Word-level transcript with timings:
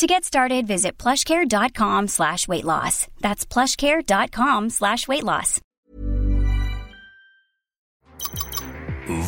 To 0.00 0.06
get 0.06 0.24
started, 0.24 0.66
visit 0.66 0.96
plushcare.com 0.96 2.08
slash 2.08 2.48
weight 2.48 2.64
loss. 2.64 3.06
That's 3.20 3.44
plushcare.com 3.44 4.70
slash 4.70 5.06
weight 5.06 5.22
loss. 5.22 5.60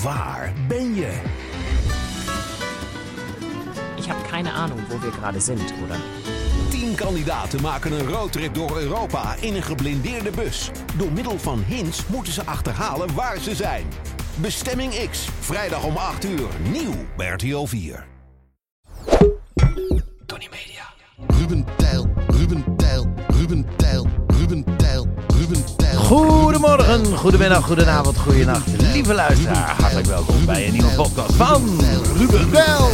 Waar 0.02 0.52
ben 0.68 0.94
je? 0.94 1.20
Ich 3.96 4.08
habe 4.08 4.22
keine 4.30 4.52
Ahnung, 4.52 4.78
wo 4.88 4.98
wir 5.02 5.10
gerade 5.10 5.40
sind, 5.40 5.74
oder? 5.84 6.00
Tien 6.70 6.94
kandidaten 6.94 7.60
maken 7.62 7.92
een 7.92 8.08
roadtrip 8.08 8.54
door 8.54 8.78
Europa 8.80 9.34
in 9.40 9.54
een 9.54 9.62
geblindeerde 9.62 10.30
bus. 10.30 10.70
Door 10.96 11.12
middel 11.12 11.38
van 11.38 11.62
hints 11.62 12.06
moeten 12.06 12.32
ze 12.32 12.42
achterhalen 12.44 13.14
waar 13.14 13.38
ze 13.38 13.54
zijn. 13.54 13.86
Bestemming 14.36 15.08
X, 15.10 15.28
vrijdag 15.40 15.84
om 15.84 15.96
8 15.96 16.24
uur, 16.24 16.48
nieuw 16.70 16.94
bij 17.16 17.28
RTL 17.28 17.64
4. 17.64 18.10
Tony 20.32 20.48
Media. 20.50 20.84
Ruben 21.38 21.64
Tijl, 21.76 22.12
Ruben 22.28 22.76
Tijl, 22.76 23.12
Ruben 23.28 23.66
Tijl, 23.76 24.06
Ruben 24.26 24.76
Tijl, 24.76 25.08
Ruben 25.28 25.76
Tijl. 25.76 25.98
Goedemorgen, 25.98 27.04
goedemiddag, 27.16 27.64
goedenavond, 27.64 28.18
goedenacht. 28.18 28.82
Lieve 28.92 29.14
luisteraar, 29.14 29.80
hartelijk 29.80 30.06
welkom 30.06 30.46
bij 30.46 30.66
een 30.66 30.72
nieuwe 30.72 30.94
podcast 30.94 31.34
van 31.34 31.80
Ruben. 32.16 32.50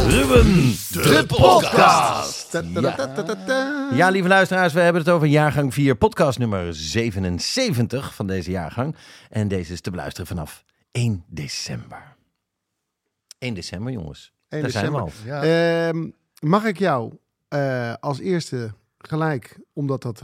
Ruben, 0.08 0.72
de 0.92 1.24
podcast. 1.26 2.52
Ja. 2.52 3.88
ja, 3.94 4.08
lieve 4.08 4.28
luisteraars, 4.28 4.72
we 4.72 4.80
hebben 4.80 5.02
het 5.02 5.10
over 5.10 5.26
jaargang 5.26 5.74
4, 5.74 5.96
podcast 5.96 6.38
nummer 6.38 6.74
77 6.74 8.14
van 8.14 8.26
deze 8.26 8.50
jaargang. 8.50 8.96
En 9.30 9.48
deze 9.48 9.72
is 9.72 9.80
te 9.80 9.90
beluisteren 9.90 10.26
vanaf 10.26 10.64
1 10.90 11.24
december. 11.26 12.16
1 13.38 13.54
december, 13.54 13.92
jongens. 13.92 14.32
1 14.48 14.62
Daar 14.62 14.70
zijn 14.70 14.92
we 14.92 15.04
december. 15.04 15.34
al. 15.34 15.42
Ehm, 15.42 16.10
mag 16.40 16.64
ik 16.64 16.78
jou 16.78 17.12
eh, 17.48 17.94
als 18.00 18.18
eerste 18.18 18.72
gelijk, 18.98 19.58
omdat 19.72 20.02
dat 20.02 20.22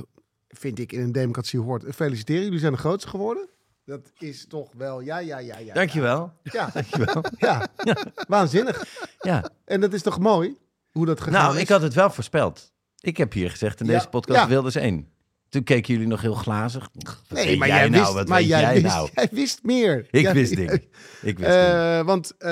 vind 0.48 0.78
ik 0.78 0.92
in 0.92 1.00
een 1.00 1.12
democratie 1.12 1.60
hoort, 1.60 1.84
feliciteren. 1.94 2.42
Jullie 2.42 2.58
zijn 2.58 2.72
de 2.72 2.78
grootste 2.78 3.08
geworden. 3.08 3.48
Dat 3.84 4.12
is 4.18 4.46
toch 4.46 4.72
wel, 4.76 5.00
ja, 5.00 5.18
ja, 5.18 5.38
ja, 5.38 5.58
ja. 5.58 5.74
Dankjewel. 5.74 6.32
Ja, 6.42 6.72
ja. 7.38 7.68
ja. 7.76 7.96
waanzinnig. 8.28 8.84
Ja. 9.20 9.50
En 9.64 9.80
dat 9.80 9.92
is 9.92 10.02
toch 10.02 10.18
mooi, 10.18 10.56
hoe 10.90 11.06
dat 11.06 11.20
gegaan 11.20 11.42
Nou, 11.42 11.54
is? 11.54 11.60
ik 11.62 11.68
had 11.68 11.82
het 11.82 11.94
wel 11.94 12.10
voorspeld. 12.10 12.72
Ik 13.00 13.16
heb 13.16 13.32
hier 13.32 13.50
gezegd 13.50 13.80
in 13.80 13.86
Ja, 13.86 13.92
deze 13.92 14.08
podcast 14.08 14.40
ja. 14.40 14.48
Wilders 14.48 14.74
1. 14.74 15.08
Toen 15.54 15.64
keken 15.64 15.92
jullie 15.94 16.08
nog 16.08 16.20
heel 16.20 16.34
glazig. 16.34 16.90
Nee, 17.28 17.56
maar 17.56 17.68
jij 17.68 17.78
jij 17.78 17.88
nou? 17.88 18.14
Wat 18.14 18.28
maar 18.28 18.42
jij, 18.42 18.60
jij 18.60 18.72
wist, 18.72 18.84
nou? 18.94 19.08
jij 19.14 19.28
wist 19.30 19.62
meer. 19.62 20.06
Ik 20.10 20.28
wist 20.28 20.56
dingen. 20.56 20.82
Ik 21.22 21.38
wist. 21.38 21.50
Eh, 21.50 22.04
want 22.04 22.36
eh, 22.38 22.50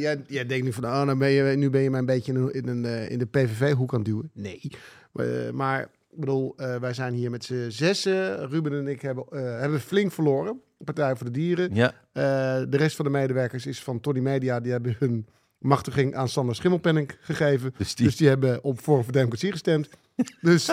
jij, 0.00 0.24
jij 0.26 0.46
denkt 0.46 0.64
nu 0.64 0.72
van, 0.72 0.84
oh, 0.84 1.02
nou 1.02 1.18
ben 1.18 1.30
je, 1.30 1.56
nu 1.56 1.70
ben 1.70 1.80
je 1.80 1.90
mij 1.90 1.98
een 1.98 2.06
beetje 2.06 2.32
in, 2.32 2.38
een, 2.38 2.52
in, 2.52 2.68
een, 2.68 2.84
eh, 2.84 3.10
in 3.10 3.18
de 3.18 3.26
PVV-hoek 3.26 3.92
aan 3.92 3.98
het 3.98 4.08
duwen. 4.08 4.30
Nee. 4.34 4.70
Maar 5.52 5.82
ik 6.10 6.20
bedoel, 6.20 6.54
wij 6.56 6.94
zijn 6.94 7.14
hier 7.14 7.30
met 7.30 7.44
z'n 7.44 7.66
zessen. 7.68 8.48
Ruben 8.48 8.72
en 8.72 8.88
ik 8.88 9.02
hebben, 9.02 9.24
hebben 9.60 9.80
flink 9.80 10.12
verloren. 10.12 10.60
Partij 10.84 11.16
voor 11.16 11.26
de 11.26 11.32
Dieren. 11.32 11.74
Ja, 11.74 11.94
de 12.12 12.76
rest 12.76 12.96
van 12.96 13.04
de 13.04 13.10
medewerkers 13.10 13.66
is 13.66 13.82
van 13.82 14.00
Tony 14.00 14.20
Media. 14.20 14.60
Die 14.60 14.72
hebben 14.72 14.96
hun 14.98 15.26
machtiging 15.58 16.14
aan 16.14 16.28
Sander 16.28 16.54
Schimmelpenning 16.54 17.16
gegeven. 17.20 17.74
Dus 17.78 17.94
Dus 17.94 17.94
die- 17.94 18.16
die, 18.16 18.28
hebben 18.28 18.64
op 18.64 18.82
voor 18.82 19.04
Democratie 19.10 19.50
gestemd. 19.50 19.88
dus 20.40 20.70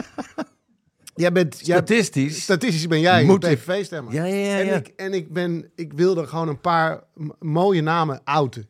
jij 1.19 1.31
bent... 1.31 1.65
Jij, 1.65 1.77
statistisch. 1.77 2.41
statistisch 2.41 2.87
ben 2.87 2.99
jij 2.99 3.23
Moet 3.23 3.43
een 3.43 3.55
PVV-stemmer. 3.55 4.13
Ja, 4.13 4.25
ja, 4.25 4.35
ja. 4.35 4.59
En, 4.59 4.65
ja. 4.65 4.75
ik, 4.75 4.87
en 4.87 5.13
ik, 5.13 5.33
ben, 5.33 5.71
ik 5.75 5.93
wilde 5.93 6.27
gewoon 6.27 6.47
een 6.47 6.61
paar 6.61 7.03
mooie 7.39 7.81
namen 7.81 8.21
outen. 8.23 8.69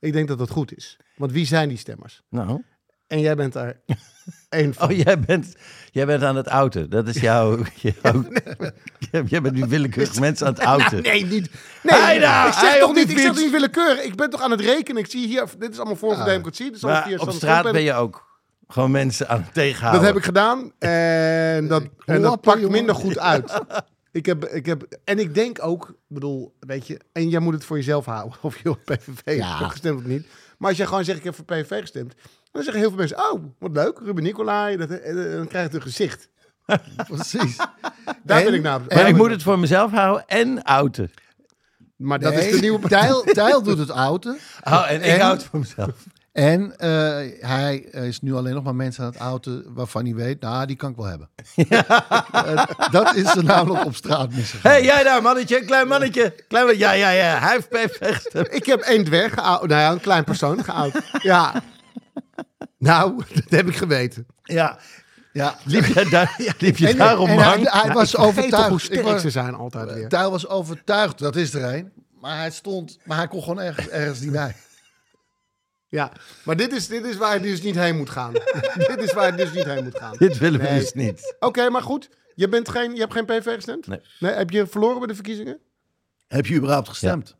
Ik 0.00 0.12
denk 0.12 0.28
dat 0.28 0.38
dat 0.38 0.50
goed 0.50 0.76
is. 0.76 0.96
Want 1.16 1.32
wie 1.32 1.46
zijn 1.46 1.68
die 1.68 1.78
stemmers? 1.78 2.22
Nou. 2.30 2.62
En 3.06 3.20
jij 3.20 3.36
bent 3.36 3.52
daar 3.52 3.80
één 4.48 4.74
van. 4.74 4.88
Oh, 4.88 4.96
jij 4.96 5.20
bent, 5.20 5.54
jij 5.90 6.06
bent 6.06 6.22
aan 6.22 6.36
het 6.36 6.48
outen. 6.48 6.90
Dat 6.90 7.08
is 7.08 7.20
jouw... 7.20 7.58
jouw 7.82 8.24
jij 9.26 9.40
bent 9.42 9.54
nu 9.54 9.64
willekeurig 9.66 10.20
mensen 10.20 10.46
aan 10.46 10.52
het 10.52 10.62
outen. 10.62 11.02
Nou, 11.02 11.14
nee, 11.14 11.24
niet. 11.24 11.50
Nee, 11.82 12.20
daar, 12.20 12.46
ik 12.46 12.52
zeg 12.52 12.78
toch 12.78 12.94
niet, 12.94 13.10
ik 13.10 13.18
zeg 13.18 13.36
niet 13.36 13.50
willekeurig. 13.50 14.04
Ik 14.04 14.14
ben 14.14 14.30
toch 14.30 14.42
aan 14.42 14.50
het 14.50 14.60
rekenen. 14.60 15.02
Ik 15.02 15.10
zie 15.10 15.26
hier, 15.26 15.48
dit 15.58 15.70
is 15.70 15.76
allemaal 15.76 15.96
voor 15.96 16.14
voor 16.16 16.24
democratie. 16.24 16.70
Dus 16.70 16.80
Maar 16.80 17.14
op 17.16 17.30
straat 17.30 17.72
ben 17.72 17.82
je 17.82 17.92
ook 17.92 18.35
gewoon 18.68 18.90
mensen 18.90 19.28
aan 19.28 19.42
het 19.42 19.54
tegenhouden. 19.54 20.00
Dat 20.00 20.10
heb 20.10 20.18
ik 20.18 20.24
gedaan 20.24 20.72
en 20.78 21.66
dat, 21.68 21.82
en 22.04 22.22
dat 22.22 22.40
pakt 22.40 22.68
minder 22.68 22.94
goed 22.94 23.18
uit. 23.18 23.52
Ik 24.12 24.26
heb, 24.26 24.44
ik 24.44 24.66
heb, 24.66 24.98
en 25.04 25.18
ik 25.18 25.34
denk 25.34 25.58
ook, 25.64 25.94
bedoel, 26.08 26.54
weet 26.60 26.86
je, 26.86 27.00
en 27.12 27.28
jij 27.28 27.40
moet 27.40 27.54
het 27.54 27.64
voor 27.64 27.76
jezelf 27.76 28.04
houden 28.04 28.38
of 28.42 28.62
je 28.62 28.70
op 28.70 28.78
PVV 28.84 29.36
Ja. 29.36 29.58
hebt 29.58 29.70
gestemd 29.70 29.98
of 29.98 30.04
niet. 30.04 30.26
Maar 30.58 30.68
als 30.68 30.78
jij 30.78 30.86
gewoon 30.86 31.04
zegt, 31.04 31.18
ik 31.18 31.24
heb 31.24 31.34
voor 31.34 31.44
PVV 31.44 31.80
gestemd, 31.80 32.14
dan 32.50 32.62
zeggen 32.62 32.80
heel 32.80 32.88
veel 32.90 32.98
mensen, 32.98 33.18
oh, 33.32 33.44
wat 33.58 33.70
leuk, 33.72 33.98
Ruben 34.04 34.22
Nicolai, 34.22 34.76
dat, 34.76 34.90
en 34.90 35.32
dan 35.36 35.46
krijg 35.46 35.68
je 35.70 35.74
een 35.76 35.82
gezicht. 35.82 36.28
Precies. 37.08 37.56
Daar 38.22 38.38
En- 38.38 38.44
ben 38.44 38.54
ik 38.54 38.62
naar. 38.62 38.80
Maar 38.88 39.08
ik 39.08 39.16
moet 39.16 39.30
het 39.30 39.42
voor 39.42 39.58
mezelf 39.58 39.90
houden 39.90 40.24
en 40.26 40.62
outen. 40.62 41.10
Maar 41.96 42.18
dat 42.20 42.34
Nee, 42.34 42.46
is 42.48 42.54
de 42.54 42.60
nieuwe 42.60 42.78
partij. 42.78 43.00
Tijl, 43.00 43.22
Tijl 43.22 43.62
doet 43.62 43.78
het 43.78 43.90
outen. 43.90 44.38
Oh, 44.64 44.90
en 44.90 45.02
ik 45.02 45.20
houd 45.20 45.36
het 45.40 45.50
voor 45.50 45.58
mezelf. 45.58 46.04
En 46.36 46.78
eh, 46.78 46.88
hij 47.48 47.76
is 47.76 48.20
nu 48.20 48.34
alleen 48.34 48.54
nog 48.54 48.64
maar 48.64 48.74
mensen 48.74 49.04
aan 49.04 49.10
het 49.10 49.18
outen 49.18 49.64
waarvan 49.74 50.04
hij 50.04 50.14
weet, 50.14 50.40
nou, 50.40 50.66
die 50.66 50.76
kan 50.76 50.90
ik 50.90 50.96
wel 50.96 51.04
hebben. 51.06 51.28
Eh, 52.46 52.64
dat 52.90 53.14
is 53.14 53.36
er 53.36 53.44
namelijk 53.44 53.84
op 53.84 53.94
straat 53.94 54.32
misgegaan. 54.32 54.70
Hé, 54.70 54.76
hey, 54.76 54.84
jij 54.86 55.02
daar, 55.02 55.22
mannetje, 55.22 55.64
klein 55.64 55.88
mannetje. 55.88 56.34
Klein, 56.48 56.78
ja, 56.78 56.92
ja, 56.92 57.10
ja, 57.10 57.38
hij 57.38 57.60
heeft 57.70 57.96
gestemd. 58.00 58.54
Ik 58.54 58.66
heb 58.66 58.80
één 58.80 59.04
dwerg 59.04 59.34
geout, 59.34 59.68
nou 59.68 59.80
ja, 59.80 59.90
een 59.90 60.00
klein 60.00 60.24
persoon 60.24 60.64
geout. 60.64 61.00
Ja. 61.22 61.62
Nou, 62.78 63.22
dat 63.34 63.44
heb 63.50 63.68
ik 63.68 63.76
geweten. 63.76 64.26
Ja, 64.42 64.78
ja. 65.32 65.56
Liep 65.64 65.84
je, 65.84 66.08
daar, 66.10 66.36
liep 66.58 66.76
je 66.76 66.88
En- 66.88 66.96
daarom 66.96 67.28
en 67.28 67.38
hij, 67.38 67.92
was 67.92 68.16
overtuigd. 68.16 68.68
hoe 68.68 68.78
Ik 68.78 68.84
sterk 68.84 69.18
ze 69.18 69.30
zijn 69.30 69.54
altijd 69.54 69.92
weer. 69.92 70.08
Tijl 70.08 70.30
was 70.30 70.48
overtuigd, 70.48 71.18
dat 71.18 71.36
is 71.36 71.54
er 71.54 71.74
een. 71.74 71.92
Maar 72.20 72.36
hij 72.36 72.50
stond, 72.50 72.98
maar 73.04 73.16
hij 73.16 73.28
kon 73.28 73.42
gewoon 73.42 73.60
ergens, 73.60 73.88
ergens 73.88 74.20
niet 74.20 74.32
bij. 74.32 74.54
Ja, 75.88 76.12
maar 76.44 76.56
dit 76.56 76.72
is, 76.72 76.86
dit 76.88 77.04
is 77.04 77.16
waar 77.16 77.34
je 77.34 77.40
dus 77.40 77.62
niet 77.62 77.74
heen 77.74 77.96
moet 77.96 78.10
gaan. 78.10 78.32
dit 78.88 78.96
is 78.98 79.12
waar 79.12 79.26
je 79.30 79.36
dus 79.44 79.52
niet 79.52 79.64
heen 79.64 79.84
moet 79.84 79.98
gaan. 79.98 80.16
Dit 80.16 80.38
willen 80.38 80.60
we 80.60 80.66
Nee. 80.68 80.78
dus 80.80 80.92
niet. 80.92 81.34
Oké, 81.40 81.70
maar 81.70 81.82
goed. 81.82 82.10
Je, 82.34 82.48
bent 82.48 82.68
geen, 82.68 82.92
je 82.94 83.00
hebt 83.00 83.12
geen 83.12 83.24
PV 83.24 83.54
gestemd? 83.54 83.86
Nee. 83.86 84.00
Heb 84.18 84.50
je 84.50 84.66
verloren 84.66 84.98
bij 84.98 85.06
de 85.06 85.14
verkiezingen? 85.14 85.58
Heb 86.26 86.46
je 86.46 86.54
überhaupt 86.56 86.88
gestemd? 86.88 87.36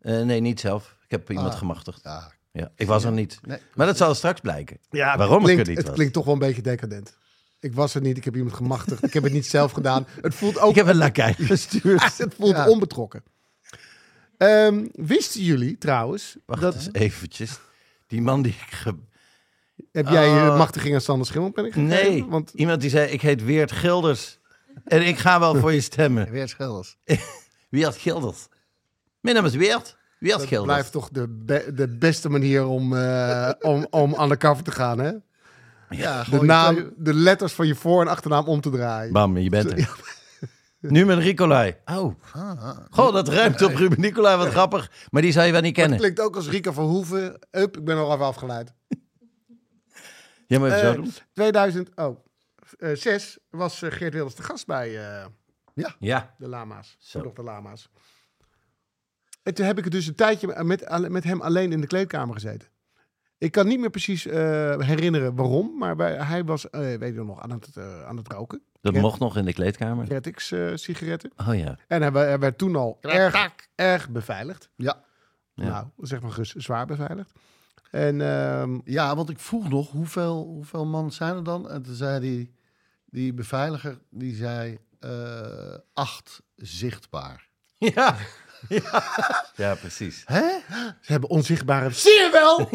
Eh, 0.00 0.20
nee, 0.22 0.40
niet 0.40 0.60
zelf. 0.60 0.96
Ik 1.04 1.10
heb 1.10 1.30
iemand 1.30 1.52
Ah. 1.52 1.58
gemachtigd. 1.58 2.00
Ja. 2.02 2.32
Ja, 2.52 2.70
ik 2.76 2.86
was 2.86 3.04
er 3.04 3.12
niet. 3.12 3.38
Nee. 3.42 3.58
Maar 3.74 3.86
dat 3.86 3.96
zal 3.96 4.14
straks 4.14 4.40
blijken. 4.40 4.78
Ja, 4.90 5.16
Waarom 5.16 5.36
het 5.36 5.44
klinkt, 5.44 5.60
ik 5.60 5.66
er 5.66 5.68
niet 5.68 5.76
Het 5.78 5.86
was. 5.86 5.94
klinkt 5.94 6.14
toch 6.14 6.24
wel 6.24 6.34
een 6.34 6.40
beetje 6.40 6.62
decadent. 6.62 7.16
Ik 7.60 7.74
was 7.74 7.94
er 7.94 8.00
niet, 8.00 8.16
ik 8.16 8.24
heb 8.24 8.36
iemand 8.36 8.54
gemachtigd. 8.54 9.04
ik 9.04 9.12
heb 9.12 9.22
het 9.22 9.32
niet 9.32 9.46
zelf 9.46 9.72
gedaan. 9.72 10.06
Het 10.22 10.34
voelt 10.34 10.58
ook 10.58 10.70
Ik 10.70 10.76
heb 10.76 10.86
een 10.86 10.96
lakij 10.96 11.34
gestuurd. 11.52 12.18
het 12.18 12.34
voelt 12.34 12.66
onbetrokken. 12.68 13.22
Ehm, 14.36 14.86
wisten 14.92 15.42
jullie 15.42 15.78
trouwens, 15.78 16.36
Wacht 16.46 16.60
dat, 16.60 16.74
eens 16.74 16.88
eventjes. 16.92 17.58
Die 18.06 18.22
man 18.22 18.42
die 18.42 18.52
ik... 18.52 18.74
ge- 18.74 18.98
heb 19.92 20.08
jij 20.08 20.28
je 20.28 20.50
Oh. 20.50 20.56
machtiging 20.58 20.94
aan 20.94 21.00
Sander 21.00 21.26
Schimmelpenning 21.26 21.74
gegeven? 21.74 22.10
Nee, 22.10 22.24
Want 22.24 22.50
iemand 22.54 22.80
die 22.80 22.90
zei, 22.90 23.10
ik 23.10 23.20
heet 23.20 23.44
Weert 23.44 23.72
Gilders. 23.72 24.38
En 24.84 25.06
ik 25.06 25.18
ga 25.18 25.40
wel 25.40 25.56
voor 25.56 25.72
je 25.72 25.80
stemmen. 25.80 26.30
Weer 26.30 26.48
Schelders. 26.48 26.96
Weert 27.70 27.96
Gilders. 28.06 28.46
Mijn 29.20 29.36
naam 29.36 29.44
is 29.44 29.54
Weert. 29.54 29.96
Weert 30.18 30.38
dat 30.38 30.46
Gilders. 30.48 30.72
blijft 30.72 30.92
toch 30.92 31.08
de, 31.08 31.28
be- 31.28 31.70
de 31.74 31.88
beste 31.88 32.28
manier 32.28 32.66
om, 32.66 32.96
eh 32.96 33.50
om, 33.60 33.86
om 33.90 34.20
undercover 34.20 34.64
te 34.64 34.70
gaan, 34.70 34.98
hè? 34.98 35.12
Ja, 35.90 36.24
De, 36.30 36.42
naam, 36.42 36.92
de 36.96 37.14
letters 37.14 37.52
van 37.52 37.66
je 37.66 37.74
voor- 37.74 38.00
en 38.00 38.08
achternaam 38.08 38.44
om 38.46 38.60
te 38.60 38.70
draaien. 38.70 39.12
Bam, 39.12 39.38
je 39.38 39.50
bent 39.50 39.70
er. 39.72 39.90
Nu 40.90 41.04
met 41.04 41.18
Nicolai. 41.18 41.76
Oh. 41.84 42.14
Goh, 42.90 43.12
dat 43.12 43.28
ruimt 43.28 43.62
op 43.62 43.74
Ruben 43.74 44.00
Nicolai, 44.00 44.36
wat 44.36 44.48
grappig. 44.48 44.90
Maar 45.10 45.22
die 45.22 45.32
zou 45.32 45.46
je 45.46 45.52
wel 45.52 45.60
niet 45.60 45.70
Het 45.70 45.78
kennen. 45.80 45.98
klinkt 45.98 46.20
ook 46.20 46.36
als 46.36 46.48
Rika 46.48 46.72
Verhoeven. 46.72 47.38
Up, 47.50 47.76
ik 47.76 47.84
ben 47.84 47.96
nog 47.96 48.12
even 48.12 48.24
afgeleid. 48.26 48.72
Ja, 50.46 50.58
maar 50.58 50.68
even 50.70 50.82
Eh, 50.82 50.88
zo 50.88 50.94
doen. 50.94 51.12
2006 51.32 53.38
was 53.50 53.82
eh, 53.82 53.90
Geert 53.92 54.12
Wilders 54.12 54.34
de 54.34 54.42
gast 54.42 54.66
bij 54.66 54.88
eh, 55.10 55.26
Ja. 55.98 56.34
de 56.38 56.48
Lama's. 56.48 56.96
Zo. 56.98 57.22
Nog 57.22 57.32
de 57.32 57.42
Lama's. 57.42 57.88
En 59.42 59.54
toen 59.54 59.66
heb 59.66 59.78
ik 59.78 59.90
dus 59.90 60.06
een 60.06 60.14
tijdje 60.14 60.64
met, 60.64 61.08
met 61.08 61.24
hem 61.24 61.40
alleen 61.40 61.72
in 61.72 61.80
de 61.80 61.86
kleedkamer 61.86 62.34
gezeten. 62.34 62.68
Ik 63.44 63.52
kan 63.52 63.66
niet 63.66 63.80
meer 63.80 63.90
precies 63.90 64.26
eh, 64.26 64.78
herinneren 64.78 65.34
waarom, 65.34 65.78
maar 65.78 65.96
bij, 65.96 66.12
hij 66.12 66.44
was, 66.44 66.70
eh, 66.70 66.80
weet 66.80 67.14
je 67.14 67.24
nog, 67.24 67.40
aan 67.40 67.50
het, 67.50 67.76
eh, 67.76 68.04
aan 68.04 68.16
het 68.16 68.32
roken. 68.32 68.62
Dat 68.80 68.94
mocht 68.94 69.18
nog 69.18 69.36
in 69.36 69.44
de 69.44 69.52
kleedkamer. 69.52 70.06
Gretix 70.06 70.52
eh, 70.52 70.70
sigaretten. 70.74 71.32
Oh 71.36 71.54
ja. 71.54 71.78
En 71.88 72.02
hij, 72.02 72.26
hij 72.26 72.38
werd 72.38 72.58
toen 72.58 72.76
al 72.76 72.98
erg, 73.00 73.50
erg 73.74 74.10
beveiligd. 74.10 74.68
Ja. 74.76 75.04
Ja. 75.54 75.64
Nou, 75.64 75.86
zeg 75.98 76.20
maar 76.20 76.38
zwaar 76.42 76.86
beveiligd. 76.86 77.32
En 77.90 78.20
ehm, 78.20 78.78
Ja, 78.84 79.16
want 79.16 79.30
ik 79.30 79.38
vroeg 79.38 79.68
nog 79.68 79.90
hoeveel, 79.90 80.44
hoeveel 80.44 80.86
man 80.86 81.12
zijn 81.12 81.36
er 81.36 81.44
dan? 81.44 81.70
En 81.70 81.82
toen 81.82 81.94
zei 81.94 82.20
die, 82.20 82.54
die 83.04 83.34
beveiliger, 83.34 83.98
die 84.10 84.34
zei 84.34 84.78
eh, 85.00 85.76
acht 85.92 86.42
zichtbaar. 86.56 87.48
Ja. 87.78 88.16
Ja. 88.68 89.04
Ja, 89.56 89.74
precies. 89.74 90.22
Hè? 90.24 90.42
ze 91.00 91.12
hebben 91.12 91.30
onzichtbare... 91.30 91.90
Zie 91.90 92.12
je 92.12 92.28
wel? 92.32 92.68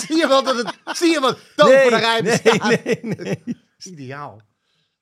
zie 0.00 0.16
je 0.16 0.26
wel 0.28 0.42
dat 0.42 0.56
het... 0.56 0.96
Zie 0.96 1.10
je 1.10 1.20
wel? 1.20 1.34
Toon 1.56 1.68
Nee, 1.68 1.82
voor 1.82 1.90
de 1.90 1.96
rij 1.96 2.20
nee, 2.20 2.42
bestaat. 2.42 2.84
nee, 2.84 2.98
nee. 3.02 3.42
Ideaal. 3.92 4.40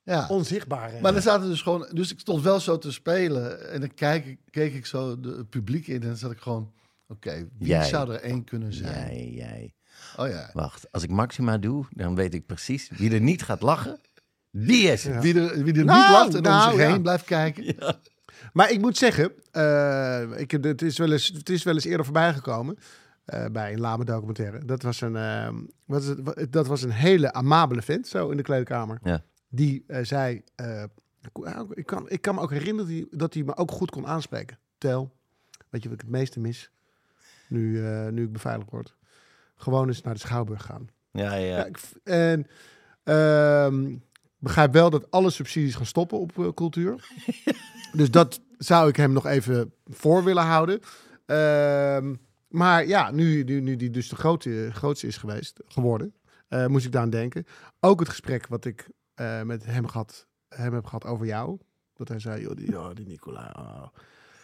Ja. 0.03 0.27
Onzichtbare. 0.29 1.01
Maar 1.01 1.15
er 1.15 1.21
zaten 1.21 1.49
dus 1.49 1.61
gewoon, 1.61 1.89
dus 1.91 2.11
ik 2.11 2.19
stond 2.19 2.43
wel 2.43 2.59
zo 2.59 2.77
te 2.77 2.91
spelen 2.91 3.71
en 3.71 3.79
dan 3.79 3.93
kijk 3.93 4.37
keek 4.49 4.73
ik 4.73 4.85
zo 4.85 5.19
de, 5.19 5.29
het 5.29 5.49
publiek 5.49 5.87
in 5.87 6.01
en 6.01 6.07
dan 6.07 6.17
zat 6.17 6.31
ik 6.31 6.39
gewoon, 6.39 6.73
oké, 7.07 7.47
wie 7.57 7.67
Jij. 7.67 7.87
zou 7.87 8.13
er 8.13 8.21
één 8.21 8.43
kunnen 8.43 8.73
zijn? 8.73 9.15
Jij, 9.15 9.29
jij. 9.29 9.73
Oh 10.17 10.27
ja. 10.27 10.49
Wacht, 10.53 10.91
als 10.91 11.03
ik 11.03 11.09
Maxima 11.09 11.57
doe, 11.57 11.85
dan 11.89 12.15
weet 12.15 12.33
ik 12.33 12.45
precies 12.45 12.89
wie 12.95 13.13
er 13.13 13.21
niet 13.21 13.43
gaat 13.43 13.61
lachen. 13.61 13.99
Die 14.51 14.87
is 14.87 15.03
het. 15.03 15.23
Wie 15.23 15.39
er, 15.39 15.63
wie 15.63 15.73
er 15.73 15.85
Nou, 15.85 16.01
niet 16.01 16.09
lacht 16.11 16.35
en 16.35 16.41
nou, 16.41 16.65
om 16.65 16.71
zich 16.71 16.87
ja. 16.87 16.91
heen 16.91 17.01
blijft 17.01 17.25
kijken. 17.25 17.75
Maar 18.53 18.71
ik 18.71 18.79
moet 18.81 18.97
zeggen, 18.97 19.31
eh, 19.51 20.39
ik, 20.39 20.51
het, 20.51 20.81
is 20.81 20.97
wel 20.97 21.11
eens, 21.11 21.27
het 21.27 21.49
is 21.49 21.63
wel 21.63 21.73
eens 21.73 21.85
eerder 21.85 22.05
voorbij 22.05 22.33
gekomen 22.33 22.77
eh, 23.25 23.45
bij 23.51 23.73
een 23.73 23.79
lame 23.79 24.05
documentaire. 24.05 24.65
Dat 24.65 24.81
was 24.81 25.01
een, 25.01 25.15
ehm, 25.15 25.55
wat 25.85 26.01
is 26.01 26.07
het, 26.07 26.51
dat 26.53 26.67
was 26.67 26.81
een 26.81 26.91
hele 26.91 27.33
amabele 27.33 27.81
vent, 27.81 28.07
zo 28.07 28.29
in 28.29 28.37
de 28.37 28.43
kleedkamer. 28.43 28.99
Ja. 29.03 29.23
Die 29.49 29.83
eh, 29.87 30.03
zei, 30.03 30.43
ik, 31.73 31.85
kan, 31.85 32.09
ik 32.09 32.21
kan 32.21 32.35
me 32.35 32.41
ook 32.41 32.51
herinneren 32.51 32.87
dat 32.87 32.97
hij, 32.97 33.07
dat 33.19 33.33
hij 33.33 33.43
me 33.43 33.57
ook 33.57 33.71
goed 33.71 33.91
kon 33.91 34.07
aanspreken. 34.07 34.57
Tel, 34.77 35.11
weet 35.69 35.83
je 35.83 35.89
wat 35.89 35.97
ik 35.97 36.03
het 36.03 36.13
meeste 36.15 36.39
mis? 36.39 36.71
Nu, 37.47 37.81
nu 38.11 38.23
ik 38.23 38.31
beveiligd 38.33 38.71
word. 38.71 38.95
Gewoon 39.55 39.87
eens 39.87 40.01
naar 40.01 40.13
de 40.13 40.19
Schouwburg 40.19 40.63
gaan. 40.63 40.87
Ja, 41.11 41.33
ja. 41.33 41.57
Ja, 41.57 41.65
ik 41.65 41.77
v- 41.77 41.91
en 42.03 42.47
ehm, 43.03 43.95
begrijp 44.41 44.73
wel 44.73 44.89
dat 44.89 45.11
alle 45.11 45.29
subsidies 45.29 45.75
gaan 45.75 45.85
stoppen 45.85 46.19
op 46.19 46.39
eh, 46.39 46.47
cultuur. 46.55 47.07
dus 47.93 48.11
dat 48.11 48.41
zou 48.57 48.89
ik 48.89 48.95
hem 48.95 49.11
nog 49.11 49.25
even 49.25 49.73
voor 49.85 50.23
willen 50.23 50.43
houden. 50.43 50.79
Ehm, 51.25 52.15
maar 52.47 52.87
ja, 52.87 53.11
nu, 53.11 53.43
nu, 53.43 53.59
nu 53.61 53.75
die 53.75 53.89
dus 53.89 54.09
de 54.09 54.15
grote, 54.15 54.69
grootste 54.73 55.07
is 55.07 55.17
geweest, 55.17 55.59
geworden, 55.67 56.13
eh, 56.47 56.65
moest 56.65 56.85
ik 56.85 56.91
daar 56.91 57.01
aan 57.01 57.09
denken. 57.09 57.45
Ook 57.79 57.99
het 57.99 58.09
gesprek 58.09 58.47
wat 58.47 58.65
ik 58.65 58.89
eh, 59.13 59.41
met 59.41 59.65
hem, 59.65 59.87
gehad, 59.87 60.27
hem 60.49 60.73
heb 60.73 60.85
gehad 60.85 61.05
over 61.05 61.25
jou. 61.25 61.57
Dat 61.93 62.07
hij 62.07 62.19
zei, 62.19 62.41
joh, 62.41 62.55
die, 62.55 62.71
joh, 62.71 62.89
die 62.95 63.07
Nicola. 63.07 63.55
oh. 63.59 63.87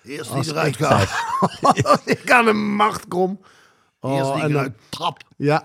Eerst 0.04 0.32
Als 0.32 0.46
die 0.46 0.56
eruit 0.56 0.80
ik 0.80 0.86
gaat. 0.86 2.02
ik 2.06 2.32
aan 2.32 2.46
de 2.46 2.54
macht 2.54 3.08
kom. 3.08 3.40
Oh, 4.00 4.12
Eerst 4.18 4.34
die 4.34 4.42
en 4.42 4.52
dan- 4.52 4.52
eruit 4.52 4.74
trap. 4.90 5.22
ja, 5.38 5.64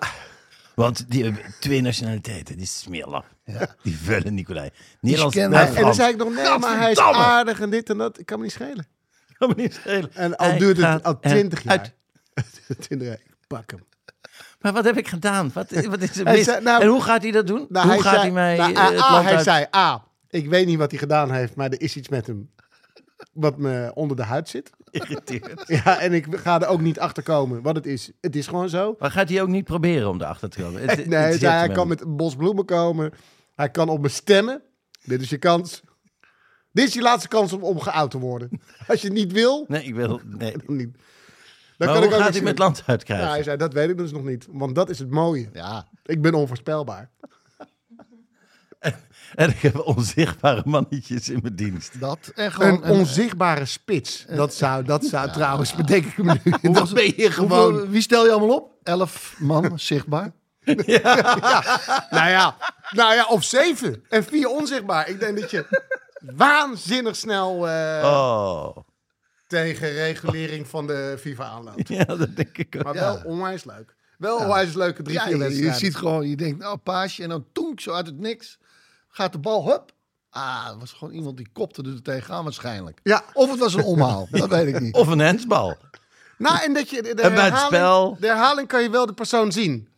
Want 0.75 1.11
die 1.11 1.25
hebben 1.25 1.43
twee 1.61 1.81
nationaliteiten, 1.81 2.57
die 2.57 2.67
smeerlap. 2.67 3.25
Die 3.83 3.97
vullen 3.97 4.35
Nicolai. 4.35 4.71
Nederlands 5.01 5.37
en 5.37 5.53
en 5.53 5.75
dan 5.83 5.95
zei 5.95 6.13
ik 6.13 6.17
nog, 6.17 6.35
nee, 6.35 6.59
maar 6.59 6.79
hij 6.79 6.91
is 6.91 6.99
aardig 6.99 7.61
en 7.61 7.71
dit 7.71 7.91
en 7.91 7.99
dat. 7.99 8.19
Ik 8.19 8.27
kan 8.27 8.39
me 8.39 8.45
niet 8.45 8.53
schelen. 8.53 8.87
Kan 9.39 9.49
me 9.49 9.55
niet 9.63 9.75
schelen. 9.75 10.15
En 10.15 10.37
al 10.37 10.49
Hij 10.49 10.59
duurt 10.59 10.77
het 10.77 10.87
gaat 10.87 11.03
al 11.03 11.21
twintig 11.21 11.63
jaar. 11.63 11.93
eruit. 12.35 12.79
20 12.79 13.09
jaar. 13.09 13.17
Ik 13.17 13.35
pak 13.47 13.71
hem. 13.71 13.85
Maar 14.61 14.73
wat 14.73 14.85
heb 14.85 14.97
ik 14.97 15.09
gedaan? 15.09 15.51
Wat, 15.55 15.71
wat 15.71 16.01
is 16.01 16.17
er 16.19 16.25
Hij 16.25 16.35
mis? 16.37 16.45
zei- 16.45 16.63
nou- 16.63 16.83
en 16.83 16.89
hoe 16.89 17.03
gaat 17.03 17.23
hij 17.23 17.31
dat 17.31 17.47
doen? 17.47 17.67
Nou, 17.69 17.85
hoe 17.87 17.95
hij 17.95 18.03
gaat 18.03 18.13
zei, 18.13 18.23
hij 18.23 18.31
mij 18.33 18.57
nou, 18.57 18.73
eh, 18.73 18.79
A, 18.81 18.91
het 18.91 19.01
A, 19.01 19.13
land 19.13 19.25
hij 19.25 19.35
uit? 19.35 19.45
zei, 19.45 19.67
A, 19.77 20.05
ik 20.31 20.49
weet 20.49 20.67
niet 20.67 20.79
wat 20.79 20.91
hij 20.91 20.99
gedaan 21.01 21.31
heeft, 21.31 21.55
maar 21.55 21.71
er 21.71 21.81
is 21.81 21.97
iets 21.97 22.09
met 22.09 22.27
hem 22.27 22.51
wat 23.33 23.59
me 23.59 23.91
onder 23.95 24.17
de 24.17 24.23
huid 24.25 24.49
zit. 24.49 24.71
Ja, 25.67 26.01
en 26.01 26.13
ik 26.13 26.27
ga 26.31 26.61
er 26.61 26.67
ook 26.69 26.81
niet 26.81 26.99
achter 26.99 27.23
komen 27.23 27.63
wat 27.63 27.77
het 27.77 27.87
is. 27.87 28.11
Het 28.21 28.37
is 28.37 28.47
gewoon 28.47 28.69
zo. 28.69 28.97
Maar 28.99 29.11
gaat 29.11 29.29
hij 29.29 29.43
ook 29.43 29.49
niet 29.49 29.65
proberen 29.65 30.09
om 30.09 30.21
erachter 30.21 30.49
te 30.51 30.63
komen? 30.63 30.89
Het- 30.89 31.07
Nee, 31.17 31.39
hij, 31.39 31.69
kan 31.69 31.89
met 31.89 32.01
een 32.01 32.17
bos 32.17 32.37
bloemen 32.37 32.65
komen. 32.65 33.13
Hij 33.55 33.71
kan 33.71 33.89
op 33.89 34.01
me 34.01 34.09
stemmen. 34.09 34.63
Dit 35.05 35.21
is 35.21 35.29
je 35.31 35.39
kans. 35.39 35.83
Dit 36.73 36.89
is 36.89 36.95
je 36.95 37.03
laatste 37.03 37.29
kans 37.29 37.53
om, 37.53 37.63
om 37.63 37.81
geout 37.81 38.11
te 38.11 38.19
worden. 38.19 38.49
Als 38.89 39.01
je 39.01 39.07
het 39.07 39.17
niet 39.17 39.33
wil, 39.33 39.65
Nee, 39.69 39.85
ik 39.85 39.95
wil... 39.95 40.21
Nee. 40.25 40.55
dan 40.67 40.77
niet. 40.77 40.93
Dan 40.93 41.03
Maar 41.77 41.89
kan 41.89 41.97
hoe 41.97 42.07
ik 42.07 42.13
ook 42.13 42.21
gaat 42.25 42.35
hij 42.35 42.43
met 42.43 42.59
land 42.59 42.83
uitkrijgen? 42.87 43.27
Ja, 43.27 43.33
hij 43.33 43.43
zei, 43.43 43.57
dat 43.57 43.73
weet 43.73 43.91
ik 43.91 43.97
dus 43.97 44.13
nog 44.13 44.25
niet. 44.25 44.47
Want 44.51 44.75
dat 44.75 44.91
is 44.91 44.99
het 44.99 45.11
mooie. 45.11 45.49
Ja, 45.53 45.89
Ik 46.05 46.23
ben 46.23 46.35
onvoorspelbaar. 46.35 47.11
En 49.35 49.51
ik 49.51 49.59
heb 49.61 49.79
onzichtbare 49.87 50.63
mannetjes 50.65 51.29
in 51.29 51.39
mijn 51.43 51.55
dienst. 51.57 52.01
dat 52.01 52.33
en 52.35 52.53
gewoon... 52.53 52.85
Een 52.85 52.91
onzichtbare 52.91 53.65
spits. 53.65 54.25
Dat 54.29 54.55
zou, 54.55 54.85
dat 54.85 55.05
zou 55.05 55.31
trouwens, 55.39 55.75
bedenk 55.75 56.05
ik 56.05 56.17
me 56.19 56.39
nu. 56.45 56.73
Dat 56.73 56.93
ben 56.93 57.05
je 57.05 57.13
Hoeveel- 57.17 57.31
gewoon. 57.31 57.91
wie 57.91 58.03
stel 58.03 58.25
je 58.25 58.31
allemaal 58.31 58.57
op? 58.57 58.71
Elf 58.83 59.35
man 59.39 59.79
zichtbaar. 59.91 60.33
Nou 62.11 62.29
ja, 62.31 62.57
nou 62.91 63.15
ja, 63.15 63.27
of 63.29 63.45
zeven. 63.45 64.05
En 64.09 64.25
vier 64.25 64.49
onzichtbaar. 64.49 65.09
Ik 65.09 65.21
denk 65.21 65.41
dat 65.41 65.51
je 65.51 65.67
waanzinnig 66.37 67.17
snel 67.17 67.69
eh, 67.69 68.03
Oh. 68.05 68.77
tegen 69.47 69.93
regulering 69.93 70.67
van 70.69 70.87
de 70.87 71.17
FIFA 71.21 71.45
aanloopt. 71.45 71.89
Ja, 71.89 72.05
dat 72.05 72.37
denk 72.37 72.59
ik 72.59 72.75
ook. 72.77 72.83
Maar 72.85 72.95
wel 72.95 73.21
onwijs 73.25 73.65
leuk. 73.65 73.95
Wel 74.19 74.39
onwijs 74.39 74.75
leuke 74.75 75.03
drie, 75.03 75.15
Ja, 75.17 75.29
je, 75.29 75.73
ziet 75.73 75.97
gewoon, 75.97 76.29
je 76.29 76.37
denkt, 76.37 76.59
nou, 76.59 76.77
paasje. 76.77 77.23
En 77.23 77.29
dan 77.29 77.45
toenk, 77.53 77.81
zo 77.81 77.93
uit 77.93 78.07
het 78.07 78.19
niks. 78.19 78.59
Gaat 79.15 79.33
de 79.33 79.39
bal, 79.39 79.67
hup. 79.71 79.93
Ah, 80.31 80.67
het 80.69 80.79
was 80.79 80.93
gewoon 80.93 81.15
iemand 81.15 81.37
die 81.37 81.49
kopte 81.53 81.83
er 81.83 82.03
tegenaan 82.03 82.45
waarschijnlijk. 82.45 83.01
Ja, 83.03 83.23
Of 83.33 83.51
het 83.51 83.59
was 83.59 83.75
een 83.75 83.83
omhaal, 83.85 84.29
dat 84.31 84.49
weet 84.49 84.67
ik 84.75 84.81
niet. 84.81 84.95
Of 85.03 85.07
een 85.09 85.19
hensbal. 85.19 85.77
nou 86.39 86.63
en 86.65 86.73
dat 86.75 86.91
je 86.91 87.03
de, 87.03 87.15
de 87.15 87.23
En 87.23 87.35
bij 87.35 87.45
het 87.45 87.53
herhaling, 87.53 87.67
spel. 87.75 88.17
de 88.21 88.27
herhaling 88.27 88.69
kan 88.69 88.83
je 88.83 88.91
wel 88.91 89.07
de 89.07 89.13
persoon 89.13 89.53
zien. 89.53 89.89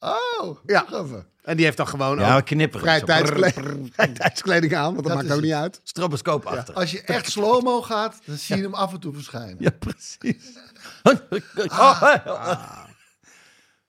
Oh, 0.00 0.58
Ja. 0.66 0.86
even. 0.92 1.26
En 1.42 1.56
die 1.56 1.64
heeft 1.64 1.76
dan 1.76 1.88
gewoon 1.88 2.18
Ja, 2.18 2.42
vrij 2.70 3.00
tijdskleding, 3.00 3.90
vrij 3.94 4.08
tijdskleding 4.08 4.74
aan, 4.76 4.82
want 4.94 4.96
dat, 4.96 5.04
Dat 5.06 5.14
maakt 5.22 5.36
ook 5.36 5.42
niet 5.42 5.52
uit. 5.52 5.80
Stroboscoopachtig. 5.82 6.74
Als 6.74 6.90
je 6.90 7.02
echt 7.02 7.30
slow-mo 7.30 7.82
gaat, 7.82 8.18
dan 8.24 8.36
zie 8.36 8.56
je 8.56 8.62
hem 8.62 8.74
af 8.74 8.92
en 8.92 9.00
toe 9.00 9.12
verschijnen. 9.14 9.56
Ja, 9.58 9.70
precies. 9.78 10.58
Oh, 11.02 12.14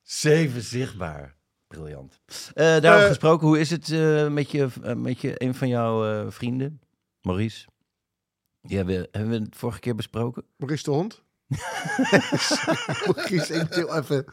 Zeven 0.04 0.62
zichtbaar. 0.62 1.36
Briljant. 1.68 2.20
Eh 2.54 2.66
daarover 2.66 3.02
Eh, 3.02 3.08
gesproken, 3.08 3.48
hoe 3.48 3.60
is 3.60 3.70
het 3.70 3.92
eh, 3.92 4.28
met, 4.28 4.52
je, 4.52 4.68
met 4.96 5.22
je, 5.22 5.34
een 5.44 5.56
van 5.56 5.68
jouw 5.68 6.32
vrienden, 6.32 6.82
Maurice? 7.22 7.68
Die 8.62 8.78
hebben, 8.78 9.08
hebben 9.12 9.32
we 9.32 9.38
het 9.38 9.56
vorige 9.56 9.80
keer 9.80 9.96
besproken? 9.96 10.44
Maurice 10.58 10.84
de 10.84 10.92
hond. 10.92 11.24
Maurice, 13.06 13.54
ik 13.54 13.74
wil 13.74 13.96
even... 13.96 14.26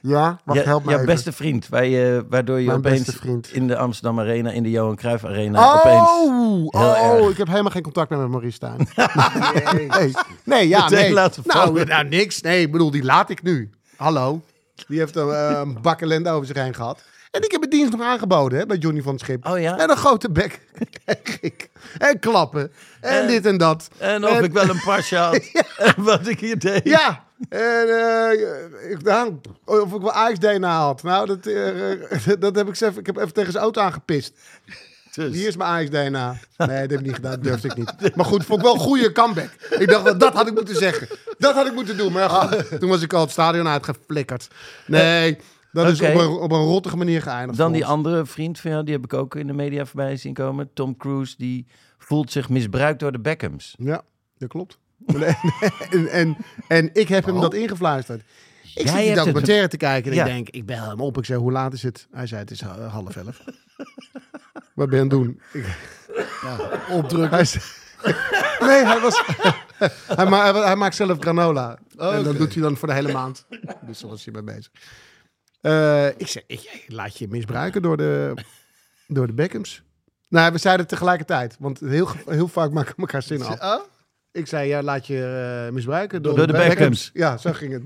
Ja, 0.00 0.40
wacht, 0.44 0.58
Ja, 0.58 0.64
help 0.64 0.84
me 0.84 0.90
jouw 0.90 1.04
beste 1.04 1.32
vriend, 1.32 1.68
waardoor 1.68 2.60
je 2.60 2.66
Mijn 2.66 2.78
opeens 2.78 3.04
beste 3.04 3.20
vriend. 3.20 3.52
in 3.52 3.66
de 3.66 3.76
Amsterdam 3.76 4.20
Arena, 4.20 4.50
in 4.50 4.62
de 4.62 4.70
Johan 4.70 4.96
Cruijff 4.96 5.24
Arena, 5.24 5.74
opeens... 5.74 6.08
Oh, 6.08 6.80
heel 6.80 6.90
oh 6.90 7.18
erg. 7.18 7.30
ik 7.30 7.36
heb 7.36 7.46
helemaal 7.46 7.70
geen 7.70 7.82
contact 7.82 8.10
meer 8.10 8.18
met 8.18 8.28
Maurice 8.28 8.54
Stijn. 8.54 8.88
nee. 9.88 10.12
nee, 10.44 10.68
ja, 10.68 10.82
Meteen 10.82 10.98
nee. 10.98 11.12
laten 11.12 11.42
nou, 11.46 11.84
nou, 11.84 12.08
niks. 12.08 12.40
Nee, 12.40 12.60
ik 12.60 12.72
bedoel, 12.72 12.90
die 12.90 13.02
laat 13.04 13.30
ik 13.30 13.42
nu. 13.42 13.70
Hallo. 13.96 14.40
Die 14.88 14.98
heeft 14.98 15.16
een, 15.16 15.30
eh, 15.30 15.60
een 15.64 15.78
bak 15.82 16.00
ellende 16.00 16.30
over 16.30 16.46
zich 16.46 16.56
heen 16.56 16.74
gehad. 16.74 17.02
En 17.30 17.42
ik 17.42 17.52
heb 17.52 17.60
het 17.60 17.70
dienst 17.70 17.92
nog 17.92 18.00
aangeboden 18.00 18.58
hè, 18.58 18.66
bij 18.66 18.76
Johnny 18.76 19.02
van 19.02 19.12
het 19.12 19.20
Schip. 19.22 19.46
Oh 19.46 19.60
ja? 19.60 19.78
En 19.78 19.90
een 19.90 19.96
grote 19.96 20.30
bek 20.30 20.60
kreeg 21.04 21.40
ik. 21.40 21.70
En 21.98 22.18
klappen. 22.18 22.72
En, 23.00 23.20
En- 23.20 23.26
dit 23.26 23.46
en 23.46 23.56
dat. 23.58 23.88
En 23.98 24.24
of 24.28 24.40
ik 24.40 24.52
wel 24.52 24.68
een 24.68 24.82
pasje 24.84 25.16
had. 25.16 25.40
En 25.76 25.94
wat 25.96 26.26
ik 26.26 26.40
hier 26.40 26.58
deed. 26.58 26.84
Ja. 26.84 27.24
En 27.48 27.88
eh, 27.88 28.90
ik, 28.90 29.02
nou, 29.02 29.40
of 29.64 29.94
ik 29.94 30.00
wel 30.00 30.12
Ajax-DNA 30.12 30.78
had. 30.80 31.02
Nou, 31.02 31.26
dat, 31.26 31.46
eh, 31.46 32.32
dat 32.38 32.56
heb 32.56 32.68
ik 32.68 32.74
zelf. 32.74 32.96
Ik 32.96 33.06
heb 33.06 33.16
even 33.16 33.32
tegen 33.32 33.52
zijn 33.52 33.64
auto 33.64 33.80
aangepist. 33.80 34.32
Dus. 35.14 35.34
Hier 35.34 35.48
is 35.48 35.56
mijn 35.56 35.70
Ajax-DNA. 35.70 36.36
Nee, 36.66 36.68
dat 36.80 36.90
heb 36.90 36.92
ik 37.00 37.00
niet 37.06 37.14
gedaan. 37.14 37.30
Dat 37.32 37.42
durfde 37.42 37.68
ik 37.68 37.76
niet. 37.76 38.16
Maar 38.16 38.24
goed, 38.24 38.44
vond 38.44 38.58
ik 38.58 38.64
wel 38.64 38.74
een 38.74 38.80
goede 38.80 39.12
comeback. 39.12 39.50
Ik 39.78 39.88
dacht, 39.88 40.02
wel, 40.02 40.18
dat 40.18 40.32
had 40.34 40.46
ik 40.48 40.54
moeten 40.54 40.76
zeggen. 40.76 41.08
Dat 41.38 41.54
had 41.54 41.66
ik 41.66 41.74
moeten 41.74 41.96
doen. 41.96 42.12
Maar 42.12 42.22
ja, 42.22 42.28
goed, 42.46 42.80
toen 42.80 42.88
was 42.88 43.02
ik 43.02 43.12
al 43.12 43.20
het 43.20 43.30
stadion 43.30 43.68
uitgeflikkerd. 43.68 44.48
Nee, 44.86 45.38
dat 45.72 45.88
is 45.88 46.00
op, 46.00 46.08
een, 46.14 46.28
op 46.28 46.52
een 46.52 46.62
rottige 46.64 46.96
manier 46.96 47.22
geëindigd. 47.22 47.58
Dan 47.58 47.72
die 47.72 47.86
andere 47.86 48.26
vriend 48.26 48.60
van 48.60 48.70
jou, 48.70 48.84
die 48.84 48.94
heb 48.94 49.04
ik 49.04 49.12
ook 49.14 49.34
in 49.36 49.46
de 49.46 49.52
media 49.52 49.86
voorbij 49.86 50.16
zien 50.16 50.34
komen. 50.34 50.70
Tom 50.74 50.96
Cruise, 50.96 51.34
die 51.38 51.66
voelt 51.98 52.32
zich 52.32 52.48
misbruikt 52.48 53.00
door 53.00 53.12
de 53.12 53.20
Beckhams. 53.20 53.74
Ja, 53.78 54.02
dat 54.38 54.48
klopt. 54.48 54.78
en, 55.90 56.08
en, 56.08 56.36
en 56.68 56.90
ik 56.92 57.08
heb 57.08 57.24
hem 57.24 57.40
dat 57.40 57.54
ingefluisterd. 57.54 58.22
Ik 58.74 58.84
Jij 58.84 58.86
zit 58.86 58.96
die 58.96 59.06
het- 59.08 59.16
documentaire 59.18 59.68
te 59.68 59.76
kijken 59.76 60.10
en 60.10 60.16
Ja. 60.16 60.24
ik 60.24 60.32
denk, 60.32 60.48
ik 60.48 60.66
bel 60.66 60.88
hem 60.88 61.00
op. 61.00 61.18
Ik 61.18 61.24
zeg, 61.24 61.36
hoe 61.36 61.52
laat 61.52 61.72
is 61.72 61.82
het? 61.82 62.06
Hij 62.12 62.26
zei, 62.26 62.40
het 62.40 62.50
is 62.50 62.60
eh, 62.60 62.92
half 62.92 63.16
elf. 63.16 63.44
Wat 64.74 64.88
ben 64.88 64.96
je 64.96 64.96
aan 64.96 65.00
het 65.00 65.10
doen? 65.10 65.40
Ik, 65.52 65.66
Ja, 66.42 66.70
opdrukken. 66.90 67.30
hij 67.30 67.44
zei- 67.44 67.64
nee, 68.68 68.84
hij 68.84 69.00
was... 69.00 69.22
hij, 70.06 70.26
ma- 70.26 70.52
hij, 70.52 70.62
hij 70.62 70.76
maakt 70.76 70.94
zelf 70.94 71.18
granola. 71.20 71.78
en 71.98 72.22
dat 72.22 72.36
doet 72.36 72.52
hij 72.54 72.62
dan 72.62 72.76
voor 72.76 72.88
de 72.88 72.94
hele 72.94 73.12
maand. 73.12 73.46
Dus 73.86 74.00
daar 74.00 74.10
was 74.10 74.24
hij 74.24 74.34
mee 74.34 74.42
bezig. 74.42 74.70
Eh, 75.60 76.06
ik 76.06 76.26
zeg, 76.26 76.42
ik, 76.46 76.84
laat 76.86 77.18
je 77.18 77.28
misbruiken 77.28 77.82
door 77.82 77.96
de, 77.96 78.34
door 79.06 79.26
de 79.26 79.32
Beckhams. 79.32 79.82
Nou, 80.28 80.52
we 80.52 80.58
zeiden 80.58 80.80
het 80.86 80.92
tegelijkertijd. 80.94 81.56
Want 81.58 81.80
heel, 81.80 82.08
heel 82.26 82.48
vaak 82.48 82.70
maken 82.70 82.94
we 82.96 83.00
elkaar 83.00 83.22
zin 83.22 83.42
af. 83.42 83.60
Oh? 83.62 83.84
Ik 84.32 84.46
zei, 84.46 84.68
ja, 84.68 84.82
laat 84.82 85.06
je 85.06 85.64
eh, 85.66 85.72
misbruiken 85.72 86.22
door, 86.22 86.36
Door 86.36 86.46
de 86.46 86.52
Beckhams. 86.52 87.10
Ja, 87.12 87.36
zo 87.36 87.52
ging 87.52 87.72
het. 87.72 87.82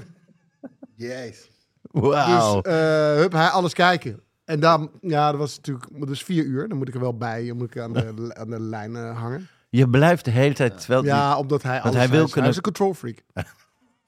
Jezus. 0.97 1.51
Wauw. 1.83 2.61
Dus 2.61 2.73
eh, 2.73 3.15
hup, 3.15 3.33
hij 3.33 3.49
alles 3.49 3.73
kijken. 3.73 4.21
En 4.47 4.61
dan, 4.61 4.91
ja, 5.01 5.31
dat 5.31 5.41
was 5.41 5.57
natuurlijk, 5.57 6.07
dus 6.07 6.23
vier 6.23 6.45
uur. 6.45 6.69
Dan 6.69 6.79
moet 6.79 6.89
ik 6.89 6.95
er 6.95 7.01
wel 7.01 7.17
bij, 7.17 7.47
dan 7.47 7.57
moet 7.57 7.75
ik 7.75 7.83
aan 7.83 7.93
de, 7.93 8.35
aan 8.35 8.51
de 8.51 8.61
lijn 8.61 8.97
eh, 8.97 9.19
hangen. 9.21 9.49
Je 9.71 9.89
blijft 9.91 10.25
de 10.25 10.31
hele 10.31 10.55
tijd... 10.55 10.79
Terwijl 10.79 11.01
die- 11.03 11.11
Ja, 11.11 11.39
omdat 11.39 11.63
hij 11.63 11.81
alles 11.81 11.97
hij 11.97 12.09
wil 12.09 12.29
kunnen- 12.29 12.51
is 12.51 12.57
een 12.57 12.63
control 12.63 12.95
freak. 12.95 13.23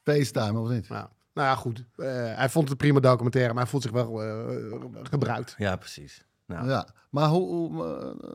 FaceTime 0.04 0.58
of 0.58 0.68
niet? 0.68 0.86
Ja. 0.86 1.10
Nou 1.34 1.48
ja, 1.48 1.54
goed. 1.54 1.84
Eh, 1.96 2.06
hij 2.36 2.48
vond 2.48 2.62
het 2.68 2.70
een 2.72 2.76
prima 2.86 3.00
documentaire, 3.00 3.52
maar 3.52 3.62
hij 3.62 3.70
voelt 3.70 3.82
zich 3.82 3.92
wel 3.92 4.22
eh, 4.22 4.56
gebruikt. 5.02 5.54
ja, 5.58 5.76
precies. 5.76 6.24
Nou, 6.46 6.68
Ja. 6.68 6.88
Maar 7.10 7.28
hoe, 7.28 7.48
hoe, 7.48 7.70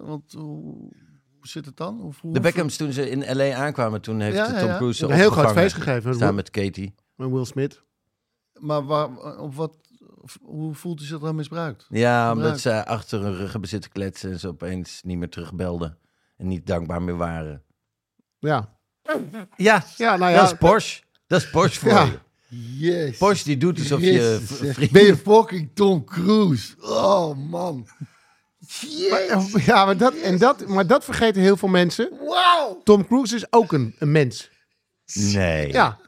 want, 0.02 0.32
hoe, 0.34 0.92
zit 1.42 1.66
het 1.66 1.78
dan? 1.78 2.14
Hoe- 2.22 2.34
De 2.34 2.40
Beckhams, 2.40 2.78
toen 2.78 2.92
ze 2.94 3.10
in 3.10 3.38
L.A. 3.38 3.54
aankwamen, 3.56 4.02
toen 4.02 4.20
heeft 4.20 4.36
Ja, 4.36 4.46
Tom 4.46 4.56
ja, 4.56 4.64
ja. 4.66 4.76
Cruise 4.78 4.98
ze 4.98 5.06
Een 5.06 5.12
heel 5.12 5.32
groot 5.32 5.52
feest 5.52 5.76
gegeven. 5.76 6.16
Samen 6.16 6.36
met 6.36 6.50
Katie. 6.50 6.96
Met 7.16 7.30
Will 7.30 7.46
Smith. 7.46 7.84
Maar 8.60 8.86
waar, 8.86 9.38
op 9.38 9.56
wat, 9.56 9.78
hoe 10.42 10.74
voelt 10.74 11.00
hij 11.00 11.08
zich 11.08 11.20
dan 11.20 11.36
misbruikt? 11.36 11.86
Ja, 11.90 12.32
omdat 12.32 12.60
ze 12.60 12.86
achter 12.86 13.22
hun 13.22 13.36
rug 13.36 13.52
hebben 13.52 13.70
zitten 13.70 13.92
kletsen 13.92 14.32
en 14.32 14.40
ze 14.40 14.48
opeens 14.48 15.02
niet 15.04 15.18
meer 15.18 15.30
terugbelden. 15.30 15.98
En 16.38 16.48
niet 16.48 16.66
dankbaar 16.68 17.02
meer 17.02 17.18
waren. 17.18 17.64
Ja. 18.40 18.78
Ja, 19.58 19.84
Ja, 19.98 20.16
nou 20.18 20.32
ja. 20.32 20.40
dat 20.42 20.52
is 20.52 20.58
Porsche. 20.58 21.04
Dat 21.28 21.42
is 21.42 21.50
Porsche 21.50 21.80
voor 21.80 21.90
Ja. 21.90 22.04
je. 22.06 22.20
Yes. 22.80 23.18
Porsche 23.18 23.46
die 23.46 23.58
doet 23.58 23.80
alsof 23.80 24.00
je. 24.02 24.88
Ben 24.92 25.06
je 25.06 25.18
fucking 25.18 25.70
Tom 25.74 26.04
Cruise? 26.06 26.76
Oh, 26.82 27.38
man. 27.38 27.88
Jezus. 28.80 29.66
Ja, 29.66 29.86
maar 29.86 29.98
dat, 29.98 30.14
en 30.14 30.38
dat, 30.38 30.68
maar 30.68 30.88
dat 30.88 31.04
vergeten 31.06 31.42
heel 31.42 31.58
veel 31.58 31.70
mensen. 31.70 32.10
Wauw. 32.20 32.82
Tom 32.84 33.08
Cruise 33.08 33.36
is 33.36 33.46
ook 33.52 33.72
een, 33.72 33.96
een 34.00 34.12
mens. 34.12 34.50
Nee, 35.14 35.72
Ja. 35.72 36.00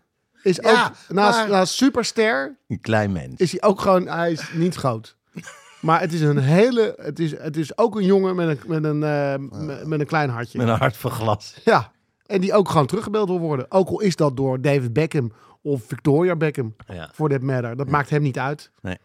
Is 0.46 0.56
Ja, 0.56 0.70
ook, 0.86 1.16
naast, 1.16 1.38
maar- 1.40 1.50
naast 1.50 1.74
superster 1.74 2.58
een 2.68 2.82
klein 2.82 3.12
mens. 3.12 3.40
is 3.40 3.52
hij 3.52 3.62
ook 3.62 3.82
gewoon, 3.82 4.08
hij 4.08 4.32
is 4.32 4.52
niet 4.54 4.76
groot. 4.76 5.18
Maar 5.80 6.00
het 6.00 6.14
is 6.14 6.22
een 6.22 6.38
hele, 6.38 6.94
het 6.98 7.20
is, 7.20 7.38
het 7.40 7.58
is 7.58 7.78
ook 7.78 7.96
een 7.96 8.06
jongen 8.06 8.36
met 8.36 8.48
een, 8.48 8.60
met 8.68 8.84
een, 8.84 9.04
eh, 9.04 9.34
met, 9.60 9.86
met 9.88 10.00
een 10.00 10.06
klein 10.06 10.30
hartje. 10.30 10.58
Met 10.58 10.68
een 10.68 10.78
hart 10.78 10.98
van 10.98 11.12
glas. 11.12 11.56
Ja. 11.64 11.92
En 12.26 12.42
die 12.42 12.54
ook 12.54 12.70
gewoon 12.70 12.86
teruggebeld 12.86 13.28
wil 13.28 13.40
worden. 13.40 13.72
Ook 13.72 13.88
al 13.90 14.00
is 14.02 14.16
dat 14.16 14.38
door 14.38 14.62
David 14.62 14.94
Beckham 14.94 15.32
of 15.62 15.84
Victoria 15.88 16.36
Beckham. 16.36 16.76
Ja. 16.88 17.10
For 17.14 17.30
that 17.30 17.42
matter. 17.42 17.76
Dat 17.76 17.90
maakt 17.90 18.10
hem 18.10 18.22
niet 18.22 18.40
uit. 18.40 18.72
Nee. 18.82 18.98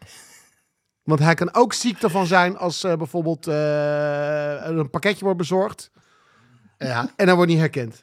Want 1.03 1.21
hij 1.21 1.35
kan 1.35 1.55
ook 1.55 1.73
ziek 1.73 2.03
ervan 2.03 2.27
zijn 2.27 2.57
als 2.59 2.85
eh, 2.85 2.97
bijvoorbeeld 2.97 3.47
eh, 3.47 4.61
een 4.65 4.91
pakketje 4.91 5.25
wordt 5.25 5.39
bezorgd. 5.39 5.91
Ja. 6.79 7.09
En 7.17 7.27
dan 7.27 7.37
wordt 7.37 7.51
niet 7.51 7.61
herkend. 7.61 8.01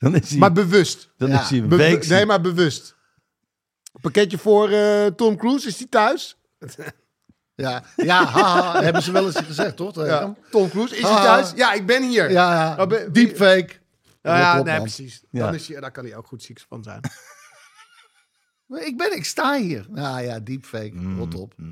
Dan 0.00 0.14
is 0.14 0.28
hij, 0.30 0.38
Maar 0.38 0.52
bewust. 0.52 1.10
dan 1.16 1.28
ja, 1.28 1.40
is 1.42 1.48
hij 1.50 1.90
ziek. 1.90 2.08
nee, 2.08 2.26
maar 2.26 2.40
bewust. 2.40 2.96
Pakketje 4.00 4.38
voor 4.38 4.70
eh, 4.70 5.06
Tom 5.06 5.36
Cruise, 5.36 5.68
is 5.68 5.76
die 5.76 5.88
thuis? 5.88 6.36
Ja, 7.54 7.82
ja 7.96 8.24
haha, 8.24 8.82
hebben 8.82 9.02
ze 9.02 9.12
wel 9.12 9.26
eens 9.26 9.36
gezegd, 9.36 9.76
toch? 9.76 9.94
Ja. 10.06 10.34
Tom 10.50 10.68
Cruise, 10.70 10.96
is 10.96 11.02
hij 11.02 11.22
thuis? 11.22 11.52
Ja, 11.54 11.72
ik 11.72 11.86
ben 11.86 12.08
hier. 12.08 12.30
Ja, 12.30 12.52
ja. 12.52 12.82
Oh, 12.82 12.88
be- 12.88 13.08
Deepfake. 13.12 13.68
Ja, 14.22 14.38
ja, 14.38 14.54
nee, 14.62 14.64
man. 14.74 14.82
precies. 14.82 15.22
Ja. 15.30 15.44
Dan 15.44 15.54
is 15.54 15.68
hij, 15.68 15.80
daar 15.80 15.90
kan 15.90 16.04
hij 16.04 16.16
ook 16.16 16.26
goed 16.26 16.42
ziek 16.42 16.60
van 16.68 16.82
zijn. 16.82 17.00
Ik 18.88 18.96
ben, 18.96 19.16
ik 19.16 19.24
sta 19.24 19.58
hier. 19.58 19.86
Nou 19.88 20.22
ja, 20.22 20.38
deepfake. 20.40 20.90
Mm, 20.92 21.18
Rot 21.18 21.34
op. 21.34 21.54
Het 21.56 21.66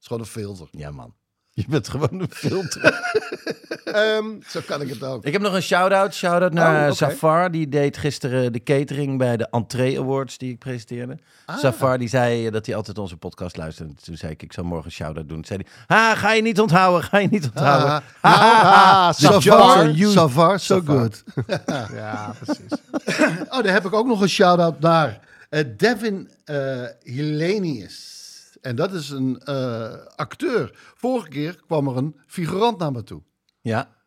is 0.00 0.06
gewoon 0.06 0.22
een 0.22 0.28
filter. 0.28 0.68
Ja, 0.70 0.90
man. 0.90 1.14
Je 1.50 1.64
bent 1.68 1.88
gewoon 1.88 2.20
een 2.20 2.30
filter. 2.30 2.82
Ehm, 3.92 4.24
Zo 4.52 4.60
kan 4.66 4.80
ik 4.80 4.88
het 4.88 5.02
ook. 5.02 5.24
Ik 5.24 5.32
heb 5.32 5.42
nog 5.42 5.54
een 5.54 5.62
shout-out. 5.62 6.14
Shout-out 6.14 6.52
naar 6.52 6.88
Oh. 6.90 6.96
Safar. 6.96 7.50
Die 7.50 7.68
deed 7.68 7.96
gisteren 7.96 8.52
de 8.52 8.62
catering 8.62 9.18
bij 9.18 9.36
de 9.36 9.48
Entree 9.50 10.00
Awards 10.00 10.38
die 10.38 10.52
ik 10.52 10.58
presenteerde. 10.58 11.18
Ah. 11.46 11.58
Safar 11.58 11.98
die 11.98 12.08
zei 12.08 12.50
dat 12.50 12.66
hij 12.66 12.74
altijd 12.74 12.98
onze 12.98 13.16
podcast 13.16 13.56
luisterde. 13.56 13.94
Toen 14.04 14.16
zei 14.16 14.32
ik, 14.32 14.42
ik 14.42 14.52
zal 14.52 14.64
morgen 14.64 14.86
een 14.86 14.92
shout-out 14.92 15.28
doen. 15.28 15.42
Toen 15.42 15.44
zei 15.44 15.64
hij, 15.86 15.96
ah, 15.98 16.18
ga 16.18 16.32
je 16.32 16.42
niet 16.42 16.60
onthouden, 16.60 17.02
ga 17.08 17.18
je 17.18 17.28
niet 17.28 17.44
onthouden. 17.44 18.02
Ah, 18.20 19.08
The 19.10 19.22
joke's 19.22 19.44
Savar, 19.44 19.84
on 19.84 19.92
you. 19.92 20.12
Savar, 20.12 20.60
so 20.60 20.80
good. 20.80 21.22
ja, 21.92 22.34
precies. 22.44 22.70
Oh, 23.50 23.62
daar 23.62 23.72
heb 23.72 23.84
ik 23.84 23.92
ook 23.92 24.06
nog 24.06 24.20
een 24.20 24.28
shout-out 24.28 24.80
naar. 24.80 25.20
Eh, 25.48 25.64
Devin 25.76 26.30
eh 26.44 26.82
Hellenius. 27.02 28.18
En 28.60 28.76
dat 28.76 28.92
is 28.92 29.10
een 29.10 29.40
eh, 29.44 29.92
acteur. 30.16 30.70
Vorige 30.96 31.28
keer 31.28 31.60
kwam 31.66 31.88
er 31.88 31.96
een 31.96 32.16
figurant 32.26 32.78
naar 32.78 32.92
me 32.92 33.02
toe. 33.02 33.22
Ja, 33.60 33.98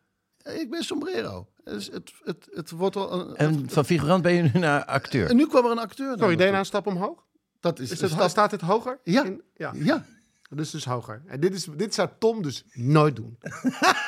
Eh, 0.42 0.60
Ik 0.60 0.70
ben 0.70 0.82
sombrero. 0.82 1.48
Dus 1.64 1.86
het, 1.92 2.12
het, 2.24 2.48
het 2.52 2.70
wordt 2.70 2.96
al 2.96 3.12
een, 3.12 3.36
en 3.36 3.70
van 3.70 3.84
figurant 3.84 4.22
ben 4.22 4.32
je 4.32 4.42
nu 4.42 4.58
naar 4.60 4.84
acteur. 4.84 5.28
en 5.30 5.36
nu 5.36 5.46
kwam 5.46 5.64
er 5.64 5.70
een 5.70 5.78
acteur 5.78 6.18
Sorry, 6.18 6.36
deed 6.36 6.52
een 6.52 6.64
stap 6.64 6.86
omhoog? 6.86 7.24
Dat 7.60 7.78
is, 7.78 7.90
Is 7.90 8.00
het, 8.00 8.10
stap- 8.10 8.28
Staat 8.30 8.50
dit 8.50 8.60
hoger? 8.60 8.98
Ja. 9.04 9.24
In- 9.24 9.42
ja. 9.54 9.72
Ja, 9.74 10.04
Dus 10.50 10.70
dus 10.70 10.84
hoger. 10.84 11.22
En 11.26 11.40
dit, 11.40 11.54
is, 11.54 11.64
dit 11.76 11.94
zou 11.94 12.08
Tom 12.18 12.42
dus 12.42 12.64
nooit 12.72 13.16
doen. 13.16 13.38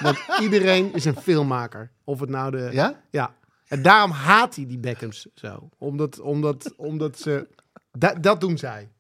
Want 0.01 0.19
iedereen 0.41 0.93
is 0.95 1.05
een 1.05 1.17
filmmaker. 1.17 1.93
Of 2.05 2.21
het 2.21 2.29
nou 2.29 2.51
de... 2.51 2.69
ja? 2.73 3.03
Ja. 3.11 3.35
En 3.67 3.83
daarom 3.83 4.11
haat 4.11 4.55
hij 4.57 4.67
die 4.67 4.79
Beckhams 4.79 5.27
zo. 5.35 5.69
Omdat, 5.79 6.21
omdat, 6.21 6.75
omdat 6.77 7.19
ze... 7.19 7.49
Da- 7.93 8.15
dat 8.15 8.41
doen 8.41 8.59
zij. 8.59 8.91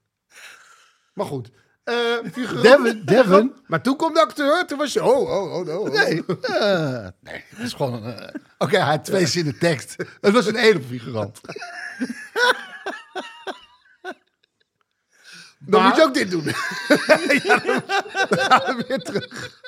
Maar 1.14 1.26
goed. 1.26 1.50
Eh, 1.86 1.94
figuurant- 2.32 2.62
Devin, 2.62 3.02
Devin. 3.04 3.54
Maar 3.66 3.82
toen 3.82 3.96
kwam 3.96 4.14
de 4.14 4.20
acteur. 4.20 4.66
Toen 4.66 4.78
was 4.78 4.92
je... 4.92 5.04
Oh, 5.04 5.20
oh, 5.30 5.52
oh, 5.52 5.68
oh. 5.68 5.80
oh. 5.80 5.92
Nee, 5.92 6.24
eh, 6.42 7.08
nee, 7.20 7.44
het 7.48 7.58
is 7.58 7.72
gewoon 7.72 8.04
een... 8.04 8.14
eh, 8.18 8.34
Oké, 8.58 8.76
hij 8.76 8.90
had 8.96 9.04
twee 9.04 9.26
zinnen 9.26 9.58
tekst. 9.58 9.94
Het 10.20 10.32
was 10.32 10.46
een 10.46 10.56
ene 10.56 10.82
figurant. 10.82 11.40
Dan 15.58 15.80
Maar- 15.80 15.88
moet 15.88 15.96
je 15.96 16.02
ook 16.04 16.14
dit 16.14 16.30
doen. 16.30 16.44
ja, 17.44 17.58
dan, 17.58 17.82
dan 18.28 18.38
gaan 18.38 18.76
we 18.76 18.84
weer 18.88 18.98
terug. 18.98 19.60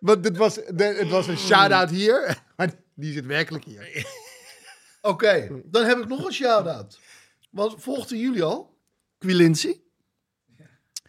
Want 0.00 0.22
dit 0.22 0.36
was, 0.36 0.56
het 0.76 1.08
was 1.08 1.26
een 1.26 1.38
shout-out 1.38 1.90
hier. 1.90 2.38
Maar 2.56 2.70
die 2.94 3.12
zit 3.12 3.26
werkelijk 3.26 3.64
hier. 3.64 4.06
Oké, 5.00 5.60
dan 5.64 5.84
heb 5.84 5.98
ik 5.98 6.08
nog 6.08 6.24
een 6.26 6.32
shout-out. 6.32 6.98
Want 7.50 7.74
volgden 7.82 8.18
jullie 8.18 8.42
al? 8.42 8.76
Quilinci? 9.18 9.82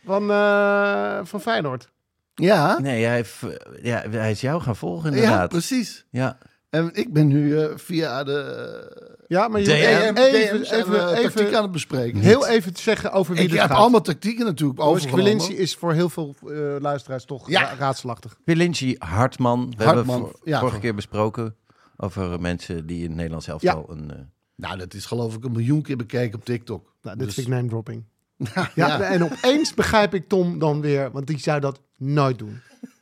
Van, 0.09 0.31
eh, 0.31 1.19
van 1.23 1.41
Feyenoord. 1.41 1.89
Ja, 2.35 2.79
Nee, 2.79 3.03
hij, 3.05 3.15
heeft, 3.15 3.43
eh, 3.43 3.83
ja, 3.83 4.03
hij 4.09 4.31
is 4.31 4.41
jou 4.41 4.61
gaan 4.61 4.75
volgen 4.75 5.11
ja, 5.11 5.15
inderdaad. 5.15 5.49
precies. 5.49 6.05
Ja, 6.11 6.37
En 6.69 6.89
ik 6.93 7.13
ben 7.13 7.27
nu 7.27 7.59
eh, 7.59 7.67
via 7.75 8.23
de 8.23 9.17
Ja, 9.27 9.47
maar 9.47 9.59
je 9.59 9.65
DM. 9.65 10.17
even, 10.17 10.77
even, 11.25 11.55
aan 11.57 11.63
het 11.63 11.71
bespreken. 11.71 12.19
heel 12.19 12.47
even 12.47 12.73
te 12.73 12.81
zeggen 12.81 13.11
over 13.11 13.33
wie 13.33 13.43
ik 13.43 13.49
dit 13.49 13.59
heb 13.59 13.69
gaat. 13.69 13.77
allemaal 13.77 14.01
tactieken 14.01 14.45
natuurlijk 14.45 14.79
overgenomen. 14.79 15.23
Quilinci 15.25 15.55
is 15.57 15.75
voor 15.75 15.93
heel 15.93 16.09
veel 16.09 16.35
eh, 16.47 16.75
luisteraars 16.79 17.25
toch 17.25 17.49
Ja. 17.49 17.61
ra- 17.61 17.75
raadselachtig. 17.77 18.37
Pilinci 18.43 18.95
Hartman. 18.99 19.73
We 19.77 19.83
Hartman, 19.83 20.07
hebben 20.19 20.31
vor- 20.31 20.39
ja, 20.49 20.59
vorige 20.59 20.79
keer 20.79 20.95
besproken 20.95 21.55
over 21.97 22.41
mensen 22.41 22.85
die 22.85 22.97
in 22.97 23.05
het 23.07 23.15
Nederlands 23.15 23.47
elftal 23.47 23.85
een... 23.89 24.11
eh, 24.11 24.17
Nou, 24.55 24.77
dat 24.77 24.93
is 24.93 25.05
geloof 25.05 25.35
ik 25.35 25.43
een 25.43 25.51
miljoen 25.51 25.81
keer 25.81 25.97
bekeken 25.97 26.39
op 26.39 26.45
TikTok. 26.45 26.93
Nou, 27.01 27.17
dit 27.17 27.25
Dus- 27.25 27.35
vind 27.35 27.47
ik 27.47 27.53
name 27.53 27.67
dropping. 27.67 28.03
ja, 28.55 28.69
Ja, 28.75 29.01
En 29.01 29.23
opeens 29.23 29.73
begrijp 29.73 30.13
ik 30.13 30.27
Tom 30.27 30.59
dan 30.59 30.81
weer, 30.81 31.11
want 31.11 31.27
die 31.27 31.39
zou 31.39 31.59
dat 31.59 31.79
nooit 31.97 32.39
doen. 32.39 32.61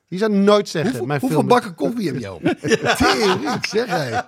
Die 0.10 0.20
zou 0.20 0.32
nooit 0.32 0.70
zeggen. 0.70 0.90
Hoeveel, 0.90 1.08
mijn 1.08 1.20
hoeveel 1.20 1.44
bakken 1.44 1.76
koffie 1.76 2.08
heb 2.08 2.20
je 2.20 2.34
op? 2.34 2.42
Tering, 2.98 3.66
zeg 3.70 3.86
hé. 3.86 4.20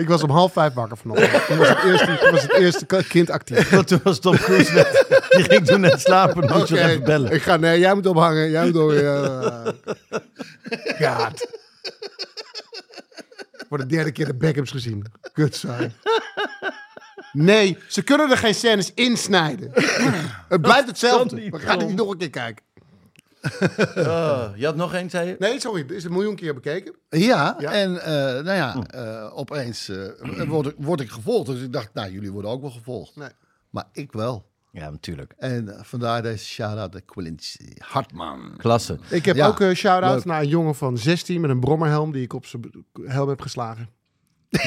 Ik 0.00 0.08
was 0.08 0.22
om 0.22 0.30
half 0.30 0.52
vijf 0.52 0.72
wakker 0.74 0.96
vanochtend. 0.96 1.46
Toen 1.46 1.58
was 1.58 1.68
het 1.68 1.82
eerste, 1.84 2.18
toen 2.20 2.30
was 2.30 2.42
het 2.42 2.52
eerste 2.52 2.86
kind 3.08 3.30
actief. 3.30 3.70
Want 3.70 3.86
toen 3.88 4.00
was 4.02 4.20
Tom 4.20 4.36
Cruise 4.36 4.72
net... 4.72 5.06
Die 5.30 5.44
ging 5.44 5.66
toen 5.66 5.80
net 5.80 6.00
slapen. 6.00 6.46
Dan 6.46 6.58
moet 6.58 6.68
je 6.68 6.80
even 6.80 7.04
bellen. 7.04 7.32
Ik 7.32 7.42
ga, 7.42 7.56
nee, 7.56 7.78
jij 7.78 7.94
moet 7.94 8.06
ophangen. 8.06 8.50
Jij 8.50 8.64
moet 8.64 8.76
op. 8.76 8.90
Uh, 8.90 9.66
God. 10.98 11.46
Voor 13.68 13.78
de 13.78 13.86
derde 13.86 14.12
keer 14.12 14.26
de 14.26 14.34
Beckhams 14.34 14.70
gezien. 14.70 15.04
Kut 15.32 15.56
zijn. 15.56 15.94
Nee, 17.44 17.78
ze 17.88 18.02
kunnen 18.02 18.30
er 18.30 18.36
geen 18.36 18.54
scènes 18.54 18.92
insnijden. 18.94 19.70
Het 20.48 20.60
blijft 20.60 20.86
hetzelfde. 20.86 21.50
We 21.50 21.58
gaan 21.58 21.78
het 21.78 21.88
niet 21.88 21.96
nog 21.96 22.10
een 22.10 22.18
keer 22.18 22.30
kijken. 22.30 22.64
Oh, 23.96 24.48
je 24.56 24.64
had 24.64 24.76
nog 24.76 24.94
één, 24.94 25.10
zei 25.10 25.28
je? 25.28 25.36
Nee, 25.38 25.60
sorry. 25.60 25.80
Het 25.82 25.90
is 25.90 26.04
een 26.04 26.12
miljoen 26.12 26.34
keer 26.36 26.54
bekeken. 26.54 26.94
Ja, 27.08 27.56
Ja. 27.58 27.72
en 27.72 28.02
eh, 28.02 28.12
nou 28.44 28.44
ja, 28.44 28.76
eh, 28.86 29.38
opeens 29.38 29.88
eh, 29.88 30.46
word, 30.48 30.66
ik, 30.66 30.74
word 30.78 31.00
ik 31.00 31.10
gevolgd. 31.10 31.46
Dus 31.46 31.60
ik 31.62 31.72
dacht, 31.72 31.90
nou, 31.94 32.10
jullie 32.12 32.32
worden 32.32 32.50
ook 32.50 32.60
wel 32.60 32.70
gevolgd. 32.70 33.16
Nee. 33.16 33.28
Maar 33.70 33.84
ik 33.92 34.12
wel. 34.12 34.46
Ja, 34.72 34.90
natuurlijk. 34.90 35.34
En 35.38 35.76
eh, 35.76 35.82
vandaar 35.84 36.22
deze 36.22 36.44
shout-out 36.44 36.92
naar 36.92 37.02
Quilinci. 37.02 37.72
Hartman. 37.78 38.54
Klasse. 38.56 38.98
Ik 39.08 39.24
heb 39.24 39.36
Ja, 39.36 39.46
ook 39.46 39.60
een 39.60 39.76
shout-out 39.76 40.14
leuk. 40.14 40.24
naar 40.24 40.40
een 40.40 40.48
jongen 40.48 40.74
van 40.74 40.98
16 40.98 41.40
met 41.40 41.50
een 41.50 41.60
brommerhelm 41.60 42.12
die 42.12 42.22
ik 42.22 42.32
op 42.32 42.46
zijn 42.46 42.62
helm 43.06 43.28
heb 43.28 43.40
geslagen. 43.40 43.88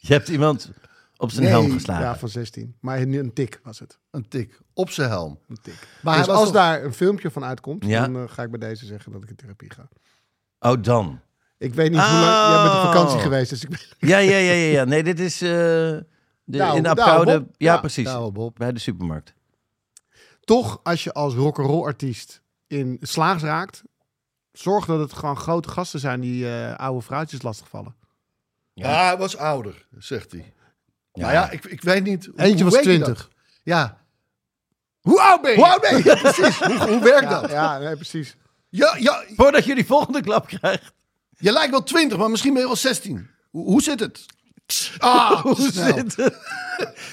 Je 0.00 0.12
hebt 0.12 0.28
iemand 0.28 0.70
Op 1.16 1.30
zijn 1.30 1.42
Nee, 1.42 1.52
helm 1.52 1.70
geslagen. 1.70 2.04
Ja, 2.04 2.16
van 2.18 2.28
16. 2.28 2.76
Maar 2.80 3.06
nu 3.06 3.18
een 3.18 3.32
tik 3.32 3.60
was 3.62 3.78
het. 3.78 3.98
Een 4.10 4.28
tik 4.28 4.60
op 4.74 4.90
zijn 4.90 5.08
helm. 5.08 5.38
Een 5.48 5.58
tik. 5.62 5.88
Maar 6.02 6.18
dus 6.18 6.28
als 6.28 6.42
toch- 6.44 6.52
daar 6.52 6.84
een 6.84 6.92
filmpje 6.94 7.30
van 7.30 7.44
uitkomt, 7.44 7.84
Ja. 7.84 8.00
dan 8.06 8.16
eh, 8.22 8.28
ga 8.32 8.42
ik 8.42 8.50
bij 8.50 8.58
deze 8.68 8.86
zeggen 8.86 9.12
dat 9.12 9.22
ik 9.22 9.28
in 9.28 9.36
therapie 9.36 9.72
ga. 9.72 9.88
Oh, 10.60 10.82
dan. 10.82 11.20
Ik 11.58 11.74
weet 11.74 11.90
niet 11.90 12.00
hoe 12.00 12.10
lang... 12.10 12.52
Jij 12.54 12.62
bent 12.62 12.74
op 12.74 12.80
vakantie 12.80 13.16
Oh. 13.16 13.22
geweest, 13.22 13.50
dus 13.50 13.64
ik. 13.64 13.94
Ja, 13.98 14.18
ja, 14.18 14.36
ja, 14.36 14.52
ja. 14.52 14.70
ja. 14.70 14.84
Nee, 14.84 15.02
dit 15.02 15.20
is 15.20 15.42
eh, 15.42 15.48
de, 15.48 16.02
in 16.44 16.82
de 16.82 16.88
Apkoude. 16.88 17.38
Bob. 17.40 17.48
Ja, 17.56 17.72
Ja, 17.72 17.78
precies. 17.80 18.10
Bij 18.54 18.72
de 18.72 18.78
supermarkt. 18.78 19.34
Toch, 20.40 20.80
als 20.82 21.04
je 21.04 21.12
als 21.12 21.34
rock'n'roll 21.34 21.84
artiest 21.84 22.42
in 22.66 22.98
slaags 23.00 23.42
raakt, 23.42 23.82
zorg 24.52 24.86
dat 24.86 24.98
het 24.98 25.12
gewoon 25.12 25.36
grote 25.36 25.68
gasten 25.68 26.00
zijn 26.00 26.20
die 26.20 26.48
eh, 26.48 26.74
oude 26.76 27.00
vrouwtjes 27.00 27.42
lastigvallen. 27.42 27.94
Ja, 28.72 29.06
hij 29.06 29.16
was 29.16 29.36
ouder, 29.36 29.86
zegt 29.98 30.32
hij. 30.32 30.52
Ja. 31.16 31.22
Nou 31.22 31.32
ja, 31.32 31.50
ik, 31.50 31.64
ik 31.64 31.82
weet 31.82 32.04
niet. 32.04 32.24
hoe- 32.26 32.34
Eentje 32.40 32.54
hoe 32.54 32.64
was 32.64 32.74
weet 32.74 32.84
je 32.84 32.90
20. 33.02 33.16
dat? 33.16 33.28
Ja. 33.62 34.04
Hoe 35.00 35.20
oud 35.20 35.42
ben 35.42 35.50
je? 35.50 35.56
Hoe 35.56 35.66
oud 35.66 35.80
ben 35.80 35.96
je? 35.96 36.04
Ja, 36.04 36.14
precies. 36.16 36.58
Hoe, 36.58 36.78
hoe 36.88 37.00
werkt 37.02 37.22
Ja, 37.30 37.40
dat? 37.40 37.50
ja 37.50 37.78
nee, 37.78 37.94
precies. 37.94 38.36
Ja, 38.68 38.96
ja, 38.98 39.24
Voordat 39.36 39.64
je 39.64 39.74
die 39.74 39.86
volgende 39.86 40.20
klap 40.20 40.46
krijgt. 40.46 40.92
je 41.38 41.52
lijkt 41.52 41.70
wel 41.70 41.82
20, 41.82 42.18
maar 42.18 42.30
misschien 42.30 42.52
ben 42.52 42.60
je 42.62 42.66
wel 42.68 42.76
16. 42.76 43.28
Hoe, 43.50 43.64
hoe 43.64 43.82
zit 43.82 44.00
het? 44.00 44.26
Ah, 44.98 45.40
Hoe 45.46 45.56
zit 45.72 46.16
het? 46.16 46.34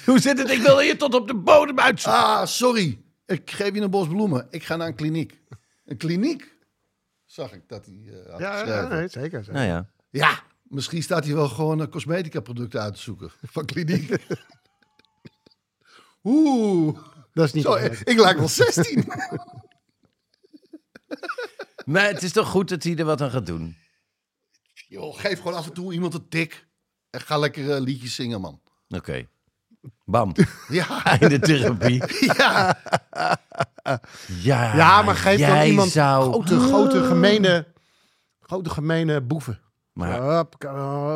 Hoe 0.05 0.19
zit 0.19 0.37
het? 0.37 0.49
Ik 0.49 0.61
wil 0.61 0.79
hier 0.79 0.97
tot 0.97 1.13
op 1.13 1.27
de 1.27 1.35
bodem 1.35 1.79
uitzoeken. 1.79 2.21
Ah, 2.21 2.45
sorry. 2.45 3.01
Ik 3.25 3.51
geef 3.51 3.73
je 3.73 3.81
een 3.81 3.89
bos 3.89 4.07
bloemen. 4.07 4.47
Ik 4.49 4.63
ga 4.63 4.75
naar 4.75 4.87
een 4.87 4.95
kliniek. 4.95 5.41
Een 5.85 5.97
kliniek? 5.97 6.51
Zag 7.25 7.51
ik 7.53 7.61
dat 7.67 7.85
hij 7.85 8.13
eh 8.25 8.31
had 8.31 8.39
Ja, 8.39 8.65
ja, 8.65 8.87
nee, 8.87 9.07
zeker. 9.07 9.43
zeker. 9.43 9.53
Nou 9.53 9.65
ja. 9.67 9.85
Ja, 10.09 10.39
misschien 10.73 11.03
staat 11.03 11.25
hij 11.25 11.33
wel 11.35 11.49
gewoon 11.49 11.81
uh, 11.81 11.87
cosmetica 11.87 12.39
producten 12.39 12.81
uit 12.81 12.93
te 12.95 13.01
zoeken. 13.01 13.31
Van 13.41 13.65
kliniek. 13.65 14.15
Oeh. 16.23 16.97
Dat 17.33 17.45
is 17.45 17.53
niet 17.53 17.63
Zo, 17.63 17.75
ik 18.03 18.19
lijk 18.19 18.37
wel 18.37 18.47
16. 18.47 19.05
Maar 21.85 22.07
het 22.07 22.23
is 22.23 22.31
toch 22.31 22.47
goed 22.47 22.69
dat 22.69 22.83
hij 22.83 22.95
er 22.95 23.05
wat 23.05 23.21
aan 23.21 23.31
gaat 23.31 23.45
doen. 23.45 23.77
Joh, 24.87 25.19
geef 25.19 25.37
gewoon 25.37 25.57
af 25.57 25.65
en 25.67 25.73
toe 25.73 25.93
iemand 25.93 26.13
een 26.13 26.27
tik. 26.29 26.67
En 27.09 27.21
ga 27.21 27.37
lekker 27.37 27.75
eh, 27.75 27.81
liedjes 27.81 28.15
zingen, 28.15 28.41
man. 28.41 28.61
Oké. 28.89 29.27
Bam. 30.05 30.33
Ja, 30.69 31.03
Einde 31.05 31.39
therapie. 31.39 32.03
ja. 32.35 32.79
Ja, 34.27 34.75
Ja, 34.75 35.01
maar 35.01 35.15
geef 35.15 35.39
dan 35.39 35.65
iemand 35.65 35.91
zou... 35.91 36.31
grote, 36.31 36.59
grote, 36.59 37.03
gemene, 37.03 37.67
grote, 38.39 38.69
gemene 38.69 39.21
boeven. 39.21 39.61
Maar 39.93 40.21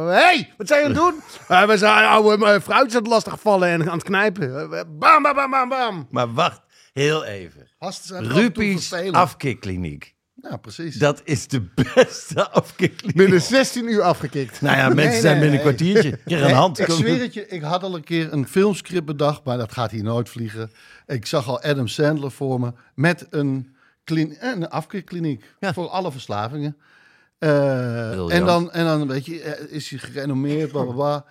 hey, 0.09 0.53
wat 0.57 0.67
zijn 0.67 0.79
je 0.79 0.85
aan 0.85 0.91
het 0.91 0.99
doen? 1.01 1.21
Eh, 1.57 1.65
we 1.67 1.77
zijn 1.77 2.05
oude 2.05 2.45
uh, 2.45 2.59
vrouwtjes 2.61 2.95
aan 2.95 3.01
het 3.01 3.07
lastigvallen 3.11 3.69
en 3.69 3.81
aan 3.89 3.97
het 3.97 4.03
knijpen. 4.03 4.71
Eh, 4.73 4.81
Bam, 4.87 5.23
bam, 5.23 5.33
bam, 5.35 5.51
bam, 5.51 5.69
bam. 5.69 6.07
Maar 6.11 6.33
wacht, 6.33 6.61
heel 6.93 7.25
even. 7.25 7.67
Rupies 8.09 8.87
vervelend. 8.87 9.15
afkikkliniek. 9.15 10.15
Ja, 10.41 10.57
precies. 10.57 10.95
Dat 10.97 11.21
is 11.23 11.47
de 11.47 11.61
beste 11.95 12.49
afkikkliniek. 12.49 13.15
Binnen 13.15 13.41
16 13.41 13.89
uur 13.89 14.01
afgekikt. 14.01 14.61
Nou 14.61 14.77
ja, 14.77 14.87
mensen 14.87 15.05
Nee, 15.11 15.19
zijn 15.21 15.39
nee, 15.39 15.49
binnen 15.49 15.59
een 15.67 15.75
kwartiertje. 15.75 16.19
Een 16.45 16.53
hand. 16.53 16.79
Ik 16.79 16.89
zweer 16.89 17.21
het 17.21 17.33
je, 17.33 17.47
ik 17.47 17.61
had 17.61 17.83
al 17.83 17.95
een 17.95 18.03
keer 18.03 18.33
een 18.33 18.47
filmscript 18.47 19.05
bedacht, 19.05 19.43
maar 19.43 19.57
dat 19.57 19.71
gaat 19.71 19.91
hier 19.91 20.03
nooit 20.03 20.29
vliegen. 20.29 20.71
Ik 21.05 21.25
zag 21.25 21.47
al 21.47 21.61
Adam 21.61 21.87
Sandler 21.87 22.31
voor 22.31 22.59
me 22.59 22.73
met 22.95 23.27
een, 23.29 23.75
klin- 24.03 24.37
een 24.39 24.69
afkeerkliniek 24.69 25.43
Ja. 25.59 25.73
voor 25.73 25.87
alle 25.89 26.11
verslavingen. 26.11 26.77
Eh, 27.37 28.33
en, 28.33 28.45
dan, 28.45 28.71
en 28.71 28.85
dan 28.85 29.07
weet 29.07 29.25
je, 29.25 29.41
eh, 29.41 29.71
is 29.71 29.89
hij 29.89 29.99
gerenommeerd, 29.99 30.71
bla 30.71 30.83
bla 30.83 30.93
bla. 30.93 31.25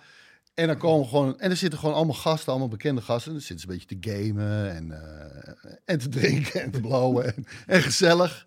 En 0.53 0.67
dan 0.67 0.77
komen 0.77 1.07
gewoon, 1.07 1.39
en 1.39 1.49
er 1.49 1.57
zitten 1.57 1.79
gewoon 1.79 1.95
allemaal 1.95 2.15
gasten, 2.15 2.49
allemaal 2.49 2.67
bekende 2.67 3.01
gasten. 3.01 3.31
En 3.31 3.37
dan 3.37 3.47
zitten 3.47 3.59
ze 3.59 3.71
een 3.71 3.77
beetje 3.77 3.99
te 3.99 4.09
gamen 4.09 4.75
en, 4.75 4.91
eh, 4.91 5.73
en 5.85 5.99
te 5.99 6.09
drinken 6.09 6.61
en 6.61 6.71
te 6.71 6.79
blowen 6.79 7.35
en, 7.35 7.45
en 7.65 7.81
gezellig. 7.81 8.45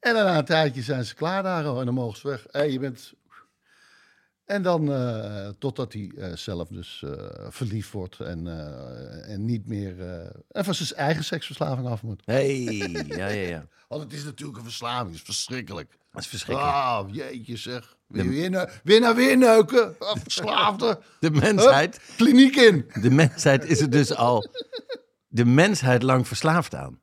En 0.00 0.14
dan 0.14 0.24
na 0.24 0.38
een 0.38 0.44
tijdje 0.44 0.82
zijn 0.82 1.04
ze 1.04 1.14
klaar 1.14 1.42
daar 1.42 1.78
en 1.78 1.84
dan 1.84 1.94
mogen 1.94 2.18
ze 2.18 2.28
weg. 2.28 2.46
Hé, 2.50 2.62
je 2.62 2.78
bent 2.78 3.12
en 4.44 4.62
dan 4.62 4.86
totdat 5.58 5.92
hij 5.92 6.12
zelf 6.34 6.68
dus 6.68 7.04
verliefd 7.48 7.90
wordt 7.90 8.20
en, 8.20 8.46
en 9.24 9.44
niet 9.44 9.66
meer 9.66 10.00
en 10.50 10.64
van 10.64 10.74
zijn 10.74 10.98
eigen 10.98 11.24
seksverslaving 11.24 11.86
af 11.86 12.02
moet. 12.02 12.22
hey, 12.24 12.64
ja, 13.06 13.28
ja, 13.28 13.48
ja. 13.48 13.66
Want 13.88 14.02
het 14.02 14.12
is 14.12 14.24
natuurlijk 14.24 14.58
een 14.58 14.64
verslaving, 14.64 15.06
het 15.06 15.14
is 15.14 15.22
verschrikkelijk. 15.22 15.98
Dat 16.16 16.24
is 16.24 16.30
verschrikkelijk. 16.30 16.74
Ah, 16.74 17.04
jeetje 17.12 17.56
zeg. 17.56 17.96
Weer, 18.06 18.28
weer, 18.28 18.50
ne- 18.50 18.68
weer 18.84 19.00
naar 19.00 19.14
weer 19.14 19.36
neuken. 19.38 19.94
Ah, 19.98 20.16
Verslaafde. 20.22 20.98
De 21.20 21.30
mensheid, 21.30 21.94
Hup, 22.06 22.16
kliniek 22.16 22.56
in. 22.56 22.90
de 23.00 23.10
mensheid 23.10 23.64
is 23.64 23.80
er 23.80 23.90
dus 23.90 24.14
al 24.14 24.48
de 25.28 25.44
mensheid 25.44 26.02
lang 26.02 26.26
verslaafd 26.26 26.74
aan. 26.74 27.00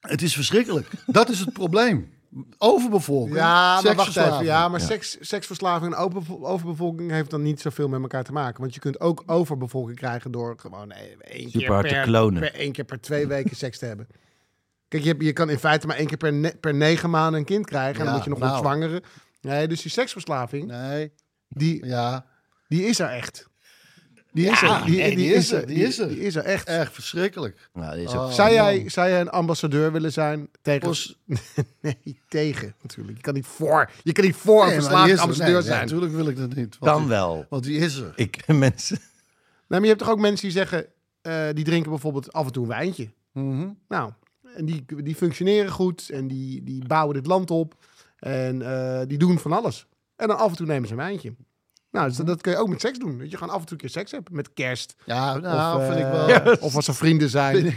Het 0.00 0.22
is 0.22 0.34
verschrikkelijk. 0.34 0.88
Dat 1.06 1.28
is 1.28 1.40
het 1.40 1.52
probleem. 1.52 2.12
Overbevolking. 2.58 3.36
Ja, 3.36 3.42
maar 3.44 3.82
wacht 3.82 3.84
even. 3.86 4.02
seksverslaving. 4.04 4.48
Ja, 4.48 4.68
maar 4.68 4.80
Seks, 4.80 5.16
seksverslaving 5.20 5.94
en 5.94 5.98
overbevolking 6.40 7.10
heeft 7.10 7.30
dan 7.30 7.42
niet 7.42 7.60
zoveel 7.60 7.88
met 7.88 8.00
elkaar 8.00 8.24
te 8.24 8.32
maken. 8.32 8.60
Want 8.60 8.74
je 8.74 8.80
kunt 8.80 9.00
ook 9.00 9.22
overbevolking 9.26 9.96
krijgen 9.98 10.30
door 10.30 10.54
gewoon 10.58 10.90
eh, 10.92 11.02
één 11.20 11.50
keer 11.50 11.80
per, 11.80 12.00
klonen. 12.02 12.40
per 12.40 12.54
één 12.54 12.72
keer 12.72 12.84
per 12.84 13.00
twee 13.00 13.26
weken 13.26 13.56
seks 13.56 13.78
te 13.78 13.86
hebben. 13.86 14.06
Kijk, 14.94 15.06
je, 15.06 15.12
hebt- 15.12 15.24
je 15.24 15.32
kan 15.32 15.50
in 15.50 15.58
feite 15.58 15.86
maar 15.86 15.96
één 15.96 16.06
keer 16.06 16.16
per, 16.16 16.32
ne- 16.32 16.54
per 16.60 16.74
negen 16.74 17.10
maanden 17.10 17.40
een 17.40 17.46
kind 17.46 17.66
krijgen. 17.66 17.98
En 17.98 18.04
dan 18.04 18.14
moet 18.14 18.24
je 18.24 18.30
nog 18.30 18.38
nou. 18.38 18.52
ontzwangeren. 18.52 19.02
Nee, 19.40 19.68
dus 19.68 19.82
die 19.82 19.90
seksverslaving, 19.90 20.66
Nee, 20.66 21.12
die, 21.48 21.86
ja, 21.86 22.26
die 22.68 22.84
is 22.86 22.98
er 22.98 23.08
echt. 23.08 23.48
Die 24.32 24.46
is 24.50 24.60
Ja, 24.60 24.78
er. 24.80 24.84
Die, 24.86 24.96
nee, 24.96 25.16
die 25.16 25.32
is 25.34 25.52
er, 25.52 25.66
die 25.66 25.84
is 25.84 25.98
er. 25.98 26.08
Die 26.08 26.20
is 26.20 26.34
er 26.34 26.44
echt. 26.44 26.66
echt 26.68 26.92
verschrikkelijk. 26.92 27.68
Nou, 27.72 27.90
dat 27.90 27.98
is 28.08 28.12
Oh. 28.14 28.30
Zou 28.30 28.52
jij, 28.52 28.78
man. 28.80 28.90
zou 28.90 29.08
jij 29.08 29.20
een 29.20 29.30
ambassadeur 29.30 29.92
willen 29.92 30.12
zijn 30.12 30.48
tegen... 30.62 30.80
Pos- 30.88 31.18
nee, 31.82 32.20
tegen 32.28 32.74
natuurlijk. 32.82 33.16
Je 33.16 33.22
kan 33.22 33.34
niet 33.34 33.46
voor, 33.46 33.90
je 34.02 34.12
kan 34.12 34.24
niet 34.24 34.36
voor 34.36 34.60
een 34.62 34.68
Nee, 34.68 34.78
die 34.78 34.80
verslaafd 34.84 35.08
is 35.10 35.14
er. 35.16 35.20
ambassadeur 35.22 35.52
Nee, 35.54 35.62
zijn. 35.62 35.76
Ja, 35.78 35.84
natuurlijk 35.84 36.12
wil 36.12 36.28
ik 36.28 36.36
dat 36.36 36.54
niet. 36.54 36.76
Dan 36.80 36.98
die- 37.00 37.08
wel. 37.08 37.46
Want 37.48 37.64
die 37.64 37.78
is 37.78 37.96
er. 37.96 38.12
Ik 38.16 38.30
ken 38.46 38.58
mensen... 38.68 38.98
Nee, 38.98 39.80
maar 39.80 39.80
je 39.80 39.86
hebt 39.86 39.98
toch 39.98 40.10
ook 40.10 40.18
mensen 40.18 40.42
die 40.48 40.56
zeggen, 40.56 40.86
eh, 41.22 41.44
die 41.54 41.64
drinken 41.64 41.90
bijvoorbeeld 41.90 42.32
af 42.32 42.46
en 42.46 42.52
toe 42.52 42.62
een 42.62 42.68
wijntje. 42.68 43.08
Mhm. 43.32 43.68
Nou, 43.88 44.12
en 44.56 44.64
die, 44.64 44.84
die 45.02 45.14
functioneren 45.14 45.70
goed 45.70 46.08
en 46.10 46.28
die, 46.28 46.62
die 46.62 46.86
bouwen 46.86 47.14
dit 47.14 47.26
land 47.26 47.50
op 47.50 47.74
en 48.18 48.62
eh, 48.62 49.00
die 49.06 49.18
doen 49.18 49.38
van 49.38 49.52
alles. 49.52 49.86
En 50.16 50.28
dan 50.28 50.38
af 50.38 50.50
en 50.50 50.56
toe 50.56 50.66
nemen 50.66 50.86
ze 50.88 50.92
een 50.94 50.98
wijntje. 51.00 51.34
Nou, 51.90 52.08
dus 52.08 52.16
dat, 52.16 52.26
dat 52.26 52.40
kun 52.40 52.52
je 52.52 52.58
ook 52.58 52.68
met 52.68 52.80
seks 52.80 52.98
doen. 52.98 53.18
Dat 53.18 53.30
je 53.30 53.36
gewoon 53.36 53.54
af 53.54 53.60
en 53.60 53.66
toe 53.66 53.72
een 53.76 53.80
keer 53.82 53.90
seks 53.90 54.10
hebt 54.10 54.30
met 54.30 54.52
kerst. 54.52 54.94
Ja, 55.04 55.36
nou, 55.36 55.80
of, 55.80 55.86
vind 55.86 55.98
ik 55.98 56.04
eh, 56.12 56.44
wel. 56.44 56.54
of 56.68 56.76
als 56.76 56.88
er 56.88 56.94
vrienden 56.94 57.28
zijn. 57.30 57.74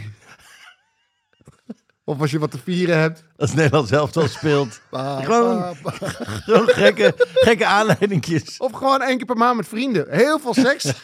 of 2.04 2.20
als 2.20 2.30
je 2.30 2.38
wat 2.38 2.50
te 2.50 2.58
vieren 2.58 2.98
hebt. 2.98 3.24
Als 3.36 3.54
Nederland 3.54 3.88
zelf 3.88 4.16
al 4.16 4.28
speelt. 4.28 4.80
Pa, 4.90 5.20
Gewoon- 5.20 5.76
pa, 5.82 5.90
pa. 5.98 6.08
Gewoon 6.08 6.68
gekke, 6.68 7.14
gekke 7.16 7.66
aanleidingjes. 7.66 8.56
Of 8.58 8.72
gewoon 8.72 9.02
één 9.02 9.16
keer 9.16 9.26
per 9.26 9.36
maand 9.36 9.56
met 9.56 9.68
vrienden. 9.68 10.06
Heel 10.10 10.38
veel 10.38 10.54
seks. 10.54 10.84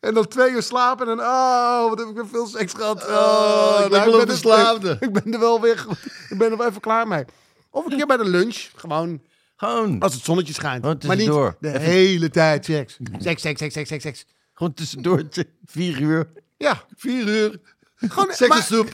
en 0.00 0.14
dan 0.14 0.28
twee 0.28 0.50
uur 0.50 0.62
slapen 0.62 1.08
en 1.08 1.16
dan... 1.16 1.26
Oh, 1.26 1.88
wat 1.88 1.98
heb 1.98 2.08
ik 2.08 2.14
weer 2.14 2.28
veel 2.28 2.46
seks 2.46 2.72
gehad. 2.72 3.06
Oh, 3.08 3.10
Oh, 3.10 3.84
ik 3.84 3.90
ben 3.90 3.98
nou, 4.00 4.10
wel 4.10 4.20
er- 4.20 4.26
verslaafde. 4.26 4.96
Ik 5.06 5.12
ben 5.12 5.32
er 5.32 5.40
wel 5.40 5.60
weer... 5.60 5.84
Ik 6.28 6.38
ben 6.38 6.50
er 6.50 6.56
wel 6.56 6.66
even 6.68 6.80
klaar 6.80 7.08
mee. 7.08 7.24
Of 7.70 7.84
een 7.86 7.96
keer 7.96 8.06
bij 8.06 8.16
de 8.16 8.24
lunch. 8.28 8.68
Gewoon 8.74 9.22
Gewoon, 9.56 10.00
als 10.00 10.14
het 10.14 10.24
zonnetje 10.24 10.52
schijnt. 10.54 10.82
Maar 10.82 10.92
niet 10.94 11.00
tussendoor. 11.00 11.56
de 11.60 11.68
Even- 11.68 11.80
hele 11.80 12.30
tijd 12.30 12.64
seks. 12.64 12.96
Seks, 13.18 13.42
seks, 13.42 13.58
seks, 13.60 13.74
seks, 13.74 13.88
seks, 13.88 14.02
seks. 14.02 14.24
gewoon 14.54 14.74
tussendoortje. 14.74 15.46
Vier 15.64 16.00
uur. 16.00 16.28
Ja, 16.56 16.82
Vier 16.96 17.26
uur. 17.26 17.60
gewoon... 17.96 18.26
maar- 18.26 18.36
Seksensoep. 18.36 18.88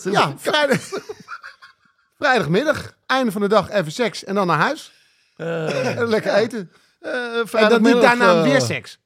Ze 0.00 0.10
ja, 0.10 0.34
vrijdag... 0.36 0.80
Vrijdagmiddag, 2.18 2.92
einde 3.06 3.32
van 3.32 3.40
de 3.40 3.48
dag 3.48 3.70
even 3.70 3.92
seks 3.92 4.24
en 4.24 4.34
dan 4.34 4.46
naar 4.46 4.58
huis. 4.58 4.92
En 5.36 6.06
lekker 6.14 6.34
eten. 6.34 6.70
Eh, 7.00 7.54
En 7.54 7.68
dan 7.68 7.82
niet 7.82 8.00
daarna 8.00 8.34
eh, 8.34 8.42
weer 8.42 8.60
seks. 8.60 8.98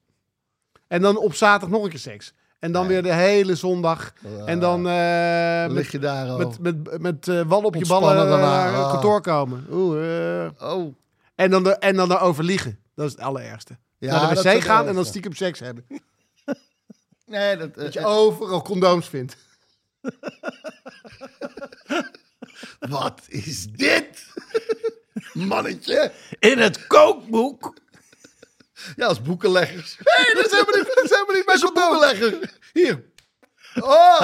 En 0.88 1.02
dan 1.02 1.16
op 1.16 1.34
zaterdag 1.34 1.68
nog 1.70 1.82
een 1.84 1.90
keer 1.90 1.98
seks. 1.98 2.32
En 2.58 2.72
dan 2.72 2.86
weer 2.86 3.02
de 3.02 3.12
hele 3.12 3.54
zondag. 3.54 4.12
En 4.44 4.60
dan 4.60 4.88
eh, 4.88 5.64
lig 5.66 5.72
met, 5.74 5.92
je 5.92 5.98
daar 5.98 6.28
al. 6.28 6.38
met, 6.38 6.58
met, 6.58 7.00
met 7.00 7.28
eh, 7.28 7.40
wal 7.46 7.62
op 7.62 7.74
je 7.74 7.86
ballen 7.86 8.28
naar 8.28 8.72
het 8.72 8.84
Ah. 8.84 8.90
kantoor 8.92 9.20
komen. 9.20 9.66
Oeh, 9.70 10.44
eh. 10.44 10.50
oh. 10.58 10.94
en, 11.34 11.50
dan 11.50 11.62
de, 11.64 11.76
en 11.76 11.96
dan 11.96 12.08
daarover 12.08 12.44
liegen. 12.44 12.78
Dat 12.94 13.06
is 13.06 13.12
het 13.12 13.20
allerergste. 13.20 13.78
Ja, 13.98 14.20
naar 14.20 14.34
de 14.34 14.42
wc 14.42 14.62
gaan 14.62 14.86
en 14.86 14.94
dan 14.94 15.04
stiekem 15.04 15.34
seks 15.34 15.60
hebben. 15.60 15.84
Nee, 17.26 17.56
dat, 17.56 17.74
Dat 17.74 17.92
je 17.92 17.98
eh, 17.98 18.06
overal 18.06 18.62
condooms 18.62 19.08
vindt. 19.08 19.36
wat 22.78 23.20
is 23.28 23.66
dit? 23.66 24.26
Mannetje. 25.32 26.12
In 26.38 26.58
het 26.58 26.86
kookboek. 26.86 27.74
Ja, 28.96 29.06
als 29.06 29.22
boekenleggers. 29.22 29.96
Nee, 29.98 30.34
dat 30.34 30.44
is 30.46 30.50
helemaal 30.50 30.76
niet, 30.76 30.94
dat 30.94 31.04
is 31.04 31.10
helemaal 31.10 31.34
niet 31.34 31.46
Dat 31.46 31.54
is 31.60 31.62
een 31.62 31.72
boekenlegger. 31.74 32.52
Hier. 32.72 33.04
Oh. 33.74 34.20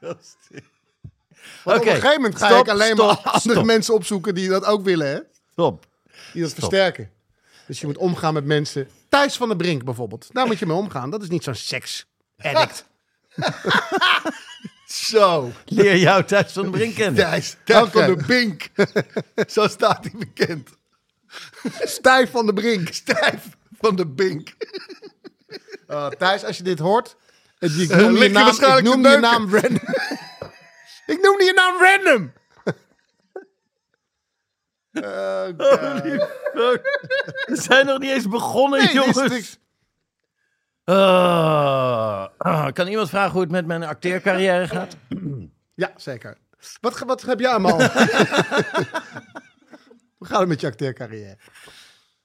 Want 1.64 1.80
Oké, 1.80 1.88
Op 1.88 1.94
een 1.94 2.00
gegeven 2.00 2.14
moment 2.22 2.38
ga 2.38 2.46
stop, 2.48 2.60
ik 2.60 2.68
alleen 2.68 2.96
maar 2.96 3.06
andere 3.06 3.54
stop. 3.54 3.64
mensen 3.64 3.94
opzoeken 3.94 4.34
die 4.34 4.48
dat 4.48 4.64
ook 4.64 4.84
willen, 4.84 5.06
hè? 5.08 5.18
Stop. 5.52 5.86
Die 6.32 6.42
dat 6.42 6.52
versterken. 6.52 7.10
Dus 7.66 7.80
je 7.80 7.86
moet 7.86 7.96
omgaan 7.96 8.34
met 8.34 8.44
mensen. 8.44 8.88
Thijs 9.08 9.36
van 9.36 9.48
de 9.48 9.56
Brink 9.56 9.84
bijvoorbeeld. 9.84 10.28
Daar 10.32 10.46
moet 10.46 10.58
je 10.58 10.66
mee 10.66 10.76
omgaan. 10.76 11.10
Dat 11.10 11.22
is 11.22 11.28
niet 11.28 11.44
zo'n 11.44 11.54
seks-addict. 11.54 12.84
Zo. 14.86 15.52
Leer 15.64 15.96
jou 15.96 16.24
thuis 16.24 16.52
van 16.52 16.62
de 16.64 16.70
Brink 16.70 16.94
kennen. 16.94 17.24
Thijs, 17.24 17.56
van 17.64 17.90
de 17.92 18.24
Bink. 18.26 18.68
Zo 19.48 19.68
staat 19.68 20.04
hij 20.04 20.12
bekend. 20.18 20.68
Stijf 21.96 22.30
van 22.30 22.46
de 22.46 22.52
Brink. 22.52 22.92
Stijf 22.92 23.44
van 23.80 23.96
de 23.96 24.06
Bink. 24.06 24.54
Uh, 25.88 26.06
Thijs, 26.20 26.44
als 26.44 26.56
je 26.56 26.62
dit 26.62 26.78
hoort. 26.78 27.16
Ik 27.58 27.90
Eh, 27.90 27.96
noem 27.98 28.12
lig 28.12 28.22
je 28.22 28.28
naam, 28.28 28.42
ik 28.42 28.44
waarschijnlijk 28.44 28.84
te 28.86 28.90
noemde 28.92 29.08
je 29.08 29.18
naam 29.18 29.54
random. 29.54 29.74
ik 31.14 31.18
noemde 31.22 31.44
je 31.44 31.52
naam 31.54 31.82
random. 31.82 32.32
We 37.46 37.56
zijn 37.56 37.86
nog 37.86 37.98
niet 37.98 38.10
eens 38.10 38.28
begonnen, 38.28 38.84
Nee, 38.84 38.94
jongens. 38.94 39.28
niks. 39.28 39.58
Ah, 40.84 42.72
kan 42.72 42.86
iemand 42.86 43.08
vragen 43.08 43.32
hoe 43.32 43.40
het 43.40 43.50
met 43.50 43.66
mijn 43.66 43.82
acteercarrière 43.82 44.68
gaat? 44.68 44.96
Ja, 45.74 45.92
zeker. 45.96 46.36
Wat, 46.80 46.98
wat 46.98 47.22
heb 47.22 47.40
jij 47.40 47.50
allemaal? 47.50 47.78
Hoe 50.18 50.26
gaat 50.26 50.38
het 50.38 50.48
met 50.48 50.60
je 50.60 50.66
acteercarrière? 50.66 51.36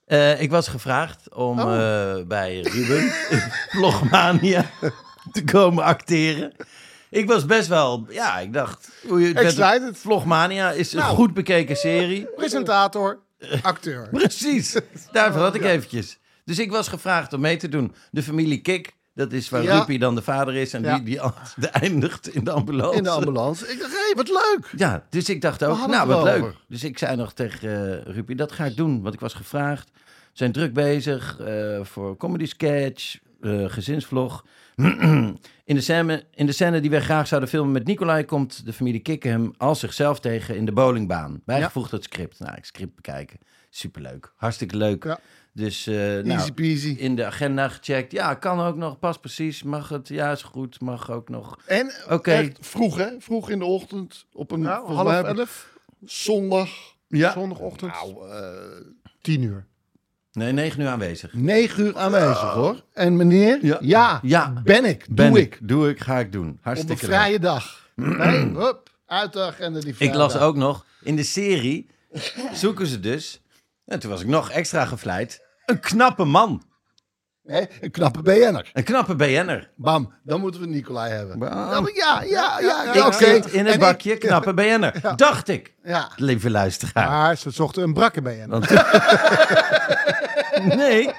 Eh, 0.06 0.40
ik 0.40 0.50
was 0.50 0.68
gevraagd 0.68 1.34
om 1.34 1.60
Oh. 1.60 1.72
eh, 2.18 2.26
bij 2.26 2.60
Ruben 2.60 3.02
in 3.30 3.42
Vlogmania 3.68 4.70
te 5.32 5.44
komen 5.44 5.84
acteren. 5.84 6.52
Ik 7.10 7.26
was 7.26 7.44
best 7.44 7.68
wel, 7.68 8.06
ja, 8.08 8.38
ik 8.38 8.52
dacht, 8.52 8.88
Excited. 9.34 9.98
Vlogmania 9.98 10.70
is 10.70 10.92
een 10.92 10.98
Nou. 10.98 11.14
goed 11.14 11.34
bekeken 11.34 11.76
serie. 11.76 12.26
Presentator, 12.36 13.22
acteur. 13.62 14.08
Precies, 14.12 14.76
daarvoor 15.12 15.42
had 15.42 15.54
ik 15.54 15.62
eventjes. 15.64 16.18
Dus 16.44 16.58
ik 16.58 16.70
was 16.70 16.88
gevraagd 16.88 17.32
om 17.32 17.40
mee 17.40 17.56
te 17.56 17.68
doen. 17.68 17.94
De 18.10 18.22
familie 18.22 18.60
Kik, 18.60 18.92
dat 19.14 19.32
is 19.32 19.48
waar 19.48 19.62
Ja. 19.62 19.78
Rupie 19.78 19.98
dan 19.98 20.14
de 20.14 20.22
vader 20.22 20.54
is 20.54 20.72
en 20.72 20.82
Ja. 20.82 20.98
die, 20.98 21.04
die 21.56 21.68
eindigt 21.68 22.28
in 22.28 22.44
de 22.44 22.50
ambulance. 22.50 22.96
In 22.96 23.02
de 23.02 23.10
ambulance. 23.10 23.72
Ik 23.72 23.78
dacht, 23.80 23.92
hé, 23.92 24.14
wat 24.16 24.28
leuk. 24.28 24.72
Ja, 24.76 25.04
dus 25.10 25.28
ik 25.28 25.40
dacht 25.40 25.64
ook, 25.64 25.86
nou 25.86 26.08
wat 26.08 26.22
leuk. 26.22 26.54
Dus 26.68 26.84
ik 26.84 26.98
zei 26.98 27.16
nog 27.16 27.32
tegen 27.32 27.68
uh, 28.06 28.14
Rupie, 28.14 28.36
dat 28.36 28.52
ga 28.52 28.64
ik 28.64 28.76
doen, 28.76 29.02
want 29.02 29.14
ik 29.14 29.20
was 29.20 29.34
gevraagd. 29.34 29.90
We 29.94 30.40
zijn 30.40 30.52
druk 30.52 30.72
bezig 30.72 31.40
eh, 31.40 31.78
voor 31.82 32.16
comedy 32.16 32.46
sketch, 32.46 33.18
eh, 33.40 33.64
gezinsvlog. 33.66 34.44
in, 34.74 35.74
de 35.74 35.80
scène, 35.80 36.24
in 36.34 36.46
de 36.46 36.52
scène 36.52 36.80
die 36.80 36.90
wij 36.90 37.00
graag 37.00 37.26
zouden 37.26 37.48
filmen 37.50 37.72
met 37.72 37.86
Nicolai... 37.86 38.24
komt 38.24 38.66
de 38.66 38.72
familie 38.72 39.00
Kikken 39.00 39.30
hem 39.30 39.52
als 39.56 39.80
zichzelf 39.80 40.20
tegen 40.20 40.56
in 40.56 40.64
de 40.64 40.72
bowlingbaan. 40.72 41.42
Bijgevoegd 41.44 41.90
het 41.90 42.04
script. 42.04 42.38
Nou, 42.38 42.54
ik 42.56 42.64
script 42.64 42.94
bekijken. 42.94 43.38
Superleuk. 43.70 44.32
Hartstikke 44.36 44.76
leuk. 44.76 45.04
Ja. 45.04 45.18
Dus 45.56 45.86
eh, 45.86 45.94
nou, 45.96 46.28
Easy 46.28 46.52
peasy. 46.52 46.94
in 46.98 47.16
de 47.16 47.24
agenda 47.24 47.68
gecheckt. 47.68 48.12
Ja, 48.12 48.34
kan 48.34 48.60
ook 48.60 48.76
nog. 48.76 48.98
Pas 48.98 49.18
precies. 49.18 49.62
Mag 49.62 49.88
het? 49.88 50.08
Ja, 50.08 50.32
is 50.32 50.42
goed. 50.42 50.80
Mag 50.80 51.10
ook 51.10 51.28
nog. 51.28 51.58
En 51.66 51.92
Oké. 52.08 52.30
echt 52.32 52.56
vroeg, 52.60 52.96
hè? 52.96 53.06
Vroeg 53.18 53.50
in 53.50 53.58
de 53.58 53.64
ochtend. 53.64 54.26
Op 54.32 54.50
een 54.50 54.60
Nou, 54.60 54.92
half 54.92 55.22
elf, 55.22 55.68
zondag. 56.04 56.68
zondagochtend, 57.08 57.92
Nou, 57.92 58.30
eh, 58.30 58.46
tien 59.20 59.42
uur. 59.42 59.66
Nee, 60.32 60.52
negen 60.52 60.80
uur 60.80 60.88
aanwezig. 60.88 61.34
negen 61.34 61.84
uur 61.84 61.96
aanwezig, 61.98 62.40
hoor. 62.52 62.82
En 62.92 63.16
meneer, 63.16 63.58
Ja. 63.66 63.78
ja, 63.80 64.18
Ja. 64.22 64.60
ben 64.64 64.84
ik. 64.84 65.06
Ben 65.10 65.28
doe 65.30 65.40
ik. 65.40 65.54
ik. 65.54 65.68
Doe 65.68 65.88
ik, 65.88 66.00
ga 66.00 66.18
ik 66.18 66.32
doen. 66.32 66.48
Op 66.48 66.58
Hartstikke 66.60 67.04
een 67.04 67.10
leuk. 67.10 67.18
vrije 67.18 67.38
dag. 67.38 67.82
Nee, 67.94 68.38
hup, 68.54 68.90
uit 69.06 69.32
de 69.32 69.40
agenda 69.40 69.80
die 69.80 69.94
Ik 69.98 70.14
las 70.14 70.36
ook 70.36 70.56
nog, 70.56 70.84
in 71.02 71.16
de 71.16 71.22
serie 71.22 71.86
zoeken 72.52 72.86
ze 72.86 73.00
dus, 73.00 73.40
en 73.84 73.98
toen 74.00 74.10
was 74.10 74.20
ik 74.20 74.26
nog 74.26 74.50
extra 74.50 74.84
gevleid, 74.84 75.42
een 75.66 75.80
knappe 75.80 76.24
man. 76.24 76.62
Nee, 77.42 77.68
een 77.80 77.90
knappe 77.90 78.22
BN'er. 78.22 78.70
Een 78.72 78.84
knappe 78.84 79.14
BN'er. 79.14 79.70
Bam, 79.76 80.14
dan 80.22 80.40
moeten 80.40 80.60
we 80.60 80.66
Nicolai 80.66 81.12
hebben. 81.12 81.38
Bam. 81.38 81.88
Ja, 81.94 82.22
ja, 82.22 82.22
ja, 82.22 82.60
ja. 82.60 82.94
ja, 82.94 83.06
Ik 83.06 83.12
zit 83.12 83.46
in 83.52 83.64
het 83.64 83.74
En 83.74 83.80
bakje 83.80 84.16
knappe 84.18 84.54
BN'er. 84.60 85.16
Dacht 85.16 85.48
ik, 85.48 85.74
ja. 85.84 86.10
lieve 86.16 86.50
luisteraar. 86.50 87.08
Maar 87.10 87.36
ze 87.36 87.50
zochten 87.50 87.82
een 87.82 87.94
brakke. 87.94 88.46
Want- 88.48 88.70
nee, 90.76 91.10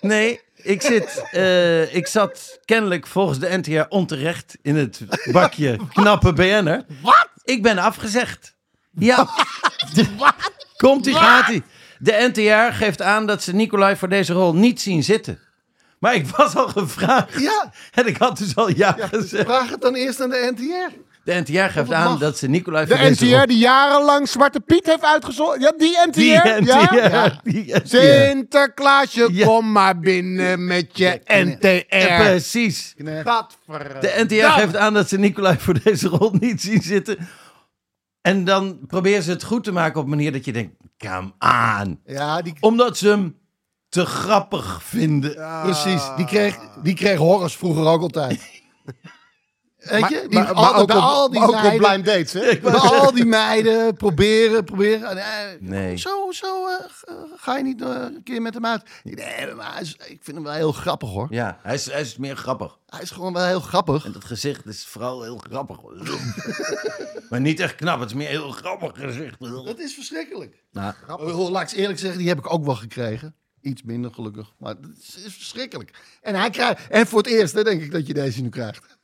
nee. 0.00 0.40
Ik, 0.62 0.82
zit, 0.82 1.24
eh, 1.30 1.94
ik 1.94 2.06
zat 2.06 2.58
kennelijk 2.64 3.06
volgens 3.06 3.38
de 3.38 3.56
NTR 3.58 3.80
onterecht 3.88 4.56
in 4.62 4.76
het 4.76 5.00
bakje 5.32 5.78
knappe 5.92 6.32
BN'er. 6.32 6.84
Wat? 7.02 7.28
Ik 7.44 7.62
ben 7.62 7.78
afgezegd. 7.78 8.54
Ja. 8.90 9.28
Wat? 10.18 10.34
Komt 10.76 11.06
ie, 11.06 11.14
gaat 11.14 11.48
ie. 11.48 11.62
De 12.00 12.28
NTR 12.32 12.74
geeft 12.74 13.02
aan 13.02 13.26
dat 13.26 13.42
ze 13.42 13.54
Nicolai 13.54 13.96
voor 13.96 14.08
deze 14.08 14.32
rol 14.32 14.54
niet 14.54 14.80
zien 14.80 15.02
zitten. 15.02 15.38
Maar 15.98 16.14
ik 16.14 16.26
was 16.26 16.56
al 16.56 16.68
gevraagd. 16.68 17.40
Ja. 17.40 17.72
En 17.90 18.06
ik 18.06 18.16
had 18.16 18.38
dus 18.38 18.56
al 18.56 18.68
ja, 18.68 18.94
Ja, 18.98 19.06
dus 19.06 19.20
gezegd. 19.20 19.44
vraag 19.44 19.70
het 19.70 19.80
dan 19.80 19.94
eerst 19.94 20.20
aan 20.20 20.30
de 20.30 20.52
NTR. 20.56 20.96
De 21.24 21.34
NTR 21.34 21.58
geeft 21.72 21.92
aan 21.92 22.10
mag. 22.10 22.18
dat 22.18 22.38
ze 22.38 22.48
Nicolai 22.48 22.86
De 22.86 22.96
voor 22.96 23.04
deze 23.06 23.28
rol... 23.30 23.38
NTR 23.38 23.46
die 23.46 23.58
jarenlang 23.58 24.28
Zwarte 24.28 24.60
Piet 24.60 24.86
heeft 24.86 25.04
uitgezonden. 25.04 25.60
Ja, 25.60 25.72
die 25.76 25.96
NTR. 26.06 26.18
Die 26.18 26.38
NTR. 26.60 26.94
Ja? 26.94 27.40
Die 27.42 27.64
NTR. 27.74 27.80
Sinterklaasje, 27.86 29.28
Ja. 29.32 29.46
kom 29.46 29.72
maar 29.72 29.98
binnen 29.98 30.66
met 30.66 30.98
je 30.98 31.20
Ja, 31.24 31.42
NTR. 31.44 32.22
precies. 32.22 32.94
Gadver. 33.04 34.00
De 34.00 34.24
NTR 34.28 34.44
geeft 34.46 34.76
aan 34.76 34.94
dat 34.94 35.08
ze 35.08 35.18
Nicolai 35.18 35.56
voor 35.58 35.80
deze 35.82 36.08
rol 36.08 36.34
niet 36.40 36.60
zien 36.62 36.82
zitten. 36.82 37.16
En 38.20 38.44
dan 38.44 38.78
proberen 38.86 39.22
ze 39.22 39.30
het 39.30 39.42
goed 39.42 39.64
te 39.64 39.72
maken 39.72 39.96
op 39.98 40.04
een 40.04 40.10
manier 40.10 40.32
dat 40.32 40.44
je 40.44 40.52
denkt, 40.52 40.74
come 41.06 41.32
aan. 41.38 42.00
Ja, 42.04 42.42
die, 42.42 42.54
Omdat 42.60 42.98
ze 42.98 43.08
hem 43.08 43.38
te 43.88 44.06
grappig 44.06 44.82
vinden. 44.82 45.34
precies. 45.62 46.02
Die 46.16 46.24
kreeg, 46.26 46.58
die 46.82 46.94
kreeg 46.94 47.18
Horus 47.18 47.56
vroeger 47.56 47.86
ook 47.86 48.02
altijd. 48.02 48.40
Weet 49.80 50.08
je? 50.08 50.24
Die, 50.28 50.38
maar, 50.38 50.52
al, 50.52 50.62
maar 50.62 50.80
ook, 50.80 50.86
bij 50.86 50.96
op, 50.96 51.02
al 51.02 51.30
die 51.30 51.40
ook 51.40 51.48
op 51.48 51.54
meiden, 51.54 51.78
blind 51.78 52.04
dates, 52.04 52.32
hè? 52.32 52.58
bij 52.60 52.72
al 52.72 53.12
die 53.12 53.24
meiden 53.24 53.94
proberen, 53.96 54.64
proberen. 54.64 55.16
Eh, 55.16 55.24
Nee. 55.60 55.96
Zo, 55.96 56.30
zo 56.30 56.66
eh, 56.66 57.14
ga 57.36 57.56
je 57.56 57.62
niet 57.62 57.82
eh, 57.82 57.88
een 57.88 58.20
keer 58.24 58.42
met 58.42 58.54
hem 58.54 58.66
uit. 58.66 58.82
Nee, 59.04 59.54
maar 59.54 59.72
hij 59.72 59.82
is- 59.82 59.92
ik 59.96 60.18
vind 60.22 60.36
hem 60.36 60.42
wel 60.42 60.52
heel 60.54 60.72
grappig 60.72 61.08
hoor. 61.08 61.26
Ja, 61.30 61.58
hij 61.62 61.74
is, 61.74 61.90
hij 61.90 62.00
is 62.00 62.16
meer 62.16 62.36
grappig. 62.36 62.78
Hij 62.86 63.02
is 63.02 63.10
gewoon 63.10 63.32
wel 63.32 63.44
heel 63.46 63.60
grappig. 63.60 64.04
En 64.04 64.12
dat 64.12 64.24
gezicht 64.24 64.66
is 64.66 64.86
vooral 64.86 65.22
heel 65.22 65.36
grappig. 65.38 65.78
maar 67.30 67.40
niet 67.40 67.60
echt 67.60 67.74
knap, 67.74 68.00
het 68.00 68.08
is 68.08 68.14
meer 68.16 68.26
een 68.26 68.32
heel 68.40 68.50
grappig 68.50 68.92
gezicht. 68.94 69.36
Dat 69.64 69.78
is 69.78 69.94
verschrikkelijk. 69.94 70.62
Nou, 70.72 70.94
Oh, 71.08 71.50
Laat 71.50 71.72
ik 71.72 71.78
eerlijk 71.78 71.98
zeggen, 71.98 72.18
die 72.18 72.28
heb 72.28 72.38
ik 72.38 72.52
ook 72.52 72.64
wel 72.64 72.74
gekregen. 72.74 73.34
Iets 73.62 73.82
minder 73.82 74.14
gelukkig, 74.14 74.52
maar 74.58 74.74
het 74.74 74.86
is, 75.00 75.24
is 75.24 75.34
verschrikkelijk. 75.34 75.90
En, 76.22 76.34
hij 76.34 76.50
krijgt, 76.50 76.88
en 76.88 77.06
voor 77.06 77.18
het 77.18 77.26
eerst 77.26 77.54
hè, 77.54 77.62
denk 77.64 77.82
ik 77.82 77.92
dat 77.92 78.06
je 78.06 78.14
deze 78.14 78.42
nu 78.42 78.48
krijgt. 78.48 78.98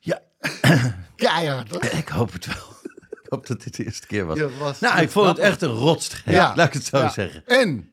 Ja, 0.00 0.20
Keihard 1.16 1.70
hoor. 1.70 1.84
ik 1.84 2.08
hoop 2.08 2.32
het 2.32 2.46
wel. 2.46 2.54
ik 3.22 3.26
hoop 3.28 3.46
dat 3.46 3.62
dit 3.62 3.76
de 3.76 3.84
eerste 3.84 4.06
keer 4.06 4.26
was. 4.26 4.38
Ja, 4.38 4.48
was- 4.58 4.80
nou, 4.80 5.00
ik 5.00 5.10
vond 5.10 5.28
het 5.28 5.38
echt 5.38 5.62
een 5.62 5.68
rotstreek, 5.68 6.34
Ja. 6.34 6.52
laat 6.56 6.66
ik 6.66 6.72
het 6.72 6.84
zo 6.84 6.98
Ja. 6.98 7.08
zeggen. 7.10 7.42
En, 7.46 7.90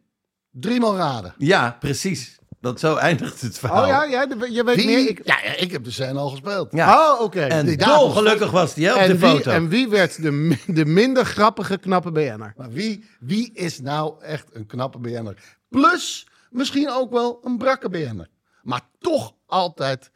driemaal 0.51 0.95
raden. 0.95 1.33
Ja, 1.37 1.77
precies. 1.79 2.37
Want 2.59 2.79
zo 2.79 2.95
eindigt 2.95 3.41
het 3.41 3.59
verhaal. 3.59 3.81
Oh 3.81 3.87
ja, 3.87 4.03
ja 4.03 4.27
je 4.49 4.63
weet 4.63 4.75
Wie? 4.75 4.85
meer. 4.85 5.09
Ik... 5.09 5.21
Ja, 5.25 5.39
ja, 5.43 5.55
ik 5.55 5.71
heb 5.71 5.83
de 5.83 5.91
scène 5.91 6.19
al 6.19 6.29
gespeeld. 6.29 6.71
Ja. 6.71 7.13
Oh, 7.13 7.21
oké. 7.21 7.41
En 7.41 7.77
dolgelukkig 7.77 8.51
was 8.51 8.73
die 8.73 8.85
hè, 8.85 8.93
op 8.93 8.99
En 8.99 9.07
de 9.07 9.17
wie, 9.17 9.29
foto. 9.29 9.51
en 9.51 9.67
wie 9.67 9.87
werd 9.89 10.21
de, 10.21 10.57
de 10.67 10.85
minder 10.85 11.25
grappige 11.25 11.77
knappe 11.77 12.11
BN'er? 12.11 12.53
Maar 12.57 12.69
wie, 12.71 13.05
wie 13.19 13.53
is 13.53 13.79
nou 13.79 14.21
echt 14.23 14.47
een 14.53 14.65
knappe 14.65 14.99
BN'er? 14.99 15.37
Plus, 15.69 16.27
misschien 16.49 16.89
ook 16.91 17.11
wel 17.11 17.39
een 17.43 17.57
brakke 17.57 17.89
BN'er. 17.89 18.29
Maar 18.61 18.81
toch 18.99 19.33
altijd 19.45 20.11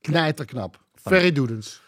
knijterknap. 0.00 0.84
Ferry 1.02 1.32
Doedens. 1.32 1.80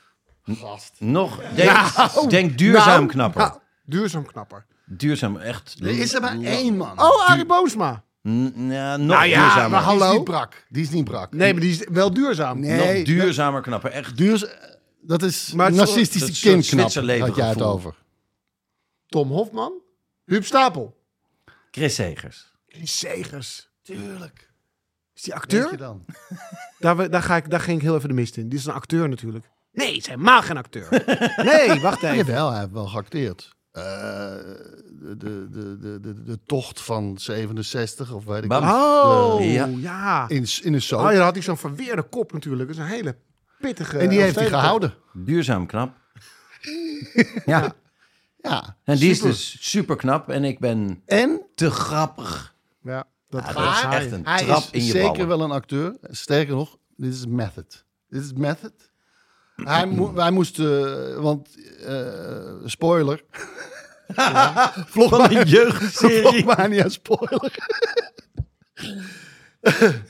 Gast. 0.44 0.92
Nog, 0.98 1.40
denk, 1.54 1.70
Nou, 1.96 2.28
denk 2.28 2.58
duurzaam 2.58 2.86
nou, 2.86 3.06
knapper. 3.06 3.40
nou, 3.42 3.58
duurzaam 3.84 4.26
knapper. 4.26 4.66
Duurzaam, 4.86 5.36
echt. 5.36 5.76
Er 5.80 5.98
is 5.98 6.14
er 6.14 6.20
maar 6.20 6.40
één 6.40 6.76
man. 6.76 7.00
Oh, 7.00 7.28
Arie 7.28 7.46
Boomsma. 7.46 8.04
N- 8.28 8.70
ja, 8.70 8.96
nog 8.96 9.06
Nou 9.06 9.24
ja, 9.26 9.40
duurzamer. 9.42 9.70
maar 9.70 9.84
Die 9.84 9.94
is 9.94 10.00
hallo? 10.00 10.12
niet 10.14 10.24
brak. 10.24 10.66
Die 10.68 10.82
is 10.82 10.90
niet 10.90 11.04
brak. 11.04 11.32
Nee, 11.32 11.52
maar 11.52 11.62
die 11.62 11.70
is 11.70 11.86
wel 11.90 12.14
duurzaam. 12.14 12.60
Nee. 12.60 12.96
nog 12.96 13.06
duurzamer 13.06 13.62
knapper. 13.62 13.90
Echt. 13.90 14.16
Duurs, 14.16 14.44
dat 15.00 15.22
is 15.22 15.52
Maar 15.52 15.72
narcistische 15.72 16.28
een 16.28 16.34
soort 16.34 16.52
kindknap, 16.54 16.80
Zwitserleven 16.80 17.26
had 17.26 17.36
jij 17.36 17.48
het 17.48 17.62
over. 17.62 17.94
Tom 19.06 19.30
Hofman. 19.30 19.72
Huub 20.24 20.44
Stapel. 20.44 20.96
Chris 21.70 21.94
Segers. 21.94 22.52
Chris 22.68 22.98
Segers. 22.98 23.68
Tuurlijk. 23.82 24.50
Is 25.14 25.22
die 25.22 25.34
Denk 25.34 25.50
je 25.50 25.58
acteur? 25.62 25.76
dan? 25.78 26.04
Daar, 26.82 27.10
daar, 27.10 27.22
ga 27.22 27.36
ik, 27.36 27.50
daar 27.50 27.60
ging 27.60 27.76
ik 27.78 27.82
heel 27.82 27.96
even 27.96 28.08
de 28.08 28.14
mist 28.14 28.36
in. 28.36 28.48
Die 28.48 28.58
is 28.58 28.64
een 28.64 28.72
acteur 28.72 29.08
natuurlijk. 29.08 29.50
Nee, 29.72 29.86
het 29.88 29.96
is 29.96 30.06
helemaal 30.06 30.42
geen 30.42 30.56
acteur. 30.56 30.88
Nee, 31.44 31.80
wacht 31.80 32.02
even. 32.02 32.16
Jawel, 32.16 32.50
hij 32.50 32.60
heeft 32.60 32.72
wel 32.72 32.86
geacteerd. 32.86 33.54
Eh, 33.72 33.82
de, 33.82 35.16
de, 35.18 35.48
de, 35.80 36.00
de, 36.00 36.22
de, 36.22 36.38
tocht 36.46 36.80
van 36.80 37.18
67, 37.18 38.12
of 38.12 38.24
weet 38.24 38.42
ik 38.42 38.48
Bam. 38.48 38.62
niet. 38.64 38.72
Oh, 38.72 39.36
De- 39.36 39.44
Ja. 39.44 39.66
ja. 39.66 40.24
in, 40.28 40.46
in 40.62 40.74
een 40.74 40.82
soap. 40.82 41.00
Oh, 41.04 41.10
ja, 41.10 41.16
dan 41.16 41.24
had 41.24 41.34
hij 41.34 41.42
zo'n 41.42 41.56
verweerde 41.56 42.02
kop 42.02 42.32
natuurlijk. 42.32 42.68
Dat 42.68 42.76
is 42.78 42.82
een 42.84 42.88
hele 42.90 43.16
pittige... 43.60 43.98
en 43.98 44.08
die 44.08 44.20
heeft 44.20 44.34
hij 44.36 44.48
gehouden. 44.48 44.94
Duurzaam 45.12 45.66
knap. 45.66 45.94
ja. 47.46 47.72
Ja. 48.42 48.76
En 48.84 48.96
die 48.96 49.14
super. 49.14 49.30
is 49.30 49.50
dus 49.50 49.70
super 49.70 49.96
knap 49.96 50.28
en 50.28 50.44
ik 50.44 50.58
ben 50.58 51.02
En 51.06 51.40
te 51.54 51.70
grappig. 51.70 52.54
Ja, 52.82 53.04
dat, 53.32 53.42
Ja, 53.46 53.52
dat 53.52 53.64
dat 53.82 53.92
is 53.92 53.98
echt 54.04 54.12
een 54.12 54.26
hij 54.26 54.44
trap 54.44 54.58
is 54.62 54.70
in 54.70 54.84
je 54.84 54.90
zeker 54.90 55.10
ballen. 55.12 55.28
wel 55.28 55.40
een 55.42 55.50
acteur. 55.50 55.96
Sterker 56.02 56.54
nog, 56.54 56.76
dit 56.96 57.12
is 57.14 57.26
method. 57.26 57.84
Dit 58.08 58.22
is 58.22 58.32
method. 58.32 58.72
Hij, 59.56 59.86
mo 59.86 60.12
wij 60.22 60.30
moesten, 60.30 61.22
want 61.22 61.48
eh, 61.86 62.52
spoiler. 62.64 63.22
Van 64.86 65.30
een 65.36 65.46
jeugdserie. 65.46 66.22
Vlogmania 66.42 66.88
spoiler. 66.88 67.54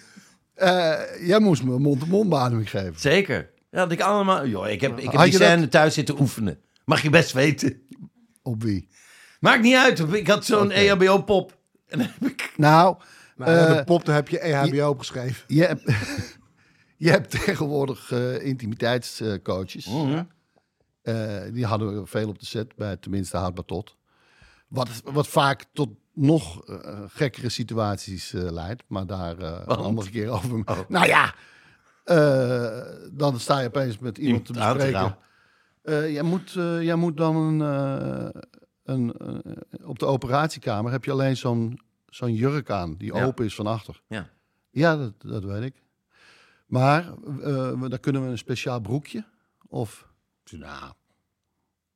Eh, 0.55 1.01
jij 1.27 1.39
moest 1.41 1.63
me 1.63 1.79
mond-to-mond 1.79 2.29
beademing 2.29 2.71
geven. 2.71 2.95
Zeker. 3.01 3.51
Ja, 3.71 3.79
dat 3.79 3.93
ik 3.93 4.01
allemaal... 4.01 4.47
Joh, 4.47 4.69
ik 4.69 4.81
heb, 4.81 4.99
ik 4.99 5.05
heb 5.05 5.13
Had 5.15 5.23
die 5.25 5.39
dat- 5.39 5.49
scène 5.49 5.69
thuis 5.69 5.95
zitten 5.95 6.21
oefenen. 6.21 6.61
Mag 6.85 7.03
je 7.03 7.11
best 7.11 7.33
weten. 7.33 7.83
Op 8.43 8.63
wie? 8.63 8.89
Maakt 9.41 9.63
niet 9.63 9.75
uit. 9.77 9.99
Ik 10.13 10.29
had 10.29 10.45
zo'n 10.45 10.65
Oké. 10.67 10.73
EHBO-pop. 10.75 11.59
En 11.93 11.99
dan 11.99 12.09
heb 12.19 12.31
ik... 12.31 12.53
Nou, 12.57 12.97
eh, 13.39 13.77
de 13.77 13.83
pop, 13.85 14.05
daar 14.05 14.15
heb 14.15 14.29
je 14.29 14.47
E 14.47 14.53
EHBO 14.53 14.89
opgeschreven. 14.89 15.45
je 15.47 15.65
hebt, 15.65 15.83
je 17.05 17.11
hebt 17.11 17.31
tegenwoordig 17.31 18.13
eh, 18.13 18.45
intimiteitscoaches. 18.47 19.87
Mhm. 19.87 20.23
Eh, 21.03 21.41
die 21.53 21.67
hadden 21.67 22.01
we 22.01 22.07
veel 22.07 22.29
op 22.29 22.39
de 22.39 22.47
set, 22.47 22.77
bij 22.77 22.97
tenminste 22.97 23.37
Houdbaar 23.37 23.65
Tot. 23.65 23.97
Wat, 24.69 24.89
wat 25.05 25.29
vaak 25.29 25.65
tot 25.73 25.89
nog 26.15 26.65
eh, 26.69 27.01
gekkere 27.07 27.49
situaties 27.49 28.35
eh, 28.35 28.51
leidt. 28.51 28.83
Maar 28.87 29.07
daar 29.07 29.39
eh, 29.39 29.61
een 29.67 29.77
andere 29.77 30.11
keer 30.11 30.29
over. 30.31 30.63
Oh. 30.65 30.79
Nou 30.89 31.07
ja, 31.07 31.35
eh, 32.05 32.81
dan 33.13 33.41
sta 33.41 33.61
je 33.61 33.67
opeens 33.67 33.99
met 33.99 34.19
iemand 34.19 34.45
te 34.47 34.53
bespreken. 34.53 35.17
Eh, 35.83 36.13
jij, 36.13 36.23
moet, 36.23 36.55
eh, 36.57 36.83
jij 36.83 36.95
moet 36.95 37.17
dan 37.17 37.37
een, 37.37 37.61
eh, 37.61 38.41
een, 38.93 39.13
eh, 39.13 39.89
op 39.89 39.99
de 39.99 40.07
operatiekamer 40.07 40.93
heb 40.93 41.05
je 41.05 41.11
alleen 41.11 41.37
zo'n 41.37 41.81
zo'n 42.09 42.35
jurk 42.35 42.71
aan 42.71 42.95
die 42.97 43.15
Ja. 43.15 43.25
open 43.25 43.45
is 43.45 43.55
van 43.55 43.67
achter. 43.67 44.03
Ja. 44.07 44.29
Ja, 44.71 44.97
dat, 44.97 45.13
dat 45.19 45.45
weet 45.45 45.63
ik. 45.63 45.83
Maar 46.67 47.15
we- 47.25 47.87
dan 47.89 48.01
kunnen 48.01 48.23
we 48.25 48.29
een 48.29 48.39
speciaal 48.39 48.81
broekje. 48.81 49.25
Of, 49.69 50.09
nou, 50.51 50.93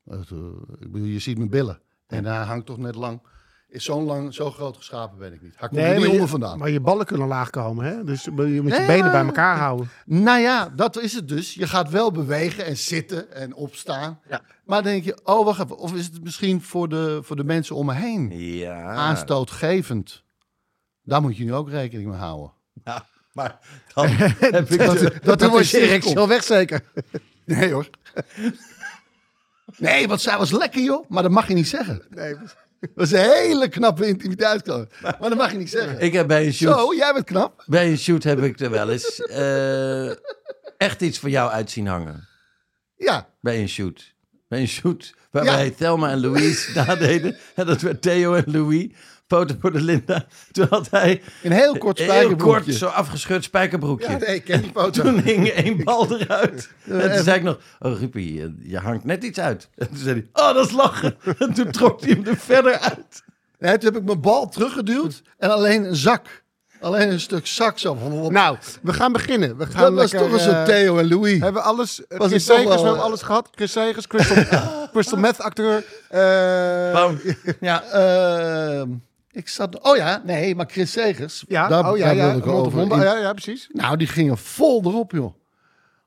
het, 0.05 0.31
eh, 0.31 0.39
ik 0.79 0.93
bedoel, 0.93 1.07
je 1.09 1.19
ziet 1.19 1.37
mijn 1.39 1.51
billen. 1.51 1.81
En 2.07 2.25
hij 2.25 2.45
hangt 2.45 2.67
toch 2.67 2.79
net 2.79 2.95
lang. 2.95 3.21
Is 3.77 3.85
zo'n 3.85 4.05
lang, 4.05 4.35
zo 4.35 4.51
groot 4.51 4.77
geschapen 4.77 5.19
ben 5.19 5.33
ik 5.33 5.43
niet. 5.43 5.53
Hij 5.57 5.69
komt 5.69 5.81
er 5.81 5.97
niet 5.97 6.07
onder 6.07 6.29
vandaan. 6.29 6.59
maar 6.59 6.71
je 6.71 6.81
ballen 6.81 7.07
kunnen 7.07 7.29
laag 7.29 7.51
komen, 7.51 7.85
hè? 7.85 8.05
Dus 8.05 8.25
je 8.25 8.31
moet 8.31 8.47
je 8.47 8.61
Nee, 8.63 8.87
benen 8.87 9.11
bij 9.11 9.25
elkaar 9.25 9.57
houden. 9.59 9.89
Nou 10.05 10.41
ja, 10.41 10.69
dat 10.77 11.01
is 11.01 11.13
het 11.13 11.29
dus. 11.29 11.55
Je 11.55 11.67
gaat 11.67 11.91
wel 11.91 12.11
bewegen 12.13 12.65
en 12.65 12.77
zitten 12.77 13.33
en 13.33 13.55
opstaan. 13.55 14.21
Ja. 14.29 14.41
Maar 14.65 14.83
dan 14.83 14.93
denk 14.93 15.05
je, 15.05 15.19
oh 15.25 15.45
wacht 15.45 15.61
even. 15.63 15.79
Of 15.79 15.95
is 15.95 16.05
het 16.05 16.23
misschien 16.25 16.63
voor 16.63 16.89
de, 16.89 17.21
voor 17.23 17.37
de 17.37 17.45
mensen 17.45 17.77
om 17.77 17.87
me 17.87 17.95
heen 17.95 18.31
Ja. 18.39 18.83
aanstootgevend? 18.95 20.23
Daar 21.03 21.21
moet 21.23 21.37
je 21.37 21.45
nu 21.45 21.55
ook 21.55 21.71
rekening 21.71 22.09
mee 22.09 22.19
houden. 22.19 22.53
Ja, 22.85 23.07
maar 23.33 23.59
dan 23.95 24.07
heb 24.57 24.71
ik... 24.71 24.79
Dat, 25.25 25.39
de- 25.39 25.49
wordt 25.49 25.73
erectie 25.73 26.19
al 26.19 26.29
weg, 26.29 26.43
zeker. 26.45 26.85
Nee 27.45 27.73
hoor. 27.73 27.89
Nee, 29.79 30.09
want 30.09 30.21
zij 30.21 30.39
was 30.39 30.51
lekker 30.51 30.83
joh. 30.83 31.09
Maar 31.11 31.23
dat 31.23 31.33
mag 31.33 31.49
je 31.49 31.55
niet 31.55 31.69
zeggen. 31.69 32.03
Nee, 32.11 32.37
Dat 32.81 32.91
was 32.95 33.13
een 33.13 33.31
hele 33.31 33.69
knappe 33.69 34.07
intimiteitskamer. 34.07 34.89
Maar 35.03 35.17
dat 35.21 35.37
mag 35.37 35.53
je 35.53 35.59
niet 35.59 35.71
zeggen. 35.71 36.01
Ik 36.01 36.13
heb 36.13 36.27
bij 36.27 36.47
een 36.47 36.53
shoot... 36.53 36.79
Zo, 36.79 36.95
jij 36.95 37.13
bent 37.13 37.25
knap. 37.25 37.63
Bij 37.67 37.91
een 37.91 37.99
shoot 37.99 38.23
heb 38.23 38.43
ik 38.43 38.61
er 38.61 38.71
wel 38.71 38.91
eens 38.91 39.21
eh, 39.21 40.11
echt 40.77 41.01
iets 41.01 41.19
voor 41.19 41.31
jou 41.31 41.51
uit 41.51 41.71
zien 41.71 41.87
hangen. 41.87 42.29
Ja, 42.97 43.29
Bij 43.41 43.61
een 43.61 43.69
shoot. 43.69 44.15
Bij 44.49 44.61
een 44.61 44.69
shoot 44.69 45.15
waarbij 45.31 45.65
Ja. 45.65 45.73
Thelma 45.77 46.11
en 46.11 46.21
Louise 46.21 46.71
nadeden. 46.87 47.37
En 47.55 47.67
dat 47.67 47.81
werd 47.81 48.03
Theo 48.03 48.35
en 48.35 48.45
Louis. 48.47 48.89
Foto 49.29 49.55
voor 49.61 49.73
de 49.73 49.81
Linda. 49.81 50.25
Toen 50.53 50.67
had 50.71 50.91
hij 50.91 51.23
een 51.43 51.53
heel 51.53 51.79
kort 51.79 51.99
heel 51.99 52.07
spijkerbroekje. 52.09 52.63
kort 52.65 52.75
zo 52.77 52.87
afgeschud 52.87 53.45
spijkerbroekje. 53.45 54.11
Ja, 54.11 54.17
nee, 54.19 54.35
ik 54.35 54.45
ken 54.45 54.61
die 54.63 54.71
foto. 54.75 55.03
Toen 55.03 55.19
hing 55.23 55.49
één 55.49 55.85
bal 55.85 56.19
eruit. 56.21 56.69
En 56.85 56.91
toen 57.01 57.01
even- 57.11 57.25
zei 57.25 57.37
ik 57.37 57.43
nog, 57.43 57.59
oh 57.79 57.99
Ruppie, 57.99 58.35
je, 58.35 58.55
je 58.63 58.79
hangt 58.79 59.05
net 59.05 59.25
iets 59.25 59.39
uit. 59.39 59.69
En 59.77 59.89
toen 59.89 59.97
zei 59.97 60.15
hij, 60.33 60.45
oh 60.49 60.55
dat 60.55 60.67
is 60.67 60.73
lachen. 60.73 61.17
En 61.39 61.53
toen 61.55 61.71
trok 61.71 62.01
hij 62.01 62.11
hem 62.11 62.27
er 62.27 62.37
verder 62.37 62.79
uit. 62.79 63.23
Nee, 63.59 63.79
toen 63.79 63.93
heb 63.93 64.01
ik 64.01 64.07
mijn 64.07 64.21
bal 64.21 64.49
teruggeduwd 64.49 65.23
en 65.39 65.51
alleen 65.51 65.85
een 65.85 65.97
zak. 65.97 66.45
Alleen 66.81 67.11
een 67.11 67.21
stuk 67.21 67.47
zak 67.47 67.79
zo. 67.79 67.95
Nou, 68.31 68.57
we 68.83 68.93
gaan 68.93 69.13
beginnen. 69.13 69.57
We 69.57 69.67
gaan 69.67 69.83
dat 69.83 69.93
was 69.95 70.13
lekker, 70.13 70.31
toch 70.31 70.47
een 70.47 70.55
eh, 70.55 70.65
Theo 70.65 70.99
en 70.99 71.09
Louis. 71.09 71.33
Hebben 71.41 71.63
we 71.63 71.69
alles? 71.69 72.03
Was 72.09 72.29
Chris 72.29 72.45
Segers, 72.45 72.65
we 72.65 72.71
hebben 72.71 72.93
eh, 72.95 73.03
alles 73.03 73.23
gehad. 73.23 73.49
Chris 73.55 73.73
Segers, 73.73 74.07
Crystal, 74.07 74.37
Crystal 74.93 75.19
Meth 75.19 75.41
acteur. 75.41 75.85
eh, 76.09 76.93
Bam. 76.93 77.19
Ja. 77.61 77.83
Ehm, 77.83 78.89
ik 79.37 79.49
zat... 79.49 79.81
Oh 79.83 79.97
ja, 79.97 80.23
nee, 80.25 80.55
maar 80.55 80.67
Chris 80.69 80.93
Segers. 80.93 81.45
ja, 81.49 81.69
daar, 81.69 81.91
oh 81.91 81.97
ja, 81.99 82.05
daar 82.05 82.15
ja, 82.17 82.23
wilde 82.25 82.39
ik 82.39 82.47
op 82.47 82.75
over. 82.75 83.03
ja, 83.05 83.19
ja, 83.19 83.33
precies. 83.33 83.69
Nou, 83.73 83.97
die 83.97 84.07
gingen 84.07 84.39
vol 84.39 84.83
erop, 84.85 85.13
joh. 85.13 85.35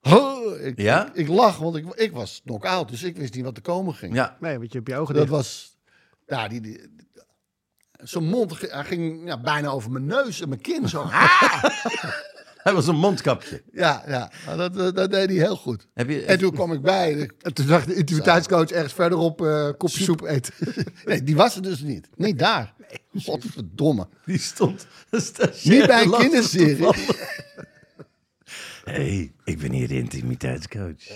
Huh, 0.01 0.65
ik, 0.65 0.79
Ja? 0.79 1.05
ik, 1.07 1.13
ik 1.15 1.27
lach, 1.27 1.57
want 1.57 1.75
ik, 1.75 1.85
ik 1.93 2.11
was 2.11 2.41
knock-out, 2.45 2.89
dus 2.89 3.03
ik 3.03 3.17
wist 3.17 3.33
niet 3.33 3.43
wat 3.43 3.55
er 3.57 3.61
komen 3.63 3.93
ging. 3.93 4.15
ja. 4.15 4.37
Nee, 4.39 4.57
want 4.57 4.71
je 4.71 4.77
hebt 4.77 4.89
je 4.89 4.97
ogen 4.97 5.15
Dat 5.15 5.27
was... 5.27 5.77
Ja, 6.27 6.47
die... 6.47 6.61
die 6.61 6.97
Zo'n 8.03 8.23
mond 8.29 8.53
ging- 8.53 8.71
hij 8.71 8.83
ging 8.83 9.25
ja, 9.27 9.39
bijna 9.41 9.69
over 9.69 9.91
mijn 9.91 10.05
neus 10.05 10.41
en 10.41 10.49
mijn 10.49 10.61
kin. 10.61 10.89
Zo. 10.89 11.03
Hij 12.63 12.73
was 12.73 12.87
een 12.87 12.95
mondkapje. 12.95 13.63
Ja, 13.71 14.03
ja. 14.07 14.31
Maar 14.45 14.57
dat, 14.57 14.77
eh, 14.77 14.91
dat 14.93 15.11
deed 15.11 15.29
hij 15.29 15.37
heel 15.37 15.55
goed. 15.55 15.87
Heb 15.93 16.09
je, 16.09 16.25
En 16.25 16.39
toen 16.39 16.51
kwam 16.53 16.73
ik 16.73 16.81
bij. 16.81 17.29
en 17.41 17.53
toen 17.53 17.67
zag 17.67 17.85
de 17.85 17.95
intimiteitscoach 17.95 18.69
ergens 18.71 18.93
verderop 18.93 19.41
eh 19.41 19.69
kopje 19.77 20.03
soep 20.03 20.21
eten. 20.21 20.53
Nee, 21.05 21.23
die 21.23 21.35
was 21.35 21.55
er 21.55 21.61
dus 21.61 21.79
niet. 21.79 22.09
Niet 22.15 22.39
daar. 22.39 22.73
Godverdomme. 23.23 24.07
die 24.25 24.39
stond... 24.39 24.87
Niet 25.63 25.87
bij 25.87 26.03
een 26.03 26.11
kinderserie. 26.11 26.87
hey, 28.83 29.31
ik 29.43 29.59
ben 29.59 29.71
hier 29.71 29.87
de 29.87 29.97
intimiteitscoach. 29.97 31.07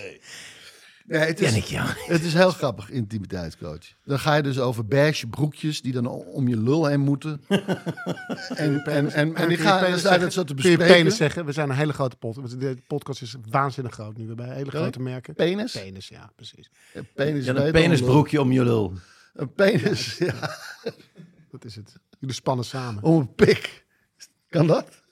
Nee, 1.06 1.20
het 1.20 1.38
Ken 1.38 1.46
is, 1.46 1.56
ik 1.56 1.64
jou? 1.64 1.88
het 2.06 2.22
is 2.22 2.34
heel 2.34 2.50
grappig, 2.50 2.90
intimiteitscoach. 2.90 3.92
Dan 4.04 4.18
ga 4.18 4.34
je 4.34 4.42
dus 4.42 4.58
over 4.58 4.86
beige 4.86 5.26
broekjes 5.26 5.82
die 5.82 5.92
dan 5.92 6.06
om 6.08 6.48
je 6.48 6.56
lul 6.56 6.86
heen 6.86 7.00
moeten. 7.00 7.40
en, 7.48 8.84
en, 8.84 9.10
en, 9.12 9.34
en 9.34 9.48
die 9.48 9.56
gaan 9.58 10.20
dat 10.20 10.32
zo 10.32 10.44
te 10.44 10.54
Kun 10.54 10.70
je 10.70 10.76
bespreken. 10.76 10.86
penis 10.86 11.16
zeggen? 11.16 11.44
We 11.44 11.52
zijn 11.52 11.70
een 11.70 11.76
hele 11.76 11.92
grote 11.92 12.16
podcast. 12.16 12.60
De 12.60 12.76
podcast 12.86 13.22
is 13.22 13.34
waanzinnig 13.50 13.92
groot 13.92 14.16
nu. 14.16 14.22
We 14.22 14.28
hebben 14.28 14.54
hele 14.54 14.70
grote 14.70 15.00
merken. 15.00 15.34
Penis? 15.34 15.72
Penis, 15.72 16.08
ja, 16.08 16.30
precies. 16.36 16.70
Penis 17.14 17.44
Ja, 17.44 17.50
een 17.50 17.56
dan 17.62 17.70
penisbroekje 17.72 18.40
om 18.40 18.52
je 18.52 18.64
lul. 18.64 18.92
Een 19.34 19.52
penis, 19.52 20.18
ja. 20.18 20.34
Dat 21.50 21.64
is 21.64 21.76
het. 21.76 21.96
Jullie 22.18 22.34
spannen 22.34 22.64
samen. 22.64 23.02
Om 23.02 23.20
een 23.20 23.34
pik. 23.34 23.86
Kan 24.48 24.66
dat? 24.66 25.02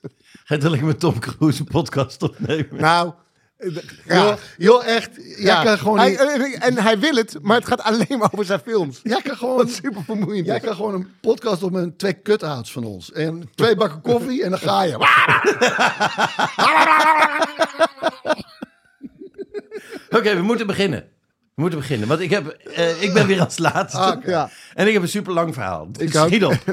Ga 0.44 0.54
je 0.54 0.70
lekker 0.70 0.86
met 0.86 1.00
Tom 1.00 1.18
Cruise 1.18 1.60
een 1.60 1.66
podcast 1.66 2.22
opnemen? 2.22 2.80
Nou, 2.80 3.12
ja. 4.04 4.24
Joh, 4.24 4.34
joh, 4.56 4.86
echt. 4.86 5.10
Jij 5.16 5.36
Ja. 5.38 5.62
kan 5.62 5.78
gewoon 5.78 5.98
hij, 5.98 6.08
niet... 6.10 6.18
en, 6.20 6.60
en 6.60 6.78
hij 6.82 6.98
wil 6.98 7.14
het, 7.14 7.38
maar 7.42 7.56
het 7.56 7.66
gaat 7.66 7.82
alleen 7.82 8.18
maar 8.18 8.28
over 8.32 8.44
zijn 8.44 8.60
films. 8.64 9.00
Jij 9.02 9.20
kan 9.22 9.36
gewoon... 9.36 9.56
Wat 9.56 9.70
super 9.70 10.02
vermoeiend 10.04 10.46
Jij 10.46 10.60
kan 10.60 10.74
gewoon 10.74 10.94
een 10.94 11.08
podcast 11.20 11.62
op 11.62 11.70
met 11.72 11.98
twee 11.98 12.22
cutouts 12.22 12.72
van 12.72 12.84
ons. 12.84 13.12
En 13.12 13.50
twee 13.54 13.76
bakken 13.76 14.00
koffie 14.00 14.42
en 14.44 14.50
dan 14.50 14.58
ga 14.58 14.82
je. 14.82 14.96
Oké, 20.10 20.34
we 20.34 20.42
moeten 20.42 20.66
beginnen. 20.66 21.00
We 21.54 21.60
moeten 21.60 21.78
beginnen, 21.78 22.08
want 22.08 22.20
ik, 22.20 22.30
heb, 22.30 22.46
eh, 22.48 23.02
ik 23.02 23.12
ben 23.12 23.26
weer 23.26 23.40
als 23.40 23.58
laatste. 23.58 23.98
Ah. 23.98 24.24
Ja. 24.24 24.50
En 24.74 24.86
ik 24.86 24.92
heb 24.92 25.02
een 25.02 25.08
super 25.08 25.32
lang 25.32 25.54
verhaal. 25.54 25.88
Dus 25.92 26.02
Ik 26.10 26.16
ook. 26.16 26.26
schiet 26.28 26.44
op. 26.44 26.54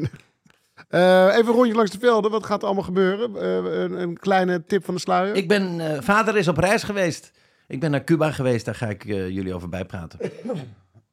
Eh, 0.90 1.26
even 1.26 1.48
een 1.48 1.54
rondje 1.54 1.74
langs 1.74 1.92
de 1.92 2.00
velden. 2.00 2.32
Wat 2.32 2.46
gaat 2.46 2.60
er 2.60 2.66
allemaal 2.66 2.84
gebeuren? 2.84 3.36
Eh, 3.36 3.82
een, 3.82 4.02
een 4.02 4.18
kleine 4.18 4.64
tip 4.66 4.86
van 4.86 4.94
de 4.94 5.00
sluier. 5.00 5.36
Ik 5.36 5.48
ben, 5.48 5.80
eh, 5.80 6.02
vader 6.02 6.38
is 6.38 6.48
op 6.48 6.58
reis 6.58 6.84
geweest. 6.84 7.32
Ik 7.68 7.80
ben 7.80 7.92
naar 7.92 8.04
Cuba 8.04 8.32
geweest, 8.32 8.66
daar 8.66 8.76
ga 8.76 8.88
ik 8.88 9.06
eh, 9.06 9.30
jullie 9.30 9.54
over 9.54 9.70
bijpraten. 9.70 10.20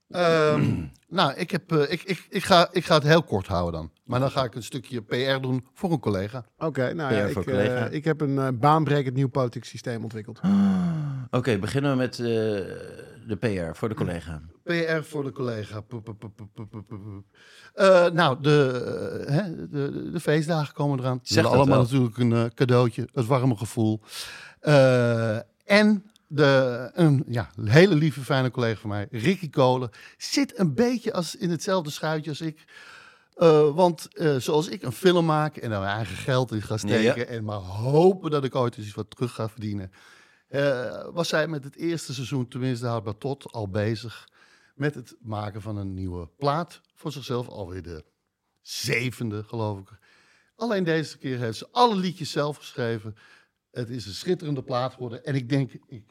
Ehm, 0.08 0.74
nou, 1.08 1.34
ik, 1.34 1.50
heb, 1.50 1.72
eh, 1.72 1.92
ik, 1.92 2.02
ik, 2.02 2.26
ik, 2.30 2.44
ga, 2.44 2.68
ik 2.72 2.84
ga 2.84 2.94
het 2.94 3.02
heel 3.02 3.22
kort 3.22 3.46
houden 3.46 3.80
dan. 3.80 3.90
Maar 4.04 4.20
dan 4.20 4.30
ga 4.30 4.44
ik 4.44 4.54
een 4.54 4.62
stukje 4.62 5.02
PR 5.02 5.40
doen 5.40 5.66
voor 5.74 5.92
een 5.92 6.00
collega. 6.00 6.44
Oké, 6.58 6.92
nou 6.94 7.14
ja, 7.14 7.24
ik, 7.24 7.34
collega. 7.34 7.86
eh, 7.88 7.92
ik 7.94 8.04
heb 8.04 8.20
een 8.20 8.38
eh, 8.38 8.48
baanbrekend 8.54 9.14
nieuw 9.14 9.28
politiek 9.28 9.64
systeem 9.64 10.02
ontwikkeld. 10.02 10.40
Oké, 11.30 11.58
beginnen 11.58 11.90
we 11.90 11.96
met 11.96 12.18
eh, 12.18 12.24
de 13.26 13.36
PR 13.40 13.76
voor 13.78 13.88
de 13.88 13.94
collega. 13.94 14.40
PR 14.62 15.02
voor 15.02 15.24
de 15.24 15.32
collega. 15.32 15.82
Eh, 17.74 18.10
nou, 18.10 18.40
de, 18.40 19.24
hè, 19.28 19.68
de, 19.68 20.10
de, 20.12 20.20
feestdagen 20.20 20.74
komen 20.74 20.98
eraan. 20.98 21.20
Ze 21.22 21.34
dat 21.42 21.44
allemaal 21.52 21.66
wel. 21.66 21.82
natuurlijk 21.82 22.18
een 22.18 22.54
cadeautje, 22.54 23.08
het 23.12 23.26
warme 23.26 23.56
gevoel. 23.56 24.00
Eh, 24.60 25.36
en 25.64 26.04
de, 26.26 26.90
een 26.94 27.24
ja, 27.26 27.50
hele 27.60 27.94
lieve, 27.94 28.20
fijne 28.20 28.50
collega 28.50 28.80
van 28.80 28.90
mij, 28.90 29.08
Ricky 29.10 29.50
Kolen, 29.50 29.90
zit 30.16 30.58
een 30.58 30.74
beetje 30.74 31.12
als 31.12 31.36
in 31.36 31.50
hetzelfde 31.50 31.90
schuitje 31.90 32.30
als 32.30 32.40
ik. 32.40 32.64
Eh, 33.34 33.74
want 33.74 34.14
eh, 34.14 34.36
zoals 34.36 34.68
ik 34.68 34.82
een 34.82 34.92
film 34.92 35.24
maak 35.24 35.56
en 35.56 35.70
daar 35.70 35.80
mijn 35.80 35.96
eigen 35.96 36.16
geld 36.16 36.52
in 36.52 36.62
ga 36.62 36.76
steken 36.76 37.02
Ja, 37.02 37.14
ja. 37.14 37.24
en 37.24 37.44
maar 37.44 37.56
hopen 37.58 38.30
dat 38.30 38.44
ik 38.44 38.54
ooit 38.54 38.76
eens 38.76 38.94
wat 38.94 39.10
terug 39.10 39.34
ga 39.34 39.48
verdienen, 39.48 39.92
eh, 40.48 41.06
was 41.12 41.28
zij 41.28 41.48
met 41.48 41.64
het 41.64 41.76
eerste 41.76 42.14
seizoen, 42.14 42.48
tenminste 42.48 42.86
houdbaar 42.86 43.18
tot, 43.18 43.52
al 43.52 43.68
bezig 43.68 44.28
met 44.74 44.94
het 44.94 45.16
maken 45.20 45.62
van 45.62 45.76
een 45.76 45.94
nieuwe 45.94 46.28
plaat 46.38 46.80
voor 46.94 47.12
zichzelf. 47.12 47.48
Alweer 47.48 47.82
de 47.82 48.04
zevende, 48.60 49.44
geloof 49.44 49.78
ik. 49.78 49.88
Alleen 50.56 50.84
deze 50.84 51.18
keer 51.18 51.38
heeft 51.38 51.58
ze 51.58 51.68
alle 51.70 51.96
liedjes 51.96 52.30
zelf 52.30 52.56
geschreven. 52.56 53.16
Het 53.70 53.90
is 53.90 54.06
een 54.06 54.12
schitterende 54.12 54.62
plaat 54.62 54.92
geworden. 54.92 55.24
En 55.24 55.34
ik 55.34 55.48
denk, 55.48 55.72
ik 55.86 56.04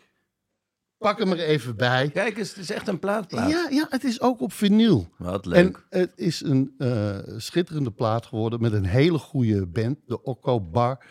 pak 1.05 1.19
hem 1.19 1.31
er 1.31 1.39
even 1.39 1.75
bij. 1.75 2.09
Kijk 2.09 2.37
eens, 2.37 2.49
het 2.49 2.57
is 2.57 2.71
echt 2.71 2.87
een 2.87 2.99
plaatplaat. 2.99 3.49
Ja, 3.49 3.67
ja, 3.69 3.85
het 3.89 4.03
is 4.03 4.21
ook 4.21 4.41
op 4.41 4.53
vinyl. 4.53 5.07
Wat 5.17 5.45
leuk. 5.45 5.83
En 5.89 5.99
het 5.99 6.11
is 6.15 6.41
een 6.43 6.73
eh, 6.77 7.17
schitterende 7.37 7.91
plaat 7.91 8.25
geworden 8.25 8.61
met 8.61 8.73
een 8.73 8.85
hele 8.85 9.17
goede 9.17 9.65
band, 9.67 9.97
de 10.05 10.23
Okko 10.23 10.61
Bar. 10.61 11.05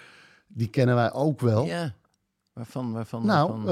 Die 0.46 0.68
kennen 0.68 0.94
wij 0.94 1.12
ook 1.12 1.40
wel. 1.40 1.64
ja. 1.64 1.94
Waarvan, 2.52 2.92
waarvan? 2.92 3.26
Nou, 3.26 3.52
waarvan? 3.62 3.68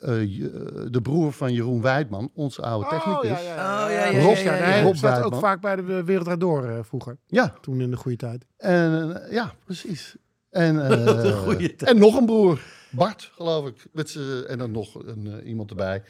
eh, 0.00 0.20
eh, 0.20 0.36
je- 0.36 0.88
de 0.90 1.00
broer 1.00 1.32
van 1.32 1.52
Jeroen 1.52 1.82
Wijdman, 1.82 2.30
onze 2.34 2.62
oude 2.62 2.88
technicus. 2.88 3.30
Oh, 3.30 3.38
ja, 3.38 3.54
ja, 3.54 3.84
Oh, 3.84 3.90
ja, 3.90 4.04
ja, 4.06 4.20
Rob- 4.20 4.36
ja, 4.36 4.42
ja, 4.42 4.54
ja. 4.54 4.68
Nee, 4.68 4.76
Rob 4.82 4.84
Rob 4.84 4.96
zat 4.96 5.22
ook 5.22 5.34
vaak 5.34 5.60
bij 5.60 5.76
de 5.76 6.04
Wereld 6.04 6.40
Door 6.40 6.84
vroeger. 6.84 7.16
Ja, 7.26 7.54
Toen 7.60 7.80
in 7.80 7.90
de 7.90 7.96
goede 7.96 8.16
tijd. 8.16 8.44
en, 8.56 9.22
ja 9.30 9.52
precies. 9.64 10.16
En, 10.50 10.80
eh, 10.90 11.46
tijd. 11.56 11.82
en 11.82 11.98
nog 11.98 12.16
een 12.16 12.26
broer, 12.26 12.60
Bart, 12.98 13.30
geloof 13.34 13.66
ik. 13.68 13.86
Met 13.92 14.18
en 14.48 14.58
dan 14.58 14.70
nog 14.70 14.94
een, 15.06 15.26
eh, 15.40 15.48
iemand 15.48 15.70
erbij. 15.70 16.02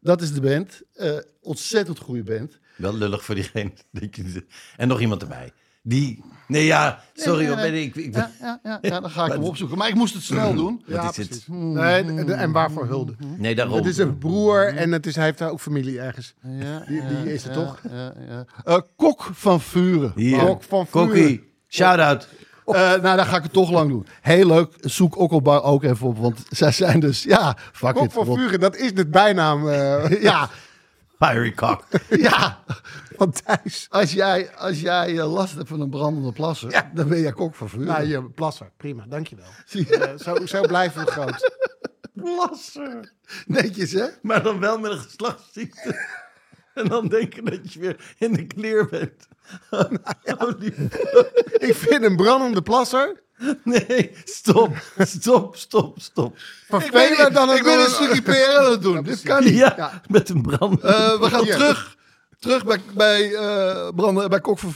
Dat 0.00 0.22
is 0.22 0.32
de 0.32 0.40
band. 0.40 0.82
Eh, 0.92 1.16
ontzettend 1.40 1.98
goede 1.98 2.22
band. 2.22 2.58
Wel 2.76 2.94
lullig 2.94 3.24
voor 3.24 3.34
diegene. 3.34 3.72
En 4.76 4.88
nog 4.88 5.00
iemand 5.00 5.22
erbij. 5.22 5.52
Die... 5.82 6.24
Nee, 6.48 6.64
ja, 6.64 7.02
sorry. 7.14 7.38
Nee, 7.38 7.46
hoor, 7.48 7.56
nee, 7.56 7.82
ik, 7.84 7.94
ik, 7.96 8.14
Ja, 8.14 8.30
ja, 8.40 8.60
ja, 8.62 8.78
ja, 8.82 9.00
dan 9.00 9.10
ga 9.10 9.26
ik 9.26 9.32
hem 9.38 9.42
opzoeken. 9.42 9.78
Maar 9.78 9.88
ik 9.88 9.94
moest 9.94 10.14
het 10.14 10.22
snel 10.22 10.54
doen. 10.54 10.84
Wat 10.86 11.10
is 11.10 11.16
het? 11.16 11.26
precies. 11.28 11.46
Nee, 11.48 12.04
de- 12.04 12.24
de- 12.24 12.32
en 12.32 12.52
waarvoor 12.52 12.86
hulde? 12.86 13.14
Nee, 13.36 13.54
daarom. 13.54 13.76
Het 13.76 13.86
is 13.86 13.98
een 13.98 14.18
broer 14.18 14.66
en 14.66 14.92
het 14.92 15.06
is, 15.06 15.14
hij 15.16 15.24
heeft 15.24 15.38
daar 15.38 15.50
ook 15.50 15.60
familie 15.60 16.00
ergens. 16.00 16.34
Ja, 16.42 16.78
Die- 16.78 17.06
die 17.06 17.16
ja, 17.18 17.24
is 17.24 17.44
het 17.44 17.54
ja, 17.54 17.60
toch? 17.64 17.80
Ja, 17.90 18.14
ja. 18.28 18.44
Eh, 18.64 18.78
Kok 18.96 19.22
van 19.32 19.60
Vuren. 19.60 20.12
Kok 20.38 20.62
van 20.62 20.86
Vuren. 20.86 21.08
Kokkie. 21.08 21.52
Shout-out. 21.68 22.28
Eh, 22.66 22.74
nou, 22.74 23.16
dan 23.16 23.26
ga 23.26 23.36
ik 23.36 23.42
het 23.42 23.52
toch 23.52 23.70
lang 23.70 23.90
doen. 23.90 24.06
Heel 24.20 24.46
leuk. 24.46 24.72
Zoek 24.80 25.18
Okkelbar 25.18 25.62
ook 25.62 25.82
even 25.82 26.06
op. 26.06 26.18
Want 26.18 26.42
zij 26.48 26.72
zijn 26.72 27.00
dus, 27.00 27.22
ja, 27.22 27.56
fuck 27.72 27.94
Kok 27.94 28.04
it. 28.04 28.12
van. 28.12 28.24
Vuren, 28.24 28.60
dat 28.60 28.76
is 28.76 28.94
de 28.94 29.06
bijnaam 29.06 29.68
eh, 29.68 30.22
Ja, 30.22 30.48
Fiery 31.18 31.52
Cock. 31.52 31.84
ja. 32.28 32.58
van 33.16 33.32
Thijs. 33.32 33.86
Als 33.90 34.12
jij, 34.12 34.56
als 34.56 34.80
jij 34.80 35.18
eh, 35.18 35.32
last 35.32 35.54
hebt 35.54 35.68
van 35.68 35.80
een 35.80 35.90
brandende 35.90 36.32
plasser, 36.32 36.84
dan 36.94 37.08
ben 37.08 37.20
jij 37.20 37.32
Kok 37.32 37.54
van 37.54 37.68
Vuren. 37.68 37.86
Nou, 37.86 38.06
je 38.06 38.22
plasser. 38.22 38.70
Prima, 38.76 39.04
dankjewel. 39.08 39.48
Zie 39.66 39.86
je? 39.88 39.96
Eh, 39.96 40.18
zo, 40.18 40.46
zo 40.46 40.60
blijven 40.60 41.04
we 41.04 41.10
groot. 41.10 41.50
Plasser. 42.22 43.12
Netjes, 43.46 43.92
hè? 43.92 44.06
Maar 44.22 44.42
dan 44.42 44.60
wel 44.60 44.78
met 44.78 44.90
een 44.90 44.98
geslachtsziekte. 44.98 46.06
En 46.74 46.88
dan 46.88 47.08
denken 47.08 47.44
dat 47.44 47.72
je 47.72 47.78
weer 47.80 47.96
in 48.18 48.32
de 48.32 48.46
kleer 48.46 48.86
bent. 48.88 49.26
Oh, 49.70 50.50
die- 50.60 50.74
Ik 51.58 51.74
vind 51.74 52.02
een 52.02 52.16
brandende 52.16 52.62
plasser 52.62 53.22
Nee, 53.64 54.10
stop, 54.24 54.76
stop, 54.98 55.56
stop, 55.56 56.00
stop. 56.00 56.36
dan 57.32 57.48
een... 57.48 57.56
ik 57.56 57.62
ben 57.62 57.78
een 57.80 57.90
stukje 57.90 58.22
PR 58.22 58.58
aan 58.58 58.70
het 58.70 58.82
doen. 58.82 59.02
Dit 59.02 59.22
kan 59.22 59.44
niet. 59.44 59.54
Ja, 59.54 60.00
met 60.08 60.28
een 60.28 60.42
brand. 60.42 60.80
Eh, 60.80 61.20
we 61.20 61.30
gaan 61.30 61.44
terug, 61.44 61.96
terug 62.38 62.64
bij, 62.64 62.80
bij, 62.94 63.34
eh, 63.34 63.88
branden, 63.94 64.30
bij 64.30 64.40
Kok. 64.40 64.58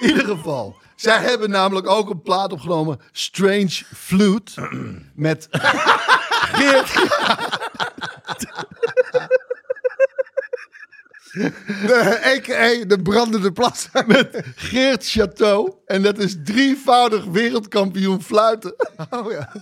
In 0.00 0.08
ieder 0.08 0.24
geval. 0.24 0.76
Zij 0.96 1.18
hebben 1.18 1.50
namelijk 1.50 1.86
ook 1.88 2.10
een 2.10 2.22
plaat 2.22 2.52
opgenomen, 2.52 3.00
Strange 3.12 3.82
Flute, 3.96 4.68
met 5.14 5.48
Geert, 6.52 6.92
De, 11.34 12.20
a.k.a. 12.26 12.84
de 12.86 13.02
brandende 13.02 13.52
plasser. 13.52 14.04
met 14.06 14.42
Geert 14.56 15.10
Chateau. 15.10 15.72
En 15.86 16.02
dat 16.02 16.18
is 16.18 16.36
drievoudig 16.44 17.24
wereldkampioen 17.24 18.22
fluiten. 18.22 18.74
Oh 19.10 19.30
ja. 19.32 19.52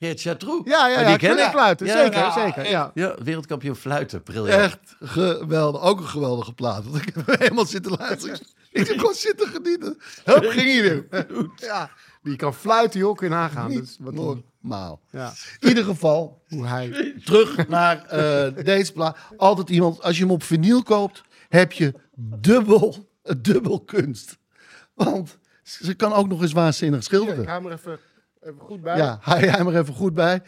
Geert 0.00 0.20
Chatroux. 0.20 0.70
Ja, 0.70 0.88
ja, 0.88 0.94
Oh, 0.96 1.00
ja. 1.02 1.08
die 1.08 1.16
ken 1.18 1.38
ik. 1.38 1.50
fluiten. 1.50 1.86
Ja, 1.86 2.02
zeker, 2.02 2.18
ja, 2.18 2.32
zeker. 2.32 2.68
Ja. 2.70 2.90
Ja, 2.94 3.14
wereldkampioen 3.22 3.76
fluiten. 3.76 4.22
Briljant. 4.22 4.60
Echt 4.62 4.78
geweldig. 5.00 5.82
Ook 5.82 6.00
een 6.00 6.06
geweldige 6.06 6.52
plaat. 6.52 6.84
Want 6.84 7.06
ik 7.06 7.14
heb 7.14 7.38
helemaal 7.40 7.66
zitten 7.66 7.92
luisteren. 7.98 8.38
Ik 8.72 8.86
heb 8.88 8.98
gewoon 8.98 9.14
zitten 9.14 9.48
genieten. 9.48 9.98
Hup, 10.24 10.44
ging 10.44 10.72
hij 10.72 10.82
weer. 10.82 11.06
ja. 11.56 11.90
Die 12.28 12.36
kan 12.36 12.54
fluiten, 12.54 13.00
joh. 13.00 13.16
Kun 13.16 13.28
je 13.28 13.34
nagaan. 13.34 13.74
Dat 13.74 13.82
is 13.82 13.96
wat 14.00 14.14
Normaal. 14.14 15.00
Ja. 15.10 15.32
In 15.58 15.68
ieder 15.68 15.84
geval, 15.84 16.42
Hoe 16.48 16.66
hij... 16.66 17.14
terug 17.24 17.68
naar 17.68 18.04
eh, 18.06 18.64
deze 18.64 18.92
plaat. 18.92 19.16
Altijd 19.36 19.68
iemand, 19.70 20.02
als 20.02 20.16
je 20.16 20.22
hem 20.22 20.32
op 20.32 20.42
vinyl 20.42 20.82
koopt, 20.82 21.22
heb 21.48 21.72
je 21.72 21.94
dubbel, 22.40 23.08
dubbel 23.42 23.80
kunst. 23.80 24.36
Want 24.94 25.38
ze 25.62 25.94
kan 25.94 26.12
ook 26.12 26.28
nog 26.28 26.42
eens 26.42 26.52
waanzinnig 26.52 26.98
Ik 26.98 27.04
schilderen. 27.04 27.46
hou 27.46 27.62
hem 27.62 27.70
er 27.72 27.78
even, 27.78 27.98
even 28.42 28.58
goed 28.60 28.80
bij. 28.80 28.96
Ja, 28.96 29.18
hou 29.20 29.40
jij 29.44 29.64
maar 29.64 29.74
even 29.74 29.94
goed 29.94 30.14
bij. 30.14 30.42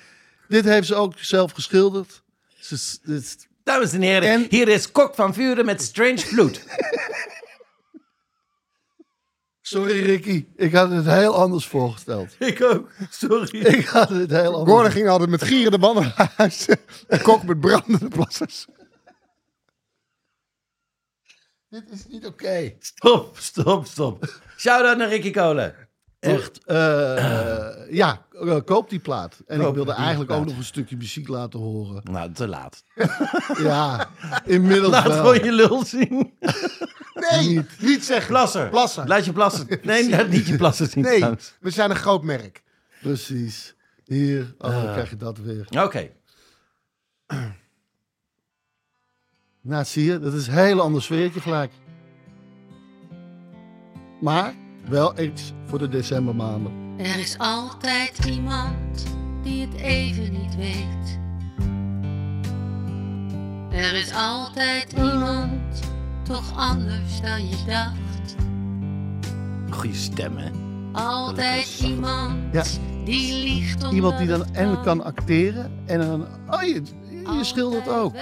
Dit 0.48 0.64
heeft 0.64 0.86
ze 0.86 0.94
ook 0.94 1.12
zelf 1.18 1.52
geschilderd. 1.52 2.22
Ze, 2.58 2.98
dit 3.04 3.22
is- 3.22 3.36
Dames 3.64 3.92
en 3.92 4.00
heren, 4.00 4.28
En- 4.28 4.46
hier 4.48 4.68
is 4.68 4.92
Kok 4.92 5.14
van 5.14 5.34
Vuren 5.34 5.64
met 5.64 5.82
Strange 5.82 6.18
Flute. 6.18 6.60
sorry 9.70 10.04
Ricky, 10.04 10.46
ik 10.56 10.72
had 10.74 10.90
het 10.90 11.06
heel 11.06 11.36
anders 11.36 11.66
voorgesteld. 11.66 12.34
ik 12.38 12.62
ook, 12.62 12.90
sorry. 13.10 13.58
Ik 13.78 13.86
had 13.86 14.08
het 14.08 14.30
heel 14.30 14.54
anders. 14.54 14.70
Gordon 14.70 14.90
ging 14.90 15.08
altijd 15.08 15.30
met 15.30 15.42
gierende 15.42 15.78
banden 15.78 16.02
naar 16.16 16.32
huis. 16.36 16.68
En 17.08 17.22
kok 17.22 17.42
met 17.42 17.60
brandende 17.60 18.08
plassers. 18.08 18.66
Dit 21.68 21.90
is 21.90 22.06
niet 22.08 22.26
oké. 22.26 22.74
Stop, 22.78 23.36
stop, 23.38 23.86
stop. 23.86 24.40
Shout-out 24.56 24.96
naar 24.96 25.08
Ricky 25.08 25.30
Kolen. 25.30 25.74
Echt, 26.20 26.64
eh, 26.64 26.76
ja, 27.90 28.26
eh, 28.32 28.56
koop 28.64 28.90
die 28.90 28.98
plaat. 28.98 29.36
En 29.46 29.60
ik 29.60 29.74
wilde 29.74 29.92
eigenlijk 29.92 30.26
plaat. 30.26 30.40
ook 30.40 30.46
nog 30.46 30.56
een 30.56 30.64
stukje 30.64 30.96
muziek 30.96 31.28
laten 31.28 31.60
horen. 31.60 32.00
Nou, 32.04 32.32
te 32.32 32.48
laat. 32.48 32.82
Ja, 33.58 34.08
inmiddels 34.44 34.92
Laat 34.92 35.06
wel. 35.06 35.16
gewoon 35.16 35.44
je 35.44 35.52
lul 35.52 35.84
zien. 35.84 36.32
Nee, 37.30 37.48
Niet. 37.48 37.80
niet, 37.80 38.04
zeggen. 38.04 38.26
Plasser. 38.26 38.68
Plassen. 38.68 39.06
Laat 39.08 39.24
je 39.24 39.32
plassen. 39.32 39.66
Nee, 39.82 40.10
laat 40.10 40.28
niet 40.28 40.46
je 40.46 40.56
plassen 40.56 40.86
zien. 40.86 41.04
Nee, 41.04 41.16
trouwens. 41.16 41.54
we 41.60 41.70
zijn 41.70 41.90
een 41.90 41.96
groot 41.96 42.22
merk. 42.22 42.62
Precies. 43.02 43.74
Hier, 44.04 44.54
oh, 44.58 44.70
dan 44.70 44.92
krijg 44.92 45.10
je 45.10 45.16
dat 45.16 45.38
weer. 45.38 45.66
Oké. 45.82 46.10
Nou, 49.62 49.84
zie 49.84 50.04
je, 50.04 50.18
dat 50.18 50.32
is 50.32 50.46
een 50.46 50.52
heel 50.54 50.80
ander 50.80 51.02
sfeertje 51.02 51.40
gelijk. 51.40 51.72
Maar 54.20 54.54
wel 54.88 55.18
iets 55.18 55.52
voor 55.66 55.78
de 55.78 55.88
decembermaanden. 55.88 56.72
Er 56.98 57.18
is 57.18 57.34
altijd 57.38 58.24
iemand 58.24 59.04
die 59.42 59.66
het 59.66 59.74
even 59.80 60.32
niet 60.32 60.56
weet. 60.56 61.18
Er 63.70 63.94
is 63.94 64.12
altijd 64.14 64.92
iemand 64.92 65.80
toch 66.30 66.52
anders 66.56 67.20
dan 67.22 67.48
je 67.48 67.56
dacht. 67.66 68.34
Goeie 69.70 69.94
stem, 69.94 70.36
hè? 70.36 70.50
Altijd 70.92 71.80
iemand 71.82 72.32
Ja. 72.52 72.62
die 73.04 73.42
liegt 73.42 73.84
om 73.84 73.94
Iemand 73.94 74.18
die 74.18 74.26
dan 74.26 74.54
en 74.54 74.82
kan 74.82 75.04
acteren 75.04 75.70
en 75.86 76.00
dan... 76.00 76.26
Oh, 76.50 76.62
je, 76.62 76.82
je 77.38 77.44
schildert 77.44 77.88
ook. 77.88 78.14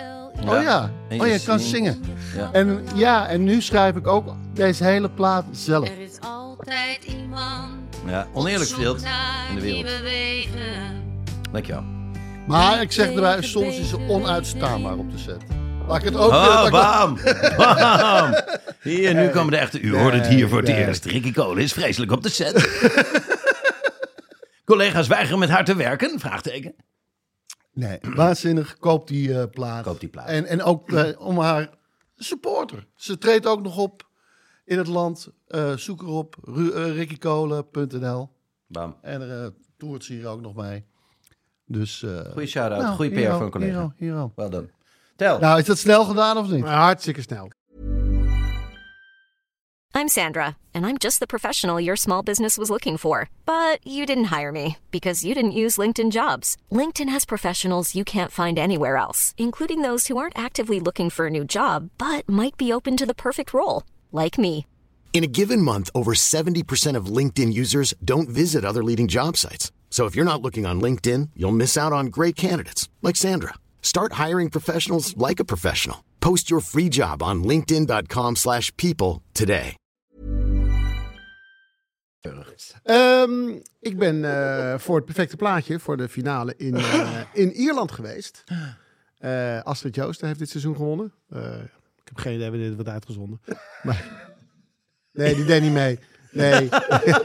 Oh 0.46 0.62
ja, 0.62 0.90
En 1.08 1.20
oh 1.20 1.26
je 1.26 1.42
kan 1.44 1.58
zingen. 1.58 2.02
Ja. 2.36 2.52
En 2.52 2.84
ja, 2.94 3.26
en 3.28 3.44
nu 3.44 3.60
schrijf 3.62 3.96
ik 3.96 4.06
ook 4.06 4.34
deze 4.52 4.84
hele 4.84 5.10
plaat 5.10 5.44
zelf. 5.50 5.88
Er 5.88 6.00
is 6.00 6.18
altijd 6.20 7.04
iemand 7.04 7.72
Ja, 8.06 8.26
oneerlijk 8.32 8.76
naar 8.76 9.46
in 9.50 9.54
de 9.54 9.60
wereld. 9.60 9.90
Dankjewel. 11.52 11.82
Maar 12.46 12.82
ik 12.82 12.92
zeg 12.92 13.06
erbij, 13.12 13.42
soms 13.42 13.78
is 13.78 13.88
ze 13.88 13.98
onuitstaanbaar 14.08 14.96
op 14.96 15.10
de 15.10 15.18
set. 15.18 15.42
Laat 15.88 15.98
ik 15.98 16.04
het 16.04 16.16
ook... 16.16 16.32
Oh, 16.32 16.62
ik- 16.64 16.70
bam! 16.70 17.18
Bam! 17.56 18.34
Hier, 18.82 19.14
nu 19.14 19.28
komen 19.28 19.50
de 19.50 19.56
echte... 19.56 19.80
U 19.80 19.96
hoort 19.96 20.14
het 20.14 20.26
hier 20.26 20.48
voor 20.48 20.58
het 20.58 20.68
eerst. 20.68 21.04
Ricky 21.04 21.32
Kolen 21.32 21.62
is 21.62 21.72
vreselijk 21.72 22.12
op 22.12 22.22
de 22.22 22.28
set. 22.28 22.68
Collega's 24.64 25.06
weigeren 25.06 25.38
met 25.38 25.48
haar 25.48 25.64
te 25.64 25.76
werken? 25.76 26.20
Vraagteken. 26.20 26.74
Nee, 27.72 27.98
waanzinnig. 28.14 28.78
Koop 28.78 29.08
die 29.08 29.40
eh, 29.40 29.50
plaat. 29.50 29.84
Koop 29.84 30.00
die 30.00 30.08
plaat. 30.08 30.28
En, 30.28 30.46
en 30.46 30.62
ook 30.62 30.92
eh, 30.92 31.20
om 31.20 31.38
haar 31.38 31.70
supporter. 32.16 32.86
Ze 32.94 33.18
treedt 33.18 33.46
ook 33.46 33.62
nog 33.62 33.76
op 33.76 34.08
in 34.64 34.78
het 34.78 34.86
land. 34.86 35.28
Eh, 35.46 35.76
zoek 35.76 36.02
erop. 36.02 36.36
Rickykolen.nl 36.74 38.30
Bam. 38.66 38.96
En 39.02 39.20
er 39.20 39.42
uh, 39.42 39.48
toert 39.76 40.04
ze 40.04 40.12
hier 40.12 40.26
ook 40.26 40.40
nog 40.40 40.54
mee. 40.54 40.84
Dus... 41.66 42.06
Goeie 42.32 42.48
shout-out. 42.48 42.82
nou, 42.82 42.94
Goeie 42.96 43.10
PR 43.10 43.30
ook, 43.30 43.40
een 43.40 43.50
collega. 43.50 43.94
Hier. 43.96 44.30
Wel 44.34 44.50
done. 44.50 44.68
Tel. 45.18 45.38
Nou, 45.38 45.58
is 45.58 45.66
dat 45.66 45.78
snel 45.78 46.04
gedaan 46.04 46.36
of 46.36 46.48
niet? 46.48 46.64
Hartstikke 46.64 47.22
snel. 47.22 47.50
I'm 49.94 50.08
Sandra, 50.08 50.56
and 50.72 50.86
I'm 50.86 50.96
just 50.96 51.18
the 51.18 51.26
professional 51.26 51.80
your 51.80 51.96
small 51.96 52.22
business 52.22 52.56
was 52.56 52.68
looking 52.68 52.98
for. 52.98 53.28
But 53.44 53.78
you 53.82 54.06
didn't 54.06 54.38
hire 54.38 54.52
me 54.52 54.76
because 54.90 55.24
you 55.24 55.34
didn't 55.34 55.58
use 55.64 55.80
LinkedIn 55.80 56.10
jobs. 56.10 56.56
LinkedIn 56.70 57.10
has 57.10 57.24
professionals 57.24 57.94
you 57.94 58.04
can't 58.04 58.30
find 58.30 58.58
anywhere 58.58 58.96
else, 58.96 59.34
including 59.36 59.82
those 59.82 60.06
who 60.06 60.16
aren't 60.16 60.38
actively 60.38 60.78
looking 60.78 61.10
for 61.10 61.26
a 61.26 61.30
new 61.30 61.44
job 61.44 61.90
but 61.98 62.28
might 62.28 62.56
be 62.56 62.72
open 62.72 62.96
to 62.96 63.06
the 63.06 63.14
perfect 63.14 63.52
role, 63.52 63.82
like 64.12 64.38
me. 64.38 64.66
In 65.12 65.24
a 65.24 65.32
given 65.40 65.62
month, 65.62 65.90
over 65.94 66.14
70% 66.14 66.96
of 66.96 67.16
LinkedIn 67.16 67.52
users 67.52 67.92
don't 68.04 68.28
visit 68.28 68.64
other 68.64 68.84
leading 68.84 69.08
job 69.08 69.36
sites. 69.36 69.72
So 69.90 70.06
if 70.06 70.14
you're 70.14 70.32
not 70.32 70.42
looking 70.42 70.66
on 70.66 70.80
LinkedIn, 70.80 71.30
you'll 71.34 71.50
miss 71.50 71.76
out 71.76 71.92
on 71.92 72.06
great 72.06 72.36
candidates 72.36 72.88
like 73.02 73.16
Sandra. 73.16 73.54
Start 73.80 74.12
hiring 74.12 74.48
professionals 74.48 75.16
like 75.16 75.40
a 75.40 75.44
professional. 75.44 76.04
Post 76.20 76.48
your 76.48 76.62
free 76.62 76.88
job 76.88 77.22
on 77.22 77.42
linkedin.com/people 77.42 78.34
slash 78.36 78.70
people 78.76 79.22
today. 79.32 79.76
Ehm, 82.82 83.48
ik 83.80 83.98
ben 83.98 84.24
eh, 84.24 84.78
voor 84.78 84.96
het 84.96 85.04
perfecte 85.04 85.36
plaatje, 85.36 85.78
voor 85.78 85.96
de 85.96 86.08
finale, 86.08 86.54
in, 86.56 86.76
eh, 86.76 87.20
in 87.42 87.52
Ierland 87.52 87.92
geweest. 87.92 88.44
Eh, 89.18 89.62
Astrid 89.62 89.94
Joosten 89.94 90.26
heeft 90.26 90.38
dit 90.38 90.48
seizoen 90.50 90.76
gewonnen. 90.76 91.12
Ik 91.96 92.14
heb 92.14 92.18
geen 92.18 92.34
idee 92.34 92.48
wanneer 92.48 92.66
dit 92.66 92.74
wordt 92.74 92.90
uitgezonden. 92.90 93.40
Maar, 93.82 94.28
nee, 95.12 95.34
die 95.34 95.44
deed 95.44 95.62
niet 95.62 95.72
mee. 95.72 95.98
Nee. 96.38 96.68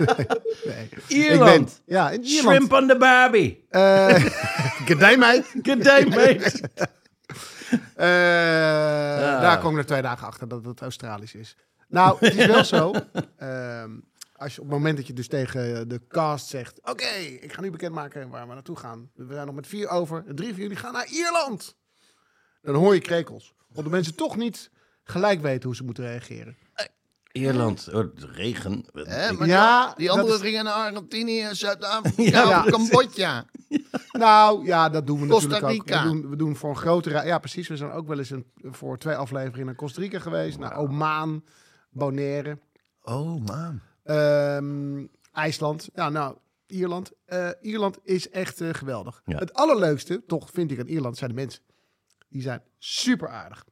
nee. 0.74 0.90
Ierland. 1.08 1.70
Ik 1.70 1.86
ben, 1.86 1.96
ja, 1.96 2.10
in 2.10 2.24
Ierland. 2.24 2.56
Shrimp 2.56 2.74
on 2.74 2.88
the 2.88 2.98
Barbie. 2.98 3.66
Eh, 3.70 4.26
Good 4.86 5.00
day, 5.00 5.18
mate. 5.18 5.44
Good 5.62 5.84
day, 5.84 6.06
mate. 6.06 6.70
Daar 9.42 9.60
kom 9.60 9.70
ik 9.70 9.76
na 9.76 9.84
twee 9.84 10.02
dagen 10.02 10.28
achter 10.28 10.48
dat 10.48 10.66
het 10.66 10.82
Australisch 10.82 11.36
is. 11.36 11.56
Nou, 11.88 12.18
het 12.20 12.36
is 12.36 12.46
wel 12.46 12.64
zo. 12.64 12.92
ehm, 13.38 13.92
als 14.36 14.56
je 14.56 14.62
op 14.62 14.68
het 14.68 14.76
moment 14.76 14.98
dat 14.98 15.08
je 15.08 15.14
dus 15.14 15.28
tegen 15.28 15.88
de 15.88 16.02
cast 16.08 16.48
zegt... 16.48 16.80
Oké, 16.84 17.14
ik 17.42 17.54
ga 17.54 17.62
nu 17.62 17.72
bekendmaken 17.72 18.30
waar 18.30 18.48
we 18.48 18.54
naartoe 18.54 18.76
gaan. 18.76 19.10
We 19.16 19.34
zijn 19.34 19.46
nog 19.46 19.56
met 19.56 19.68
vier 19.68 19.90
over. 19.90 20.24
En 20.28 20.36
drie 20.36 20.54
van 20.54 20.62
jullie 20.62 20.78
gaan 20.78 20.94
naar 20.94 21.08
Ierland. 21.08 21.76
Dan 22.62 22.76
hoor 22.76 22.94
je 22.94 23.02
krekels. 23.02 23.54
Omdat 23.70 23.92
mensen 23.92 24.16
toch 24.16 24.36
niet 24.36 24.72
gelijk 25.04 25.42
weten 25.42 25.64
hoe 25.64 25.76
ze 25.76 25.84
moeten 25.84 26.04
reageren. 26.04 26.58
Ierland. 27.34 27.90
Oh, 27.94 28.06
regen. 28.16 28.86
Hè, 28.94 29.30
Ik- 29.32 29.38
maar 29.40 29.48
Ja, 29.48 29.94
die 29.94 30.08
dat 30.08 30.16
anderen 30.18 30.36
is- 30.40 30.46
gingen 30.46 30.64
naar 30.64 30.74
Argentinië, 30.74 31.48
Zuid-Afrika, 31.52 32.44
Ja. 32.50 32.64
Cambodja. 32.66 33.46
Nou, 34.12 34.66
ja, 34.66 34.90
dat 34.90 35.08
doen 35.08 35.22
we 35.22 35.28
Costa 35.28 35.48
natuurlijk 35.50 35.82
ook. 35.82 35.88
Rica. 35.88 36.04
We 36.04 36.10
doen, 36.10 36.30
we 36.30 36.36
doen 36.36 36.56
voor 36.56 36.70
een 36.70 36.76
grotere... 36.78 37.26
Ja, 37.26 37.38
precies. 37.40 37.68
We 37.68 37.78
zijn 37.78 37.92
ook 37.92 38.08
wel 38.08 38.18
eens 38.18 38.30
een, 38.30 38.46
voor 38.56 38.98
twee 38.98 39.16
afleveringen 39.16 39.66
naar 39.66 39.76
Costa 39.76 40.02
Rica 40.02 40.20
geweest. 40.20 40.58
Naar 40.60 40.76
Oman, 40.78 41.44
Bonaire. 41.90 42.60
Oh, 43.02 43.46
man. 43.46 43.80
Ehm, 44.04 45.06
IJsland. 45.32 45.90
Ja, 45.94 46.10
nou, 46.10 46.38
Ierland. 46.68 47.12
Eh, 47.26 47.50
Ierland 47.62 47.98
is 48.04 48.30
echt 48.30 48.62
eh, 48.62 48.70
geweldig. 48.74 49.22
Ja. 49.26 49.38
Het 49.38 49.54
allerleukste, 49.54 50.24
toch 50.28 50.50
vind 50.52 50.72
ik 50.72 50.80
aan 50.80 50.88
Ierland, 50.88 51.18
zijn 51.18 51.30
de 51.30 51.36
mensen. 51.36 51.62
Die 52.30 52.42
zijn 52.42 52.62
super 52.78 53.30
aardig. 53.30 53.66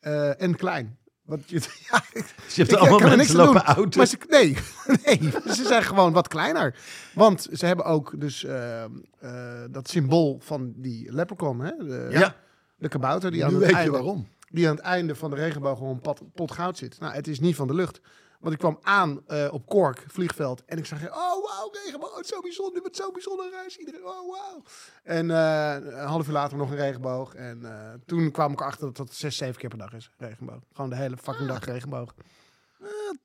Eh, 0.00 0.40
en 0.42 0.56
klein. 0.56 0.98
Want 1.24 1.50
je, 1.50 1.60
ja, 1.90 2.02
Je 2.14 2.22
hebt 2.54 2.72
ik 2.72 2.78
allemaal 2.78 3.16
mensen 3.16 3.36
lopen 3.36 3.62
auto's. 3.62 3.96
Maar 3.96 4.06
ze, 4.06 4.16
nee, 4.28 4.56
nee, 5.04 5.30
ze 5.54 5.64
zijn 5.66 5.82
gewoon 5.82 6.12
wat 6.12 6.28
kleiner. 6.28 6.74
Want 7.14 7.48
ze 7.52 7.66
hebben 7.66 7.84
ook 7.84 8.20
dus 8.20 8.44
ehm, 8.44 8.90
eh, 9.20 9.62
dat 9.70 9.88
symbool 9.88 10.40
van 10.42 10.72
die 10.76 11.12
leprechaun, 11.12 11.58
hè? 11.60 11.72
De, 11.76 12.06
Ja. 12.10 12.34
de 12.76 12.88
kabouter 12.88 13.30
die 13.30 13.44
aan, 13.44 13.50
het 13.50 13.60
weet 13.60 13.70
je 13.70 13.76
einde, 13.76 13.90
waarom. 13.92 14.28
die 14.48 14.68
aan 14.68 14.74
het 14.76 14.84
einde 14.84 15.14
van 15.14 15.30
de 15.30 15.36
regenboog 15.36 15.78
gewoon 15.78 16.00
pot 16.34 16.52
goud 16.52 16.78
zit. 16.78 17.00
Nou, 17.00 17.14
het 17.14 17.28
is 17.28 17.40
niet 17.40 17.56
van 17.56 17.66
de 17.66 17.74
lucht. 17.74 18.00
Want 18.42 18.54
ik 18.54 18.60
kwam 18.60 18.78
aan 18.82 19.22
eh, 19.26 19.48
op 19.52 19.66
Cork, 19.66 20.04
vliegveld. 20.06 20.64
En 20.64 20.78
ik 20.78 20.86
zag, 20.86 21.02
oh 21.02 21.14
wauw, 21.14 21.70
regenboog, 21.84 22.16
het 22.16 22.24
is 22.24 22.30
zo 22.30 22.40
bijzonder. 22.40 22.72
Dit 22.72 22.82
wordt 22.82 22.96
zo'n 22.96 23.12
bijzondere 23.12 23.50
reis. 23.50 23.76
Iedereen, 23.76 24.04
oh 24.06 24.30
wauw. 24.30 24.62
En 25.02 25.30
eh, 25.30 25.74
een 25.74 26.06
half 26.06 26.26
uur 26.26 26.32
later 26.32 26.56
nog 26.56 26.70
een 26.70 26.76
regenboog. 26.76 27.34
En 27.34 27.64
eh, 27.64 27.92
toen 28.06 28.30
kwam 28.30 28.52
ik 28.52 28.60
erachter 28.60 28.86
dat 28.86 28.96
dat 28.96 29.14
zes, 29.14 29.36
zeven 29.36 29.60
keer 29.60 29.68
per 29.68 29.78
dag 29.78 29.92
is, 29.92 30.10
regenboog. 30.18 30.60
Gewoon 30.72 30.90
de 30.90 30.96
hele 30.96 31.16
fucking 31.16 31.48
dag 31.48 31.64
regenboog. 31.64 32.14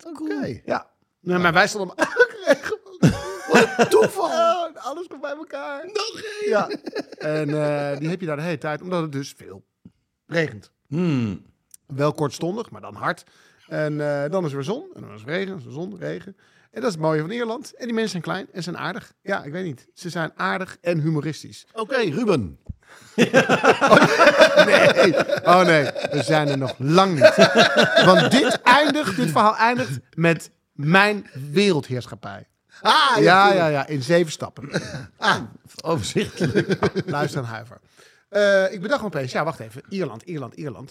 Oké. 0.05 0.61
Ja. 0.65 0.89
Nee, 1.19 1.37
maar 1.37 1.53
wij 1.53 1.67
stonden 1.67 1.95
regenboog. 2.45 3.47
Wat 3.47 3.89
toeval. 3.89 4.29
alles 4.89 5.07
komt 5.07 5.21
bij 5.21 5.35
elkaar. 5.35 5.85
Nog 5.85 6.21
één. 6.21 6.49
Ja. 6.49 6.69
En 7.17 7.49
eh, 7.49 7.99
die 7.99 8.09
heb 8.09 8.19
je 8.19 8.25
daar 8.25 8.35
de 8.35 8.41
hele 8.41 8.57
tijd, 8.57 8.81
omdat 8.81 9.01
het 9.01 9.11
dus 9.11 9.33
veel 9.37 9.65
regent. 10.25 10.71
Hmm. 10.87 11.45
Wel 11.87 12.13
kortstondig, 12.13 12.69
maar 12.69 12.81
dan 12.81 12.95
hard. 12.95 13.23
En 13.67 14.23
eh, 14.23 14.31
dan 14.31 14.43
is 14.45 14.49
er 14.49 14.55
weer 14.55 14.65
zon. 14.65 14.85
En 14.95 15.01
dan 15.01 15.13
is 15.13 15.21
er 15.21 15.27
regen. 15.27 15.47
Dan 15.47 15.57
is 15.57 15.65
er 15.65 15.71
zon, 15.71 15.97
regen. 15.99 16.35
En 16.71 16.81
dat 16.81 16.89
is 16.89 16.91
het 16.95 17.01
mooie 17.05 17.21
van 17.21 17.29
Ierland. 17.31 17.73
En 17.73 17.85
die 17.85 17.93
mensen 17.93 18.11
zijn 18.11 18.23
klein 18.23 18.47
en 18.53 18.63
zijn 18.63 18.77
aardig. 18.77 19.13
Ja, 19.21 19.43
ik 19.43 19.51
weet 19.51 19.65
niet. 19.65 19.87
Ze 19.93 20.09
zijn 20.09 20.31
aardig 20.35 20.77
en 20.81 20.99
humoristisch. 20.99 21.65
Oké, 21.73 21.97
Ruben. 21.97 22.59
Nee. 24.65 25.15
Oh 25.43 25.61
nee, 25.65 25.83
we 26.11 26.21
zijn 26.23 26.47
er 26.47 26.57
nog 26.57 26.75
lang 26.77 27.13
niet. 27.13 27.35
Want 28.05 28.31
dit 28.31 28.61
eindigt, 28.61 29.15
dit 29.15 29.31
verhaal 29.31 29.55
eindigt 29.55 29.99
met 30.13 30.51
mijn 30.71 31.29
wereldheerschappij. 31.51 32.47
Ah, 32.81 33.17
Ja, 33.19 33.53
ja, 33.53 33.67
ja, 33.67 33.87
in 33.87 34.03
zeven 34.03 34.31
stappen. 34.31 34.69
Overzichtelijk. 35.83 36.77
Luister 37.05 37.39
aan 37.39 37.45
Huiver. 37.45 37.79
Eh, 38.29 38.73
ik 38.73 38.81
bedacht 38.81 39.01
me 39.01 39.07
opeens, 39.07 39.31
ja, 39.31 39.43
wacht 39.43 39.59
even. 39.59 39.81
Ierland, 39.89 40.21
Ierland, 40.23 40.53
Ierland. 40.53 40.87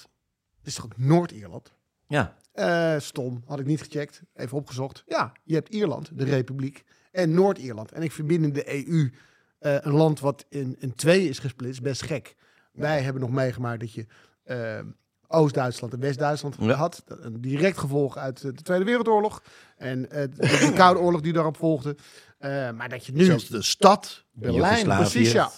Dit 0.58 0.66
is 0.66 0.74
toch 0.74 0.84
ook 0.84 0.96
Noord-Ierland? 0.96 1.72
Ja. 2.08 2.34
Eh, 2.56 2.94
stom, 2.98 3.42
had 3.46 3.60
ik 3.60 3.66
niet 3.66 3.82
gecheckt. 3.82 4.22
Even 4.34 4.56
opgezocht. 4.56 5.02
Ja, 5.06 5.32
je 5.44 5.54
hebt 5.54 5.68
Ierland, 5.68 6.10
de 6.18 6.24
Republiek, 6.24 6.84
en 7.12 7.34
Noord-Ierland. 7.34 7.92
En 7.92 8.02
ik 8.02 8.26
binnen 8.26 8.52
de 8.52 8.88
EU 8.88 9.12
eh, 9.58 9.76
een 9.80 9.92
land 9.92 10.20
wat 10.20 10.44
in, 10.48 10.76
in 10.78 10.94
twee 10.94 11.28
is 11.28 11.38
gesplitst, 11.38 11.82
best 11.82 12.02
gek. 12.02 12.36
Wij 12.72 13.02
hebben 13.02 13.22
nog 13.22 13.30
meegemaakt 13.30 13.80
dat 13.80 13.92
je 13.92 14.06
eh, 14.44 14.78
Oost-Duitsland 15.28 15.92
en 15.92 16.00
West-Duitsland 16.00 16.56
Ja. 16.60 16.72
had. 16.74 17.04
Een 17.06 17.40
direct 17.40 17.78
gevolg 17.78 18.16
uit 18.16 18.40
de 18.40 18.52
Tweede 18.52 18.84
Wereldoorlog. 18.84 19.42
En 19.76 20.02
de 20.02 20.72
Koude 20.74 21.00
Oorlog 21.00 21.20
die 21.20 21.32
daarop 21.32 21.56
volgde. 21.56 21.96
Maar 22.74 22.88
dat 22.88 23.06
je 23.06 23.12
nu... 23.12 23.24
Zelfs 23.24 23.48
de 23.48 23.62
stad, 23.62 24.24
Berlijn. 24.32 24.86
Precies, 24.86 25.32
ja. 25.32 25.50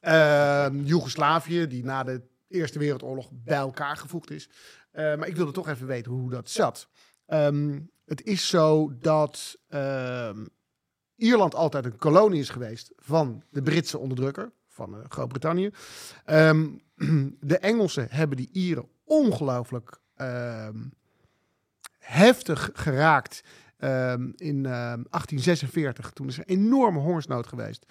Ehm, 0.00 0.84
Joegoslavië, 0.84 1.66
die 1.66 1.84
na 1.84 2.04
de 2.04 2.22
Eerste 2.48 2.78
Wereldoorlog 2.78 3.30
bij 3.32 3.56
elkaar 3.56 3.96
gevoegd 3.96 4.30
is. 4.30 4.48
Eh, 4.96 5.16
maar 5.16 5.28
ik 5.28 5.36
wilde 5.36 5.52
toch 5.52 5.68
even 5.68 5.86
weten 5.86 6.12
hoe 6.12 6.30
dat 6.30 6.50
zat. 6.50 6.88
Ehm, 7.26 7.80
het 8.04 8.24
is 8.24 8.48
zo 8.48 8.92
dat 8.98 9.58
ehm, 9.68 10.46
Ierland 11.16 11.54
altijd 11.54 11.84
een 11.84 11.96
kolonie 11.96 12.40
is 12.40 12.48
geweest 12.48 12.92
van 12.96 13.42
de 13.50 13.62
Britse 13.62 13.98
onderdrukker, 13.98 14.52
van 14.68 14.94
eh, 14.94 15.00
Groot-Brittannië. 15.08 15.70
Ehm, 16.24 16.68
de 17.40 17.58
Engelsen 17.58 18.06
hebben 18.10 18.36
die 18.36 18.48
Ieren 18.52 18.88
ongelooflijk 19.04 20.00
heftig 21.98 22.70
geraakt 22.72 23.42
in 24.36 24.66
ehm, 24.66 25.02
1846. 25.10 26.10
Toen 26.10 26.26
is 26.26 26.38
er 26.38 26.44
een 26.46 26.56
enorme 26.56 26.98
hongersnood 26.98 27.46
geweest. 27.46 27.86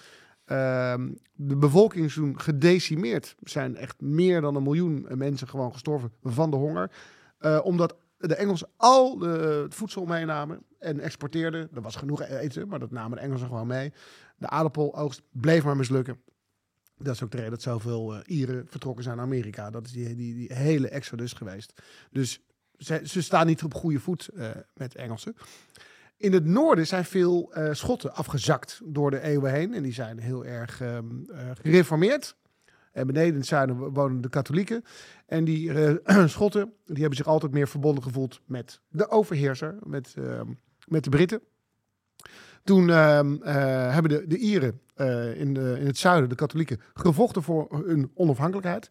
Ehm, 0.45 1.11
de 1.33 1.55
bevolking 1.55 2.05
is 2.05 2.13
toen 2.13 2.39
gedecimeerd. 2.39 3.35
Er 3.43 3.49
zijn 3.49 3.75
echt 3.75 4.01
meer 4.01 4.41
dan 4.41 4.55
een 4.55 4.63
miljoen 4.63 5.05
mensen 5.09 5.47
gewoon 5.47 5.73
gestorven 5.73 6.11
van 6.23 6.49
de 6.49 6.55
honger. 6.55 6.91
Eh, 7.37 7.59
omdat 7.63 7.95
de 8.17 8.35
Engelsen 8.35 8.69
al 8.77 9.17
de, 9.17 9.61
het 9.63 9.75
voedsel 9.75 10.05
meenamen 10.05 10.63
en 10.79 10.99
exporteerden. 10.99 11.69
Er 11.73 11.81
was 11.81 11.95
genoeg 11.95 12.21
eten, 12.21 12.67
maar 12.67 12.79
dat 12.79 12.91
namen 12.91 13.17
de 13.17 13.23
Engelsen 13.23 13.47
gewoon 13.47 13.67
mee. 13.67 13.93
De 14.37 14.47
aardappeloogst 14.47 15.21
bleef 15.31 15.63
maar 15.63 15.77
mislukken. 15.77 16.21
Dat 16.97 17.13
is 17.13 17.23
ook 17.23 17.31
de 17.31 17.37
reden 17.37 17.51
dat 17.51 17.61
zoveel 17.61 18.15
eh, 18.15 18.21
Ieren 18.25 18.67
vertrokken 18.67 19.03
zijn 19.03 19.15
naar 19.15 19.25
Amerika. 19.25 19.69
Dat 19.69 19.85
is 19.85 19.91
die, 19.91 20.15
die, 20.15 20.33
die 20.33 20.53
hele 20.53 20.89
exodus 20.89 21.33
geweest. 21.33 21.81
Dus 22.11 22.41
ze, 22.77 23.01
ze 23.03 23.21
staan 23.21 23.45
niet 23.45 23.63
op 23.63 23.73
goede 23.73 23.99
voet 23.99 24.27
eh, 24.27 24.49
met 24.73 24.95
Engelsen. 24.95 25.35
In 26.17 26.33
het 26.33 26.45
noorden 26.45 26.87
zijn 26.87 27.05
veel 27.05 27.53
eh, 27.53 27.73
Schotten 27.73 28.13
afgezakt 28.13 28.81
door 28.83 29.11
de 29.11 29.21
eeuwen 29.21 29.51
heen. 29.51 29.73
En 29.73 29.83
die 29.83 29.93
zijn 29.93 30.19
heel 30.19 30.45
erg 30.45 30.81
ehm, 30.81 31.05
eh, 31.31 31.49
gereformeerd. 31.61 32.35
En 32.91 33.07
beneden 33.07 33.31
in 33.31 33.35
het 33.35 33.45
zuiden 33.45 33.77
wonen 33.77 34.21
de 34.21 34.29
katholieken. 34.29 34.83
En 35.25 35.43
die 35.43 35.73
eh, 35.73 36.27
Schotten 36.27 36.73
die 36.85 36.97
hebben 36.97 37.17
zich 37.17 37.27
altijd 37.27 37.51
meer 37.51 37.67
verbonden 37.67 38.03
gevoeld 38.03 38.41
met 38.45 38.81
de 38.89 39.09
overheerser, 39.09 39.77
met, 39.83 40.13
ehm, 40.17 40.47
met 40.87 41.03
de 41.03 41.09
Britten. 41.09 41.41
Toen 42.63 42.89
ehm, 42.89 43.35
eh, 43.41 43.93
hebben 43.93 44.11
de, 44.11 44.27
de 44.27 44.37
Ieren 44.37 44.79
in, 45.35 45.53
de, 45.53 45.75
in 45.79 45.85
het 45.85 45.97
zuiden, 45.97 46.29
de 46.29 46.35
katholieken, 46.35 46.81
gevochten 46.93 47.43
voor 47.43 47.83
hun 47.85 48.11
onafhankelijkheid. 48.13 48.89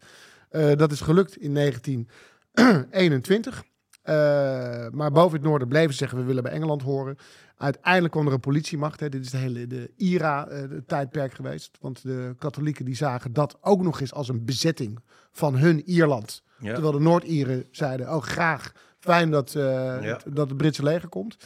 Dat 0.77 0.91
is 0.91 1.01
gelukt 1.01 1.37
in 1.37 1.53
1921. 1.53 3.63
Eh, 4.05 4.87
maar 4.91 5.11
boven 5.11 5.37
het 5.37 5.47
noorden 5.47 5.67
bleven 5.67 5.91
ze 5.91 5.97
zeggen, 5.97 6.17
we 6.17 6.23
willen 6.23 6.43
bij 6.43 6.51
Engeland 6.51 6.81
horen. 6.81 7.17
Uiteindelijk 7.57 8.13
kwam 8.13 8.27
er 8.27 8.33
een 8.33 8.39
politiemacht. 8.39 8.99
Hè. 8.99 9.09
Dit 9.09 9.25
is 9.25 9.31
de 9.31 9.37
hele 9.37 9.67
de 9.67 9.91
IRA-tijdperk 9.97 11.33
geweest. 11.33 11.77
Want 11.81 12.03
de 12.03 12.35
katholieken 12.39 12.85
die 12.85 12.95
zagen 12.95 13.33
dat 13.33 13.57
ook 13.61 13.81
nog 13.81 13.99
eens 14.01 14.13
als 14.13 14.29
een 14.29 14.45
bezetting 14.45 14.99
van 15.31 15.55
hun 15.57 15.83
Ierland. 15.89 16.43
Ja. 16.59 16.73
Terwijl 16.73 16.93
de 16.93 16.99
Noord-Ieren 16.99 17.65
zeiden, 17.71 18.13
oh 18.15 18.21
graag 18.21 18.71
Fijn 18.99 19.31
dat, 19.31 19.55
eh, 19.55 19.63
Ja. 20.01 20.19
dat 20.27 20.47
het 20.49 20.57
Britse 20.57 20.83
leger 20.83 21.09
komt. 21.09 21.37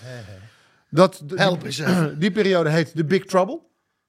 Dat, 0.90 1.22
de- 1.26 1.36
Help 1.36 1.62
die, 1.62 1.84
die 2.20 2.32
periode 2.32 2.70
heet 2.70 2.96
de 2.96 3.06
Big 3.06 3.26
Trouble. 3.26 3.60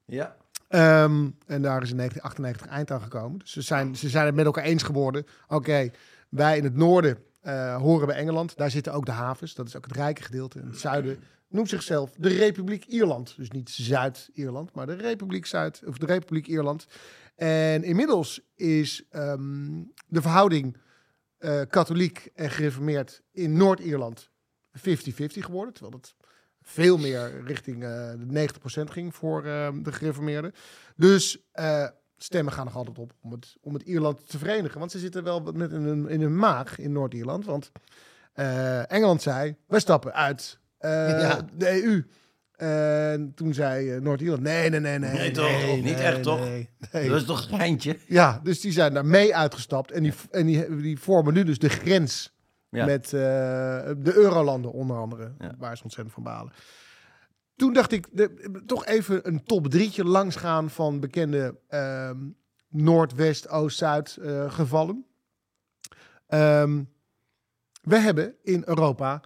Ja. 0.05 0.37
Ehm, 0.69 1.29
en 1.47 1.63
daar 1.63 1.83
is 1.83 1.91
in 1.91 1.97
1998 1.97 2.67
eind 2.67 2.91
aan 2.91 3.01
gekomen. 3.01 3.39
Dus 3.39 3.51
ze 3.53 3.61
zijn, 3.63 3.97
ze 3.97 4.09
zijn 4.09 4.27
het 4.27 4.35
met 4.35 4.45
elkaar 4.45 4.65
eens 4.65 4.83
geworden. 4.83 5.25
Oké, 5.49 5.91
wij 6.29 6.57
in 6.57 6.65
het 6.65 6.77
noorden 6.77 7.19
eh, 7.41 7.77
horen 7.77 8.07
bij 8.07 8.17
Engeland. 8.17 8.57
Daar 8.57 8.71
zitten 8.71 8.93
ook 8.93 9.07
de 9.07 9.13
havens. 9.13 9.55
Dat 9.55 9.67
is 9.67 9.77
ook 9.77 9.85
het 9.85 9.97
rijke 9.97 10.23
gedeelte. 10.23 10.61
En 10.61 10.67
het 10.67 10.79
zuiden 10.79 11.19
noemt 11.49 11.69
zichzelf 11.69 12.11
de 12.19 12.29
Republiek 12.29 12.85
Ierland. 12.85 13.37
Dus 13.37 13.51
niet 13.51 13.71
Zuid-Ierland, 13.71 14.73
maar 14.73 14.87
de 14.87 14.95
Republiek 14.95 15.47
Zuid 15.47 15.83
of 15.87 15.99
de 15.99 16.07
Republiek 16.07 16.47
Ierland. 16.47 16.87
En 17.37 17.83
inmiddels 17.83 18.41
is 18.57 19.05
ehm, 19.11 19.83
de 20.07 20.23
verhouding 20.23 20.77
eh, 21.39 21.61
katholiek 21.69 22.31
en 22.35 22.51
gereformeerd 22.51 23.23
in 23.33 23.57
Noord-Ierland 23.57 24.31
50-50 24.79 24.81
geworden. 25.25 25.75
Terwijl 25.75 25.97
het 25.97 26.15
veel 26.63 26.99
meer 26.99 27.43
richting 27.45 27.85
eh, 27.85 28.13
de 28.19 28.49
90% 28.81 28.91
ging 28.91 29.15
voor 29.15 29.45
eh, 29.45 29.69
de 29.83 29.93
gereformeerden. 29.93 30.53
Dus 30.97 31.39
stemmen 32.25 32.53
gaan 32.53 32.65
nog 32.65 32.77
altijd 32.77 32.99
op 32.99 33.13
om 33.23 33.33
het, 33.33 33.57
om 33.61 33.75
het 33.75 33.83
Ierland 33.83 34.29
te 34.29 34.39
verenigen. 34.39 34.79
Want 34.79 34.91
ze 34.91 34.99
zitten 34.99 35.25
wel 35.25 35.41
met 35.55 35.73
in 35.73 35.83
hun, 35.83 36.09
in 36.09 36.21
hun 36.21 36.37
maag 36.37 36.79
in 36.79 36.93
Noord-Ierland. 36.93 37.45
Want 37.45 37.73
eh, 38.33 38.93
Engeland 38.93 39.23
zei, 39.23 39.57
wij 39.67 39.81
stappen 39.81 40.15
uit 40.15 40.59
eh, 40.79 40.91
Ja. 41.21 41.41
de 41.55 41.83
EU. 41.85 42.07
En 42.57 43.33
toen 43.35 43.55
zei 43.55 43.91
eh, 43.91 44.01
Noord-Ierland, 44.01 44.43
nee, 44.43 44.71
nee, 44.71 44.81
nee, 44.81 44.99
nee. 44.99 45.13
Nee, 45.13 45.31
toch? 45.31 45.77
Niet 45.83 46.01
echt, 46.01 46.23
toch? 46.23 46.41
nee. 46.41 46.69
Dat 47.09 47.21
is 47.21 47.25
toch 47.25 47.51
een 47.51 47.59
geintje? 47.59 47.99
Ja, 48.07 48.41
dus 48.43 48.61
die 48.61 48.73
zijn 48.73 48.95
daar 48.95 49.07
mee 49.07 49.37
uitgestapt. 49.37 49.91
En 49.93 50.03
die, 50.03 50.13
en 50.31 50.47
die, 50.47 50.77
die 50.77 50.99
vormen 50.99 51.35
nu 51.35 51.45
dus 51.45 51.59
de 51.59 51.69
grens 51.69 52.33
Ja. 52.71 52.85
met 52.85 53.09
de 53.11 54.13
eurolanden 54.15 54.73
onder 54.73 54.97
andere. 54.97 55.33
Ja. 55.39 55.55
Waar 55.59 55.77
ze 55.77 55.83
ontzettend 55.83 56.15
van 56.15 56.23
balen. 56.23 56.53
Toen 57.61 57.73
dacht 57.73 57.93
ik, 57.93 58.09
de, 58.13 58.63
toch 58.67 58.87
even 58.87 59.27
een 59.29 59.45
top 59.45 59.67
drietje 59.67 60.05
langs 60.05 60.37
gaan 60.37 60.71
van 60.71 61.01
bekende 61.01 61.59
ehm, 61.69 62.19
Noord, 62.69 63.15
West, 63.15 63.49
Oost, 63.49 63.79
Zuid 63.79 64.17
eh, 64.17 64.53
gevallen. 64.53 65.07
Ehm, 66.27 66.85
we 67.83 67.97
hebben 67.97 68.35
in 68.43 68.63
Europa 68.67 69.21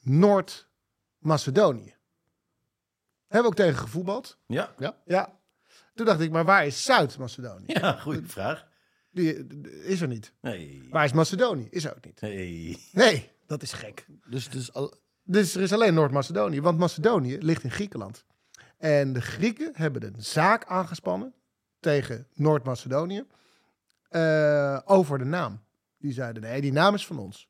Noord-Macedonië. 0.00 1.94
Hebben 3.26 3.42
we 3.42 3.46
ook 3.46 3.66
tegen 3.66 3.78
gevoetbald. 3.78 4.38
Ja. 4.46 4.74
Ja. 5.04 5.40
Toen 5.94 6.06
dacht 6.06 6.20
ik, 6.20 6.30
maar 6.30 6.44
waar 6.44 6.66
is 6.66 6.84
Zuid-Macedonië? 6.84 7.64
Ja, 7.66 7.92
goede 7.92 8.26
vraag. 8.26 8.68
Die, 9.10 9.46
die 9.46 9.84
is 9.84 10.00
er 10.00 10.08
niet. 10.08 10.32
Nee. 10.40 10.88
Waar 10.90 11.04
is 11.04 11.12
Macedonië? 11.12 11.66
Is 11.70 11.84
er 11.84 11.96
ook 11.96 12.04
niet. 12.04 12.20
Nee. 12.20 12.88
Nee, 12.92 13.32
dat 13.46 13.62
is 13.62 13.72
gek. 13.72 14.06
Dus 14.26 14.48
is 14.48 14.72
al, 14.72 14.94
Dus 15.30 15.54
er 15.54 15.62
is 15.62 15.72
alleen 15.72 15.94
Noord-Macedonië, 15.94 16.60
want 16.60 16.78
Macedonië 16.78 17.38
ligt 17.40 17.64
in 17.64 17.70
Griekenland. 17.70 18.24
En 18.78 19.12
de 19.12 19.20
Grieken 19.20 19.70
hebben 19.74 20.04
een 20.04 20.14
zaak 20.22 20.64
aangespannen 20.64 21.34
tegen 21.80 22.26
Noord-Macedonië 22.34 23.24
eh, 24.08 24.78
over 24.84 25.18
de 25.18 25.24
naam. 25.24 25.60
Die 25.98 26.12
zeiden, 26.12 26.42
nee, 26.42 26.60
die 26.60 26.72
naam 26.72 26.94
is 26.94 27.06
van 27.06 27.18
ons. 27.18 27.48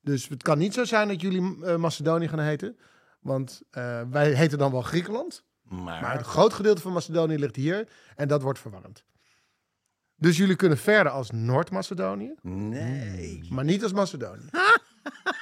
Dus 0.00 0.28
het 0.28 0.42
kan 0.42 0.58
niet 0.58 0.74
zo 0.74 0.84
zijn 0.84 1.08
dat 1.08 1.20
jullie 1.20 1.64
eh, 1.64 1.76
Macedonië 1.76 2.28
gaan 2.28 2.38
heten. 2.38 2.78
Want 3.20 3.62
eh, 3.70 4.02
wij 4.10 4.32
heten 4.32 4.58
dan 4.58 4.72
wel 4.72 4.82
Griekenland. 4.82 5.44
Maar, 5.62 6.02
Maar 6.02 6.18
een 6.18 6.24
groot 6.24 6.52
gedeelte 6.52 6.82
van 6.82 6.92
Macedonië 6.92 7.38
ligt 7.38 7.56
hier. 7.56 7.88
En 8.16 8.28
dat 8.28 8.42
wordt 8.42 8.58
verwarrend. 8.58 9.04
Dus 10.16 10.36
jullie 10.36 10.56
kunnen 10.56 10.78
verder 10.78 11.12
als 11.12 11.30
Noord-Macedonië, 11.30 12.34
nee. 12.42 13.46
maar 13.50 13.64
niet 13.64 13.82
als 13.82 13.92
Macedonië. 13.92 14.48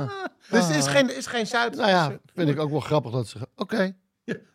Dus 0.50 0.66
het 0.66 0.76
is 0.76 0.86
geen, 0.86 1.16
is 1.16 1.26
geen 1.26 1.46
Zuid. 1.46 1.74
nou 1.76 1.88
ja, 1.88 2.18
vind 2.34 2.48
ik 2.48 2.58
ook 2.58 2.70
wel 2.70 2.80
grappig 2.80 3.12
dat 3.12 3.28
ze... 3.28 3.38
zeggen, 3.38 3.50
Oké, 3.56 3.94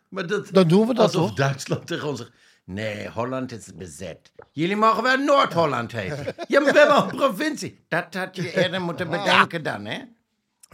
Maar 0.09 0.27
dat, 0.27 0.47
dan 0.51 0.67
doen 0.67 0.87
we 0.87 0.93
dat 0.93 1.03
alsof 1.05 1.27
toch? 1.27 1.37
Duitsland 1.37 1.87
tegen 1.87 2.07
ons 2.07 2.17
zegt... 2.19 2.31
Nee, 2.65 3.09
Holland 3.09 3.51
is 3.51 3.69
bezet. 3.75 4.31
Jullie 4.51 4.75
mogen 4.75 5.03
wel 5.03 5.17
Noord-Holland 5.17 5.91
heten. 5.91 6.25
Ja, 6.47 6.59
maar 6.59 6.73
we 6.73 6.79
hebben 6.79 6.97
een 7.03 7.07
provincie. 7.15 7.85
Dat 7.87 8.13
had 8.13 8.35
je 8.35 8.53
eerder 8.53 8.81
moeten 8.81 9.09
bedenken 9.09 9.63
dan, 9.63 9.85
hè? 9.85 9.99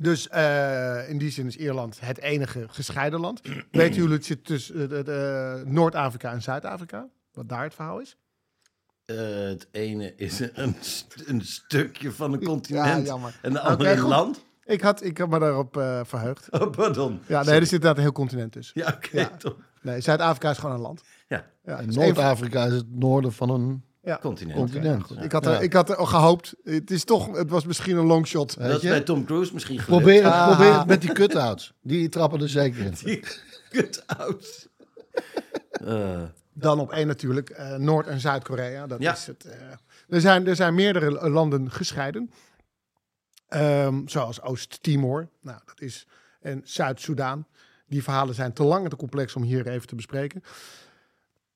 Dus 0.02 0.28
eh, 0.28 1.10
in 1.10 1.18
die 1.18 1.32
zin 1.32 1.48
is 1.48 1.56
Ierland 1.58 2.00
het 2.00 2.20
enige 2.20 2.66
gescheiden 2.70 3.20
land. 3.20 3.42
Weten 3.72 3.96
jullie 3.96 4.14
het 4.16 4.26
zit 4.26 4.46
tussen 4.46 5.06
eh, 5.06 5.60
eh, 5.60 5.66
Noord-Afrika 5.66 6.32
en 6.32 6.42
Zuid-Afrika? 6.42 7.08
Wat 7.34 7.50
daar 7.50 7.64
het 7.64 7.74
verhaal 7.74 8.00
is? 8.00 8.18
Eh, 9.06 9.18
het 9.28 9.68
ene 9.72 10.14
is 10.16 10.40
een, 10.54 10.76
st- 10.80 11.24
een 11.26 11.42
stukje 11.42 12.12
van 12.12 12.34
een 12.34 12.44
continent. 12.44 13.08
jammer. 13.08 13.40
en 13.42 13.54
de 13.54 13.60
andere 13.60 13.82
Oké, 13.90 13.92
een 13.92 14.00
goed. 14.04 14.10
land. 14.10 14.44
Ik 14.66 14.82
had, 14.82 15.04
ik 15.04 15.18
had 15.18 15.30
me 15.30 15.40
daarop 15.40 15.78
eh, 15.78 16.00
verheugd. 16.04 16.52
Oh, 16.52 16.70
pardon. 16.72 17.20
Ja, 17.28 17.44
nee, 17.44 17.54
er 17.56 17.62
zit 17.62 17.72
inderdaad 17.72 17.96
een 17.98 18.02
heel 18.04 18.12
continent 18.12 18.52
tussen. 18.52 18.82
Ja, 18.82 18.94
oké, 18.96 19.20
Ja. 19.20 19.30
toch. 19.38 19.56
Nee, 19.82 20.02
Zuid-Afrika 20.02 20.50
is 20.50 20.58
gewoon 20.58 20.76
een 20.76 20.82
land. 20.82 21.02
Ja, 21.28 21.46
Ja, 21.66 21.80
En 21.80 21.90
Noord-Afrika 21.94 22.66
is 22.66 22.74
het 22.74 22.86
noorden 22.96 23.34
van 23.34 23.50
een 23.50 23.84
Ja. 24.04 24.18
continent. 24.22 24.58
continent. 24.58 25.06
Ik 25.24 25.32
had, 25.32 25.46
er, 25.46 25.52
Ja. 25.52 25.60
ik 25.60 25.74
had 25.74 25.90
er 25.90 25.96
al 25.96 26.06
gehoopt. 26.06 26.54
Het, 26.64 26.92
is 26.92 27.04
toch, 27.04 27.38
het 27.38 27.50
was 27.50 27.66
misschien 27.66 27.98
een 27.98 28.06
longshot. 28.06 28.56
Weet 28.56 28.68
Dat 28.70 28.84
is 28.84 28.90
bij 28.90 29.02
Tom 29.02 29.26
Cruise 29.26 29.54
misschien 29.54 29.80
gelukt. 29.80 30.02
Probeer 30.04 30.24
het, 30.24 30.34
Ah. 30.34 30.48
probeer 30.48 30.78
het 30.78 30.88
met 30.88 31.02
die 31.02 31.12
cut-outs. 31.12 31.74
Die 31.82 32.10
trappen 32.10 32.42
er 32.42 32.50
zeker 32.50 32.86
in. 32.86 32.94
Die 33.04 33.24
kut-outs. 33.70 34.68
Eh, 35.72 36.22
Dan 36.54 36.80
op 36.80 36.92
één 36.92 37.08
natuurlijk 37.08 37.50
eh, 37.50 37.76
Noord- 37.76 38.08
en 38.08 38.20
Zuid-Korea. 38.20 38.88
Dat 38.88 39.02
Ja. 39.02 39.12
is 39.14 39.28
het. 39.28 39.44
eh. 39.46 39.52
er, 40.10 40.22
zijn, 40.22 40.48
er 40.48 40.56
zijn 40.56 40.74
meerdere 40.76 41.30
landen 41.30 41.72
gescheiden. 41.72 42.32
Ehm, 43.54 44.08
zoals 44.08 44.42
Oost-Timor. 44.42 45.30
Nou, 45.42 45.60
dat 45.66 45.82
is. 45.82 46.08
En 46.42 46.62
Zuid-Soedan. 46.64 47.46
Die 47.88 48.04
verhalen 48.04 48.36
zijn 48.36 48.54
te 48.54 48.64
lang 48.64 48.84
en 48.84 48.90
te 48.90 48.96
complex 48.96 49.36
om 49.36 49.44
hier 49.44 49.68
even 49.68 49.88
te 49.88 49.96
bespreken. 49.96 50.44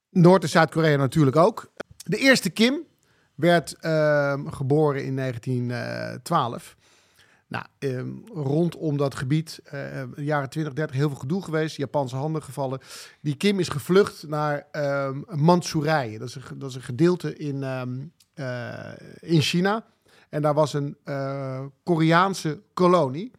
Noord- 0.09 0.43
en 0.43 0.49
Zuid-Korea 0.49 0.97
natuurlijk 0.97 1.35
ook. 1.35 1.71
De 1.97 2.17
eerste 2.17 2.49
Kim 2.49 2.83
werd 3.35 3.75
ehm, 3.79 4.47
geboren 4.47 5.05
in 5.05 5.15
1912. 5.15 6.75
Nou, 7.47 7.65
ehm, 7.79 8.09
rondom 8.33 8.97
dat 8.97 9.15
gebied, 9.15 9.59
eh, 9.63 9.71
de 10.15 10.23
jaren 10.23 10.49
20, 10.49 10.73
30, 10.73 10.95
heel 10.95 11.09
veel 11.09 11.19
gedoe 11.19 11.43
geweest. 11.43 11.75
Japanse 11.75 12.15
handen 12.15 12.43
gevallen. 12.43 12.79
Die 13.21 13.35
Kim 13.35 13.59
is 13.59 13.69
gevlucht 13.69 14.27
naar 14.27 14.67
Manchurije. 15.29 16.19
Dat 16.19 16.27
is, 16.27 16.35
een, 16.35 16.59
dat 16.59 16.69
is 16.69 16.75
een 16.75 16.81
gedeelte 16.81 17.35
in, 17.35 17.63
eh, 18.33 18.91
in 19.19 19.41
China. 19.41 19.85
En 20.29 20.41
daar 20.41 20.53
was 20.53 20.73
een 20.73 20.97
eh, 21.03 21.65
Koreaanse 21.83 22.61
kolonie. 22.73 23.31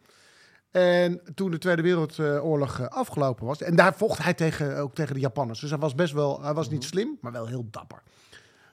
En 0.71 1.21
toen 1.35 1.51
de 1.51 1.57
Tweede 1.57 1.81
Wereldoorlog 1.81 2.79
eh, 2.79 2.87
afgelopen 2.87 3.45
was... 3.45 3.61
en 3.61 3.75
daar 3.75 3.93
vocht 3.93 4.23
hij 4.23 4.33
tegen, 4.33 4.77
ook 4.77 4.95
tegen 4.95 5.13
de 5.13 5.19
Japanners. 5.19 5.59
Dus 5.59 5.69
hij 5.69 5.79
was 5.79 5.95
best 5.95 6.13
wel... 6.13 6.41
Hij 6.41 6.53
was 6.53 6.69
niet 6.69 6.83
slim, 6.83 7.17
maar 7.21 7.31
wel 7.31 7.47
heel 7.47 7.67
dapper. 7.71 8.01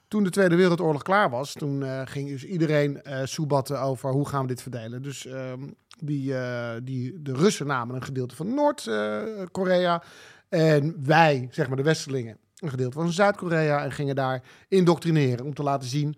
Toen 0.09 0.25
de 0.25 0.31
Tweede 0.31 0.57
Wereldoorlog 0.57 1.03
klaar 1.03 1.31
was... 1.31 1.53
toen 1.53 1.83
eh, 1.83 2.01
ging 2.05 2.29
dus 2.29 2.45
iedereen 2.45 3.03
eh 3.03 3.21
soebatten 3.25 3.81
over 3.81 4.11
hoe 4.11 4.29
gaan 4.29 4.43
we 4.43 4.47
dit 4.49 4.63
verdelen. 4.63 5.03
Dus 5.03 5.27
ehm, 5.27 5.61
die, 5.99 6.35
die, 6.83 7.23
de 7.23 7.33
Russen 7.33 7.67
namen 7.67 7.95
een 7.95 8.05
gedeelte 8.05 8.37
van 8.37 8.55
Noord-Korea... 8.55 10.03
en 10.49 11.05
wij, 11.05 11.49
zeg 11.51 11.69
maar 11.69 11.77
de 11.77 11.83
Westelingen, 11.83 12.39
een 12.57 12.71
gedeelte 12.71 12.99
van 12.99 13.13
Zuid-Korea... 13.13 13.85
en 13.85 13.93
gingen 13.93 14.15
daar 14.15 14.43
indoctrineren 14.69 15.45
om 15.45 15.55
te 15.55 15.63
laten 15.63 15.89
zien... 15.89 16.17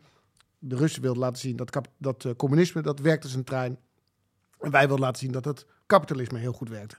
de 0.59 0.76
Russen 0.76 1.02
wilden 1.02 1.22
laten 1.22 1.40
zien 1.40 1.56
dat, 1.56 1.78
dat 1.98 2.24
eh, 2.24 2.32
communisme, 2.36 2.82
dat 2.82 3.00
werkt 3.00 3.24
als 3.24 3.34
een 3.34 3.44
trein... 3.44 3.78
En 4.59 4.70
wij 4.70 4.86
wilden 4.86 5.04
laten 5.04 5.20
zien 5.20 5.32
dat 5.32 5.44
het 5.44 5.66
kapitalisme 5.86 6.38
heel 6.38 6.52
goed 6.52 6.68
werkte. 6.68 6.96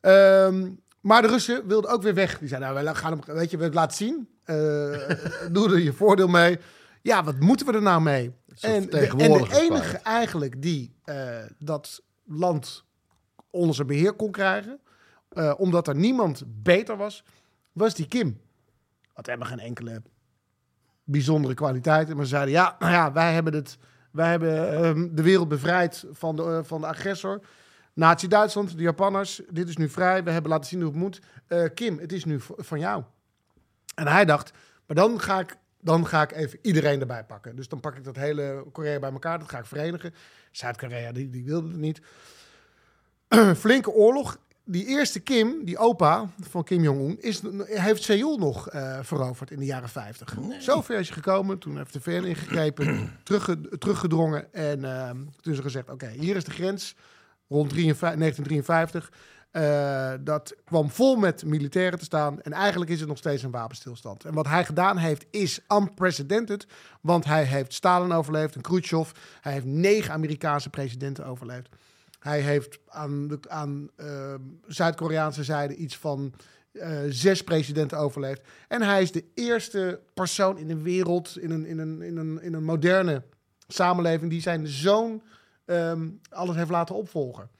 Ehm, 0.00 0.70
maar 1.00 1.22
de 1.22 1.28
Russen 1.28 1.66
wilden 1.66 1.90
ook 1.90 2.02
weer 2.02 2.14
weg. 2.14 2.38
Die 2.38 2.48
zeiden, 2.48 2.74
nou, 2.74 2.86
we 2.86 2.94
gaan 2.94 3.12
hem, 3.12 3.36
weet 3.36 3.50
je, 3.50 3.56
we 3.56 3.72
laten 3.72 3.96
zien. 3.96 4.28
Eh, 4.44 4.56
doe 5.52 5.70
er 5.70 5.78
je 5.78 5.92
voordeel 5.92 6.28
mee. 6.28 6.58
Ja, 7.02 7.24
wat 7.24 7.40
moeten 7.40 7.66
we 7.66 7.72
er 7.72 7.82
nou 7.82 8.02
mee? 8.02 8.32
En 8.60 8.86
de, 8.86 8.98
en 8.98 9.16
de 9.16 9.48
enige 9.60 9.96
eigenlijk 9.96 10.62
die 10.62 10.94
eh, 11.04 11.38
dat 11.58 12.02
land 12.24 12.84
onder 13.50 13.74
zijn 13.74 13.86
beheer 13.86 14.12
kon 14.12 14.30
krijgen... 14.30 14.80
omdat 15.56 15.88
er 15.88 15.96
niemand 15.96 16.42
beter 16.46 16.96
was, 16.96 17.24
was 17.72 17.94
die 17.94 18.08
Kim. 18.08 18.40
Had 19.12 19.26
helemaal 19.26 19.48
geen 19.48 19.58
enkele 19.58 20.02
bijzondere 21.10 21.54
kwaliteiten. 21.54 22.16
Maar 22.16 22.24
ze 22.24 22.30
zeiden, 22.30 22.54
ja, 22.54 22.76
nou 22.78 22.92
ja, 22.92 23.12
wij 23.12 23.32
hebben, 23.32 23.54
het, 23.54 23.78
wij 24.10 24.30
hebben 24.30 24.72
ehm, 24.72 25.08
de 25.14 25.22
wereld 25.22 25.48
bevrijd 25.48 26.04
van 26.12 26.36
de, 26.36 26.42
eh, 26.42 26.58
van 26.62 26.80
de 26.80 26.86
agressor. 26.86 27.40
Nazi-Duitsland, 27.92 28.76
de 28.76 28.82
Japanners, 28.82 29.42
dit 29.50 29.68
is 29.68 29.76
nu 29.76 29.88
vrij. 29.88 30.24
We 30.24 30.30
hebben 30.30 30.50
laten 30.50 30.68
zien 30.68 30.80
hoe 30.80 30.90
het 30.90 30.98
moet. 30.98 31.20
Eh, 31.46 31.64
Kim, 31.74 31.98
het 31.98 32.12
is 32.12 32.24
nu 32.24 32.40
van 32.56 32.78
jou. 32.78 33.02
En 33.94 34.06
hij 34.06 34.24
dacht, 34.24 34.52
maar 34.86 34.96
dan 34.96 35.20
ga 35.20 35.40
ik, 35.40 35.56
dan 35.80 36.06
ga 36.06 36.22
ik 36.22 36.32
even 36.32 36.58
iedereen 36.62 37.00
erbij 37.00 37.24
pakken. 37.24 37.56
Dus 37.56 37.68
dan 37.68 37.80
pak 37.80 37.96
ik 37.96 38.04
dat 38.04 38.16
hele 38.16 38.64
Korea 38.72 38.98
bij 38.98 39.12
elkaar, 39.12 39.38
dat 39.38 39.48
ga 39.48 39.58
ik 39.58 39.66
verenigen. 39.66 40.14
Zuid-Korea, 40.50 41.12
die, 41.12 41.30
die 41.30 41.44
wilde 41.44 41.68
het 41.68 41.76
niet. 41.76 42.00
Flinke 43.64 43.90
oorlog. 43.90 44.38
Die 44.70 44.86
eerste 44.86 45.20
Kim, 45.20 45.64
die 45.64 45.78
opa 45.78 46.30
van 46.40 46.64
Kim 46.64 46.82
Jong-un, 46.82 47.18
heeft 47.66 48.02
Seoul 48.02 48.38
nog 48.38 48.68
eh, 48.68 48.98
veroverd 49.02 49.50
in 49.50 49.58
de 49.58 49.64
jaren 49.64 49.88
50. 49.88 50.34
Zover 50.58 50.98
is 50.98 51.08
je 51.08 51.14
gekomen. 51.14 51.58
Toen 51.58 51.76
heeft 51.76 51.92
de 51.92 52.00
VN 52.00 52.24
ingegrepen, 52.24 53.10
terugge- 53.24 53.78
teruggedrongen. 53.78 54.52
En 54.52 54.84
ehm, 54.84 55.16
toen 55.40 55.52
is 55.52 55.58
er 55.58 55.64
gezegd, 55.64 55.90
oké, 55.90 56.08
hier 56.08 56.36
is 56.36 56.44
de 56.44 56.50
grens. 56.50 56.94
Rond 57.48 57.68
53 57.70 58.18
1953. 58.18 59.12
Eh, 59.50 60.12
dat 60.20 60.54
kwam 60.64 60.90
vol 60.90 61.16
met 61.16 61.44
militairen 61.44 61.98
te 61.98 62.04
staan. 62.04 62.40
En 62.40 62.52
eigenlijk 62.52 62.90
is 62.90 62.98
het 63.00 63.08
nog 63.08 63.18
steeds 63.18 63.42
een 63.42 63.50
wapenstilstand. 63.50 64.24
En 64.24 64.34
wat 64.34 64.46
hij 64.46 64.64
gedaan 64.64 64.96
heeft, 64.96 65.26
is 65.30 65.60
unprecedented. 65.68 66.66
Want 67.00 67.24
hij 67.24 67.44
heeft 67.44 67.74
Stalin 67.74 68.12
overleefd 68.12 68.54
en 68.54 68.60
Khrushchev. 68.60 69.10
Hij 69.40 69.52
heeft 69.52 69.64
negen 69.64 70.12
Amerikaanse 70.12 70.70
presidenten 70.70 71.26
overleefd. 71.26 71.68
Hij 72.18 72.40
heeft 72.40 72.78
aan, 72.88 73.28
de, 73.28 73.38
aan 73.48 73.90
eh, 73.96 74.34
Zuid-Koreaanse 74.66 75.44
zijde 75.44 75.76
iets 75.76 75.96
van 75.96 76.34
eh, 76.72 76.98
zes 77.08 77.42
presidenten 77.42 77.98
overleefd. 77.98 78.40
En 78.68 78.82
hij 78.82 79.02
is 79.02 79.12
de 79.12 79.24
eerste 79.34 80.00
persoon 80.14 80.58
in 80.58 80.68
de 80.68 80.82
wereld, 80.82 81.38
in 81.38 81.50
een, 81.50 81.66
in 81.66 81.78
een, 81.78 82.02
in 82.02 82.16
een, 82.16 82.42
in 82.42 82.54
een 82.54 82.64
moderne 82.64 83.22
samenleving, 83.68 84.30
die 84.30 84.40
zijn 84.40 84.66
zoon 84.66 85.22
ehm, 85.64 86.08
alles 86.30 86.56
heeft 86.56 86.70
laten 86.70 86.94
opvolgen. 86.94 87.50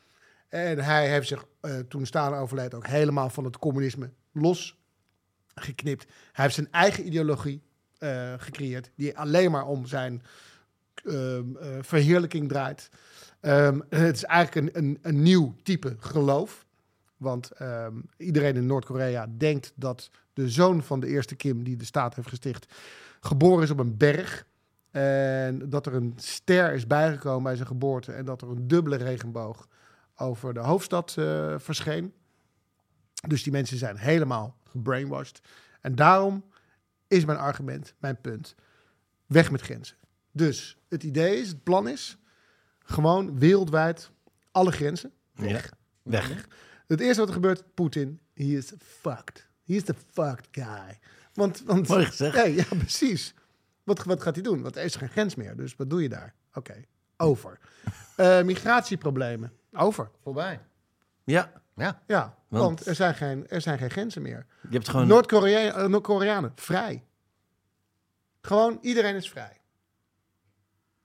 En 0.49 0.79
hij 0.79 1.11
heeft 1.11 1.29
zich 1.29 1.45
eh, 1.61 1.79
toen 1.79 2.07
Stalin 2.07 2.39
overleed 2.39 2.75
ook 2.75 2.87
helemaal 2.87 3.31
van 3.31 3.45
het 3.45 3.59
communisme 3.59 4.11
losgeknipt. 4.33 6.05
Hij 6.33 6.45
heeft 6.45 6.55
zijn 6.55 6.73
eigen 6.73 7.07
ideologie 7.07 7.63
eh, 7.99 8.35
gecreëerd, 8.37 8.91
die 8.95 9.19
alleen 9.19 9.51
maar 9.51 9.67
om 9.67 9.87
zijn 9.87 10.23
ehm, 11.05 11.57
eh, 11.57 11.69
verheerlijking 11.81 12.49
draait. 12.49 12.91
Ehm, 13.41 13.81
het 13.89 14.17
is 14.17 14.25
eigenlijk 14.25 14.75
een, 14.75 14.85
een, 14.85 14.99
een 15.03 15.23
nieuw 15.23 15.55
type 15.63 15.97
geloof. 15.99 16.67
Want 17.17 17.51
ehm, 17.51 17.95
iedereen 18.17 18.57
in 18.57 18.67
Noord-Korea 18.67 19.27
denkt 19.37 19.73
dat 19.75 20.11
de 20.33 20.49
zoon 20.49 20.83
van 20.83 21.01
de 21.01 21.07
eerste 21.07 21.35
Kim, 21.35 21.65
die 21.65 21.77
de 21.77 21.85
staat 21.85 22.15
heeft 22.15 22.29
gesticht, 22.29 22.75
geboren 23.21 23.63
is 23.63 23.71
op 23.71 23.79
een 23.79 23.97
berg. 23.97 24.47
En 24.91 25.69
dat 25.69 25.87
er 25.87 25.95
een 25.95 26.13
ster 26.17 26.73
is 26.73 26.87
bijgekomen 26.87 27.43
bij 27.43 27.55
zijn 27.55 27.69
geboorte. 27.69 28.13
En 28.13 28.25
dat 28.25 28.43
er 28.43 28.49
een 28.49 28.69
dubbele 28.69 28.97
regenboog 28.97 29.69
over 30.17 30.55
de 30.55 30.61
hoofdstad 30.61 31.15
eh, 31.19 31.55
verscheen. 31.59 32.13
Dus 33.29 33.43
die 33.43 33.53
mensen 33.53 33.79
zijn 33.79 33.97
helemaal 33.97 34.57
gebrainwashed. 34.65 35.41
En 35.81 35.95
daarom 35.95 36.45
is 37.07 37.25
mijn 37.25 37.39
argument, 37.39 37.95
mijn 37.99 38.21
punt, 38.21 38.55
weg 39.27 39.51
met 39.51 39.61
grenzen. 39.61 39.97
Dus 40.33 40.77
het 40.89 41.03
idee 41.03 41.41
is, 41.41 41.49
het 41.49 41.63
plan 41.63 41.89
is, 41.89 42.19
gewoon 42.89 43.39
wereldwijd 43.39 44.11
alle 44.51 44.71
grenzen 44.73 45.13
weg. 45.35 45.73
Weg. 46.03 46.47
Het 46.87 47.01
eerste 47.01 47.19
wat 47.19 47.29
er 47.29 47.35
gebeurt, 47.35 47.75
Poetin, 47.75 48.21
he 48.35 48.45
is 48.45 48.73
fucked. 48.83 49.49
He 49.65 49.75
is 49.75 49.83
the 49.85 49.95
fucked 50.13 50.49
guy. 50.51 50.99
Want, 51.33 51.63
want 51.67 51.89
Mooi 51.89 52.05
gezegd. 52.05 52.37
Nee, 52.37 52.55
ja, 52.55 52.65
precies. 52.69 53.35
Wat, 53.85 54.05
wat 54.05 54.23
gaat 54.23 54.35
hij 54.35 54.43
doen? 54.45 54.63
Want 54.63 54.77
er 54.77 54.85
is 54.85 54.95
geen 54.97 55.09
grens 55.09 55.35
meer. 55.35 55.57
Dus 55.57 55.77
wat 55.77 55.91
doe 55.91 56.03
je 56.03 56.09
daar? 56.09 56.35
Oké, 56.55 56.85
over. 57.17 57.59
Eh, 58.17 58.43
migratieproblemen. 58.43 59.53
Over. 59.73 60.11
Voorbij. 60.23 60.61
Ja, 61.25 61.53
Ja. 61.77 62.03
Ja, 62.07 62.37
Want- 62.49 62.65
want, 62.65 62.87
er, 62.87 62.95
zijn 62.95 63.15
geen, 63.15 63.49
er 63.49 63.61
zijn 63.61 63.79
geen 63.79 63.91
grenzen 63.91 64.23
meer. 64.23 64.47
je 64.63 64.69
hebt 64.71 64.89
gewoon... 64.89 65.11
Eh, 65.11 65.87
Noord-Koreanen, 65.89 66.53
vrij. 66.55 67.05
Gewoon, 68.41 68.79
iedereen 68.81 69.15
is 69.15 69.31
vrij. 69.31 69.61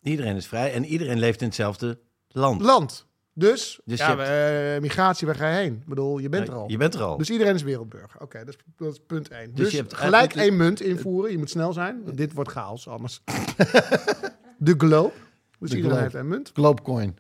Iedereen 0.04 0.36
is 0.36 0.48
vrij 0.48 0.74
en 0.74 0.86
iedereen 0.86 1.20
leeft 1.20 1.42
in 1.42 1.48
hetzelfde 1.48 2.00
land. 2.28 2.62
Land. 2.62 3.06
Dus, 3.36 3.80
Dus 3.86 4.00
ja, 4.00 4.18
hebt- 4.18 4.76
eh, 4.76 4.82
migratie, 4.82 5.28
waar 5.28 5.36
ga 5.36 5.50
je 5.50 5.56
heen? 5.56 5.74
Ik 5.74 5.86
bedoel, 5.86 6.18
je 6.18 6.30
bent 6.30 6.48
er 6.48 6.54
al. 6.54 6.70
Je 6.70 6.78
bent 6.78 6.94
er 6.94 7.02
al. 7.04 7.18
Dus 7.18 7.30
iedereen 7.30 7.56
is 7.56 7.64
wereldburger. 7.64 8.22
Oké, 8.22 8.38
dat, 8.46 8.48
is, 8.48 8.56
dat 8.78 8.92
is 8.94 9.00
punt 9.08 9.28
één. 9.28 9.56
Dus, 9.56 9.72
je 9.72 9.78
hebt 9.78 9.94
gelijk 9.94 10.14
eigenlijk- 10.14 10.48
één 10.50 10.58
munt 10.58 10.82
invoeren. 10.82 11.32
Je 11.32 11.38
moet 11.38 11.50
snel 11.50 11.74
zijn. 11.74 12.04
want 12.04 12.18
dit 12.18 12.34
wordt 12.34 12.50
chaos 12.52 12.88
anders. 12.88 13.22
de 14.58 14.74
globe. 14.78 15.14
Dus 15.60 15.70
De 15.70 15.76
iedereen 15.76 15.82
globe. 15.84 16.02
heeft 16.02 16.16
één 16.16 16.28
munt. 16.28 16.52
Globecoin. 16.54 17.18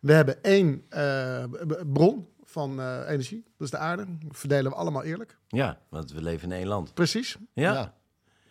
We 0.00 0.12
hebben 0.12 0.42
één 0.42 0.84
eh, 0.88 1.44
bron 1.92 2.28
van 2.44 2.80
eh, 2.80 3.00
energie. 3.08 3.42
Dat 3.56 3.66
is 3.66 3.70
de 3.70 3.76
aarde. 3.78 4.04
Dat 4.08 4.36
verdelen 4.36 4.70
we 4.70 4.76
allemaal 4.76 5.02
eerlijk. 5.02 5.36
Ja, 5.48 5.78
want 5.88 6.12
we 6.12 6.22
leven 6.22 6.50
in 6.52 6.58
één 6.58 6.66
land. 6.66 6.94
Precies. 6.94 7.36
Ja. 7.52 7.72
Ja. 7.72 7.94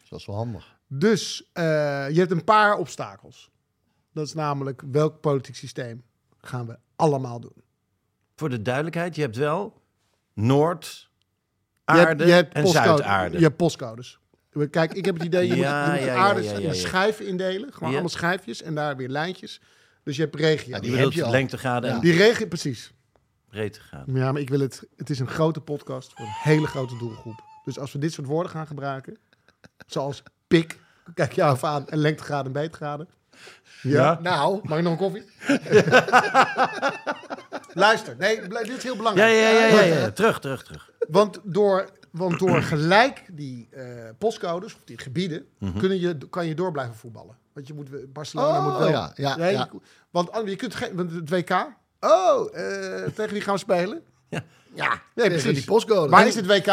Dat 0.09 0.19
is 0.19 0.25
wel 0.25 0.35
handig. 0.35 0.75
Dus 0.87 1.49
eh, 1.53 1.63
je 2.09 2.19
hebt 2.19 2.31
een 2.31 2.43
paar 2.43 2.77
obstakels. 2.77 3.51
Dat 4.17 4.25
is 4.27 4.33
namelijk 4.33 4.81
welk 4.91 5.19
politiek 5.21 5.55
systeem 5.55 6.03
gaan 6.37 6.65
we 6.67 6.77
allemaal 6.95 7.39
doen. 7.39 7.63
Voor 8.35 8.49
de 8.49 8.61
duidelijkheid, 8.61 9.15
je 9.15 9.21
hebt 9.21 9.35
wel 9.35 9.81
Noord, 10.33 11.09
Je 11.85 11.91
hebt- 11.93 12.07
aarde 12.07 12.25
je 12.25 12.31
hebt 12.31 12.53
en 12.53 12.63
postcode- 12.63 12.87
Zuidaarde. 12.87 13.37
Je 13.37 13.43
hebt 13.43 13.57
postcodes. 13.57 14.19
Kijk, 14.69 14.93
ik 14.93 15.05
heb 15.05 15.15
het 15.15 15.23
idee, 15.23 15.47
je 15.47 15.55
Ja, 15.55 15.79
moet, 15.79 15.85
je 15.85 15.91
moet 15.91 15.99
ja, 15.99 16.05
de 16.05 16.11
ja, 16.19 16.25
aarde 16.25 16.43
ja, 16.43 16.51
in 16.57 16.75
schijven 16.75 17.27
indelen. 17.27 17.73
Gewoon 17.73 17.89
allemaal 17.91 18.09
schijfjes 18.09 18.61
en 18.61 18.75
daar 18.75 18.95
weer 18.95 19.09
lijntjes. 19.09 19.61
Dus 20.03 20.15
je 20.15 20.21
hebt 20.21 20.35
regio. 20.35 20.79
Die 20.79 20.95
heb 20.95 21.11
je 21.11 21.23
al. 21.23 21.31
lengtegraden 21.31 21.89
en 21.91 21.99
Die 21.99 22.13
regio, 22.13 22.47
precies. 22.47 22.93
breedtegraden. 23.49 24.15
Ja, 24.15 24.31
maar 24.31 24.41
ik 24.41 24.49
wil 24.49 24.59
het. 24.59 24.87
Het 24.95 25.09
is 25.09 25.19
een 25.19 25.27
grote 25.29 25.61
podcast 25.61 26.13
voor 26.13 26.25
een 26.25 26.31
hele 26.31 26.67
grote 26.67 26.97
doelgroep. 26.97 27.43
Dus 27.65 27.79
als 27.79 27.91
we 27.91 27.99
dit 27.99 28.13
soort 28.13 28.27
woorden 28.27 28.51
gaan 28.51 28.67
gebruiken, 28.67 29.17
zoals 29.87 30.23
pik, 30.47 30.79
kijk 31.13 31.33
jou 31.33 31.55
even 31.55 31.67
aan, 31.67 31.87
en 31.87 31.97
lengtegraden 31.97 32.45
en 32.45 32.51
breedtegraden. 32.51 33.07
Ja. 33.81 34.01
Ja. 34.03 34.19
Nou, 34.21 34.59
mag 34.63 34.77
ik 34.77 34.83
nog 34.83 34.91
een 34.91 34.97
koffie? 34.97 35.23
Luister, 37.73 38.15
nee, 38.17 38.41
dit 38.47 38.69
is 38.77 38.83
heel 38.83 38.91
Ja, 38.91 38.97
belangrijk. 38.97 39.31
ja, 39.31 39.49
ja, 39.49 39.65
ja, 39.67 39.81
ja. 39.81 40.11
Terug, 40.11 40.39
terug, 40.39 40.63
terug. 40.63 40.89
Want 41.07 41.39
door, 41.43 41.89
want 42.11 42.39
door 42.39 42.61
gelijk 42.61 43.23
die 43.31 43.67
eh, 43.71 43.83
postcodes, 44.17 44.73
of 44.75 44.81
die 44.85 44.97
gebieden, 44.97 45.45
Mhm. 45.59 45.79
kunnen 45.79 45.99
je, 45.99 46.17
kan 46.29 46.45
je 46.47 46.55
door 46.55 46.71
blijven 46.71 46.95
voetballen. 46.95 47.37
Want 47.53 47.67
je 47.67 47.73
moet, 47.73 48.13
Barcelona 48.13 48.57
Oh, 48.57 48.63
moet 48.65 48.77
wel... 48.77 48.89
ja, 48.89 49.11
ja, 49.15 49.37
Nee, 49.37 49.51
ja. 49.51 49.69
want 50.11 50.31
an- 50.31 50.49
je 50.49 50.55
kunt 50.55 50.75
geen... 50.75 50.95
Want 50.95 51.11
het 51.11 51.29
WK... 51.29 51.67
Oh, 51.99 52.55
eh, 52.57 53.03
tegen 53.15 53.33
wie 53.33 53.41
gaan 53.41 53.53
we 53.53 53.59
spelen? 53.59 54.01
Ja. 54.29 54.43
Ja, 54.73 55.01
nee, 55.15 55.29
precies. 55.29 55.53
die 55.53 55.63
postcode. 55.65 56.09
Waar 56.09 56.27
is 56.27 56.35
het 56.35 56.45
WK? 56.45 56.67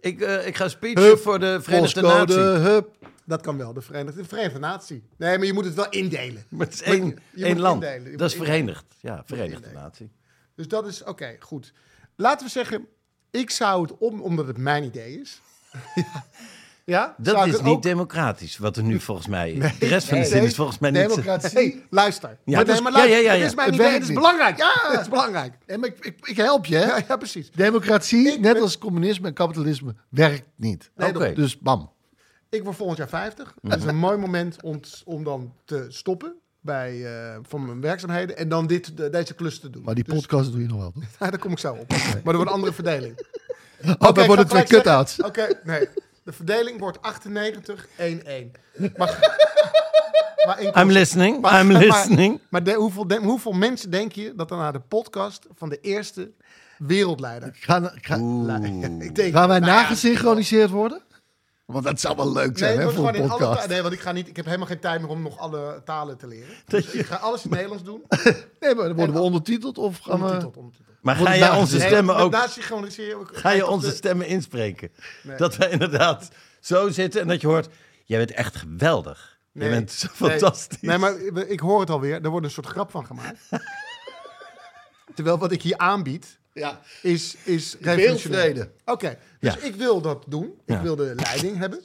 Ik, 0.00 0.20
eh, 0.20 0.46
ik 0.46 0.56
ga 0.56 0.68
speechen 0.68 1.18
voor 1.18 1.38
de 1.38 1.58
Verenigde 1.62 2.00
Postcode, 2.00 2.34
Naties. 2.36 2.64
hup. 2.66 2.96
Dat 3.32 3.42
kan 3.42 3.56
wel, 3.58 3.72
de 3.72 3.80
Verenigde, 3.82 4.22
de 4.22 4.28
Verenigde 4.28 4.58
Natie. 4.58 5.02
Nee, 5.16 5.36
maar 5.38 5.46
je 5.46 5.52
moet 5.52 5.64
het 5.64 5.74
wel 5.74 5.88
indelen. 5.90 6.44
Maar 6.48 6.66
het 6.66 6.74
is 6.74 6.82
één, 6.82 7.06
je- 7.06 7.16
je 7.34 7.44
één 7.44 7.52
moet 7.52 7.62
land. 7.62 7.82
indelen, 7.82 8.10
je 8.10 8.16
Dat 8.16 8.30
is 8.30 8.36
verenigd. 8.36 8.84
Ja, 9.00 9.22
Verenigde. 9.26 9.70
Natie. 9.74 10.10
Dus 10.56 10.68
dat 10.68 10.86
is, 10.86 11.04
oké, 11.04 11.36
goed. 11.38 11.72
Laten 12.16 12.46
we 12.46 12.52
zeggen, 12.52 12.86
ik 13.30 13.50
zou 13.50 13.82
het, 13.82 13.98
om, 13.98 14.20
omdat 14.20 14.46
het 14.46 14.56
mijn 14.58 14.84
idee 14.84 15.20
is... 15.20 15.40
ja, 16.84 17.14
Dat 17.18 17.46
is 17.46 17.52
niet 17.60 17.74
ook- 17.74 17.82
democratisch, 17.82 18.56
wat 18.58 18.76
er 18.76 18.82
nu 18.82 19.00
volgens 19.00 19.26
mij... 19.26 19.54
de 19.78 19.86
rest 19.86 20.06
van 20.08 20.14
de 20.16 20.22
nee, 20.22 20.30
zin 20.32 20.42
is 20.42 20.54
volgens 20.54 20.78
mij 20.78 20.90
niet... 20.90 21.08
Democratie. 21.08 21.50
Hey, 21.58 21.82
luister. 21.90 22.38
Ja, 22.44 22.56
maar, 22.56 22.64
dus- 22.64 22.74
nee, 22.74 22.82
maar 22.82 22.92
ja, 22.92 22.98
luister, 22.98 23.22
ja, 23.22 23.32
ja, 23.32 23.38
het 23.38 23.48
is 23.48 23.54
mijn 23.54 23.66
Het 23.72 23.80
idee, 23.80 23.92
het 23.98 24.02
is 24.08 24.14
belangrijk. 24.14 24.58
Ja, 24.58 24.72
het 24.90 25.00
is 25.00 25.08
belangrijk. 25.08 25.54
En 25.66 25.80
maar 25.80 25.88
ik, 25.88 26.04
ik, 26.04 26.26
ik 26.26 26.36
help 26.36 26.66
je, 26.66 26.76
hè? 26.76 26.84
Ja, 26.84 27.02
ja, 27.08 27.16
precies. 27.16 27.50
Democratie, 27.50 28.32
Ik 28.32 28.40
net 28.40 28.52
ben- 28.52 28.62
als 28.62 28.78
communisme 28.78 29.26
en 29.26 29.34
kapitalisme, 29.34 29.94
werkt 30.08 30.44
niet. 30.56 30.90
Nee, 30.96 31.08
Oké. 31.14 31.32
Dus 31.32 31.58
bam. 31.58 31.92
Ik 32.52 32.62
word 32.64 32.76
volgend 32.76 32.98
jaar 32.98 33.08
50. 33.08 33.54
Dat 33.62 33.78
is 33.78 33.84
een 33.84 33.96
mooi 33.96 34.16
moment 34.16 34.62
om, 34.62 34.80
om 35.04 35.24
dan 35.24 35.52
te 35.64 35.86
stoppen 35.88 36.34
bij, 36.60 37.04
eh, 37.04 37.38
van 37.42 37.66
mijn 37.66 37.80
werkzaamheden 37.80 38.36
en 38.36 38.48
dan 38.48 38.66
dit, 38.66 38.96
de- 38.96 39.10
deze 39.10 39.34
klus 39.34 39.58
te 39.60 39.70
doen. 39.70 39.82
Maar 39.82 39.94
die 39.94 40.04
Dus- 40.04 40.14
podcast 40.14 40.52
doe 40.52 40.60
je 40.60 40.66
nog 40.66 40.78
wel, 40.78 40.92
toch? 40.92 41.02
Ja, 41.20 41.30
daar 41.30 41.38
kom 41.38 41.50
ik 41.52 41.58
zo 41.58 41.72
op. 41.74 41.88
Maar 41.88 41.98
er 41.98 42.22
wordt 42.22 42.40
een 42.40 42.46
andere 42.54 42.72
verdeling. 42.72 43.14
Oh, 43.84 43.90
Oké, 43.90 44.12
dan 44.12 44.18
ik 44.22 44.26
worden 44.26 44.46
twee 44.48 44.64
cut-outs. 44.64 45.22
Oké, 45.22 45.60
nee. 45.64 45.88
De 46.24 46.32
verdeling 46.32 46.78
wordt 46.78 46.98
98-1-1. 46.98 47.00
Maar, 48.96 49.18
maar 50.46 50.60
in 50.60 50.72
I'm 50.80 50.90
listening, 50.90 51.40
Maar- 51.40 51.60
I'm 51.60 51.66
maar- 51.72 51.80
listening. 51.80 52.40
Maar 52.48 52.62
de- 52.64 52.74
hoeveel, 52.74 53.06
de- 53.06 53.20
hoeveel 53.22 53.52
mensen 53.52 53.90
denk 53.90 54.12
je 54.12 54.32
dat 54.36 54.50
er 54.50 54.56
naar 54.56 54.72
de 54.72 54.80
podcast 54.80 55.46
van 55.54 55.68
de 55.68 55.80
eerste 55.80 56.30
wereldleider... 56.78 57.50
Gaan, 57.52 57.90
ga- 58.00 58.60
Ik 58.98 59.14
denk, 59.14 59.32
gaan 59.34 59.48
wij 59.48 59.58
nou 59.58 59.72
nagesynchroniseerd 59.72 60.70
worden? 60.70 61.02
Want 61.72 61.84
dat 61.84 62.00
zou 62.00 62.16
wel 62.16 62.32
leuk 62.32 62.58
zijn, 62.58 62.78
hè, 62.78 62.90
voor 62.90 63.08
een 63.08 63.30
alle 63.30 63.38
podcast. 63.38 63.68
nee, 63.68 63.82
want 63.82 63.94
ik 63.94 64.00
ga 64.00 64.12
niet. 64.12 64.28
Ik 64.28 64.36
heb 64.36 64.44
helemaal 64.44 64.66
geen 64.66 64.78
tijd 64.78 65.00
meer 65.00 65.10
om 65.10 65.22
nog 65.22 65.38
alle 65.38 65.82
talen 65.84 66.18
te 66.18 66.26
leren. 66.26 66.54
Dus 66.66 66.86
ik 66.86 67.06
ga 67.06 67.16
alles 67.16 67.44
in 67.44 67.50
het 67.50 67.60
Nederlands 67.60 67.84
doen. 67.84 68.02
Nee, 68.60 68.74
maar 68.74 68.86
dan 68.86 68.96
worden 68.96 69.14
we 69.14 69.20
ondertiteld 69.20 69.78
of 69.78 69.98
gaan 69.98 70.18
we... 70.18 70.24
Ondertiteld, 70.24 70.56
ondertiteld. 70.56 70.96
Maar 71.00 71.16
ga 71.16 71.32
je 71.32 71.52
onze 71.52 71.80
stemmen 71.80 72.16
ook... 72.16 72.36
Ga 73.32 73.50
je 73.50 73.66
onze 73.66 73.90
stemmen 73.90 74.26
inspreken? 74.26 74.90
Nee. 75.22 75.36
Dat 75.36 75.56
wij 75.56 75.70
inderdaad 75.70 76.28
zo 76.60 76.88
zitten 76.88 77.20
en 77.20 77.28
dat 77.28 77.40
je 77.40 77.46
hoort... 77.46 77.68
Jij 78.04 78.18
bent 78.18 78.32
echt 78.32 78.56
geweldig. 78.56 79.38
Nee, 79.52 79.68
je 79.68 79.74
bent 79.74 79.90
zo 79.90 80.06
nee. 80.06 80.30
fantastisch. 80.30 80.80
Nee, 80.80 80.98
maar 80.98 81.20
ik 81.46 81.60
hoor 81.60 81.80
het 81.80 81.90
alweer. 81.90 82.22
Er 82.22 82.30
wordt 82.30 82.46
een 82.46 82.52
soort 82.52 82.66
grap 82.66 82.90
van 82.90 83.06
gemaakt. 83.06 83.40
Terwijl 85.14 85.38
wat 85.38 85.52
ik 85.52 85.62
hier 85.62 85.78
aanbied 85.78 86.40
Ja, 86.52 86.80
is, 87.02 87.36
is 87.44 87.76
revolutionair. 87.80 88.68
Oké, 88.84 89.18
dus 89.40 89.54
Ja. 89.54 89.60
ik 89.60 89.74
wil 89.74 90.00
dat 90.00 90.24
doen. 90.28 90.44
Ik 90.44 90.74
Ja. 90.74 90.82
wil 90.82 90.96
de 90.96 91.12
leiding 91.16 91.58
hebben. 91.58 91.80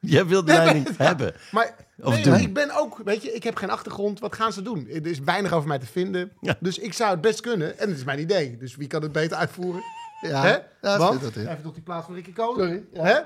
Jij 0.00 0.26
wilt 0.26 0.46
de 0.46 0.52
Nee, 0.52 0.60
leiding 0.64 0.96
maar- 0.98 1.06
hebben. 1.06 1.34
Maar 1.50 1.74
Of 2.02 2.14
nee, 2.14 2.22
doen. 2.22 2.34
ik 2.38 2.54
ben 2.54 2.70
ook, 2.76 3.00
weet 3.04 3.22
je, 3.22 3.32
ik 3.32 3.42
heb 3.42 3.56
geen 3.56 3.70
achtergrond. 3.70 4.20
Wat 4.20 4.34
gaan 4.34 4.52
ze 4.52 4.62
doen? 4.62 4.88
Er 4.88 5.06
is 5.06 5.18
weinig 5.18 5.52
over 5.52 5.68
mij 5.68 5.78
te 5.78 5.86
vinden. 5.86 6.32
Ja. 6.40 6.56
Dus 6.60 6.78
ik 6.78 6.92
zou 6.92 7.10
het 7.10 7.20
best 7.20 7.40
kunnen. 7.40 7.78
En 7.78 7.88
het 7.88 7.96
is 7.98 8.04
mijn 8.04 8.18
idee. 8.20 8.56
Dus 8.56 8.76
wie 8.76 8.86
kan 8.86 9.02
het 9.02 9.12
beter 9.12 9.36
uitvoeren? 9.36 9.82
Ja, 10.20 10.42
Hè? 10.42 10.48
ja, 10.50 10.62
dat 10.80 10.98
Want, 10.98 11.12
zit 11.22 11.34
dat 11.34 11.42
in. 11.44 11.48
even 11.50 11.62
tot 11.62 11.74
die 11.74 11.82
plaats 11.82 12.06
van 12.06 12.14
Ricky 12.14 12.32
Kolen. 12.32 12.66
Sorry, 12.66 12.84
ja. 12.92 13.04
Hè? 13.04 13.20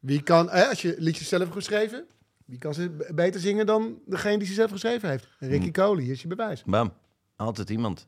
Wie 0.00 0.22
kan, 0.22 0.50
hè, 0.50 0.64
als 0.66 0.82
je 0.82 0.94
liedjes 0.98 1.28
zelf 1.28 1.42
hebt 1.42 1.54
geschreven, 1.54 2.04
wie 2.44 2.58
kan 2.58 2.74
ze 2.74 3.06
beter 3.14 3.40
zingen 3.40 3.66
dan 3.66 3.98
degene 4.06 4.38
die 4.38 4.46
ze 4.46 4.54
zelf 4.54 4.70
geschreven 4.70 5.08
heeft? 5.08 5.28
Ricky 5.38 5.62
Hmm. 5.62 5.72
Kolen, 5.72 6.02
hier 6.04 6.12
is 6.12 6.22
je 6.22 6.28
bewijs. 6.28 6.62
Bam. 6.66 6.92
Altijd 7.36 7.70
iemand. 7.70 8.06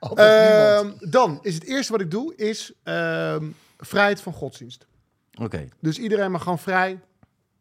Ehm, 0.00 0.92
dan 1.10 1.38
is 1.42 1.54
het 1.54 1.64
eerste 1.64 1.92
wat 1.92 2.00
ik 2.00 2.10
doe, 2.10 2.34
is 2.36 2.72
ehm, 2.82 3.50
vrijheid 3.78 4.20
van 4.20 4.32
godsdienst. 4.32 4.86
Oké. 5.40 5.68
Dus 5.80 5.98
iedereen 5.98 6.30
mag 6.30 6.42
gewoon 6.42 6.58
vrij, 6.58 7.00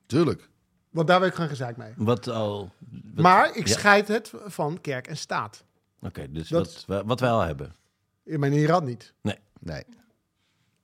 Tuurlijk. 0.05 0.49
want 0.89 1.07
daar 1.07 1.19
wil 1.19 1.27
ik 1.29 1.35
geen 1.35 1.47
gezeik 1.49 1.77
mee. 1.77 1.93
Wat 1.95 2.27
al... 2.27 2.71
wat- 3.13 3.23
Maar 3.23 3.55
ik 3.55 3.67
Ja. 3.67 3.73
scheid 3.73 4.07
het 4.07 4.31
van 4.45 4.81
kerk 4.81 5.07
en 5.07 5.17
staat. 5.17 5.63
Oké, 6.01 6.31
dus 6.31 6.49
Dat- 6.49 6.65
wat, 6.73 6.83
wa- 6.87 7.05
wat 7.05 7.19
wij 7.19 7.29
al 7.29 7.41
hebben. 7.41 7.75
In 8.23 8.39
mijn 8.39 8.53
Iran 8.53 8.83
niet. 8.83 9.13
Nee. 9.21 9.39
Nee. 9.59 9.83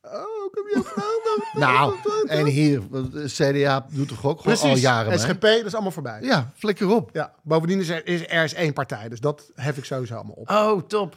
Oh, 0.01 0.51
kom 0.51 0.67
je 0.67 0.81
vragen? 0.83 1.09
Nou, 1.59 1.95
en 2.27 2.45
hier, 2.45 2.81
CDA 3.25 3.85
doet 3.89 4.07
toch 4.07 4.25
ook 4.25 4.41
gewoon 4.41 4.57
al 4.59 4.75
jaren 4.77 5.09
mee? 5.09 5.17
SGP, 5.17 5.41
dat 5.41 5.65
is 5.65 5.73
allemaal 5.73 5.91
voorbij. 5.91 6.19
Ja, 6.21 6.51
flikker 6.55 6.89
op. 6.89 7.09
Ja, 7.13 7.33
bovendien 7.43 7.79
is 7.79 7.89
er, 7.89 8.07
is 8.07 8.21
er 8.27 8.43
is 8.43 8.53
één 8.53 8.73
partij, 8.73 9.09
dus 9.09 9.19
dat 9.19 9.51
hef 9.55 9.77
ik 9.77 9.85
sowieso 9.85 10.15
allemaal 10.15 10.35
op. 10.35 10.49
Oh, 10.49 10.81
top. 10.87 11.15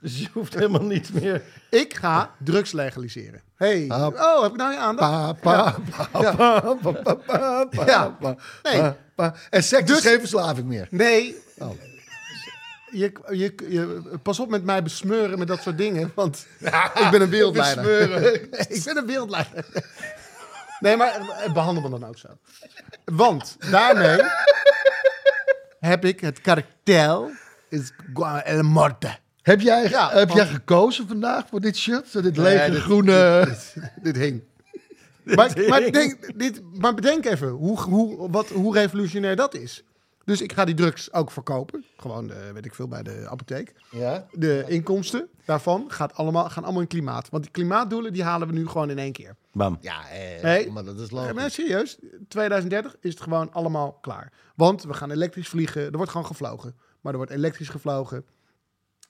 Dus 0.00 0.18
je 0.18 0.28
hoeft 0.32 0.54
helemaal 0.54 0.82
niet 0.82 1.12
meer... 1.20 1.42
Ik 1.70 1.94
ga 1.94 2.30
drugs 2.44 2.72
legaliseren. 2.72 3.40
Hey. 3.56 3.84
Oh, 3.90 4.42
heb 4.42 4.50
ik 4.50 4.56
nou 4.56 4.72
je 4.72 4.78
aandacht? 4.78 5.10
Pa, 5.10 5.32
pa, 5.32 5.74
pa, 6.12 6.20
Ja. 6.20 6.34
pa, 6.34 6.60
pa, 6.60 6.92
pa, 6.92 7.14
pa, 7.14 7.64
pa, 7.64 7.86
Ja. 7.86 8.16
pa, 8.20 8.36
Nee. 8.62 8.80
pa, 8.80 8.96
pa. 9.14 9.34
En 9.50 9.62
seks 9.62 9.86
Dus- 9.86 9.96
is 9.98 10.04
geen 10.10 10.18
verslaving 10.18 10.66
meer. 10.66 10.86
Nee. 10.90 11.36
Oh. 11.58 11.70
Je, 12.96 13.12
je, 13.30 13.54
je, 13.68 14.02
pas 14.22 14.40
op 14.40 14.48
met 14.48 14.64
mij 14.64 14.82
besmeuren 14.82 15.38
met 15.38 15.48
dat 15.48 15.62
soort 15.62 15.78
dingen, 15.78 16.12
want 16.14 16.46
ik 17.04 17.08
ben 17.10 17.20
een 17.20 17.30
wereldleider. 17.30 18.32
ik 18.76 18.82
ben 18.84 18.96
een 18.96 19.06
wereldleider. 19.06 19.64
Nee, 20.80 20.96
maar 20.96 21.14
eh, 21.44 21.52
behandel 21.52 21.82
me 21.82 21.98
dan 21.98 22.08
ook 22.08 22.18
zo. 22.18 22.28
Want 23.04 23.56
daarmee 23.70 24.20
heb 25.80 26.04
ik 26.04 26.20
het 26.20 26.40
kartel 26.40 27.30
is 27.68 27.90
El 28.44 28.62
Morte. 28.62 29.16
Heb 29.42 29.60
jij, 29.60 29.88
Ja, 29.88 30.10
heb 30.10 30.28
want- 30.28 30.40
jij 30.40 30.46
gekozen 30.48 31.08
vandaag 31.08 31.44
voor 31.50 31.60
dit 31.60 31.76
shirt? 31.76 32.12
Dit 32.12 32.22
Nee, 32.22 32.32
lege 32.54 32.70
dit- 32.70 32.80
groene... 32.80 33.48
Dit 34.02 34.16
hing. 34.16 34.42
Maar, 35.24 35.52
maar, 35.68 35.80
denk, 35.90 36.38
dit, 36.38 36.60
maar 36.78 36.94
bedenk 36.94 37.24
even 37.24 37.48
hoe, 37.48 37.80
hoe, 37.80 38.30
wat, 38.30 38.48
hoe 38.48 38.74
revolutionair 38.74 39.36
dat 39.36 39.54
is. 39.54 39.82
Dus 40.24 40.40
ik 40.40 40.52
ga 40.52 40.64
die 40.64 40.74
drugs 40.74 41.12
ook 41.12 41.30
verkopen. 41.30 41.84
Gewoon, 41.96 42.30
eh, 42.30 42.50
weet 42.50 42.64
ik 42.64 42.74
veel, 42.74 42.88
bij 42.88 43.02
de 43.02 43.26
apotheek. 43.28 43.72
Ja? 43.90 44.26
De 44.32 44.64
inkomsten 44.68 45.28
daarvan 45.44 45.84
gaat 45.88 46.14
allemaal, 46.14 46.50
gaan 46.50 46.62
allemaal 46.64 46.82
in 46.82 46.88
klimaat. 46.88 47.28
Want 47.30 47.42
die 47.42 47.52
klimaatdoelen 47.52 48.12
die 48.12 48.22
halen 48.22 48.48
we 48.48 48.54
nu 48.54 48.66
gewoon 48.66 48.90
in 48.90 48.98
één 48.98 49.12
keer. 49.12 49.36
Bam. 49.52 49.78
Ja, 49.80 50.08
eh, 50.08 50.42
Nee. 50.42 50.70
maar 50.70 50.84
dat 50.84 51.00
is 51.00 51.08
Ja, 51.08 51.14
maar 51.22 51.34
logisch. 51.34 51.54
serieus, 51.54 51.98
2030 52.28 52.96
is 53.00 53.10
het 53.10 53.20
gewoon 53.22 53.52
allemaal 53.52 53.92
klaar. 53.92 54.32
Want 54.56 54.82
we 54.82 54.94
gaan 54.94 55.10
elektrisch 55.10 55.48
vliegen. 55.48 55.82
Er 55.84 55.96
wordt 55.96 56.10
gewoon 56.10 56.26
gevlogen. 56.26 56.74
Maar 57.00 57.12
er 57.12 57.18
wordt 57.18 57.32
elektrisch 57.32 57.68
gevlogen. 57.68 58.24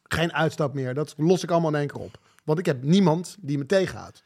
Geen 0.02 0.32
uitstap 0.32 0.74
meer. 0.74 0.94
Dat 0.94 1.14
los 1.16 1.42
ik 1.42 1.50
allemaal 1.50 1.70
in 1.70 1.76
één 1.78 1.88
keer 1.88 2.00
op. 2.00 2.18
Want 2.44 2.58
ik 2.58 2.66
heb 2.66 2.82
niemand 2.82 3.36
die 3.40 3.58
me 3.58 3.66
tegenhoudt. 3.66 4.22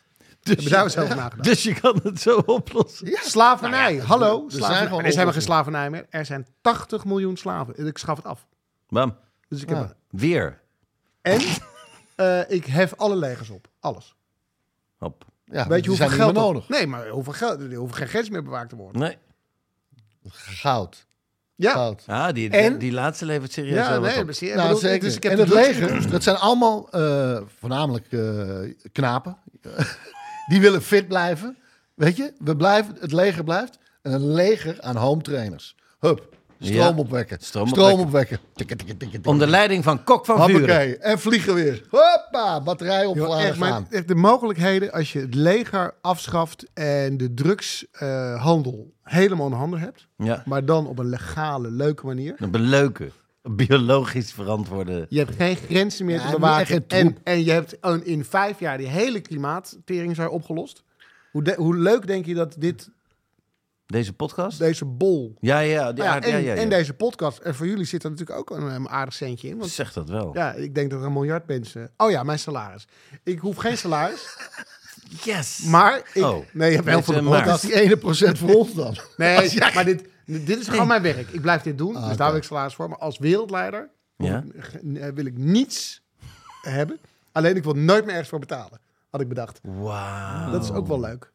Dus, 0.48 0.56
Heb 0.56 0.64
je 0.64 0.70
daar 0.70 0.84
eens 0.84 0.96
over 0.98 1.16
nagedacht? 1.16 1.48
dus 1.48 1.62
je 1.62 1.74
kan 1.80 2.00
het 2.02 2.20
zo 2.20 2.42
oplossen. 2.46 3.08
Slavernij. 3.22 3.96
Hallo. 3.96 4.44
er 4.46 4.52
slavernij. 4.52 4.98
er 4.98 5.04
is 5.06 5.12
helemaal 5.12 5.32
geen 5.32 5.42
slavernij 5.42 5.90
meer. 5.90 6.06
Er 6.10 6.24
zijn 6.26 6.46
80 6.60 7.04
miljoen 7.04 7.36
slaven. 7.36 7.86
Ik 7.86 7.98
schaf 7.98 8.16
het 8.16 8.26
af. 8.26 8.46
Bam. 8.88 9.16
Dus 9.48 9.62
ik 9.62 9.68
heb 9.68 9.78
Ja. 9.78 9.92
Weer. 10.10 10.60
En 11.22 11.40
eh, 12.16 12.50
ik 12.50 12.64
hef 12.64 12.94
alle 12.94 13.16
legers 13.16 13.50
op. 13.50 13.68
Alles. 13.80 14.14
Hop. 14.98 15.24
Ja, 15.44 15.66
Weet 15.68 15.84
je 15.84 15.88
hoeveel 15.88 16.06
zijn 16.08 16.18
geld 16.18 16.32
niet 16.34 16.42
meer 16.42 16.52
dat- 16.52 16.52
nodig. 16.52 16.68
Nee, 16.68 16.86
maar 16.86 17.08
hoeveel 17.08 17.32
geld? 17.32 17.60
Er 17.60 17.74
hoeft 17.74 17.96
geen 17.96 18.08
grens 18.08 18.30
meer 18.30 18.42
bewaakt 18.42 18.68
te 18.68 18.76
worden. 18.76 19.00
Nee. 19.00 19.16
Goud. 20.30 21.06
Ja. 21.54 21.72
Goud. 21.72 22.04
Ah, 22.06 22.32
die, 22.34 22.50
En- 22.50 22.78
die 22.78 22.92
laatste 22.92 23.24
levert 23.26 23.52
serieus 23.52 23.74
Ja, 23.74 23.90
wel 23.90 24.00
wat 24.00 24.10
nee, 24.10 24.18
op. 24.20 24.40
Nou, 24.40 24.62
bedoel, 24.62 24.76
zeker. 24.76 25.00
Dus 25.00 25.16
ik 25.16 25.22
heb 25.22 25.32
en 25.32 25.38
het 25.38 25.48
leger, 25.48 26.10
dat 26.10 26.22
zijn 26.22 26.36
allemaal 26.36 26.90
eh, 26.90 27.40
voornamelijk 27.58 28.12
eh, 28.12 28.74
knapen. 28.92 29.36
Die 30.48 30.60
willen 30.60 30.82
fit 30.82 31.08
blijven. 31.08 31.56
Weet 31.94 32.16
je, 32.16 32.32
we 32.38 32.56
blijven, 32.56 32.96
het 33.00 33.12
leger 33.12 33.44
blijft. 33.44 33.78
En 34.02 34.12
een 34.12 34.32
leger 34.32 34.80
aan 34.80 34.96
home 34.96 35.22
trainers. 35.22 35.76
Hup, 35.98 36.36
stroom 36.60 36.74
Ja. 36.76 36.92
opwekken. 36.96 37.36
Stroom 37.40 37.68
Stroom, 37.68 38.00
opwekken. 38.00 38.38
Onder 39.24 39.48
leiding 39.48 39.84
van 39.84 40.04
Kok 40.04 40.26
van 40.26 40.36
Vuren. 40.36 40.52
Hoppakee. 40.60 40.98
En 40.98 41.18
vliegen 41.18 41.54
weer. 41.54 41.82
Hoppa, 41.90 42.62
batterij 42.62 43.04
opgeladen 43.06 43.54
gaan. 43.56 43.86
echt 43.90 44.08
de 44.08 44.14
mogelijkheden 44.14 44.92
als 44.92 45.12
je 45.12 45.20
het 45.20 45.34
leger 45.34 45.94
afschaft 46.00 46.64
en 46.74 47.16
de 47.16 47.34
drugshandel 47.34 48.92
helemaal 49.02 49.46
in 49.46 49.52
handen 49.52 49.80
hebt, 49.80 50.06
Ja. 50.16 50.42
maar 50.46 50.64
dan 50.64 50.86
op 50.86 50.98
een 50.98 51.08
legale, 51.08 51.70
leuke 51.70 52.06
manier. 52.06 52.34
Op 52.40 52.54
een 52.54 52.60
leuke, 52.60 53.10
biologisch 53.42 54.32
verantwoorde... 54.32 55.06
Je 55.08 55.18
hebt 55.18 55.34
geen 55.36 55.56
grenzen 55.56 56.06
meer 56.06 56.16
Ja, 56.20 56.26
te 56.26 56.32
bewaken. 56.32 56.84
En, 56.88 57.16
en 57.24 57.44
je 57.44 57.50
hebt 57.50 57.76
een- 57.80 58.04
in 58.06 58.24
vijf 58.24 58.60
jaar 58.60 58.78
die 58.78 58.86
hele 58.86 59.20
klimaattering 59.20 60.14
zijn 60.16 60.28
opgelost. 60.28 60.82
Hoe, 61.32 61.42
de- 61.42 61.54
hoe 61.56 61.76
leuk 61.76 62.06
denk 62.06 62.26
je 62.26 62.34
dat 62.34 62.54
dit, 62.58 62.88
Deze 63.86 64.12
podcast? 64.12 64.58
deze 64.58 64.84
bol... 64.84 65.34
Ja, 65.40 65.58
ja. 65.58 65.92
Die 65.92 66.04
Ja, 66.04 66.10
aard- 66.12 66.24
en, 66.24 66.30
ja, 66.30 66.36
ja, 66.36 66.54
ja. 66.54 66.60
en 66.62 66.68
deze 66.68 66.92
podcast. 66.94 67.38
En 67.38 67.54
voor 67.54 67.66
jullie 67.66 67.84
zit 67.84 68.04
er 68.04 68.10
natuurlijk 68.10 68.38
ook 68.38 68.50
een, 68.58 68.62
een 68.66 68.88
aardig 68.88 69.14
centje 69.14 69.48
in. 69.48 69.58
Want 69.58 69.70
Zeg 69.70 69.92
dat 69.92 70.08
wel. 70.08 70.30
ja, 70.34 70.52
ik 70.52 70.74
denk 70.74 70.90
dat 70.90 71.00
er 71.00 71.06
een 71.06 71.12
miljard 71.12 71.46
mensen... 71.46 71.90
Oh 71.96 72.10
ja, 72.10 72.22
mijn 72.22 72.38
salaris. 72.38 72.86
Ik 73.24 73.38
hoef 73.38 73.56
geen 73.56 73.78
salaris, 73.78 74.36
Yes! 75.24 75.58
maar... 75.62 76.10
Ik, 76.12 76.22
Oh. 76.24 76.44
nee, 76.52 76.70
je 76.70 76.76
hebt 76.82 77.04
veel 77.04 77.14
eh, 77.14 77.20
de 77.22 77.28
podcast. 77.28 77.62
Die 77.62 77.80
ene 77.80 77.96
procent 77.96 78.38
voor 78.38 78.54
ons 78.54 78.74
dan. 78.74 78.96
Nee, 79.16 79.58
maar 79.74 79.84
dit, 79.84 80.04
dit 80.28 80.58
is 80.58 80.68
gewoon 80.68 80.86
mijn 80.86 81.02
werk. 81.02 81.28
Ik 81.28 81.40
blijf 81.40 81.62
dit 81.62 81.78
doen, 81.78 81.94
dus 81.94 82.02
oké. 82.04 82.16
daar 82.16 82.28
wil 82.28 82.38
ik 82.38 82.44
salaris 82.44 82.74
voor. 82.74 82.88
Maar 82.88 82.98
als 82.98 83.18
wereldleider 83.18 83.90
Ja? 84.16 84.44
eh, 84.94 85.08
wil 85.14 85.24
ik 85.26 85.38
niets 85.38 86.02
hebben. 86.62 86.98
Alleen 87.32 87.56
ik 87.56 87.64
wil 87.64 87.74
nooit 87.74 88.02
meer 88.04 88.10
ergens 88.10 88.28
voor 88.28 88.38
betalen, 88.38 88.80
had 89.10 89.20
ik 89.20 89.28
bedacht. 89.28 89.60
Wauw. 89.62 90.50
Dat 90.50 90.64
is 90.64 90.70
ook 90.70 90.86
wel 90.86 91.00
leuk. 91.00 91.32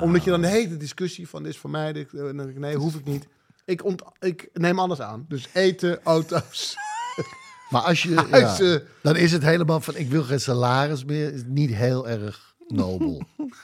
Omdat 0.00 0.24
je 0.24 0.30
dan 0.30 0.40
de 0.40 0.46
hele 0.48 0.76
discussie 0.76 1.28
van 1.28 1.42
dit 1.42 1.52
is 1.52 1.58
voor 1.58 1.70
mij, 1.70 1.92
dit, 1.92 2.14
eh, 2.14 2.22
nee, 2.32 2.76
hoef 2.76 2.94
ik 2.94 3.04
niet. 3.04 3.26
Ik, 3.64 3.84
ont, 3.84 4.02
ik 4.18 4.48
neem 4.52 4.78
alles 4.78 5.00
aan. 5.00 5.24
Dus 5.28 5.48
eten, 5.52 5.98
auto's. 6.02 6.76
Maar 7.70 7.82
als 7.82 8.02
je, 8.02 8.10
ja, 8.30 8.80
dan 9.02 9.16
is 9.16 9.32
het 9.32 9.42
helemaal 9.42 9.80
van 9.80 9.96
ik 9.96 10.10
wil 10.10 10.22
geen 10.22 10.40
salaris 10.40 11.04
meer. 11.04 11.32
Is 11.32 11.42
niet 11.46 11.70
heel 11.74 12.08
erg 12.08 12.54
nobel. 12.66 13.22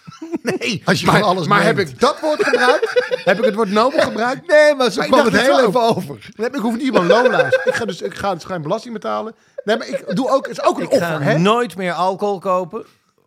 Nee, 0.42 0.82
Als 0.84 1.00
je 1.00 1.06
maar, 1.06 1.18
van 1.18 1.28
alles 1.28 1.46
maar 1.46 1.62
heb 1.64 1.78
ik 1.78 2.00
dat 2.00 2.20
woord 2.20 2.44
gebruikt? 2.44 3.04
heb 3.24 3.38
ik 3.38 3.44
het 3.44 3.54
woord 3.54 3.70
nobel 3.70 4.00
gebruikt? 4.00 4.46
Nee, 4.46 4.74
maar 4.74 4.90
zo 4.90 4.96
Maar 4.96 5.06
ik 5.06 5.12
kwam 5.12 5.24
het 5.24 5.40
heel 5.40 5.66
even 5.68 5.80
over. 5.82 6.30
Dan 6.36 6.44
heb 6.44 6.54
ik 6.54 6.60
hoef 6.60 6.72
niet 6.72 6.82
iemand 6.82 7.06
loonlijst. 7.08 7.60
Ik 7.64 7.74
ga 7.74 7.84
dus 7.84 8.02
ik 8.02 8.14
ga 8.14 8.34
dus 8.34 8.44
geen 8.44 8.62
belasting 8.62 8.94
betalen. 8.94 9.34
Nee, 9.64 9.76
maar 9.76 9.88
ik 9.88 10.16
doe 10.16 10.30
ook, 10.30 10.46
het 10.48 10.58
is 10.58 10.64
ook 10.64 10.76
een 10.78 10.82
Ik 10.82 10.92
ga 10.92 10.96
offer, 11.14 11.22
hè? 11.22 11.38
nooit 11.38 11.76
meer 11.76 11.92
alcohol 11.92 12.38
kopen. 12.38 12.84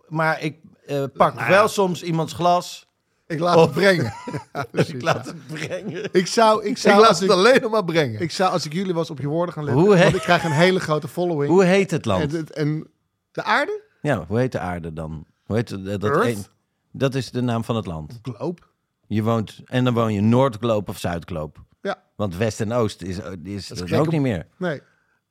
Maar 0.08 0.42
ik 0.42 0.56
eh, 0.86 1.04
pak 1.14 1.34
Nou 1.36 1.50
wel 1.50 1.68
soms 1.68 2.04
iemands 2.04 2.34
glas. 2.34 2.88
Ik 3.28 3.40
laat 3.40 3.60
het 3.60 3.72
brengen. 3.72 4.14
ik 4.72 5.02
laat 5.02 5.26
het 5.26 5.48
brengen. 5.48 6.10
Ik 6.12 6.28
zou, 6.28 6.64
ik 6.64 6.70
Ik 6.70 6.78
zou, 6.78 7.00
laat 7.00 7.08
als 7.10 7.20
het 7.20 7.30
ik, 7.30 7.36
alleen 7.36 7.62
nog 7.62 7.72
maar 7.72 7.86
brengen. 7.86 8.22
ik 8.22 8.32
zou, 8.32 8.52
als 8.52 8.66
ik 8.66 8.74
jullie 8.74 8.94
was, 8.94 9.10
op 9.10 9.20
je 9.20 9.28
woorden 9.28 9.54
gaan 9.54 9.64
letten. 9.64 9.84
Hoe 9.84 9.94
heet- 9.96 10.04
want 10.04 10.16
ik 10.16 10.22
krijg 10.22 10.44
een 10.44 10.52
hele 10.52 10.80
grote 10.80 11.08
following. 11.08 11.52
Hoe 11.52 11.64
heet 11.64 11.92
het 11.92 12.06
land? 12.06 12.52
en 12.52 12.88
de 13.32 13.44
aarde? 13.44 13.82
Ja, 14.02 14.26
hoe 14.28 14.40
heet 14.40 14.52
de 14.52 14.60
aarde 14.60 14.94
dan? 14.94 15.26
Hoe 15.46 15.56
heet 15.56 15.72
eh, 15.72 15.84
dat, 15.84 16.04
Earth? 16.04 16.26
een- 16.38 16.46
dat 16.92 17.16
is 17.16 17.32
de 17.32 17.42
naam 17.42 17.64
van 17.64 17.76
het 17.76 17.86
land. 17.86 18.20
Globe. 18.22 18.62
Je 19.08 19.24
woont, 19.24 19.62
en 19.66 19.84
dan 19.84 19.94
woon 19.94 20.14
je 20.14 20.22
Noordgloop 20.22 20.90
of 20.90 20.98
Zuidgloop. 21.00 21.64
Ja, 21.82 22.02
Want 22.16 22.36
West 22.38 22.62
en 22.62 22.72
Oost 22.72 23.02
is, 23.02 23.18
is, 23.44 23.72
is 23.72 23.80
dat 23.80 23.94
ook 23.94 24.06
op- 24.06 24.12
niet 24.12 24.22
meer. 24.22 24.48
nee. 24.58 24.82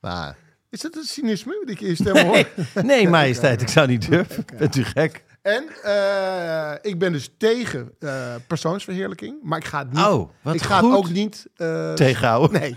Maar 0.00 0.36
Is 0.70 0.80
dat 0.80 0.96
een 0.96 1.02
cynisme 1.04 1.62
die 1.64 1.86
je 1.86 1.94
stem 1.94 2.16
hoor? 2.26 2.48
Nee, 2.82 3.08
majesteit, 3.08 3.62
ik 3.62 3.68
zou 3.68 3.86
niet 3.88 4.06
durven. 4.10 4.44
Bent 4.58 4.76
u 4.76 4.84
gek? 4.84 5.24
En 5.42 5.64
eh, 5.82 6.72
ik 6.82 6.98
ben 6.98 7.12
dus 7.12 7.30
tegen 7.38 7.90
eh, 7.98 8.34
persoonsverheerlijking. 8.46 9.36
Maar 9.42 9.58
ik 9.58 9.64
ga 9.64 9.78
het 9.78 9.92
niet... 9.92 10.04
Oh, 10.06 10.30
wat 10.42 10.54
ik 10.54 10.62
ga 10.62 10.78
goed. 10.78 10.88
het 10.90 10.98
ook 10.98 11.10
niet... 11.10 11.46
eh, 11.56 11.92
Tegenhouden. 11.92 12.60
Nee. 12.60 12.76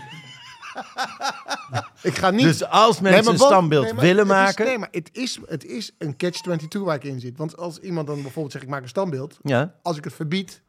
Ik 2.02 2.18
ga 2.18 2.30
niet... 2.30 2.42
Dus 2.42 2.64
als 2.64 3.00
mensen 3.00 3.32
een 3.32 3.38
standbeeld 3.38 3.84
nee, 3.84 3.92
maar 3.92 4.02
willen 4.04 4.28
het 4.28 4.36
is- 4.38 4.44
maken... 4.44 4.64
nee, 4.64 4.78
maar 4.78 4.88
het 4.90 5.08
is, 5.12 5.38
het 5.46 5.64
is 5.64 5.92
een 5.98 6.16
catch-22 6.16 6.80
waar 6.80 6.94
ik 6.94 7.04
in 7.04 7.20
zit. 7.20 7.36
Want 7.36 7.56
als 7.56 7.78
iemand 7.78 8.06
dan 8.06 8.22
bijvoorbeeld 8.22 8.52
zegt, 8.52 8.64
ik 8.64 8.70
maak 8.70 8.82
een 8.82 8.88
standbeeld. 8.88 9.38
Ja, 9.42 9.74
Als 9.82 9.96
ik 9.96 10.04
het 10.04 10.14
verbied, 10.14 10.62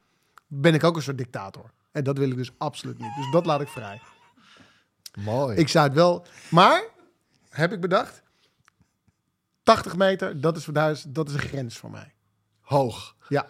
ben 0.47 0.73
ik 0.73 0.83
ook 0.83 0.95
een 0.95 1.01
soort 1.01 1.17
dictator. 1.17 1.71
En 1.91 2.03
dat 2.03 2.17
wil 2.17 2.29
ik 2.29 2.37
dus 2.37 2.51
absoluut 2.57 2.99
niet. 2.99 3.15
Dus 3.15 3.31
dat 3.31 3.45
laat 3.45 3.61
ik 3.61 3.67
vrij. 3.67 4.01
mooi. 5.15 5.57
Ik 5.57 5.67
zou 5.67 5.85
het 5.85 5.95
wel... 5.95 6.25
Maar, 6.49 6.83
heb 7.49 7.71
ik 7.71 7.81
bedacht... 7.81 8.21
80 9.63 9.95
meter, 9.95 10.41
dat 10.41 10.57
is, 10.57 10.65
daar 10.65 10.91
is, 10.91 11.03
dat 11.07 11.27
is 11.27 11.33
een 11.33 11.39
grens 11.39 11.77
voor 11.77 11.91
mij. 11.91 12.13
Hoog. 12.61 13.15
Ja. 13.27 13.45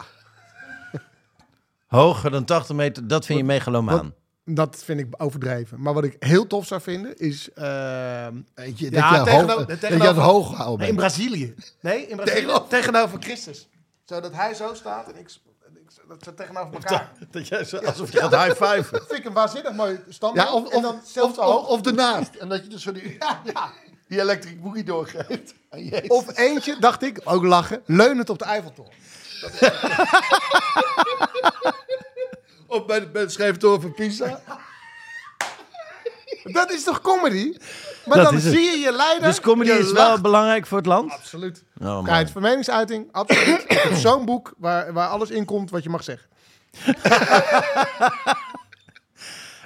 Hoger 1.86 2.30
dan 2.30 2.44
80 2.44 2.76
meter, 2.76 3.08
dat 3.08 3.26
vind 3.26 3.38
je 3.38 3.44
megalomaan. 3.44 4.14
Dat 4.44 4.82
vind 4.84 5.00
ik 5.00 5.06
overdreven. 5.16 5.80
Maar 5.82 5.94
wat 5.94 6.04
ik 6.04 6.16
heel 6.18 6.46
tof 6.46 6.66
zou 6.66 6.80
vinden 6.80 7.16
is... 7.16 7.48
Weet 7.54 8.78
je, 8.78 8.90
Ja, 8.90 9.10
dat 9.10 9.18
je, 9.18 9.24
tegenover- 9.24 9.34
hoog, 9.56 9.66
dat 9.66 9.68
je 9.68 9.78
tegenover- 9.78 10.06
het 10.14 10.16
hoog 10.16 10.54
houden 10.56 10.78
nee, 10.78 10.88
in 10.88 10.96
bent. 10.96 11.12
Brazilië. 11.12 11.54
Nee, 11.80 12.06
in 12.06 12.16
Brazilië. 12.16 12.40
Tegenover- 12.40 12.68
Tegenover, 12.68 13.22
Christus. 13.22 13.68
Zodat 14.04 14.34
hij 14.34 14.54
zo 14.54 14.74
staat 14.74 15.08
en 15.12 15.18
ik, 15.18 15.28
dat 16.08 16.22
ze 16.24 16.34
tegenover 16.34 16.72
elkaar. 16.74 17.12
Dat 17.30 17.48
jij 17.48 17.64
zo, 17.64 17.76
alsof 17.76 18.12
je 18.12 18.18
gaat 18.18 18.44
high 18.44 18.64
five. 18.64 18.90
Dat 18.92 19.06
vind 19.06 19.18
ik 19.18 19.24
een 19.24 19.32
waanzinnig 19.32 19.72
mooi 19.72 20.00
standbeeld. 20.08 20.46
Ja, 20.48 20.54
of, 20.54 20.68
en 20.70 20.76
of, 20.76 20.82
dan 20.82 21.00
zelfs 21.04 21.38
of, 21.38 21.46
of, 21.46 21.66
of 21.68 21.86
ernaast. 21.86 22.34
En 22.34 22.48
dat 22.48 22.62
je 22.62 22.68
dus 22.68 22.82
zo 22.82 22.92
die, 22.92 23.18
die 24.08 24.20
electric 24.20 24.62
boogie 24.62 24.84
doorgeeft. 24.84 25.54
Jezus. 25.70 26.08
Of 26.08 26.36
eentje, 26.38 26.76
dacht 26.80 27.02
ik, 27.02 27.20
ook 27.24 27.42
lachen, 27.44 27.82
leunend 27.86 28.30
op 28.30 28.38
de 28.38 28.44
Eiffeltoren. 28.44 28.92
Of 32.70 32.86
bij 32.86 33.00
de, 33.00 33.08
bij 33.08 33.22
de 33.24 33.28
schrijftoren 33.30 33.80
van 33.80 33.94
Pisa. 33.94 34.40
Dat 36.42 36.70
is 36.72 36.84
toch 36.84 37.00
comedy? 37.00 37.56
Maar 38.06 38.16
Dat 38.16 38.26
dan 38.26 38.36
is 38.36 38.44
het. 38.44 38.52
zie 38.52 38.62
je 38.64 38.78
je 38.78 38.92
leider. 38.92 39.28
Dus 39.28 39.40
comedy 39.40 39.70
je 39.70 39.78
is 39.78 39.92
wel 39.92 40.08
lacht. 40.08 40.22
belangrijk 40.22 40.66
voor 40.66 40.78
het 40.78 40.86
land? 40.86 41.12
Absoluut. 41.12 41.64
Oh, 41.78 41.86
man. 41.86 42.02
Vrijheid 42.04 42.30
van 42.30 42.42
meningsuiting, 42.42 43.08
absoluut. 43.12 43.62
ik 43.68 43.70
heb 43.70 43.94
zo'n 43.94 44.24
boek 44.24 44.54
waar, 44.58 44.92
waar 44.92 45.08
alles 45.08 45.30
in 45.30 45.44
komt 45.44 45.70
wat 45.70 45.82
je 45.82 45.88
mag 45.88 46.02
zeggen. 46.04 46.28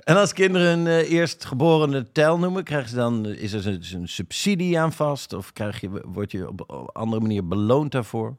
En 0.04 0.16
als 0.16 0.32
kinderen 0.32 0.78
een 0.78 0.86
eh, 0.86 1.10
eerstgeborene 1.10 2.12
tel 2.12 2.38
noemen, 2.38 2.64
krijgen 2.64 2.88
ze 2.88 2.96
dan, 2.96 3.26
is 3.26 3.52
er 3.52 3.66
een, 3.66 3.84
een 3.92 4.08
subsidie 4.08 4.78
aan 4.78 4.92
vast? 4.92 5.32
Of 5.32 5.52
krijg 5.52 5.80
je, 5.80 5.90
word 6.04 6.30
je 6.30 6.48
op 6.48 6.70
een 6.70 6.86
andere 6.86 7.22
manier 7.22 7.46
beloond 7.46 7.92
daarvoor? 7.92 8.36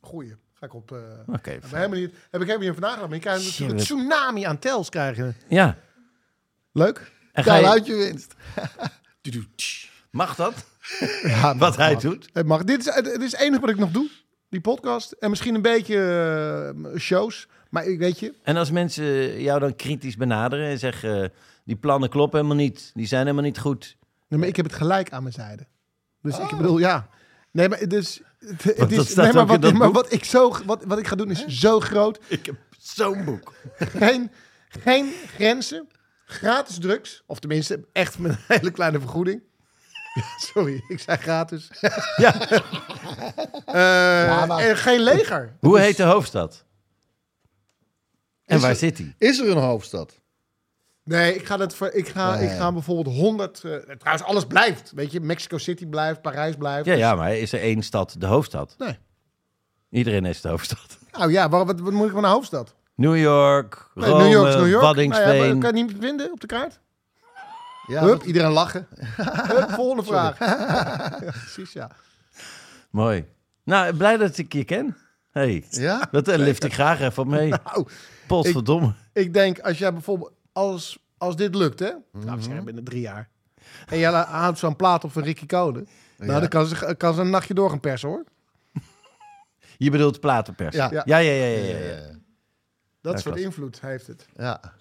Goeie. 0.00 0.34
Ga 0.58 0.66
ik 0.66 0.74
op. 0.74 0.92
eh 0.92 0.98
Oké, 1.26 1.50
heb, 1.50 1.64
ik 1.64 1.70
helemaal 1.70 1.98
niet, 1.98 2.10
heb 2.30 2.40
ik 2.40 2.46
helemaal 2.46 2.58
niet 2.58 2.68
over 2.68 2.80
nagedacht. 2.82 3.06
Maar 3.06 3.16
je 3.16 3.22
krijgt 3.22 3.44
natuurlijk 3.44 3.78
een 3.78 3.84
tsunami 3.84 4.42
aan 4.42 4.58
tels 4.58 4.88
krijgen. 4.88 5.36
Ja. 5.48 5.76
Leuk. 6.72 7.12
En 7.32 7.44
ga 7.44 7.56
je, 7.56 7.68
uit 7.68 7.86
je 7.86 7.94
winst. 7.94 8.34
mag 10.10 10.34
dat? 10.34 10.54
Ja, 11.22 11.56
Wat 11.56 11.76
hij 11.76 11.96
doet? 11.96 12.28
Het 12.32 12.46
mag. 12.46 12.64
Dit 12.64 12.78
is, 12.78 12.94
het 12.94 13.06
is 13.06 13.32
het 13.32 13.40
enige 13.40 13.60
wat 13.60 13.70
ik 13.70 13.76
nog 13.78 13.90
doe. 13.90 14.10
Die 14.48 14.60
podcast. 14.60 15.12
En 15.12 15.30
misschien 15.30 15.54
een 15.54 15.62
beetje 15.62 15.96
eh, 16.84 16.98
shows. 16.98 17.48
Maar 17.70 17.84
ik 17.86 17.98
weet 17.98 18.18
je. 18.18 18.34
En 18.42 18.56
als 18.56 18.70
mensen 18.70 19.40
jou 19.42 19.60
dan 19.60 19.76
kritisch 19.76 20.16
benaderen 20.16 20.66
en 20.66 20.78
zeggen, 20.78 21.22
eh, 21.22 21.28
die 21.64 21.76
plannen 21.76 22.08
kloppen 22.08 22.40
helemaal 22.40 22.64
niet, 22.64 22.90
die 22.94 23.06
zijn 23.06 23.22
helemaal 23.22 23.44
niet 23.44 23.58
goed. 23.58 23.96
Nee, 24.28 24.38
maar 24.38 24.48
ik 24.48 24.56
heb 24.56 24.64
het 24.64 24.74
gelijk 24.74 25.12
aan 25.12 25.22
mijn 25.22 25.34
zijde. 25.34 25.66
Dus 26.22 26.38
ik 26.38 26.56
bedoel, 26.56 26.78
ja. 26.78 27.08
Nee, 27.50 27.68
maar 27.68 27.88
dus. 27.88 28.20
Het, 28.62 28.92
is, 28.92 29.10
staat 29.10 29.24
nee, 29.24 29.32
maar, 29.32 29.46
wat, 29.46 29.62
dat 29.62 29.72
maar 29.72 29.92
wat, 29.92 30.12
ik 30.12 30.24
zo, 30.24 30.54
wat, 30.66 30.84
wat 30.84 30.98
ik 30.98 31.06
ga 31.06 31.16
doen 31.16 31.30
is 31.30 31.46
zo 31.46 31.80
groot. 31.80 32.18
Ik 32.28 32.46
heb 32.46 32.56
zo'n 32.78 33.24
boek. 33.24 33.52
Geen, 33.98 34.30
geen 34.68 35.12
grenzen. 35.34 35.88
Gratis 36.24 36.78
drugs. 36.78 37.22
Of 37.26 37.38
tenminste, 37.38 37.84
echt 37.92 38.18
met 38.18 38.30
een 38.32 38.38
hele 38.58 38.70
kleine 38.70 39.00
vergoeding. 39.00 39.42
Sorry, 40.52 40.82
ik 40.88 41.00
zei 41.00 41.16
gratis. 41.16 41.68
Ja. 42.16 42.50
Eh, 43.64 44.68
En 44.68 44.76
geen 44.76 45.00
leger. 45.00 45.56
Hoe 45.60 45.78
heet 45.80 45.96
de 45.96 46.02
hoofdstad? 46.02 46.64
En 48.44 48.56
Is 48.56 48.62
waar 48.62 48.70
er- 48.70 48.76
zit 48.76 48.96
die? 48.96 49.14
Is 49.18 49.38
er 49.38 49.48
een 49.50 49.56
hoofdstad? 49.62 50.20
Nee, 51.08 51.34
ik 51.34 51.46
ga, 51.46 51.58
het, 51.58 51.74
ver- 51.74 51.94
ik 51.94 52.08
ga, 52.08 52.36
ik 52.36 52.50
ga 52.50 52.72
bijvoorbeeld 52.72 53.16
100... 53.16 53.64
eh, 53.64 53.72
trouwens, 53.98 54.26
alles 54.28 54.46
blijft. 54.46 54.92
Weet 54.94 55.12
je, 55.12 55.20
Mexico 55.20 55.58
City 55.58 55.86
blijft, 55.86 56.22
Parijs 56.22 56.56
blijft. 56.56 56.86
Ja, 56.86 56.94
ja, 56.94 57.14
maar 57.14 57.36
is 57.36 57.52
er 57.52 57.60
één 57.60 57.82
stad 57.82 58.14
de 58.18 58.26
hoofdstad? 58.26 58.74
Nee. 58.78 58.98
Iedereen 59.90 60.24
is 60.24 60.40
de 60.40 60.48
hoofdstad. 60.48 60.98
Nou 61.18 61.30
ja, 61.32 61.48
wat, 61.48 61.66
wat, 61.66 61.80
wat 61.80 61.92
moet 61.92 62.06
ik 62.06 62.12
van 62.12 62.24
een 62.24 62.30
hoofdstad? 62.30 62.74
New 62.94 63.16
York, 63.16 63.90
Nee, 63.94 64.08
Rome, 64.10 64.22
New 64.22 64.32
York 64.32 64.44
New. 64.44 65.08
Nou 65.08 65.34
ja, 65.34 65.58
kan 65.58 65.76
je 65.76 65.82
niet 65.82 65.94
vinden 66.00 66.32
op 66.32 66.40
de 66.40 66.46
kaart? 66.46 66.80
Ja, 67.86 68.00
Hup, 68.02 68.18
dat- 68.18 68.24
iedereen 68.24 68.50
lachen. 68.50 68.86
Hup, 69.56 69.70
volgende 69.70 70.02
vraag. 70.02 70.38
ja, 70.38 71.08
precies, 71.42 71.72
ja. 71.72 71.90
Mooi. 72.90 73.24
Nou, 73.64 73.94
blij 73.96 74.16
dat 74.16 74.38
ik 74.38 74.52
je 74.52 74.64
ken. 74.64 74.96
Hey, 75.30 75.64
ja? 75.70 76.08
dat 76.10 76.28
eh, 76.28 76.36
lift 76.38 76.64
ik 76.64 76.72
graag 76.74 77.00
even 77.00 77.22
op 77.22 77.28
mee. 77.28 77.48
Nou, 77.48 77.86
Potverdomme. 78.26 78.92
ik 79.12 79.34
denk 79.34 79.58
als 79.58 79.78
jij 79.78 79.92
bijvoorbeeld, 79.92 80.32
als, 80.58 80.98
als 81.18 81.36
dit 81.36 81.54
lukt, 81.54 81.78
hè? 81.78 81.92
Mhm. 82.12 82.24
Nou, 82.24 82.38
ik 82.38 82.44
zeg 82.44 82.64
binnen 82.64 82.84
drie 82.84 83.00
jaar. 83.00 83.28
En 83.86 83.98
jij 83.98 84.10
houdt 84.12 84.58
zo'n 84.58 84.76
plaat 84.76 85.04
op 85.04 85.12
van 85.12 85.22
Ricky 85.22 85.46
Code. 85.46 85.86
Nou, 86.16 86.40
dan 86.40 86.48
kan 86.48 86.66
ze, 86.66 86.94
kan 86.96 87.14
ze 87.14 87.20
een 87.20 87.30
nachtje 87.30 87.54
door 87.54 87.70
gaan 87.70 87.80
persen, 87.80 88.08
hoor. 88.08 88.24
Je 89.76 89.90
bedoelt 89.90 90.20
platenpers. 90.20 90.76
Ja. 90.76 90.90
ja, 90.90 91.02
ja, 91.04 91.18
ja. 91.18 91.32
ja, 91.46 91.62
ja, 91.64 91.78
ja. 91.78 91.96
Dat 93.00 93.12
Ja, 93.12 93.18
soort 93.18 93.22
klopt. 93.22 93.38
invloed 93.38 93.80
heeft 93.80 94.06
het. 94.06 94.28
Ja. 94.36 94.72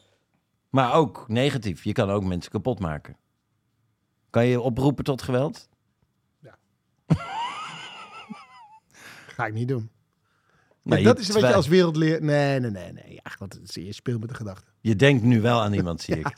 Maar 0.69 0.93
ook 0.93 1.25
negatief. 1.27 1.83
Je 1.83 1.91
kan 1.91 2.09
ook 2.09 2.23
mensen 2.23 2.51
kapot 2.51 2.79
maken. 2.79 3.17
Kan 4.29 4.45
je 4.45 4.61
oproepen 4.61 5.03
tot 5.03 5.21
geweld? 5.21 5.69
Ga 9.35 9.45
ik 9.45 9.53
niet 9.53 9.67
doen. 9.67 9.89
Nou, 10.83 11.03
dat 11.03 11.15
je 11.15 11.21
is 11.21 11.27
een 11.27 11.33
beetje 11.33 11.47
twi- 11.47 11.57
als 11.57 11.67
wereldleer. 11.67 12.21
Nee, 12.23 12.59
nee, 12.59 12.71
nee, 12.71 12.91
nee. 12.93 13.13
Ja, 13.23 13.31
wat, 13.39 13.57
je 13.73 13.93
speelt 13.93 14.19
met 14.19 14.29
de 14.29 14.35
gedachten. 14.35 14.71
Je 14.81 14.95
denkt 14.95 15.23
nu 15.23 15.41
wel 15.41 15.61
aan 15.61 15.73
iemand, 15.73 16.01
zie 16.01 16.15
ik. 16.23 16.27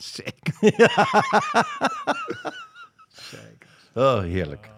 zeker. 3.30 3.68
Oh, 3.94 4.20
heerlijk. 4.20 4.70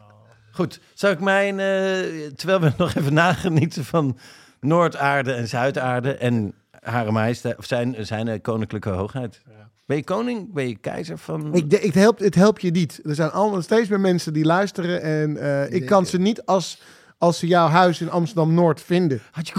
Goed, 0.52 0.80
zou 0.94 1.12
ik 1.12 1.20
mijn... 1.20 1.60
eh, 1.60 2.26
terwijl 2.36 2.60
we 2.60 2.72
nog 2.84 2.94
even 2.94 3.12
nagenieten 3.14 3.84
van 3.84 4.18
Noordaarde 4.60 5.32
en 5.32 5.48
Zuidaarde... 5.48 6.14
en 6.16 6.54
Hare 6.80 7.10
Majesteit, 7.10 7.58
of 7.58 7.64
zijn, 7.64 8.06
zijn 8.06 8.40
koninklijke 8.40 8.88
hoogheid. 8.88 9.40
Ben 9.86 9.96
je 9.96 10.04
koning? 10.04 10.52
Ben 10.52 10.68
je 10.68 10.76
keizer 10.76 11.18
van... 11.18 11.54
Ik, 11.54 11.70
de- 11.70 11.80
ik 11.80 11.94
help, 11.94 12.18
het 12.18 12.34
helpt 12.34 12.62
je 12.62 12.70
niet. 12.70 13.00
Er 13.04 13.14
zijn 13.14 13.30
allemaal 13.30 13.62
steeds 13.62 13.88
meer 13.88 14.00
mensen 14.00 14.32
die 14.32 14.44
luisteren. 14.44 15.02
En 15.02 15.36
eh, 15.36 15.72
ik 15.72 15.86
kan 15.86 16.06
ze 16.06 16.18
niet 16.18 16.44
als, 16.46 16.80
als 17.22 17.38
ze 17.38 17.46
jouw 17.46 17.68
huis 17.68 18.00
in 18.00 18.10
Amsterdam-Noord 18.10 18.80
vinden. 18.80 19.22
Had 19.30 19.48
je. 19.48 19.54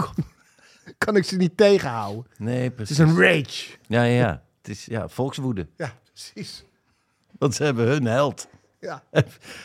Kan 0.98 1.16
ik 1.16 1.24
ze 1.26 1.36
niet 1.36 1.58
tegenhouden. 1.58 2.26
Nee, 2.38 2.64
Het 2.64 2.76
precies. 2.76 3.00
is 3.00 3.06
een 3.06 3.20
rage. 3.22 3.66
Ja, 3.88 4.04
ja, 4.04 4.16
ja. 4.18 4.44
Het 4.62 4.72
is 4.72 4.86
ja, 4.86 5.08
volkswoede. 5.08 5.68
Ja, 5.78 5.94
precies. 6.14 6.64
Want 7.38 7.56
ze 7.56 7.64
hebben 7.64 7.88
hun 7.88 8.06
held. 8.06 8.48
Ja. 8.80 9.04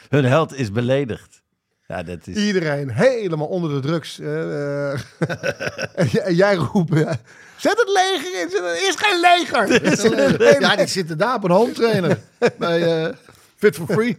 Hun 0.09 0.25
held 0.25 0.55
is 0.55 0.73
beledigd. 0.73 1.43
Ja, 1.87 2.03
dat 2.03 2.27
is... 2.27 2.37
Iedereen 2.37 2.91
helemaal 2.91 3.47
onder 3.47 3.71
de 3.71 3.81
drugs. 3.89 4.19
eh, 4.19 4.93
eh. 4.93 5.01
en, 6.27 6.35
jij- 6.35 6.55
roept... 6.55 6.93
eh, 6.95 7.13
Zet 7.57 7.79
het 7.79 7.89
leger 7.89 8.41
in. 8.41 8.65
Er 8.65 8.89
is 8.89 8.95
geen 8.99 9.21
leger. 9.21 9.71
Er 9.71 9.83
is 9.93 10.01
geen 10.01 10.61
ja, 10.61 10.77
die 10.77 10.87
zitten 10.87 11.19
daar 11.19 11.35
op 11.35 11.45
een 11.45 11.51
home 11.51 11.73
trainer. 11.73 12.19
bij 12.59 13.15
Fit 13.57 13.75
for 13.77 13.87
Free. 13.87 14.19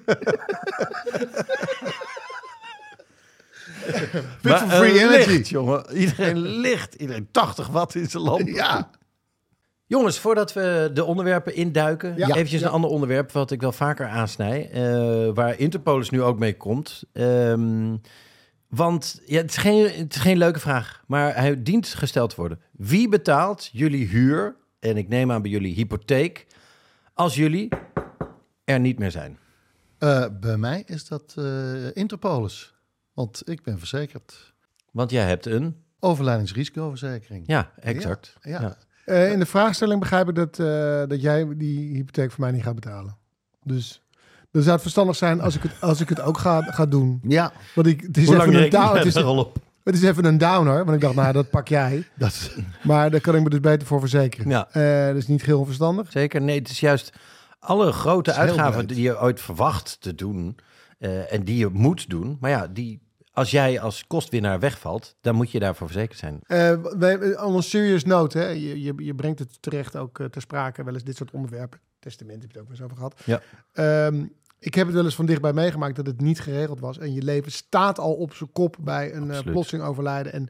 For 4.41 4.57
free 4.57 4.91
eh, 4.91 5.01
energy. 5.01 5.29
licht, 5.29 5.49
jongen. 5.49 5.91
Iedereen 5.95 6.37
licht. 6.37 6.93
Iedereen 6.93 7.27
80 7.31 7.67
watt 7.67 7.95
in 7.95 8.09
zijn 8.09 8.23
lamp. 8.23 8.47
Ja. 8.47 8.89
Jongens, 9.85 10.19
voordat 10.19 10.53
we 10.53 10.91
de 10.93 11.03
onderwerpen 11.03 11.55
induiken, 11.55 12.13
Ja. 12.17 12.27
eventjes 12.35 12.61
Ja. 12.61 12.67
een 12.67 12.73
ander 12.73 12.89
onderwerp 12.89 13.31
wat 13.31 13.51
ik 13.51 13.61
wel 13.61 13.71
vaker 13.71 14.07
aansnij, 14.07 14.69
eh, 14.71 14.81
waar 15.33 15.59
Interpolis 15.59 16.09
nu 16.09 16.21
ook 16.21 16.39
mee 16.39 16.57
komt. 16.57 17.03
Ehm, 17.13 17.95
want 18.67 19.21
ja, 19.25 19.37
het, 19.41 19.49
is 19.49 19.57
geen, 19.57 19.83
het 19.91 20.15
is 20.15 20.21
geen 20.21 20.37
leuke 20.37 20.59
vraag, 20.59 21.03
maar 21.07 21.35
hij 21.35 21.63
dient 21.63 21.87
gesteld 21.87 22.29
te 22.29 22.35
worden. 22.35 22.59
Wie 22.71 23.09
betaalt 23.09 23.69
jullie 23.71 24.07
huur, 24.07 24.55
en 24.79 24.97
ik 24.97 25.07
neem 25.07 25.31
aan 25.31 25.41
bij 25.41 25.51
jullie 25.51 25.73
hypotheek, 25.73 26.45
als 27.13 27.35
jullie 27.35 27.69
er 28.63 28.79
niet 28.79 28.99
meer 28.99 29.11
zijn? 29.11 29.37
Eh, 29.97 30.25
bij 30.39 30.57
mij 30.57 30.83
is 30.85 31.07
dat 31.07 31.33
eh 31.37 31.95
Interpolis. 31.95 32.73
Want 33.19 33.41
ik 33.49 33.63
ben 33.63 33.79
verzekerd. 33.79 34.53
Want 34.91 35.11
jij 35.11 35.27
hebt 35.27 35.45
een, 35.45 35.75
Overlijdingsrisicoverzekering. 35.99 37.43
ja, 37.47 37.71
exact. 37.79 38.37
Ja. 38.41 38.61
Ja. 38.61 38.77
Eh, 39.05 39.31
in 39.31 39.39
de 39.39 39.45
vraagstelling 39.45 39.99
begrijp 39.99 40.29
ik 40.29 40.35
dat, 40.35 40.59
eh, 40.59 41.03
dat 41.07 41.21
jij 41.21 41.47
die 41.57 41.95
hypotheek 41.95 42.31
voor 42.31 42.43
mij 42.43 42.51
niet 42.51 42.63
gaat 42.63 42.75
betalen. 42.75 43.17
Dus 43.63 44.01
dan 44.51 44.61
zou 44.61 44.73
het 44.73 44.81
verstandig 44.81 45.15
zijn 45.15 45.41
als 45.41 45.55
ik 45.55 45.63
het, 45.63 45.81
als 45.81 46.01
ik 46.01 46.09
het 46.09 46.21
ook 46.21 46.37
ga, 46.37 46.61
ga 46.61 46.85
doen. 46.85 47.19
Ja, 47.23 47.51
Want 47.75 47.87
ik, 47.87 48.01
het 48.01 48.17
is 48.17 48.25
Hoe 48.25 48.35
even 48.35 48.47
een 48.47 48.53
reken 48.53 48.79
down, 48.79 48.91
je 48.91 48.97
het 48.97 49.15
is, 49.15 49.23
op? 49.23 49.57
het 49.83 49.95
is 49.95 50.01
even 50.01 50.25
een 50.25 50.37
downer. 50.37 50.85
Want 50.85 50.91
ik 50.95 51.01
dacht, 51.01 51.15
nou, 51.15 51.33
dat 51.33 51.49
pak 51.49 51.67
jij. 51.67 52.07
dat, 52.15 52.51
Maar 52.83 53.11
daar 53.11 53.21
kan 53.21 53.35
ik 53.35 53.43
me 53.43 53.49
dus 53.49 53.59
beter 53.59 53.87
voor 53.87 53.99
verzekeren. 53.99 54.49
Ja. 54.49 54.69
Eh, 54.71 55.07
dat 55.07 55.15
is 55.15 55.27
niet 55.27 55.45
heel 55.45 55.65
verstandig. 55.65 56.11
Zeker. 56.11 56.41
Nee, 56.41 56.59
het 56.59 56.69
is 56.69 56.79
juist 56.79 57.13
alle 57.59 57.91
grote 57.91 58.33
uitgaven 58.33 58.87
die 58.87 59.01
je 59.01 59.21
ooit 59.21 59.41
verwacht 59.41 59.97
te 60.01 60.15
doen 60.15 60.57
eh, 60.99 61.33
en 61.33 61.43
die 61.43 61.57
je 61.57 61.67
moet 61.67 62.09
doen. 62.09 62.37
Maar 62.39 62.49
ja, 62.49 62.67
die, 62.67 63.01
als 63.39 63.51
jij 63.51 63.79
als 63.79 64.07
kostwinnaar 64.07 64.59
wegvalt, 64.59 65.15
dan 65.21 65.35
moet 65.35 65.51
je 65.51 65.59
daarvoor 65.59 65.87
verzekerd 65.87 66.19
zijn. 66.19 66.41
On 67.43 67.55
een 67.55 67.63
serious 67.63 68.03
note, 68.03 68.37
hè, 68.37 68.47
je, 68.47 68.81
je, 68.81 68.93
je 68.97 69.15
brengt 69.15 69.39
het 69.39 69.61
terecht 69.61 69.95
ook 69.95 70.19
eh, 70.19 70.25
ter 70.25 70.41
sprake, 70.41 70.83
wel 70.83 70.93
eens 70.93 71.03
dit 71.03 71.15
soort 71.15 71.31
onderwerpen. 71.31 71.79
Testament 71.99 72.41
heb 72.41 72.51
je 72.51 72.57
het 72.59 72.67
ook 72.67 72.77
wel 72.77 72.77
eens 72.77 72.85
over 72.85 72.97
gehad. 72.97 73.21
Ja. 73.25 73.41
Ehm, 73.73 74.25
ik 74.59 74.75
heb 74.75 74.85
het 74.85 74.95
wel 74.95 75.05
eens 75.05 75.15
van 75.15 75.25
dichtbij 75.25 75.53
meegemaakt 75.53 75.95
dat 75.95 76.05
het 76.05 76.21
niet 76.21 76.39
geregeld 76.39 76.79
was. 76.79 76.97
En 76.97 77.13
je 77.13 77.21
leven 77.23 77.51
staat 77.51 77.99
al 77.99 78.13
op 78.13 78.33
zijn 78.33 78.51
kop 78.51 78.75
bij 78.81 79.13
een 79.13 79.29
Absoluut. 79.29 79.51
plotseling 79.51 79.87
overlijden. 79.87 80.33
En 80.33 80.49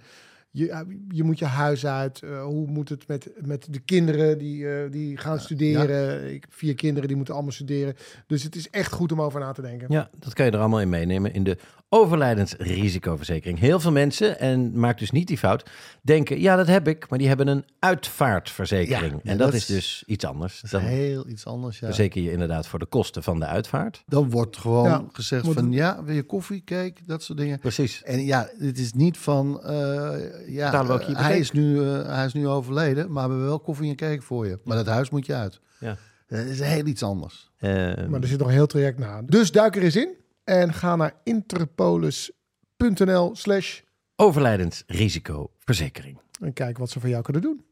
je, 0.52 0.66
ja, 0.66 0.86
je 1.10 1.24
moet 1.24 1.39
je 1.39 1.45
huis 1.45 1.86
uit. 1.86 2.22
eh, 2.24 2.43
hoe 2.43 2.68
moet 2.68 2.89
het 2.89 3.08
met, 3.08 3.30
met 3.45 3.68
de 3.70 3.80
kinderen 3.80 4.38
die, 4.38 4.70
eh, 4.70 4.91
die 4.91 5.18
gaan 5.18 5.39
studeren? 5.39 6.34
Ik 6.34 6.41
heb 6.41 6.54
vier 6.54 6.76
kinderen 6.76 7.08
die 7.08 7.16
moeten 7.18 7.34
allemaal 7.34 7.54
studeren. 7.54 7.95
Dus 8.28 8.43
het 8.43 8.56
is 8.56 8.70
echt 8.70 8.91
goed 8.91 9.12
om 9.12 9.22
over 9.22 9.39
na 9.39 9.52
te 9.52 9.62
denken. 9.62 9.88
Ja, 9.89 10.10
dat 10.20 10.34
kan 10.34 10.45
je 10.45 10.52
er 10.52 10.60
allemaal 10.60 10.82
in 10.82 10.89
meenemen 10.89 11.34
in 11.34 11.43
de 11.43 11.58
overlijdensrisicoverzekering. 11.91 13.60
Heel 13.60 13.80
veel 13.80 13.91
mensen, 13.91 14.39
en 14.39 14.80
maak 14.80 14.97
dus 15.00 15.12
niet 15.12 15.28
die 15.28 15.38
fout, 15.38 15.70
denken, 16.02 16.39
ja, 16.41 16.56
dat 16.56 16.68
heb 16.68 16.88
ik, 16.88 17.10
maar 17.10 17.20
die 17.20 17.28
hebben 17.28 17.47
een 17.47 17.66
uitvaartverzekering. 17.80 19.20
Ja, 19.24 19.32
en 19.32 19.38
dat 19.38 19.47
dat, 19.52 19.56
is 19.56 19.66
dus 19.66 20.04
iets 20.06 20.26
anders. 20.26 20.62
Dat 20.62 20.72
Dan 20.72 20.82
is 20.82 20.88
heel 20.88 21.28
iets 21.28 21.45
anders, 21.45 21.80
ja. 21.80 21.86
verzeker 21.86 22.22
je 22.22 22.32
inderdaad 22.32 22.68
voor 22.68 22.80
de 22.80 22.86
kosten 22.86 23.24
van 23.24 23.39
de 23.39 23.45
uitvaart. 23.45 24.04
Dan 24.08 24.30
wordt 24.30 24.58
gewoon 24.58 24.86
Ja, 24.86 25.06
gezegd 25.12 25.47
van, 25.47 25.72
ja, 25.72 26.04
wil 26.04 26.16
je 26.16 26.24
koffie, 26.24 26.62
cake, 26.66 26.93
dat 27.06 27.24
soort 27.24 27.38
dingen. 27.38 27.60
Precies. 27.60 28.04
En 28.04 28.26
ja, 28.26 28.50
het 28.58 28.80
is 28.80 28.93
niet 28.93 29.18
van, 29.18 29.64
eh, 29.64 30.10
ja, 30.48 30.66
Betalen 30.66 30.88
we 30.88 30.94
ook 30.94 31.02
je 31.10 31.16
eh, 31.16 31.22
hij, 31.22 31.40
is 31.40 31.52
nu, 31.52 31.82
eh, 31.90 32.06
hij 32.06 32.26
is 32.26 32.34
nu 32.34 32.48
overleden, 32.48 33.12
maar 33.12 33.24
we 33.24 33.30
hebben 33.30 33.48
wel 33.48 33.60
koffie 33.60 33.90
en 33.90 33.96
cake 33.96 34.22
voor 34.22 34.48
je. 34.48 34.60
Maar 34.64 34.78
dat 34.78 34.88
huis 34.88 35.10
moet 35.10 35.26
je 35.26 35.34
uit. 35.36 35.60
Ja. 35.80 35.98
Dat 36.28 36.40
is 36.46 36.60
heel 36.60 36.86
iets 36.86 37.04
anders. 37.04 37.52
Eh, 37.58 37.72
Maar 38.08 38.22
er 38.22 38.28
zit 38.28 38.40
nog 38.40 38.48
een 38.48 38.54
heel 38.54 38.68
traject 38.68 38.98
na. 39.00 39.22
Dus 39.22 39.52
duik 39.52 39.76
er 39.76 39.84
eens 39.84 39.96
in 39.96 40.10
en 40.44 40.74
ga 40.74 40.96
naar 40.96 41.14
interpolis.nl 41.24 43.36
slash 43.36 43.80
overlijdensrisicoverzekering. 44.16 46.20
en 46.42 46.54
kijk 46.54 46.78
wat 46.78 46.90
ze 46.90 47.00
voor 47.00 47.10
jou 47.10 47.24
kunnen 47.24 47.42
doen. 47.42 47.64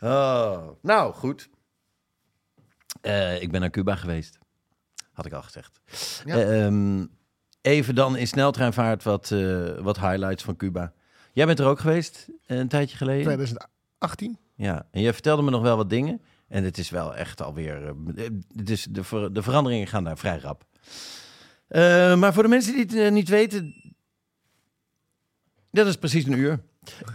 Oh, 0.00 0.68
nou, 0.82 1.14
goed. 1.14 1.48
Eh, 3.00 3.42
ik 3.42 3.50
ben 3.50 3.60
naar 3.60 3.70
Cuba 3.70 3.94
geweest. 3.94 4.38
Had 5.12 5.26
ik 5.26 5.32
al 5.32 5.42
gezegd. 5.42 5.80
Ja. 6.24 6.40
Ehm, 6.40 7.06
even 7.60 7.94
dan 7.94 8.16
in 8.16 8.26
sneltreinvaart 8.26 9.02
wat, 9.02 9.30
eh, 9.30 9.78
wat 9.78 10.00
highlights 10.00 10.42
van 10.42 10.56
Cuba. 10.56 10.92
Jij 11.34 11.46
bent 11.46 11.58
er 11.58 11.66
ook 11.66 11.80
geweest 11.80 12.28
eh, 12.46 12.58
een 12.58 12.68
tijdje 12.68 12.96
geleden. 12.96 13.22
2018. 13.22 14.38
Ja, 14.54 14.86
en 14.90 15.00
je 15.00 15.12
vertelde 15.12 15.42
me 15.42 15.50
nog 15.50 15.62
wel 15.62 15.76
wat 15.76 15.90
dingen. 15.90 16.20
En 16.48 16.64
het 16.64 16.78
is 16.78 16.90
wel 16.90 17.16
echt 17.16 17.42
alweer... 17.42 17.94
is 18.64 18.86
de, 18.90 19.04
ver- 19.04 19.32
de 19.32 19.42
veranderingen 19.42 19.86
gaan 19.86 20.04
daar 20.04 20.18
vrij 20.18 20.38
rap. 20.38 20.64
Maar 22.18 22.32
voor 22.34 22.42
de 22.42 22.48
mensen 22.48 22.72
die 22.74 23.00
het 23.02 23.12
niet 23.12 23.28
weten... 23.28 23.74
Dat 25.70 25.86
is 25.86 25.96
precies 25.96 26.24
een 26.24 26.38
uur. 26.38 26.60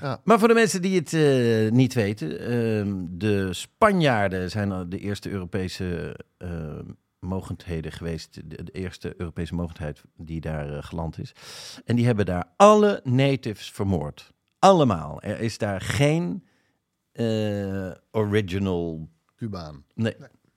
Ja. 0.02 0.22
Maar 0.24 0.40
voor 0.40 0.48
de 0.48 0.54
mensen 0.54 0.82
die 0.82 1.02
het 1.04 1.72
niet 1.74 1.94
weten... 1.94 2.40
ehm, 2.40 3.06
de 3.10 3.54
Spanjaarden 3.54 4.50
zijn 4.50 4.90
de 4.90 5.00
eerste 5.00 5.30
Europese 5.30 6.16
eh, 6.38 6.80
mogendheden 7.20 7.92
geweest. 7.92 8.50
De, 8.50 8.64
de 8.64 8.72
eerste 8.72 9.14
Europese 9.18 9.56
mogendheid 9.56 10.02
die 10.16 10.42
daar 10.42 10.76
eh, 10.76 10.84
geland 10.84 11.20
is. 11.20 11.34
En 11.86 11.96
die 11.96 12.06
hebben 12.06 12.26
daar 12.26 12.46
alle 12.56 13.02
natives 13.04 13.72
vermoord. 13.72 14.34
Allemaal. 14.60 15.22
Er 15.22 15.40
is 15.40 15.58
daar 15.58 15.82
geen 15.82 16.46
eh, 17.12 17.92
original. 18.12 19.10
Cubaan. 19.36 19.84
Nee, 19.94 20.16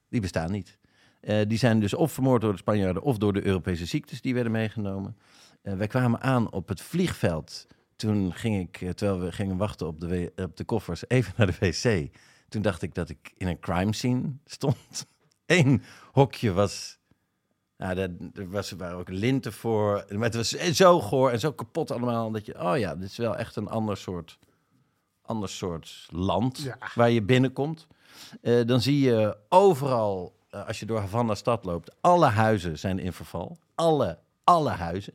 die 0.09 0.21
bestaan 0.21 0.51
niet. 0.51 0.79
Eh, 1.21 1.41
die 1.49 1.59
zijn 1.59 1.81
dus 1.81 1.95
of 1.95 2.13
vermoord 2.13 2.41
door 2.41 2.53
de 2.53 2.59
Spanjaarden 2.59 3.03
of 3.03 3.19
door 3.19 3.33
de 3.33 3.47
Europese 3.47 3.87
ziektes 3.87 4.21
die 4.21 4.35
werden 4.35 4.53
meegenomen. 4.53 5.17
Wij 5.63 5.87
kwamen 5.87 6.21
aan 6.21 6.53
op 6.53 6.69
het 6.69 6.81
vliegveld. 6.81 7.67
Toen 7.97 8.33
ging 8.33 8.61
ik, 8.61 8.97
terwijl 8.97 9.21
we 9.21 9.33
gingen 9.33 9.57
wachten 9.57 9.87
op 9.87 10.01
de, 10.01 10.33
op 10.37 10.57
de 10.57 10.65
koffers, 10.65 11.05
even 11.09 11.33
naar 11.37 11.47
de 11.47 11.57
wc. 11.59 12.17
Toen 12.49 12.63
dacht 12.63 12.83
ik 12.83 12.95
dat 12.95 13.09
ik 13.09 13.33
in 13.37 13.47
een 13.47 13.61
crime 13.61 13.95
scene 13.95 14.33
stond. 14.45 15.07
Hokje 16.13 16.53
was. 16.53 16.99
Nou, 17.77 17.95
daar, 17.95 18.09
er 18.35 18.51
was, 18.51 18.71
er 18.71 18.77
waren 18.77 18.99
ook 18.99 19.09
linten 19.09 19.53
voor. 19.53 20.05
Maar 20.09 20.23
het 20.25 20.35
was 20.35 20.49
zo 20.51 21.01
goor 21.01 21.31
en 21.31 21.41
zo 21.41 21.53
kapot 21.53 21.91
allemaal. 21.91 22.31
Dat 22.31 22.47
je, 22.47 22.61
oh 22.63 22.79
ja, 22.79 22.95
dit 22.95 23.09
is 23.11 23.17
wel 23.17 23.37
echt 23.37 23.57
een 23.57 23.69
ander 23.69 23.97
soort, 23.97 24.39
ander 25.23 25.49
soort 25.49 26.07
land 26.11 26.59
Ja. 26.59 26.79
waar 26.95 27.11
je 27.11 27.23
binnenkomt. 27.23 27.87
Eh, 28.41 28.67
dan 28.67 28.81
zie 28.81 29.01
je 29.01 29.37
overal, 29.49 30.35
eh, 30.51 30.67
als 30.67 30.81
je 30.81 30.87
door 30.87 30.99
Havana 30.99 31.35
stad 31.35 31.65
loopt, 31.65 31.95
alle 32.01 32.27
huizen 32.27 32.79
zijn 32.79 32.99
in 32.99 33.13
verval. 33.13 33.59
Alle, 33.75 34.19
alle 34.45 34.71
huizen. 34.71 35.13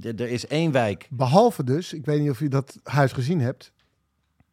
D- 0.00 0.04
er 0.04 0.20
is 0.28 0.46
één 0.46 0.72
wijk. 0.72 1.06
Behalve 1.10 1.64
dus, 1.64 1.92
ik 1.92 2.04
weet 2.04 2.20
niet 2.20 2.30
of 2.30 2.38
je 2.38 2.48
dat 2.48 2.76
huis 2.82 3.12
gezien 3.12 3.40
hebt. 3.40 3.72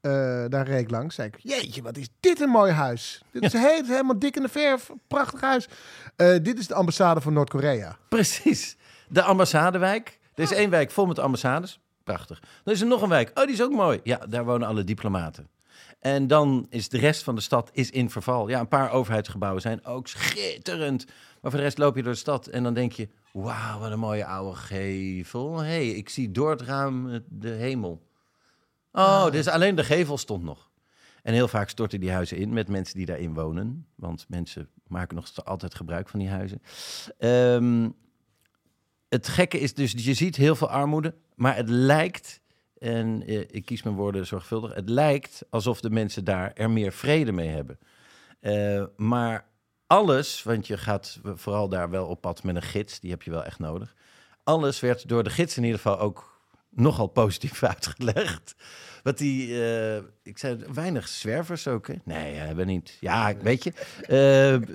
Eh, 0.08 0.46
daar 0.50 0.68
reed 0.68 0.82
ik 0.82 0.92
langs. 0.92 1.16
Zei 1.16 1.28
ik, 1.28 1.40
jeetje, 1.42 1.82
wat 1.82 1.98
is 1.98 2.08
dit 2.20 2.42
een 2.42 2.50
mooi 2.50 2.72
huis. 2.72 3.22
Dit 3.32 3.44
is 3.44 3.54
heel, 3.54 3.84
helemaal 3.86 4.20
dik 4.20 4.36
in 4.36 4.42
de 4.42 4.50
verf. 4.50 4.92
Prachtig 5.08 5.42
huis. 5.42 5.68
Eh, 6.16 6.36
dit 6.42 6.60
is 6.60 6.68
de 6.68 6.74
ambassade 6.74 7.22
van 7.22 7.34
Noord-Korea. 7.34 7.98
Precies. 8.10 8.78
De 9.10 9.22
ambassadewijk. 9.22 10.20
Er 10.36 10.44
is 10.44 10.52
één 10.52 10.70
wijk 10.70 10.92
vol 10.92 11.06
met 11.06 11.20
ambassades. 11.20 11.80
Prachtig. 12.04 12.40
Dan 12.64 12.74
is 12.74 12.82
er 12.82 12.88
nog 12.88 13.02
een 13.02 13.10
wijk. 13.10 13.32
Oh, 13.34 13.44
die 13.44 13.54
is 13.54 13.62
ook 13.62 13.72
mooi. 13.72 14.00
Ja, 14.04 14.18
daar 14.30 14.46
wonen 14.46 14.68
alle 14.68 14.84
diplomaten. 14.84 15.50
En 16.00 16.28
dan 16.28 16.66
is 16.70 16.90
de 16.90 16.98
rest 16.98 17.24
van 17.24 17.36
de 17.36 17.42
stad 17.42 17.70
is 17.74 17.90
in 17.90 18.10
verval. 18.10 18.48
Ja, 18.48 18.60
een 18.60 18.68
paar 18.68 18.92
overheidsgebouwen 18.92 19.62
zijn 19.62 19.86
ook 19.86 20.08
schitterend. 20.08 21.06
Maar 21.42 21.52
voor 21.52 21.60
de 21.60 21.66
rest 21.66 21.78
loop 21.78 21.96
je 21.96 22.04
door 22.04 22.12
de 22.12 22.18
stad 22.18 22.48
en 22.48 22.64
dan 22.64 22.74
denk 22.74 22.92
je... 22.92 23.10
Wauw, 23.34 23.80
wat 23.80 23.92
een 23.92 24.00
mooie 24.00 24.26
oude 24.26 24.56
gevel. 24.56 25.58
Hé, 25.58 25.66
hey, 25.66 25.88
ik 25.90 26.10
zie 26.10 26.32
door 26.32 26.50
het 26.50 26.62
raam 26.62 27.24
de 27.30 27.50
hemel. 27.50 28.07
Oh, 28.98 29.32
dus 29.32 29.48
alleen 29.48 29.76
de 29.76 29.84
gevel 29.84 30.18
stond 30.18 30.44
nog. 30.44 30.70
En 31.24 31.34
heel 31.34 31.48
vaak 31.48 31.70
storten 31.70 32.00
die 32.00 32.12
huizen 32.12 32.38
in 32.38 32.54
met 32.54 32.68
mensen 32.68 32.98
die 32.98 33.06
daarin 33.06 33.34
wonen. 33.34 33.88
Want 33.96 34.26
mensen 34.28 34.70
maken 34.88 35.16
nog 35.16 35.46
altijd 35.46 35.76
gebruik 35.76 36.10
van 36.10 36.20
die 36.20 36.30
huizen. 36.30 36.62
Ehm, 37.18 37.90
het 39.10 39.28
gekke 39.28 39.60
is 39.60 39.74
dus, 39.74 39.92
je 39.92 40.14
ziet 40.14 40.36
heel 40.36 40.56
veel 40.56 40.70
armoede, 40.70 41.16
maar 41.36 41.56
het 41.56 41.70
lijkt, 41.70 42.42
en 42.78 43.24
eh, 43.26 43.40
ik 43.40 43.66
kies 43.66 43.84
mijn 43.84 43.96
woorden 43.96 44.26
zorgvuldig, 44.26 44.74
het 44.74 44.90
lijkt 44.90 45.46
alsof 45.50 45.82
de 45.82 45.90
mensen 45.90 46.24
daar 46.24 46.54
er 46.54 46.70
meer 46.70 46.92
vrede 46.92 47.32
mee 47.32 47.50
hebben. 47.50 47.80
Eh, 48.40 48.84
maar 48.96 49.46
alles, 49.88 50.44
want 50.44 50.68
je 50.68 50.78
gaat 50.78 51.20
vooral 51.24 51.70
daar 51.70 51.90
wel 51.90 52.08
op 52.08 52.22
pad 52.22 52.44
met 52.44 52.56
een 52.56 52.62
gids, 52.62 53.00
die 53.00 53.12
heb 53.12 53.22
je 53.22 53.32
wel 53.32 53.44
echt 53.44 53.60
nodig. 53.60 53.96
Alles 54.44 54.80
werd 54.80 55.08
door 55.08 55.24
de 55.24 55.30
gids 55.30 55.58
in 55.58 55.64
ieder 55.64 55.80
geval 55.80 56.00
ook 56.00 56.37
nogal 56.78 57.08
positief 57.08 57.64
uitgelegd. 57.74 58.56
Wat 59.04 59.18
die, 59.18 59.64
eh, 59.64 59.96
ik 60.24 60.38
zei, 60.38 60.58
weinig 60.74 61.08
zwervers 61.08 61.68
ook, 61.68 61.88
hè? 61.88 61.94
Nee, 62.04 62.36
hebben 62.36 62.68
niet. 62.68 62.98
Ja, 63.00 63.36
weet 63.42 63.64
je, 63.64 63.72
eh, 64.02 64.08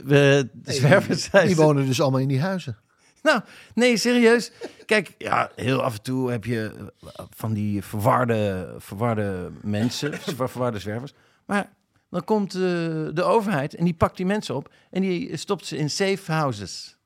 we, 0.05 0.49
de 0.53 0.73
zwervers 0.73 1.23
zijn... 1.23 1.47
Die 1.47 1.57
wonen 1.57 1.87
dus 1.87 2.01
allemaal 2.01 2.21
in 2.21 2.29
die 2.29 2.41
huizen. 2.41 2.79
Nou, 3.23 3.41
nee, 3.75 3.97
serieus. 3.97 4.51
Kijk, 4.87 5.15
ja, 5.19 5.51
heel 5.57 5.83
af 5.83 5.95
en 5.97 6.03
toe 6.03 6.31
heb 6.31 6.45
je 6.45 6.91
eh, 7.01 7.25
van 7.31 7.53
die 7.53 7.83
verwarde, 7.83 8.75
verwarde 8.79 9.51
mensen, 9.63 10.15
ver- 10.37 10.49
verwarde 10.51 10.79
zwervers. 10.79 11.13
Maar 11.47 11.73
dan 12.11 12.25
komt 12.25 12.55
eh, 12.55 12.61
de 13.13 13.23
overheid 13.23 13.75
en 13.75 13.85
die 13.85 13.95
pakt 13.95 14.17
die 14.17 14.27
mensen 14.27 14.55
op 14.55 14.73
en 14.91 15.03
die 15.03 15.37
stopt 15.37 15.67
ze 15.67 15.77
in 15.77 15.91
safe 15.91 16.33
houses. 16.33 16.97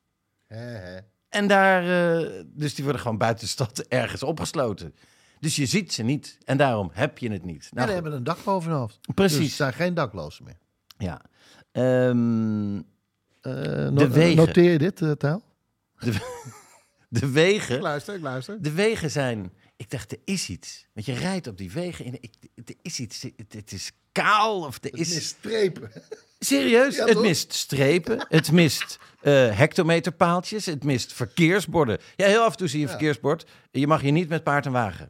En 1.29 1.47
daar, 1.47 1.83
eh, 2.17 2.43
dus 2.45 2.75
die 2.75 2.83
worden 2.83 3.01
gewoon 3.01 3.17
buiten 3.17 3.43
de 3.45 3.51
stad 3.51 3.79
ergens 3.87 4.23
opgesloten. 4.23 4.95
Dus 5.39 5.55
je 5.55 5.65
ziet 5.65 5.93
ze 5.93 6.03
niet 6.03 6.37
en 6.45 6.57
daarom 6.57 6.89
heb 6.93 7.17
je 7.17 7.31
het 7.31 7.43
niet. 7.45 7.69
Nou, 7.71 7.71
die 7.71 7.81
goed, 7.83 7.93
hebben 7.93 8.13
een 8.13 8.23
dak 8.23 8.43
boven 8.43 8.69
hun 8.71 8.79
hoofd. 8.79 8.99
Precies. 9.15 9.37
Dus 9.37 9.49
er 9.49 9.55
zijn 9.55 9.73
geen 9.73 9.93
daklozen 9.93 10.43
meer. 10.45 10.57
ja. 10.97 11.21
Ehm, 11.71 12.81
Eh, 13.41 13.53
De 13.95 14.09
wegen. 14.09 14.35
Noteer 14.35 14.71
je 14.71 14.77
dit, 14.77 15.19
Tijl? 15.19 15.43
de 17.09 17.31
wegen. 17.31 17.75
Ik 17.75 17.81
luister, 17.81 18.15
ik 18.15 18.21
luister. 18.21 18.61
De 18.61 18.71
wegen 18.71 19.11
zijn. 19.11 19.51
Ik 19.75 19.89
dacht, 19.89 20.11
er 20.11 20.17
is 20.25 20.49
iets. 20.49 20.87
Want 20.93 21.05
je 21.05 21.13
rijdt 21.13 21.47
op 21.47 21.57
die 21.57 21.71
wegen. 21.71 22.05
En 22.05 22.13
ik, 22.13 22.33
er 22.65 22.75
is 22.81 22.99
iets. 22.99 23.21
Het, 23.21 23.53
het 23.53 23.71
is 23.71 23.91
kaal. 24.21 24.65
Of 24.65 24.77
er 24.83 24.97
is. 24.97 25.27
strepen. 25.27 25.91
Serieus? 26.39 26.95
Ja, 26.95 27.05
het 27.05 27.21
mist 27.21 27.53
strepen. 27.53 28.25
het 28.29 28.51
mist 28.51 28.99
eh, 29.21 29.57
hectometerpaaltjes. 29.57 30.65
Het 30.65 30.83
mist 30.83 31.13
verkeersborden. 31.13 31.97
Ja, 32.15 32.27
heel 32.27 32.41
af 32.41 32.51
en 32.51 32.57
toe 32.57 32.67
zie 32.67 32.79
je 32.79 32.85
een 32.85 32.91
verkeersbord. 32.91 33.45
Je 33.71 33.87
mag 33.87 34.01
hier 34.01 34.11
niet 34.11 34.29
met 34.29 34.43
paard 34.43 34.65
en 34.65 34.71
wagen. 34.71 35.09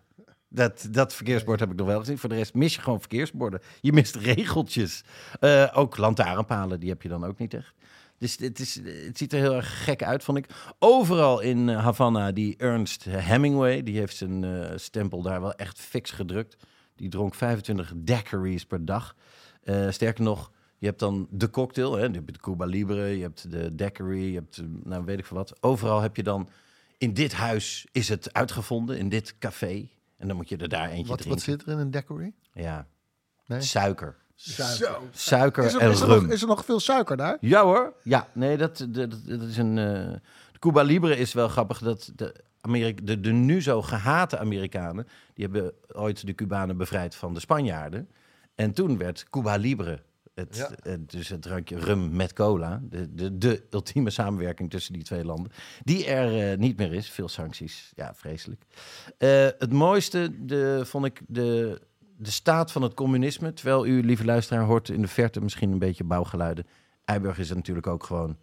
Dat, 0.49 0.87
dat 0.91 1.13
verkeersbord 1.13 1.59
heb 1.59 1.71
ik 1.71 1.77
nog 1.77 1.87
wel 1.87 1.99
gezien. 1.99 2.17
Voor 2.17 2.29
de 2.29 2.35
rest 2.35 2.53
mis 2.53 2.75
je 2.75 2.81
gewoon 2.81 2.99
verkeersborden. 2.99 3.61
Je 3.81 3.93
mist 3.93 4.15
regeltjes. 4.15 5.03
Eh, 5.39 5.71
ook 5.73 5.97
lantaarnpalen, 5.97 6.79
die 6.79 6.89
heb 6.89 7.01
je 7.01 7.09
dan 7.09 7.25
ook 7.25 7.39
niet 7.39 7.53
echt. 7.53 7.73
Dus 8.19 8.37
het, 8.39 8.59
is, 8.59 8.75
het 9.05 9.17
ziet 9.17 9.33
er 9.33 9.39
heel 9.39 9.53
erg 9.53 9.83
gek 9.83 10.03
uit, 10.03 10.23
vond 10.23 10.37
ik. 10.37 10.45
Overal 10.79 11.39
in 11.39 11.69
eh, 11.69 11.83
Havana, 11.83 12.31
die 12.31 12.55
Ernst 12.57 13.03
Hemingway, 13.03 13.83
die 13.83 13.97
heeft 13.97 14.15
zijn 14.15 14.45
stempel 14.75 15.21
daar 15.21 15.41
wel 15.41 15.53
echt 15.53 15.79
fix 15.79 16.11
gedrukt. 16.11 16.57
Die 16.97 17.09
dronk 17.09 17.35
25 17.35 17.93
daiquiris 17.95 18.65
per 18.65 18.85
dag. 18.85 19.15
Eh, 19.63 19.89
sterker 19.89 20.23
nog, 20.23 20.51
je 20.77 20.85
hebt 20.85 20.99
dan 20.99 21.27
de 21.29 21.49
cocktail, 21.49 21.93
hè, 21.95 22.03
je 22.05 22.11
hebt 22.11 22.33
de 22.33 22.39
Cuba 22.39 22.65
Libre, 22.65 23.05
je 23.17 23.21
hebt 23.21 23.51
de 23.51 23.75
daiquiri, 23.75 24.27
je 24.31 24.35
hebt, 24.37 24.57
eh, 24.57 24.65
nou 24.83 25.05
weet 25.05 25.19
ik 25.19 25.25
veel 25.25 25.37
wat. 25.37 25.53
Overal 25.63 26.01
heb 26.01 26.15
je 26.15 26.23
dan, 26.23 26.49
in 26.97 27.13
dit 27.13 27.33
huis 27.33 27.87
is 27.91 28.09
het 28.09 28.33
uitgevonden, 28.33 28.97
in 28.97 29.09
dit 29.09 29.35
café. 29.39 29.87
En 30.17 30.27
dan 30.27 30.35
moet 30.37 30.49
je 30.49 30.57
er 30.57 30.69
daar 30.69 30.89
eentje 30.89 31.07
Wat, 31.07 31.17
drinken. 31.21 31.29
wat 31.29 31.41
zit 31.41 31.61
er 31.61 31.71
in 31.73 31.77
een 31.77 31.91
daiquiri? 31.91 32.33
Ja, 32.53 32.87
Nee? 33.45 33.61
suiker. 33.61 34.15
Zo. 34.35 35.07
Suiker 35.11 35.63
Is 35.65 35.73
er, 35.73 35.79
en 35.81 35.91
is, 35.91 35.99
er 36.01 36.07
rum. 36.07 36.21
nog, 36.23 36.31
is 36.31 36.41
er 36.41 36.47
nog 36.47 36.65
veel 36.65 36.79
suiker 36.79 37.17
daar? 37.17 37.37
Ja 37.41 37.63
hoor. 37.63 37.93
Ja, 38.03 38.27
nee, 38.33 38.57
dat, 38.57 38.77
dat, 38.89 39.11
dat 39.25 39.41
is 39.41 39.57
een. 39.57 39.77
eh 39.77 40.13
de 40.51 40.59
Cuba 40.59 40.81
Libre 40.81 41.17
is 41.17 41.33
wel 41.33 41.47
grappig. 41.47 41.79
Dat 41.79 42.11
de, 42.15 42.35
Amerika, 42.61 43.01
de, 43.05 43.19
de 43.19 43.31
nu 43.31 43.61
zo 43.61 43.81
gehate 43.81 44.37
Amerikanen, 44.37 45.07
die 45.33 45.45
hebben 45.45 45.71
ooit 45.93 46.25
de 46.25 46.35
Cubanen 46.35 46.77
bevrijd 46.77 47.15
van 47.15 47.33
de 47.33 47.39
Spanjaarden. 47.39 48.09
En 48.55 48.71
toen 48.73 48.97
werd 48.97 49.25
Cuba 49.29 49.55
Libre, 49.55 50.01
het, 50.33 50.55
Ja. 50.57 50.69
het- 50.81 51.11
dus 51.11 51.29
het 51.29 51.41
drankje 51.41 51.79
rum 51.79 52.15
met 52.15 52.33
cola, 52.33 52.81
de, 52.83 53.13
de, 53.15 53.37
de 53.37 53.63
ultieme 53.69 54.09
samenwerking 54.09 54.69
tussen 54.69 54.93
die 54.93 55.03
twee 55.03 55.25
landen, 55.25 55.51
die 55.83 56.05
er 56.05 56.51
eh, 56.51 56.57
niet 56.57 56.77
meer 56.77 56.93
is. 56.93 57.09
Veel 57.09 57.27
sancties, 57.27 57.91
ja, 57.95 58.13
vreselijk. 58.15 58.61
Eh, 59.17 59.29
het 59.57 59.71
mooiste 59.73 60.45
de, 60.45 60.81
vond 60.85 61.05
ik 61.05 61.21
de, 61.27 61.81
de 62.17 62.31
staat 62.31 62.71
van 62.71 62.81
het 62.81 62.93
communisme. 62.93 63.53
Terwijl 63.53 63.85
u, 63.87 64.03
lieve 64.03 64.25
luisteraar, 64.25 64.63
hoort 64.63 64.89
in 64.89 65.01
de 65.01 65.07
verte 65.07 65.41
misschien 65.41 65.71
een 65.71 65.79
beetje 65.79 66.03
bouwgeluiden. 66.03 66.65
Eiburg 67.05 67.37
is 67.39 67.53
natuurlijk 67.53 67.87
ook 67.87 68.03
gewoon 68.03 68.37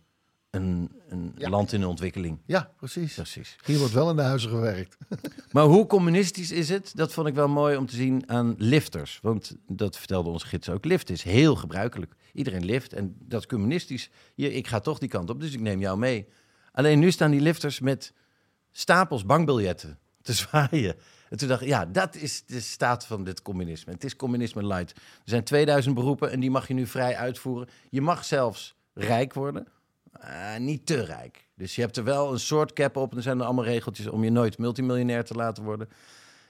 een, 0.54 0.90
een 1.08 1.32
Ja. 1.36 1.48
land 1.48 1.72
in 1.72 1.84
ontwikkeling. 1.84 2.38
Ja, 2.46 2.70
precies. 2.76 3.14
Precies. 3.14 3.56
Hier 3.64 3.78
wordt 3.78 3.92
wel 3.92 4.10
in 4.10 4.16
de 4.16 4.22
huizen 4.22 4.50
gewerkt. 4.50 4.96
Maar 5.52 5.64
hoe 5.64 5.86
communistisch 5.86 6.50
is 6.50 6.68
het? 6.68 6.92
Dat 6.94 7.12
vond 7.12 7.26
ik 7.28 7.34
wel 7.34 7.48
mooi 7.48 7.76
om 7.76 7.86
te 7.86 7.96
zien 7.96 8.28
aan 8.28 8.54
lifters. 8.58 9.18
Want 9.22 9.56
dat 9.66 9.96
vertelde 9.98 10.28
onze 10.30 10.46
gids 10.46 10.68
ook. 10.68 10.84
Lift 10.84 11.10
is 11.10 11.22
heel 11.22 11.56
gebruikelijk. 11.56 12.14
Iedereen 12.32 12.64
lift. 12.64 12.92
En 12.92 13.16
dat 13.20 13.40
is 13.40 13.46
communistisch. 13.46 14.10
Je, 14.34 14.52
ik 14.52 14.66
ga 14.66 14.80
toch 14.80 14.98
die 14.98 15.08
kant 15.08 15.30
op, 15.30 15.40
dus 15.40 15.52
ik 15.52 15.60
neem 15.60 15.80
jou 15.80 15.98
mee. 15.98 16.26
Alleen 16.72 16.98
nu 16.98 17.10
staan 17.10 17.30
die 17.30 17.40
lifters 17.40 17.80
met 17.80 18.12
stapels 18.70 19.24
bankbiljetten 19.24 19.98
te 20.22 20.32
zwaaien. 20.42 20.94
En 21.30 21.36
toen 21.38 21.48
dacht 21.48 21.62
ik, 21.62 21.68
ja, 21.68 21.86
dat 21.86 22.14
is 22.16 22.44
de 22.46 22.60
staat 22.60 23.06
van 23.06 23.24
dit 23.24 23.42
communisme. 23.42 23.92
Het 23.92 24.04
is 24.04 24.16
communisme 24.16 24.66
light. 24.66 24.90
Er 24.96 25.02
zijn 25.24 25.44
2000 25.44 25.94
beroepen 25.94 26.30
en 26.30 26.40
die 26.40 26.50
mag 26.50 26.68
je 26.68 26.74
nu 26.74 26.86
vrij 26.86 27.16
uitvoeren. 27.16 27.68
Je 27.90 28.00
mag 28.00 28.24
zelfs 28.24 28.74
rijk 28.94 29.34
worden. 29.34 29.66
Eh, 30.20 30.56
niet 30.58 30.86
te 30.86 31.04
rijk. 31.04 31.48
Dus 31.54 31.74
je 31.74 31.80
hebt 31.80 31.96
er 31.96 32.04
wel 32.04 32.32
een 32.32 32.40
soort 32.40 32.72
cap 32.72 32.96
op. 32.96 33.10
En 33.10 33.16
er 33.16 33.22
zijn 33.22 33.38
er 33.38 33.44
allemaal 33.44 33.64
regeltjes 33.64 34.06
om 34.06 34.24
je 34.24 34.30
nooit 34.30 34.58
multimiljonair 34.58 35.24
te 35.24 35.34
laten 35.34 35.64
worden. 35.64 35.88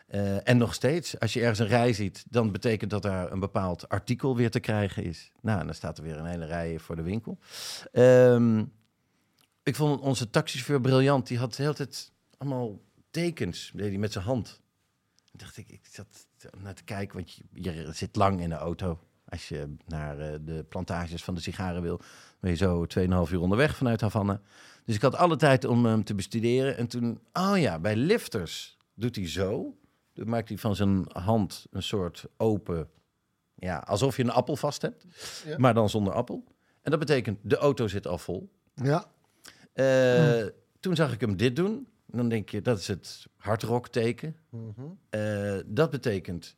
Eh, 0.07 0.49
en 0.49 0.57
nog 0.57 0.75
steeds, 0.75 1.21
als 1.21 1.33
je 1.33 1.41
ergens 1.41 1.59
een 1.59 1.67
rij 1.67 1.93
ziet, 1.93 2.25
dan 2.29 2.53
betekent 2.53 2.91
dat 2.91 3.03
daar 3.03 3.33
een 3.33 3.41
bepaald 3.41 3.89
artikel 3.89 4.37
weer 4.37 4.51
te 4.51 4.61
krijgen 4.61 5.05
is. 5.05 5.33
Nou, 5.41 5.61
en 5.61 5.67
dan 5.67 5.75
staat 5.75 5.99
er 5.99 6.05
weer 6.05 6.17
een 6.17 6.27
hele 6.27 6.47
rij 6.47 6.79
voor 6.79 6.97
de 6.97 7.03
winkel. 7.03 7.39
Ehm, 7.93 8.65
ik 9.63 9.77
vond 9.77 10.01
onze 10.01 10.31
taxichauffeur 10.31 10.81
briljant. 10.81 11.27
Die 11.27 11.39
had 11.39 11.55
de 11.55 11.63
hele 11.63 11.75
tijd 11.75 12.13
allemaal 12.39 12.81
tekens, 13.11 13.71
deed 13.75 13.89
hij 13.89 13.99
met 13.99 14.13
zijn 14.13 14.25
hand. 14.25 14.61
Toen 15.25 15.41
dacht 15.41 15.57
ik, 15.57 15.69
ik 15.69 15.87
zat 15.91 16.27
naar 16.59 16.75
te 16.75 16.85
kijken, 16.85 17.17
want 17.17 17.33
je, 17.33 17.45
je 17.51 17.93
zit 17.93 18.17
lang 18.17 18.41
in 18.41 18.49
de 18.49 18.55
auto. 18.55 18.99
Als 19.29 19.49
je 19.49 19.75
naar 19.87 20.19
eh, 20.19 20.39
de 20.45 20.65
plantages 20.69 21.25
van 21.25 21.35
de 21.35 21.41
sigaren 21.41 21.83
wil, 21.83 22.01
ben 22.41 22.51
je 22.51 22.57
zo 22.57 22.87
2,5 22.99 23.33
uur 23.33 23.41
onderweg 23.41 23.77
vanuit 23.77 24.01
Havana. 24.01 24.41
Dus 24.85 24.95
ik 24.95 25.03
had 25.03 25.15
alle 25.17 25.37
tijd 25.37 25.65
om 25.65 25.85
hem 25.85 26.05
te 26.05 26.15
bestuderen. 26.15 26.77
En 26.77 26.87
toen, 26.87 27.21
oh 27.33 27.59
ja, 27.59 27.79
bij 27.79 27.97
lifters 27.97 28.77
doet 28.95 29.17
hij 29.17 29.29
zo. 29.29 29.77
Dan 30.13 30.29
maakt 30.29 30.49
hij 30.49 30.59
van 30.59 30.77
zijn 30.77 31.05
hand 31.13 31.67
een 31.71 31.83
soort 31.83 32.25
open, 32.37 32.89
ja, 33.55 33.79
alsof 33.79 34.17
je 34.17 34.23
een 34.23 34.31
appel 34.31 34.57
vast 34.57 34.83
hebt, 34.83 35.05
Ja. 35.47 35.59
maar 35.59 35.75
dan 35.75 35.89
zonder 35.91 36.13
appel. 36.13 36.45
En 36.83 36.91
dat 36.91 37.01
betekent, 37.01 37.39
de 37.43 37.57
auto 37.57 37.87
zit 37.89 38.07
al 38.07 38.19
vol. 38.19 38.51
Ja. 38.75 39.07
Eh, 39.73 40.47
Toen 40.81 40.97
zag 40.97 41.13
ik 41.13 41.21
hem 41.21 41.37
dit 41.37 41.57
doen. 41.57 41.89
Dan 42.07 42.29
denk 42.29 42.49
je, 42.49 42.63
dat 42.63 42.79
is 42.79 42.89
het 42.89 43.27
hardrock 43.37 43.89
teken. 43.89 44.37
Eh, 45.11 45.57
dat 45.67 45.91
betekent 45.91 46.57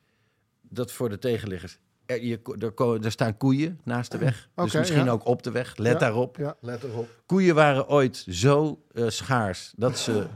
dat 0.62 0.92
voor 0.92 1.08
de 1.08 1.18
tegenliggers... 1.18 1.78
Er, 2.07 2.24
je, 2.24 2.40
er, 2.59 3.04
er 3.04 3.11
staan 3.11 3.36
koeien 3.36 3.80
naast 3.84 4.11
de 4.11 4.18
weg. 4.18 4.48
dus 4.54 4.72
misschien 4.72 5.04
ja. 5.04 5.11
ook 5.11 5.26
op 5.26 5.42
de 5.42 5.50
weg. 5.50 5.76
Let 5.76 5.92
Ja, 5.92 5.98
daarop. 5.98 6.36
Ja. 6.36 6.57
Let 6.61 6.82
erop. 6.82 7.09
Koeien 7.26 7.54
waren 7.54 7.88
ooit 7.88 8.24
zo 8.28 8.82
eh, 8.92 9.09
schaars 9.09 9.72
dat 9.76 9.98
ze 9.98 10.26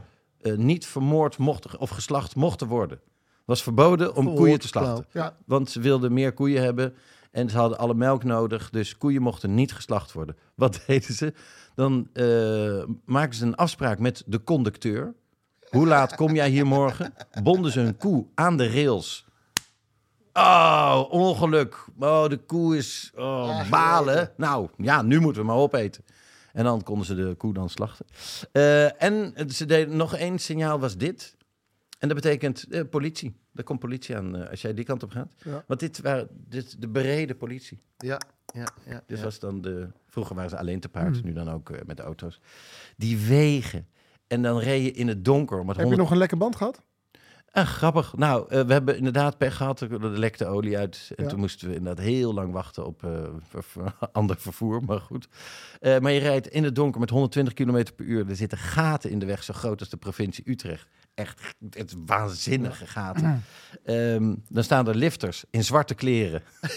eh, 0.41 0.55
niet 0.55 0.85
vermoord 0.85 1.37
mochten 1.37 1.79
of 1.79 1.89
geslacht 1.89 2.35
mochten 2.35 2.67
worden. 2.67 2.97
Het 2.97 3.59
was 3.59 3.63
verboden 3.63 4.07
om 4.07 4.13
Verhoord, 4.13 4.37
koeien 4.37 4.59
te 4.59 4.67
slachten. 4.67 5.33
Want 5.45 5.69
ze 5.69 5.79
wilden 5.79 6.13
meer 6.13 6.33
koeien 6.33 6.63
hebben 6.63 6.93
en 7.31 7.49
ze 7.49 7.57
hadden 7.57 7.77
alle 7.77 7.93
melk 7.93 8.23
nodig. 8.23 8.69
Dus 8.69 8.97
koeien 8.97 9.21
mochten 9.21 9.53
niet 9.53 9.73
geslacht 9.73 10.11
worden. 10.11 10.35
Wat 10.55 10.81
deden 10.87 11.13
ze? 11.13 11.33
Dan 11.75 12.09
eh 12.13 12.83
maakten 13.05 13.39
ze 13.39 13.45
een 13.45 13.55
afspraak 13.55 13.99
met 13.99 14.23
de 14.25 14.43
conducteur. 14.43 15.13
Hoe 15.69 15.87
laat 15.87 16.15
kom 16.15 16.35
jij 16.35 16.49
hier 16.49 16.65
morgen? 16.65 17.13
Bonden 17.43 17.71
ze 17.71 17.79
een 17.79 17.97
koe 17.97 18.25
aan 18.35 18.57
de 18.57 18.71
rails. 18.71 19.25
Oh, 20.33 21.05
ongeluk. 21.09 21.85
Oh, 21.99 22.27
de 22.27 22.37
koe 22.37 22.77
is 22.77 23.11
oh, 23.15 23.69
balen. 23.69 24.31
Nou, 24.37 24.69
ja, 24.77 25.01
nu 25.01 25.19
moeten 25.19 25.41
we 25.41 25.47
maar 25.47 25.57
opeten. 25.57 26.03
En 26.53 26.63
dan 26.63 26.83
konden 26.83 27.05
ze 27.05 27.15
de 27.15 27.35
koe 27.37 27.53
dan 27.53 27.69
slachten. 27.69 28.05
Eh, 28.51 29.03
en 29.03 29.33
ze 29.49 29.65
deden 29.65 29.95
nog 29.95 30.15
één 30.15 30.39
signaal 30.39 30.79
was 30.79 30.97
dit. 30.97 31.35
En 31.99 32.07
dat 32.07 32.21
betekent 32.21 32.67
eh, 32.69 32.81
politie. 32.89 33.35
Er 33.53 33.63
komt 33.63 33.79
politie 33.79 34.17
aan 34.17 34.35
eh, 34.35 34.49
als 34.49 34.61
jij 34.61 34.73
die 34.73 34.85
kant 34.85 35.03
op 35.03 35.11
gaat. 35.11 35.33
Ja. 35.43 35.63
Want 35.67 35.79
dit 35.79 36.01
waren 36.01 36.27
dit, 36.31 36.81
de 36.81 36.87
bereden 36.87 37.37
politie. 37.37 37.79
Ja, 37.97 38.19
ja, 38.53 38.67
ja. 38.85 39.03
Dus 39.07 39.17
ja. 39.17 39.23
was 39.23 39.39
dan 39.39 39.61
de. 39.61 39.87
Vroeger 40.05 40.35
waren 40.35 40.49
ze 40.49 40.57
alleen 40.57 40.79
te 40.79 40.89
paard, 40.89 41.23
nu 41.23 41.33
dan 41.33 41.49
ook 41.49 41.85
met 41.85 41.97
de 41.97 42.03
auto's. 42.03 42.39
Die 42.97 43.17
wegen. 43.17 43.87
En 44.27 44.41
dan 44.41 44.59
reed 44.59 44.83
je 44.83 44.91
in 44.91 45.07
het 45.07 45.25
donker. 45.25 45.57
Met 45.57 45.65
Heb 45.65 45.75
je 45.75 45.81
100 45.81 46.01
nog 46.01 46.11
een 46.11 46.17
lekker 46.17 46.37
band 46.37 46.55
gehad? 46.55 46.81
Ah, 47.53 47.65
grappig. 47.67 48.13
Nou, 48.15 48.45
eh, 48.49 48.61
we 48.61 48.73
hebben 48.73 48.97
inderdaad 48.97 49.37
pech 49.37 49.55
gehad. 49.57 49.81
Er 49.81 49.99
lekte 50.19 50.45
olie 50.45 50.77
uit. 50.77 51.11
En 51.15 51.23
Ja. 51.23 51.29
toen 51.29 51.39
moesten 51.39 51.67
we 51.69 51.75
inderdaad 51.75 52.05
heel 52.05 52.33
lang 52.33 52.53
wachten 52.53 52.85
op 52.85 53.03
eh, 53.03 53.09
ver- 53.49 53.93
ander 54.11 54.35
vervoer. 54.39 54.83
Maar 54.83 54.99
goed. 54.99 55.27
Eh, 55.79 55.99
maar 55.99 56.11
je 56.11 56.19
rijdt 56.19 56.47
in 56.47 56.63
het 56.63 56.75
donker 56.75 56.99
met 56.99 57.09
120 57.09 57.53
km 57.53 57.83
per 57.95 58.05
uur. 58.05 58.29
Er 58.29 58.35
zitten 58.35 58.57
gaten 58.57 59.09
in 59.09 59.19
de 59.19 59.25
weg 59.25 59.43
zo 59.43 59.53
groot 59.53 59.79
als 59.79 59.89
de 59.89 59.97
provincie 59.97 60.49
Utrecht. 60.49 60.87
Echt 61.13 61.41
het 61.69 61.93
waanzinnige 62.05 62.87
gaten. 62.87 63.43
Ehm, 63.83 64.35
dan 64.49 64.63
staan 64.63 64.87
er 64.87 64.95
lifters 64.95 65.43
in 65.49 65.63
zwarte 65.63 65.93
kleren. 65.95 66.41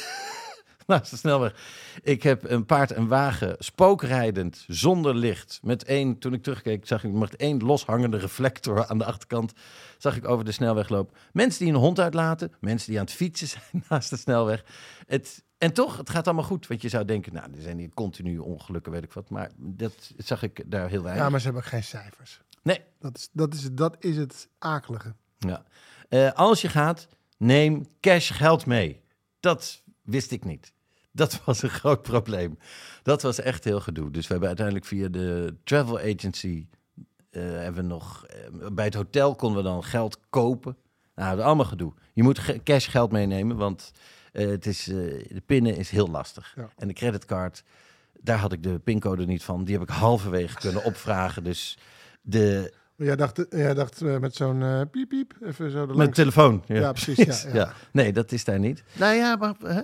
Naast 0.86 1.10
de 1.10 1.16
snelweg. 1.16 1.54
Ik 2.02 2.22
heb 2.22 2.50
een 2.50 2.66
paard 2.66 2.90
en 2.90 3.08
wagen 3.08 3.56
spookrijdend, 3.58 4.64
zonder 4.68 5.14
licht. 5.14 5.60
Met 5.62 5.84
één, 5.84 6.18
toen 6.18 6.32
ik 6.32 6.42
terugkeek, 6.42 6.86
zag 6.86 7.04
ik 7.04 7.12
met 7.12 7.36
één 7.36 7.58
loshangende 7.58 8.16
reflector 8.16 8.86
aan 8.86 8.98
de 8.98 9.04
achterkant. 9.04 9.52
Zag 9.98 10.16
ik 10.16 10.28
over 10.28 10.44
de 10.44 10.52
snelweg 10.52 10.88
lopen. 10.88 11.16
Mensen 11.32 11.64
die 11.64 11.74
een 11.74 11.80
hond 11.80 12.00
uitlaten. 12.00 12.52
Mensen 12.60 12.88
die 12.90 12.98
aan 12.98 13.04
het 13.04 13.14
fietsen 13.14 13.48
zijn 13.54 13.84
naast 13.88 14.10
de 14.10 14.16
snelweg. 14.16 14.64
Het, 15.06 15.44
en 15.58 15.72
toch, 15.72 15.96
het 15.96 16.10
gaat 16.10 16.26
allemaal 16.26 16.44
goed. 16.44 16.66
Want 16.66 16.82
je 16.82 16.88
zou 16.88 17.04
denken, 17.04 17.32
nou, 17.32 17.52
er 17.54 17.62
zijn 17.62 17.78
hier 17.78 17.90
continu 17.94 18.38
ongelukken, 18.38 18.92
weet 18.92 19.04
ik 19.04 19.12
wat. 19.12 19.30
Maar 19.30 19.50
dat 19.56 20.12
zag 20.16 20.42
ik 20.42 20.62
daar 20.66 20.88
heel 20.88 21.02
weinig. 21.02 21.24
Ja, 21.24 21.30
maar 21.30 21.40
ze 21.40 21.46
hebben 21.46 21.64
geen 21.64 21.84
cijfers. 21.84 22.40
Nee, 22.62 22.80
Dat 22.98 23.16
is, 23.16 23.28
dat 23.32 23.54
is, 23.54 23.68
dat 23.72 23.96
is 23.98 24.16
het 24.16 24.48
akelige. 24.58 25.14
Ja. 25.38 25.64
Eh, 26.08 26.32
als 26.32 26.60
je 26.60 26.68
gaat, 26.68 27.08
neem 27.36 27.86
cash 28.00 28.32
geld 28.32 28.66
mee. 28.66 29.02
Dat 29.40 29.82
wist 30.02 30.30
ik 30.30 30.44
niet. 30.44 30.72
Dat 31.22 31.40
was 31.44 31.62
een 31.62 31.70
groot 31.70 32.02
probleem. 32.02 32.58
Dat 33.02 33.22
was 33.22 33.40
echt 33.40 33.64
heel 33.64 33.80
gedoe. 33.80 34.10
Dus 34.10 34.22
we 34.26 34.28
hebben 34.30 34.48
uiteindelijk 34.48 34.86
via 34.86 35.08
de 35.08 35.54
travel 35.64 35.98
agency... 35.98 36.66
eh, 37.30 37.42
hebben 37.42 37.82
we 37.82 37.88
nog... 37.88 38.26
eh, 38.26 38.68
bij 38.72 38.84
het 38.84 38.94
hotel 38.94 39.34
konden 39.34 39.62
we 39.62 39.68
dan 39.68 39.84
geld 39.84 40.18
kopen. 40.30 40.76
Nou, 41.14 41.36
dat 41.36 41.44
allemaal 41.44 41.64
gedoe. 41.64 41.92
Je 42.12 42.22
moet 42.22 42.38
ge- 42.38 42.60
cash 42.64 42.90
geld 42.90 43.12
meenemen, 43.12 43.56
want 43.56 43.90
eh, 44.32 44.46
het 44.46 44.66
is, 44.66 44.84
de 44.84 45.42
pinnen 45.46 45.76
is 45.76 45.90
heel 45.90 46.08
lastig. 46.08 46.52
Ja. 46.56 46.68
En 46.76 46.88
de 46.88 46.94
creditcard, 46.94 47.64
daar 48.20 48.38
had 48.38 48.52
ik 48.52 48.62
de 48.62 48.78
pincode 48.78 49.26
niet 49.26 49.44
van. 49.44 49.64
Die 49.64 49.74
heb 49.78 49.88
ik 49.88 49.94
halverwege 49.94 50.56
kunnen 50.58 50.84
opvragen. 50.84 51.44
Dus 51.44 51.78
de, 52.22 52.74
Jij 52.96 53.16
dacht, 53.16 53.44
jij 53.50 53.74
dacht 53.74 54.00
eh, 54.02 54.18
met 54.18 54.34
zo'n 54.34 54.62
eh, 54.62 54.80
piep 54.90 55.08
piep, 55.08 55.34
even 55.42 55.70
zo 55.70 55.80
de 55.80 55.86
met 55.86 55.96
langs. 55.96 56.16
telefoon. 56.16 56.62
Ja, 56.66 56.92
precies, 56.92 57.42
ja, 57.42 57.50
ja. 57.54 57.72
Nee, 57.92 58.12
dat 58.12 58.32
is 58.32 58.44
daar 58.44 58.58
niet. 58.58 58.82
Nou 58.98 59.14
ja, 59.14 59.36
maar 59.36 59.54
hè, 59.64 59.80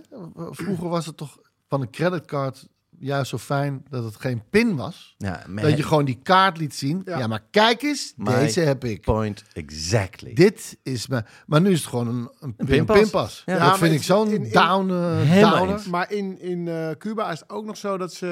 vroeger 0.51 0.89
was 0.89 1.07
het 1.07 1.17
toch 1.17 1.39
van 1.69 1.81
een 1.81 1.91
creditcard 1.91 2.69
juist 2.99 3.31
zo 3.31 3.39
fijn 3.39 3.85
dat 3.89 4.05
het 4.05 4.17
geen 4.17 4.43
pin 4.51 4.77
was. 4.77 5.15
Ja, 5.19 5.45
maar 5.49 5.63
Dat 5.65 5.77
je 5.77 5.83
gewoon 5.83 6.05
die 6.05 6.19
kaart 6.23 6.59
liet 6.59 6.75
zien. 6.75 7.03
Ja, 7.05 7.19
Ja. 7.19 7.27
maar 7.27 7.43
kijk 7.51 7.83
eens, 7.83 8.13
My 8.17 8.35
deze 8.35 8.61
heb 8.61 8.85
ik. 8.85 9.01
point 9.01 9.45
exactly. 9.53 10.33
Dit 10.35 10.79
is 10.83 11.07
mijn... 11.07 11.27
Maar 11.47 11.61
nu 11.61 11.71
is 11.71 11.79
het 11.81 11.89
gewoon 11.89 12.09
een, 12.09 12.31
een, 12.41 12.55
Een 12.57 12.67
pinpas. 12.67 12.99
pinpas. 13.01 13.43
Ja. 13.47 13.59
dat 13.69 13.79
vind 13.79 13.95
ik 13.95 14.03
zo'n 14.03 14.31
in- 14.31 14.45
in- 14.45 14.53
down, 14.53 14.91
eh, 14.91 15.21
Helemaal 15.21 15.57
downer. 15.59 15.75
eens. 15.77 15.87
Maar 15.87 16.13
in, 16.13 16.41
in 16.41 16.69
eh, 16.69 16.91
Cuba 16.99 17.33
is 17.33 17.41
het 17.41 17.51
ook 17.51 17.65
nog 17.65 17.77
zo 17.77 17.97
dat 17.99 18.13
ze 18.13 18.27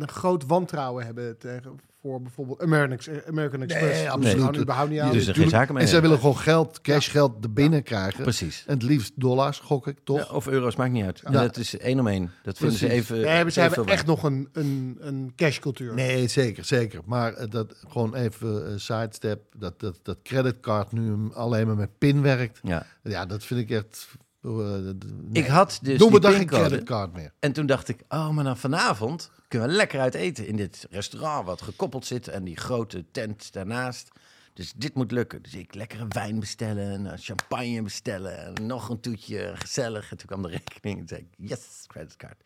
een 0.00 0.08
groot 0.08 0.46
wantrouwen 0.46 1.04
hebben 1.04 1.38
tegen 1.38 1.78
voor 2.02 2.22
bijvoorbeeld 2.22 2.62
American, 2.62 2.92
Ex- 2.92 3.08
American 3.28 3.62
Express. 3.62 3.98
Nee, 3.98 4.10
absoluut. 4.10 4.58
überhaupt 4.58 4.90
niet 4.90 5.00
aan. 5.00 5.12
Dus 5.12 5.26
er 5.26 5.34
geen 5.34 5.48
zaken 5.48 5.74
mee 5.74 5.82
En 5.82 5.88
zij 5.88 6.00
willen 6.00 6.18
gewoon 6.18 6.36
geld, 6.38 6.80
cash 6.80 7.10
geld 7.10 7.44
er 7.44 7.52
binnen 7.52 7.82
krijgen. 7.82 8.22
Precies. 8.22 8.64
En 8.66 8.74
het 8.74 8.82
liefst 8.82 9.12
dollars, 9.14 9.58
gok 9.58 9.86
ik, 9.86 9.98
toch? 10.04 10.18
Ja, 10.18 10.34
of 10.34 10.46
euro's, 10.46 10.76
maakt 10.76 10.92
niet 10.92 11.04
uit. 11.04 11.20
En 11.22 11.32
Ja. 11.32 11.40
dat 11.40 11.56
is 11.56 11.78
één 11.78 11.98
om 12.00 12.06
één. 12.06 12.30
Dat 12.42 12.58
vinden 12.58 12.78
ze 12.78 12.90
even... 12.90 13.16
Nee, 13.20 13.26
hebben, 13.26 13.52
ze 13.52 13.60
even 13.60 13.74
hebben 13.74 13.94
echt 13.94 14.06
nog 14.06 14.22
een, 14.22 14.48
een, 14.52 14.96
een 15.00 15.32
cashcultuur. 15.36 15.94
Nee, 15.94 16.28
zeker, 16.28 16.64
zeker. 16.64 17.00
Maar 17.04 17.32
eh, 17.34 17.50
dat 17.50 17.74
gewoon 17.88 18.14
even 18.14 18.66
eh, 18.66 18.72
sidestep, 18.76 19.40
dat, 19.56 19.80
dat, 19.80 19.98
dat 20.02 20.18
creditcard 20.22 20.92
nu 20.92 21.16
alleen 21.32 21.66
maar 21.66 21.76
met 21.76 21.98
pin 21.98 22.22
werkt. 22.22 22.58
Ja. 22.62 22.86
Ja, 23.02 23.26
dat 23.26 23.44
vind 23.44 23.60
ik 23.60 23.70
echt... 23.70 24.08
eh. 24.42 24.90
Ik 25.32 25.46
had 25.46 25.78
dus 25.82 25.98
Doe 25.98 26.10
me 26.10 26.20
dan 26.20 26.32
geen 26.32 26.46
creditcard 26.46 27.12
meer. 27.12 27.32
En 27.38 27.52
toen 27.52 27.66
dacht 27.66 27.88
ik, 27.88 28.02
oh, 28.08 28.30
maar 28.30 28.44
dan 28.44 28.56
vanavond 28.56 29.30
kunnen 29.48 29.68
we 29.68 29.74
lekker 29.74 30.00
uit 30.00 30.14
eten 30.14 30.46
in 30.46 30.56
dit 30.56 30.86
restaurant 30.90 31.46
wat 31.46 31.62
gekoppeld 31.62 32.06
zit 32.06 32.28
en 32.28 32.44
die 32.44 32.56
grote 32.56 33.04
tent 33.10 33.52
daarnaast. 33.52 34.08
Dus 34.52 34.72
dit 34.72 34.94
moet 34.94 35.10
lukken. 35.10 35.42
Dus 35.42 35.54
ik 35.54 35.74
lekkere 35.74 36.06
wijn 36.08 36.40
bestellen, 36.40 36.90
en, 36.90 37.12
eh, 37.12 37.18
champagne 37.18 37.82
bestellen, 37.82 38.56
en 38.56 38.66
nog 38.66 38.88
een 38.88 39.00
toetje, 39.00 39.52
gezellig. 39.54 40.10
En 40.10 40.16
toen 40.16 40.26
kwam 40.26 40.42
de 40.42 40.48
rekening 40.48 41.00
en 41.00 41.08
zei 41.08 41.20
ik, 41.20 41.48
yes, 41.48 41.84
creditcard. 41.86 42.42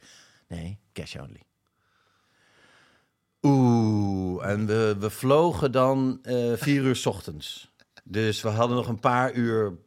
Nee, 0.48 0.78
cash 0.92 1.16
only. 1.16 1.42
Oeh, 3.42 4.46
en 4.46 4.66
we, 4.66 4.96
we 4.98 5.10
vlogen 5.10 5.72
dan 5.72 6.18
eh, 6.22 6.52
vier 6.54 6.82
uur 6.82 6.96
's 6.96 7.06
ochtends. 7.06 7.72
Dus 8.04 8.42
we 8.42 8.48
hadden 8.48 8.76
nog 8.76 8.88
een 8.88 9.00
paar 9.00 9.32
uur 9.32 9.78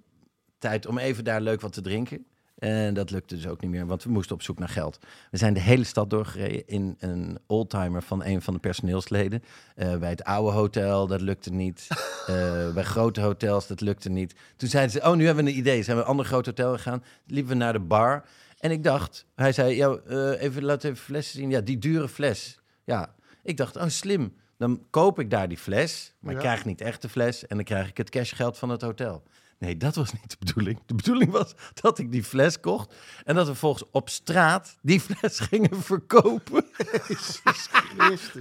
tijd 0.57 0.85
om 0.85 0.97
even 0.97 1.23
daar 1.23 1.41
leuk 1.41 1.61
wat 1.61 1.73
te 1.73 1.81
drinken. 1.81 2.25
En 2.57 2.93
dat 2.93 3.11
lukte 3.11 3.35
dus 3.35 3.47
ook 3.47 3.61
niet 3.61 3.71
meer, 3.71 3.85
want 3.85 4.03
we 4.03 4.09
moesten 4.09 4.35
op 4.35 4.41
zoek 4.41 4.59
naar 4.59 4.69
geld. 4.69 4.99
We 5.31 5.37
zijn 5.37 5.53
de 5.53 5.59
hele 5.59 5.83
stad 5.83 6.09
doorgereden 6.09 6.67
in 6.67 6.95
een 6.99 7.39
oldtimer 7.45 8.01
van 8.01 8.23
een 8.23 8.41
van 8.41 8.53
de 8.53 8.59
personeelsleden. 8.59 9.43
Eh, 9.75 9.97
bij 9.97 10.09
het 10.09 10.23
oude 10.23 10.51
hotel, 10.51 11.07
dat 11.07 11.21
lukte 11.21 11.51
niet. 11.51 11.87
Eh, 12.27 12.73
bij 12.73 12.83
grote 12.83 13.21
hotels, 13.21 13.67
dat 13.67 13.81
lukte 13.81 14.09
niet. 14.09 14.35
Toen 14.57 14.69
zeiden 14.69 14.91
ze, 14.91 15.07
oh, 15.07 15.15
nu 15.15 15.25
hebben 15.25 15.43
we 15.43 15.49
een 15.49 15.57
idee. 15.57 15.83
Zijn 15.83 15.97
we 15.97 16.03
een 16.03 16.09
ander 16.09 16.25
groot 16.25 16.45
hotel 16.45 16.73
gegaan. 16.73 17.03
Liepen 17.25 17.51
we 17.51 17.57
naar 17.57 17.73
de 17.73 17.79
bar. 17.79 18.25
En 18.59 18.71
ik 18.71 18.83
dacht, 18.83 19.25
hij 19.35 19.51
zei, 19.51 19.75
ja, 19.75 19.97
eh, 20.07 20.41
even, 20.41 20.63
laat 20.63 20.83
even 20.83 20.97
flessen 20.97 21.39
zien. 21.39 21.49
Ja, 21.49 21.61
die 21.61 21.77
dure 21.77 22.07
fles. 22.07 22.59
Ja, 22.83 23.15
ik 23.43 23.57
dacht, 23.57 23.75
oh, 23.75 23.87
slim. 23.87 24.33
Dan 24.57 24.85
koop 24.89 25.19
ik 25.19 25.29
daar 25.29 25.47
die 25.47 25.57
fles, 25.57 26.13
maar 26.19 26.33
ik 26.33 26.39
krijg 26.39 26.65
niet 26.65 26.81
echt 26.81 27.01
de 27.01 27.09
fles. 27.09 27.47
En 27.47 27.55
dan 27.55 27.65
krijg 27.65 27.89
ik 27.89 27.97
het 27.97 28.09
cashgeld 28.09 28.57
van 28.57 28.69
het 28.69 28.81
hotel. 28.81 29.23
Nee, 29.59 29.77
dat 29.77 29.95
was 29.95 30.13
niet 30.13 30.29
de 30.29 30.35
bedoeling. 30.45 30.79
De 30.85 30.95
bedoeling 30.95 31.31
was 31.31 31.53
dat 31.81 31.99
ik 31.99 32.11
die 32.11 32.23
fles 32.23 32.59
kocht 32.59 32.95
en 33.23 33.35
dat 33.35 33.47
we 33.47 33.55
volgens 33.55 33.83
op 33.91 34.09
straat 34.09 34.77
die 34.81 34.99
fles 34.99 35.39
gingen 35.49 35.81
verkopen. 35.81 36.65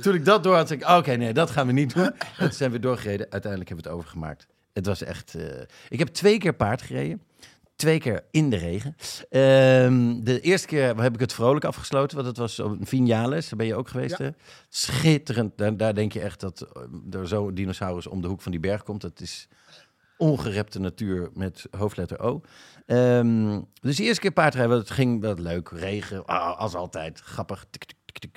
Toen 0.02 0.14
ik 0.14 0.24
dat 0.24 0.42
door 0.42 0.54
had, 0.56 0.68
zei 0.68 0.80
ik, 0.80 0.88
oké, 0.88 1.12
nee, 1.12 1.32
dat 1.32 1.50
gaan 1.50 1.66
we 1.66 1.72
niet 1.72 1.94
doen. 1.94 2.04
En 2.04 2.16
toen 2.38 2.52
zijn 2.52 2.70
we 2.70 2.78
doorgereden. 2.78 3.30
Uiteindelijk 3.30 3.68
hebben 3.70 3.84
we 3.86 3.90
het 3.92 3.98
overgemaakt. 4.00 4.46
Het 4.72 4.86
was 4.86 5.02
echt... 5.02 5.34
eh, 5.34 5.44
Ik 5.88 5.98
heb 5.98 6.08
twee 6.08 6.38
keer 6.38 6.54
paard 6.54 6.82
gereden. 6.82 7.22
Twee 7.76 7.98
keer 8.00 8.24
in 8.30 8.50
de 8.50 8.56
regen. 8.56 8.96
Ehm, 9.30 10.20
de 10.24 10.40
eerste 10.40 10.66
keer 10.66 10.96
heb 11.02 11.14
ik 11.14 11.20
het 11.20 11.32
vrolijk 11.32 11.64
afgesloten, 11.64 12.16
want 12.16 12.28
het 12.28 12.36
was 12.36 12.60
op 12.60 12.76
Vinales. 12.80 13.48
Daar 13.48 13.58
ben 13.58 13.66
je 13.66 13.74
ook 13.74 13.88
geweest, 13.88 14.18
Ja. 14.18 14.24
hè? 14.24 14.30
Schitterend. 14.68 15.58
Daar, 15.58 15.76
daar 15.76 15.94
denk 15.94 16.12
je 16.12 16.20
echt 16.20 16.40
dat 16.40 16.60
eh, 16.60 17.20
er 17.20 17.28
zo'n 17.28 17.54
dinosaurus 17.54 18.06
om 18.06 18.20
de 18.22 18.28
hoek 18.28 18.42
van 18.42 18.52
die 18.52 18.60
berg 18.60 18.82
komt. 18.82 19.02
Het 19.02 19.20
is 19.20 19.48
ongerepte 20.16 20.78
natuur 20.80 21.30
met 21.34 21.66
hoofdletter 21.70 22.20
O. 22.20 22.40
Ehm, 22.86 23.60
dus 23.80 23.96
de 23.96 24.02
eerste 24.02 24.20
keer 24.20 24.32
paardrijden, 24.32 24.78
het 24.78 24.90
ging 24.90 25.20
wel 25.20 25.34
leuk. 25.34 25.68
Regen, 25.68 26.24
ah, 26.24 26.58
als 26.58 26.74
altijd. 26.74 27.20
Grappig. 27.20 27.66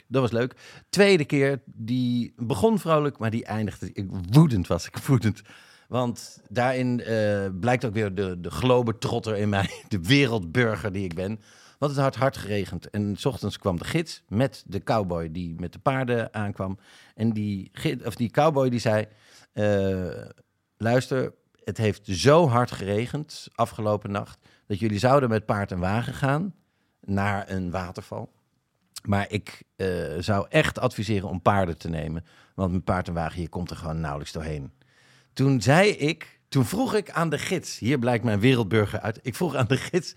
Dat 0.08 0.22
was 0.22 0.32
leuk. 0.32 0.56
Tweede 0.90 1.26
keer, 1.26 1.62
die 1.66 2.34
begon 2.36 2.80
vrolijk, 2.80 3.18
maar 3.18 3.30
die 3.30 3.46
eindigde... 3.46 4.08
Woedend 4.30 4.68
was 4.68 4.86
ik, 4.88 4.98
woedend. 5.08 5.42
Want 5.88 6.42
daarin 6.50 7.04
eh, 7.04 7.48
blijkt 7.60 7.86
ook 7.86 7.94
weer 7.94 8.16
de, 8.16 8.40
de 8.40 8.52
globetrotter 8.52 9.38
in 9.38 9.50
mij, 9.50 9.70
de 9.88 10.00
wereldburger 10.02 10.92
die 10.92 11.04
ik 11.04 11.14
ben. 11.14 11.40
Want 11.78 11.92
het 11.92 12.02
had 12.02 12.16
hard 12.16 12.38
geregend. 12.38 12.90
En 12.90 13.16
s 13.18 13.26
ochtends 13.26 13.58
kwam 13.58 13.78
de 13.78 13.84
gids 13.84 14.24
met 14.28 14.64
de 14.68 14.84
cowboy 14.84 15.32
die 15.32 15.56
met 15.60 15.74
de 15.74 15.80
paarden 15.80 16.34
aankwam. 16.34 16.80
En 17.16 17.34
die, 17.34 17.72
of 18.04 18.16
die 18.16 18.30
cowboy 18.30 18.70
die 18.70 18.80
zei... 18.80 19.06
eh, 19.54 20.26
luister, 20.78 21.34
het 21.70 21.78
heeft 21.78 22.02
zo 22.04 22.48
hard 22.48 22.72
geregend 22.72 23.48
afgelopen 23.56 24.12
nacht... 24.12 24.40
dat 24.68 24.80
jullie 24.80 25.00
zouden 25.00 25.30
met 25.30 25.46
paard 25.46 25.72
en 25.72 25.80
wagen 25.80 26.14
gaan 26.14 26.54
naar 27.02 27.50
een 27.50 27.72
waterval. 27.72 28.32
Maar 29.04 29.26
ik 29.30 29.64
eh, 29.76 29.88
zou 30.20 30.46
echt 30.50 30.80
adviseren 30.80 31.30
om 31.30 31.42
paarden 31.42 31.78
te 31.78 31.90
nemen. 31.90 32.26
Want 32.56 32.72
met 32.72 32.84
paard 32.84 33.08
en 33.08 33.14
wagen, 33.14 33.42
je 33.42 33.50
komt 33.50 33.70
er 33.70 33.76
gewoon 33.76 34.00
nauwelijks 34.00 34.32
doorheen. 34.32 34.72
Toen 35.34 35.62
zei 35.62 35.90
ik, 35.90 36.40
toen 36.48 36.66
vroeg 36.66 36.94
ik 36.94 37.12
aan 37.12 37.30
de 37.30 37.38
gids, 37.38 37.80
hier 37.80 38.00
blijkt 38.00 38.24
mijn 38.24 38.40
wereldburger 38.40 39.00
uit. 39.00 39.20
Ik 39.22 39.36
vroeg 39.36 39.56
aan 39.56 39.68
de 39.68 39.78
gids, 39.78 40.14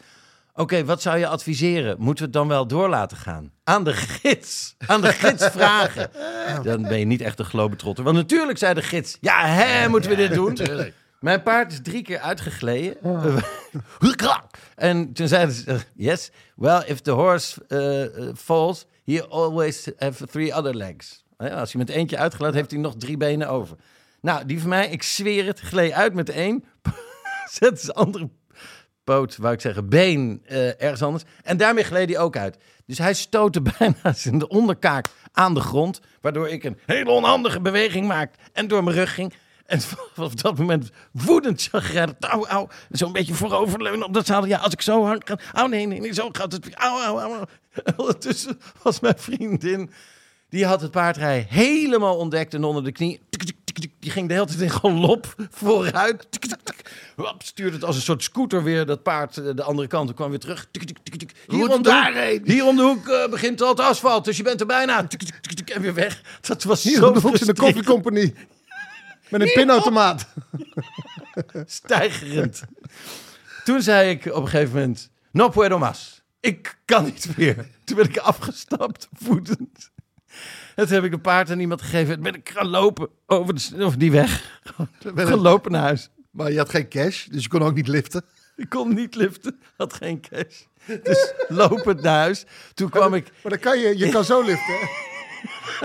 oké, 0.54 0.84
wat 0.84 1.02
zou 1.02 1.18
je 1.18 1.26
adviseren? 1.26 1.96
Moeten 1.98 2.18
we 2.18 2.30
het 2.30 2.32
dan 2.32 2.48
wel 2.48 2.66
door 2.66 2.88
laten 2.88 3.16
gaan? 3.16 3.52
Aan 3.64 3.84
de 3.84 3.92
gids, 3.92 4.74
aan 4.86 5.00
de 5.00 5.12
gids 5.12 5.46
vragen. 5.46 6.10
Dan 6.62 6.82
ben 6.82 6.98
je 6.98 7.04
niet 7.04 7.20
echt 7.20 7.38
een 7.38 7.44
globetrotter. 7.44 8.04
Want 8.04 8.16
natuurlijk 8.16 8.58
zei 8.58 8.74
de 8.74 8.82
gids, 8.82 9.16
ja, 9.20 9.46
hè, 9.46 9.88
moeten 9.88 10.10
we 10.10 10.16
dit 10.16 10.32
doen? 10.34 10.58
Mijn 11.22 11.42
paard 11.42 11.72
is 11.72 11.80
drie 11.82 12.02
keer 12.02 12.18
uitgegleden. 12.18 12.96
en 14.74 15.12
toen 15.12 15.28
zeiden 15.28 15.54
ze, 15.54 15.78
yes, 15.94 16.30
well, 16.56 16.82
if 16.86 17.00
the 17.00 17.10
horse 17.10 17.62
uh, 17.68 18.26
uh, 18.26 18.34
falls, 18.34 18.86
he 19.04 19.22
always 19.28 19.90
have 19.98 20.26
three 20.26 20.54
other 20.56 20.76
legs. 20.76 21.24
Ja, 21.38 21.48
als 21.48 21.72
hij 21.72 21.84
met 21.84 21.94
eentje 21.94 22.16
uitgelaten 22.16 22.56
heeft 22.56 22.70
hij 22.70 22.80
nog 22.80 22.94
drie 22.96 23.16
benen 23.16 23.48
over. 23.48 23.76
Nou, 24.20 24.46
die 24.46 24.60
van 24.60 24.68
mij, 24.68 24.88
ik 24.88 25.02
zweer 25.02 25.46
het, 25.46 25.60
gleed 25.60 25.92
uit 25.92 26.14
met 26.14 26.30
één. 26.30 26.64
Zet 27.58 27.80
zijn 27.80 27.96
andere 27.96 28.28
poot, 29.04 29.36
wou 29.36 29.54
ik 29.54 29.60
zeggen, 29.60 29.88
been 29.88 30.42
eh, 30.44 30.82
ergens 30.82 31.02
anders. 31.02 31.24
En 31.42 31.56
daarmee 31.56 31.84
gleed 31.84 32.08
hij 32.08 32.18
ook 32.18 32.36
uit. 32.36 32.56
Dus 32.86 32.98
hij 32.98 33.14
stootte 33.14 33.62
bijna 33.78 34.12
zijn 34.12 34.50
onderkaak 34.50 35.06
aan 35.32 35.54
de 35.54 35.60
grond. 35.60 36.00
Waardoor 36.20 36.48
ik 36.48 36.64
een 36.64 36.78
hele 36.86 37.10
onhandige 37.10 37.60
beweging 37.60 38.06
maakte 38.06 38.38
en 38.52 38.68
door 38.68 38.84
mijn 38.84 38.96
rug 38.96 39.14
ging. 39.14 39.34
En 39.72 39.80
vanaf 39.80 40.34
dat 40.34 40.58
moment 40.58 40.90
woedend 41.12 41.62
chagrijnig. 41.62 42.14
Au, 42.20 42.46
au. 42.46 42.68
Zo'n 42.90 43.12
beetje 43.12 43.34
vooroverleunen 43.34 44.06
op 44.06 44.14
dat 44.14 44.26
zadel. 44.26 44.48
Ja, 44.48 44.58
als 44.58 44.72
ik 44.72 44.80
zo 44.80 45.04
hard. 45.04 45.34
Au, 45.52 45.68
nee, 45.68 45.86
nee, 45.86 46.00
nee, 46.00 46.14
zo 46.14 46.28
gaat 46.32 46.52
het. 46.52 46.74
Au, 46.74 47.02
au, 47.02 47.20
au. 47.20 47.32
au. 47.32 47.44
En 47.84 47.98
ondertussen 48.02 48.60
was 48.82 49.00
mijn 49.00 49.18
vriendin... 49.18 49.90
Die 50.48 50.66
had 50.66 50.80
het 50.80 50.90
paardrij 50.90 51.46
helemaal 51.48 52.16
ontdekt 52.16 52.54
en 52.54 52.64
onder 52.64 52.84
de 52.84 52.92
knie. 52.92 53.20
Die 53.98 54.10
ging 54.10 54.28
de 54.28 54.34
hele 54.34 54.46
tijd 54.46 54.60
in 54.60 54.70
galop 54.70 55.34
vooruit. 55.50 56.26
Stuurde 57.38 57.76
het 57.76 57.84
als 57.84 57.96
een 57.96 58.02
soort 58.02 58.22
scooter 58.22 58.62
weer 58.62 58.86
dat 58.86 59.02
paard 59.02 59.36
eh, 59.36 59.54
de 59.54 59.62
andere 59.62 59.88
kant. 59.88 60.08
en 60.08 60.14
kwam 60.14 60.30
weer 60.30 60.38
terug. 60.38 60.68
Hier, 61.46 61.70
om 61.70 61.82
de 61.82 61.92
hoek, 61.92 62.46
hier 62.46 62.66
om 62.66 62.76
de 62.76 62.82
hoek 62.82 63.08
eh, 63.08 63.30
begint 63.30 63.62
al 63.62 63.68
het 63.68 63.80
asfalt. 63.80 64.24
Dus 64.24 64.36
je 64.36 64.42
bent 64.42 64.60
er 64.60 64.66
bijna. 64.66 65.06
En 65.64 65.82
weer 65.82 65.94
weg. 65.94 66.22
Dat 66.40 66.62
was 66.62 66.82
Hier 66.82 67.06
op 67.06 67.14
de 67.14 67.20
hoek 67.20 67.38
in 67.38 67.46
de 67.46 67.54
koffiecompagnie. 67.54 68.34
Met 69.32 69.40
een 69.40 69.52
pinautomaat. 69.54 70.26
stijgerend. 71.66 72.62
Toen 73.64 73.82
zei 73.82 74.10
ik 74.10 74.26
op 74.26 74.42
een 74.42 74.48
gegeven 74.48 74.74
moment, 74.74 75.10
no 75.30 75.48
puedo 75.48 75.78
más. 75.78 76.22
Ik 76.40 76.78
kan 76.84 77.04
niet 77.04 77.36
meer. 77.36 77.66
Toen 77.84 77.96
ben 77.96 78.08
ik 78.08 78.18
afgestapt, 78.18 79.08
voetend. 79.12 79.90
En 80.74 80.86
toen 80.86 80.94
heb 80.94 81.04
ik 81.04 81.10
de 81.10 81.18
paard 81.18 81.50
aan 81.50 81.60
iemand 81.60 81.82
gegeven. 81.82 82.14
Toen 82.14 82.22
ben 82.22 82.34
ik 82.34 82.48
gaan 82.48 82.68
lopen 82.68 83.08
over, 83.26 83.54
de, 83.54 83.84
over 83.84 83.98
die 83.98 84.10
weg. 84.10 84.60
Gewoon 84.64 85.26
Gelopen 85.26 85.72
naar 85.72 85.82
huis. 85.82 86.10
Maar 86.30 86.52
je 86.52 86.58
had 86.58 86.70
geen 86.70 86.88
cash, 86.88 87.26
dus 87.26 87.42
je 87.42 87.48
kon 87.48 87.62
ook 87.62 87.74
niet 87.74 87.88
liften. 87.88 88.24
Ik 88.56 88.68
kon 88.68 88.94
niet 88.94 89.14
liften, 89.14 89.60
had 89.76 89.92
geen 89.94 90.20
cash. 90.20 90.62
Dus 91.02 91.32
lopend 91.48 92.02
naar 92.02 92.18
huis. 92.18 92.44
Toen 92.74 92.90
kwam 92.90 93.14
ik... 93.14 93.30
Maar 93.42 93.52
dan 93.52 93.60
kan 93.60 93.78
je, 93.78 93.98
je 93.98 94.08
kan 94.08 94.24
zo 94.24 94.42
liften. 94.42 94.74
hè? 94.78 94.86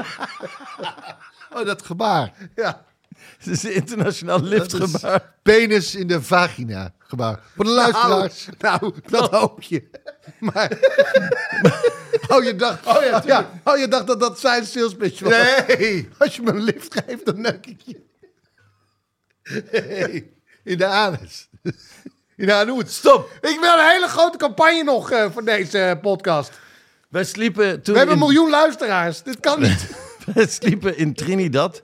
Oh, 1.54 1.66
dat 1.66 1.86
gebaar. 1.86 2.34
Ja. 2.56 2.86
Het 3.38 3.48
is 3.48 3.64
een 3.64 3.74
internationaal 3.74 4.42
liftgebaar. 4.42 5.34
Penis 5.42 5.96
in 5.96 6.08
de 6.08 6.22
vagina 6.22 6.94
gebaar. 7.00 7.40
Voor 7.56 7.66
de 7.66 7.72
luisteraars. 7.72 8.48
Nou, 8.58 8.94
dat 9.10 9.32
hoop 9.32 9.62
je. 9.62 9.90
Maar. 10.40 10.72
Oh, 12.28 12.44
je 12.44 12.56
dacht, 12.56 12.86
oh, 12.86 13.04
ja, 13.04 13.24
ja, 13.26 13.50
oh, 13.64 13.78
je 13.78 13.88
dacht 13.88 14.08
dat 14.08 14.20
dat 14.20 14.40
zijn 14.40 14.66
salespitch 14.66 15.20
was. 15.20 15.32
Nee. 15.32 16.10
Als 16.18 16.36
je 16.36 16.42
me 16.42 16.52
een 16.52 16.62
lift 16.62 17.02
geeft, 17.06 17.26
dan 17.26 17.42
neuk 17.42 17.66
ik 17.66 17.82
je. 17.86 18.02
Nee. 19.72 20.34
In 20.64 20.78
de 20.78 20.86
anus. 20.86 21.50
In 22.36 22.46
de 22.46 22.54
anus. 22.54 22.96
Stop! 22.96 23.30
Ik 23.42 23.58
wil 23.60 23.74
een 23.74 23.90
hele 23.90 24.08
grote 24.08 24.38
campagne 24.38 24.84
nog 24.84 25.12
eh, 25.12 25.26
voor 25.32 25.44
deze 25.44 25.80
eh, 25.80 26.02
podcast. 26.02 26.52
Wij 27.10 27.24
sliepen 27.24 27.82
toen 27.82 27.94
We 27.94 28.00
hebben 28.00 28.18
een 28.18 28.24
miljoen 28.24 28.50
luisteraars. 28.50 29.24
Dit 29.24 29.40
kan 29.40 29.62
niet. 29.62 29.88
We 30.34 30.48
sliepen 30.48 30.98
in 30.98 31.14
Trinidad. 31.14 31.82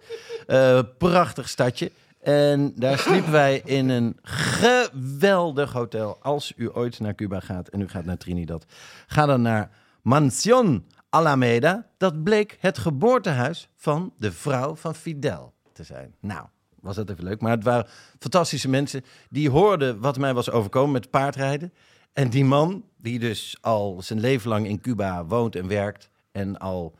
Eh, 0.47 0.79
prachtig 0.97 1.49
stadje. 1.49 1.91
En 2.21 2.73
daar 2.75 2.99
sliepen 2.99 3.31
wij 3.31 3.61
in 3.65 3.89
een 3.89 4.17
geweldig 4.21 5.71
hotel. 5.71 6.17
Als 6.21 6.53
u 6.55 6.69
ooit 6.73 6.99
naar 6.99 7.15
Cuba 7.15 7.39
gaat 7.39 7.67
en 7.67 7.81
u 7.81 7.87
gaat 7.87 8.05
naar 8.05 8.17
Trinidad, 8.17 8.65
ga 9.07 9.25
dan 9.25 9.41
naar 9.41 9.69
Mansion 10.01 10.85
Alameda. 11.09 11.87
Dat 11.97 12.23
bleek 12.23 12.57
het 12.59 12.77
geboortehuis 12.77 13.69
van 13.75 14.13
de 14.17 14.31
vrouw 14.31 14.75
van 14.75 14.95
Fidel 14.95 15.53
te 15.73 15.83
zijn. 15.83 16.15
Nou, 16.19 16.45
was 16.79 16.95
dat 16.95 17.09
even 17.09 17.23
leuk. 17.23 17.41
Maar 17.41 17.51
het 17.51 17.63
waren 17.63 17.87
fantastische 18.19 18.69
mensen 18.69 19.03
die 19.29 19.49
hoorden 19.49 19.99
wat 19.99 20.17
mij 20.17 20.33
was 20.33 20.49
overkomen 20.51 20.91
met 20.91 21.09
paardrijden. 21.09 21.73
En 22.13 22.29
die 22.29 22.45
man, 22.45 22.83
die 22.97 23.19
dus 23.19 23.57
al 23.61 24.01
zijn 24.01 24.19
leven 24.19 24.49
lang 24.49 24.67
in 24.67 24.81
Cuba 24.81 25.25
woont 25.25 25.55
en 25.55 25.67
werkt. 25.67 26.09
En 26.31 26.57
al 26.57 26.95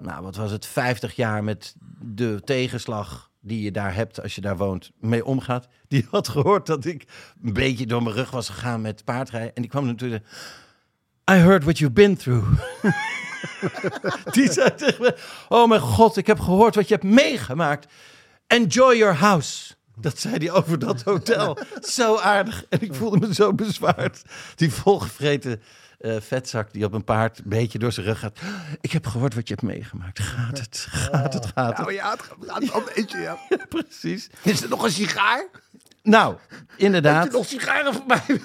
nou, 0.00 0.22
wat 0.22 0.36
was 0.36 0.50
het, 0.50 0.66
50 0.66 1.16
jaar 1.16 1.44
met 1.44 1.74
de 2.00 2.40
tegenslag 2.44 3.30
die 3.40 3.62
je 3.62 3.70
daar 3.70 3.94
hebt 3.94 4.22
als 4.22 4.34
je 4.34 4.40
daar 4.40 4.56
woont, 4.56 4.90
mee 5.00 5.24
omgaat. 5.24 5.68
Die 5.88 6.06
had 6.10 6.28
gehoord 6.28 6.66
dat 6.66 6.84
ik 6.84 7.04
een 7.42 7.52
beetje 7.52 7.86
door 7.86 8.02
mijn 8.02 8.14
rug 8.14 8.30
was 8.30 8.48
gegaan 8.48 8.80
met 8.80 9.04
paardrijden. 9.04 9.54
En 9.54 9.62
die 9.62 9.70
kwam 9.70 9.86
natuurlijk. 9.86 10.26
I 11.30 11.34
heard 11.34 11.62
what 11.62 11.78
you've 11.78 11.94
been 11.94 12.16
through. 12.16 12.46
die 14.34 14.52
zei 14.52 14.74
tegen 14.74 15.02
me: 15.02 15.16
Oh 15.48 15.68
mijn 15.68 15.80
god, 15.80 16.16
ik 16.16 16.26
heb 16.26 16.40
gehoord 16.40 16.74
wat 16.74 16.88
je 16.88 16.94
hebt 16.94 17.06
meegemaakt. 17.06 17.92
Enjoy 18.46 18.96
your 18.96 19.14
house. 19.14 19.74
Dat 19.96 20.18
zei 20.18 20.36
hij 20.36 20.50
over 20.50 20.78
dat 20.78 21.02
hotel. 21.02 21.58
zo 21.80 22.16
aardig. 22.16 22.64
En 22.68 22.80
ik 22.80 22.94
voelde 22.94 23.26
me 23.26 23.34
zo 23.34 23.54
bezwaard. 23.54 24.22
Die 24.54 24.72
volgevreten 24.72 25.62
eh, 26.00 26.16
vetzak 26.20 26.72
die 26.72 26.84
op 26.84 26.92
een 26.92 27.04
paard 27.04 27.38
een 27.38 27.44
beetje 27.46 27.78
door 27.78 27.92
zijn 27.92 28.06
rug 28.06 28.18
gaat. 28.18 28.38
Ik 28.80 28.92
heb 28.92 29.06
gehoord 29.06 29.34
wat 29.34 29.48
je 29.48 29.54
hebt 29.54 29.66
meegemaakt. 29.66 30.18
Gaat 30.20 30.58
het, 30.58 30.86
gaat 30.90 31.34
het, 31.34 31.46
gaat 31.46 31.68
het. 31.68 31.78
Nou 31.78 31.92
ja, 31.92 32.10
het 32.10 32.22
gaat 32.22 32.38
wel 32.38 32.78
een 32.78 32.88
beetje, 32.94 33.18
ja. 33.28 33.38
Precies. 33.68 34.30
Is 34.42 34.62
er 34.62 34.68
nog 34.68 34.82
een 34.84 34.90
sigaar? 34.90 35.46
Nou, 36.02 36.36
Heb 36.48 36.60
inderdaad. 36.76 37.24
je 37.24 37.30
nog 37.30 37.46
sigaren 37.46 37.94
voor 37.94 38.06
mij? 38.06 38.22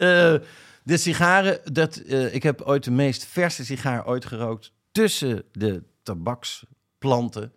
Eh, 0.00 0.34
de 0.82 0.96
sigaren, 0.96 1.60
dat, 1.72 1.96
eh, 1.96 2.34
ik 2.34 2.42
heb 2.42 2.60
ooit 2.60 2.84
de 2.84 2.90
meest 2.90 3.24
verse 3.24 3.64
sigaar 3.64 4.06
ooit 4.06 4.24
gerookt 4.24 4.72
tussen 4.92 5.42
de 5.52 5.82
tabaksplanten. 6.02 7.52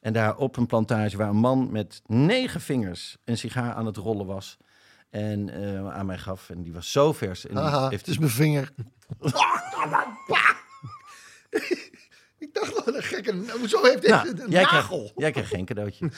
En 0.00 0.12
daar 0.12 0.36
op 0.36 0.56
een 0.56 0.66
plantage 0.66 1.16
waar 1.16 1.28
een 1.28 1.36
man 1.36 1.72
met 1.72 2.02
negen 2.06 2.60
vingers 2.60 3.16
een 3.24 3.38
sigaar 3.38 3.74
aan 3.74 3.86
het 3.86 3.96
rollen 3.96 4.26
was. 4.26 4.56
En 5.10 5.50
eh, 5.50 5.94
aan 5.94 6.06
mij 6.06 6.18
gaf. 6.18 6.50
En 6.50 6.62
die 6.62 6.72
was 6.72 6.92
zo 6.92 7.12
vers. 7.12 7.46
En 7.46 7.56
Haha, 7.56 7.88
heeft 7.88 8.06
het 8.06 8.10
is 8.10 8.18
mijn 8.18 8.30
vinger. 8.30 8.72
ik 12.38 12.54
dacht 12.54 12.84
wel 12.84 12.96
een 12.96 13.02
gekke... 13.02 13.44
Zo 13.66 13.82
heeft 13.82 14.06
hij 14.06 14.10
nou, 14.10 14.28
een 14.28 14.50
jij, 14.50 14.62
nagel. 14.62 15.12
jij 15.16 15.30
krijgt 15.30 15.50
geen 15.50 15.64
cadeautje. 15.64 16.10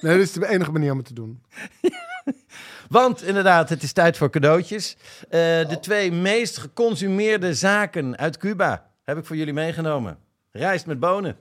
Nee, 0.00 0.16
dit 0.16 0.26
is 0.26 0.32
de 0.32 0.48
enige 0.48 0.72
manier 0.72 0.90
om 0.90 0.96
het 0.96 1.06
te 1.06 1.14
doen. 1.14 1.42
Want 2.88 3.22
inderdaad, 3.22 3.68
het 3.68 3.82
is 3.82 3.92
tijd 3.92 4.16
voor 4.16 4.30
cadeautjes. 4.30 4.96
Eh, 5.20 5.28
de 5.68 5.78
twee 5.80 6.12
meest 6.12 6.58
geconsumeerde 6.58 7.54
zaken 7.54 8.16
uit 8.16 8.36
Cuba 8.36 8.90
heb 9.04 9.18
ik 9.18 9.24
voor 9.24 9.36
jullie 9.36 9.52
meegenomen. 9.52 10.18
Rijst 10.52 10.86
met 10.86 11.00
bonen. 11.00 11.36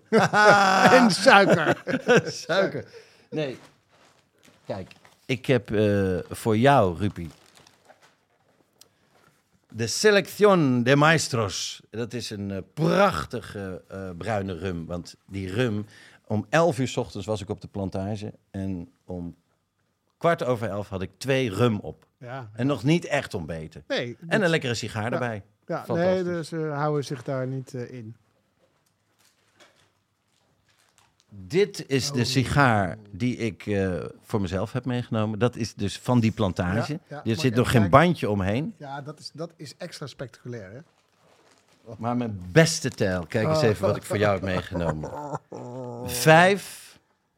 En 0.90 1.12
suiker. 1.12 1.84
Suiker. 2.26 2.86
Nee. 3.30 3.58
Kijk, 4.68 4.92
ik 5.26 5.46
heb 5.46 5.72
eh, 5.72 6.18
voor 6.30 6.58
jou, 6.58 6.98
Rupi, 6.98 7.30
de 9.72 9.88
Selección 9.88 10.84
de 10.84 10.96
Maestros. 10.96 11.82
Dat 11.90 12.14
is 12.14 12.30
een 12.30 12.52
eh, 12.52 12.58
prachtige 12.74 13.84
eh, 13.88 14.10
bruine 14.18 14.58
rum. 14.58 14.86
Want 14.86 15.16
die 15.26 15.52
rum, 15.52 15.86
om 16.26 16.46
11 16.50 16.80
uur 16.80 16.88
s 16.88 16.98
ochtends 16.98 17.28
was 17.28 17.42
ik 17.42 17.50
op 17.50 17.62
de 17.62 17.68
plantage. 17.68 18.34
En 18.52 18.92
om 19.06 19.36
kwart 20.18 20.44
over 20.44 20.70
elf 20.70 20.90
had 20.90 21.02
ik 21.02 21.12
twee 21.18 21.50
rum 21.50 21.80
op. 21.80 22.08
Ja. 22.18 22.50
En 22.54 22.68
nog 22.68 22.84
niet 22.84 23.06
echt 23.06 23.34
ontbeten. 23.34 23.84
Nee. 23.88 24.18
En 24.28 24.42
een 24.42 24.50
lekkere 24.50 24.74
sigaar 24.74 25.14
erbij. 25.14 25.44
Ja, 25.66 25.86
nee, 25.88 26.24
dus 26.24 26.48
ze 26.48 26.58
houden 26.58 27.06
zich 27.06 27.24
daar 27.24 27.48
niet 27.48 27.74
in. 27.74 28.16
Dit 31.40 31.84
is 31.88 32.12
de 32.12 32.24
sigaar 32.24 32.98
die 33.12 33.38
ik 33.38 33.66
eh, 33.66 34.04
voor 34.22 34.42
mezelf 34.42 34.72
heb 34.72 34.86
meegenomen. 34.86 35.40
Dat 35.40 35.56
is 35.56 35.74
dus 35.74 36.00
van 36.00 36.20
die 36.20 36.32
plantage. 36.32 37.00
Ja, 37.08 37.22
ja. 37.24 37.32
er 37.32 37.40
zit 37.40 37.56
nog 37.56 37.72
geen 37.72 37.82
kijken? 37.82 38.00
bandje 38.00 38.30
omheen. 38.30 38.74
Ja, 38.78 39.02
dat 39.02 39.20
is, 39.20 39.32
dat 39.34 39.54
is 39.56 39.74
extra 39.78 40.08
spectaculair, 40.08 40.72
hè? 40.72 40.80
Maar 41.98 42.18
mijn 42.18 42.42
beste 42.52 42.90
tijl. 42.90 43.26
Kijk 43.26 43.48
eens 43.48 43.62
even 43.62 43.88
wat 43.88 43.96
ik 43.96 44.04
voor 44.04 44.18
jou 44.18 44.34
heb 44.34 44.44
meegenomen. 44.44 45.12
Vijf 46.06 46.87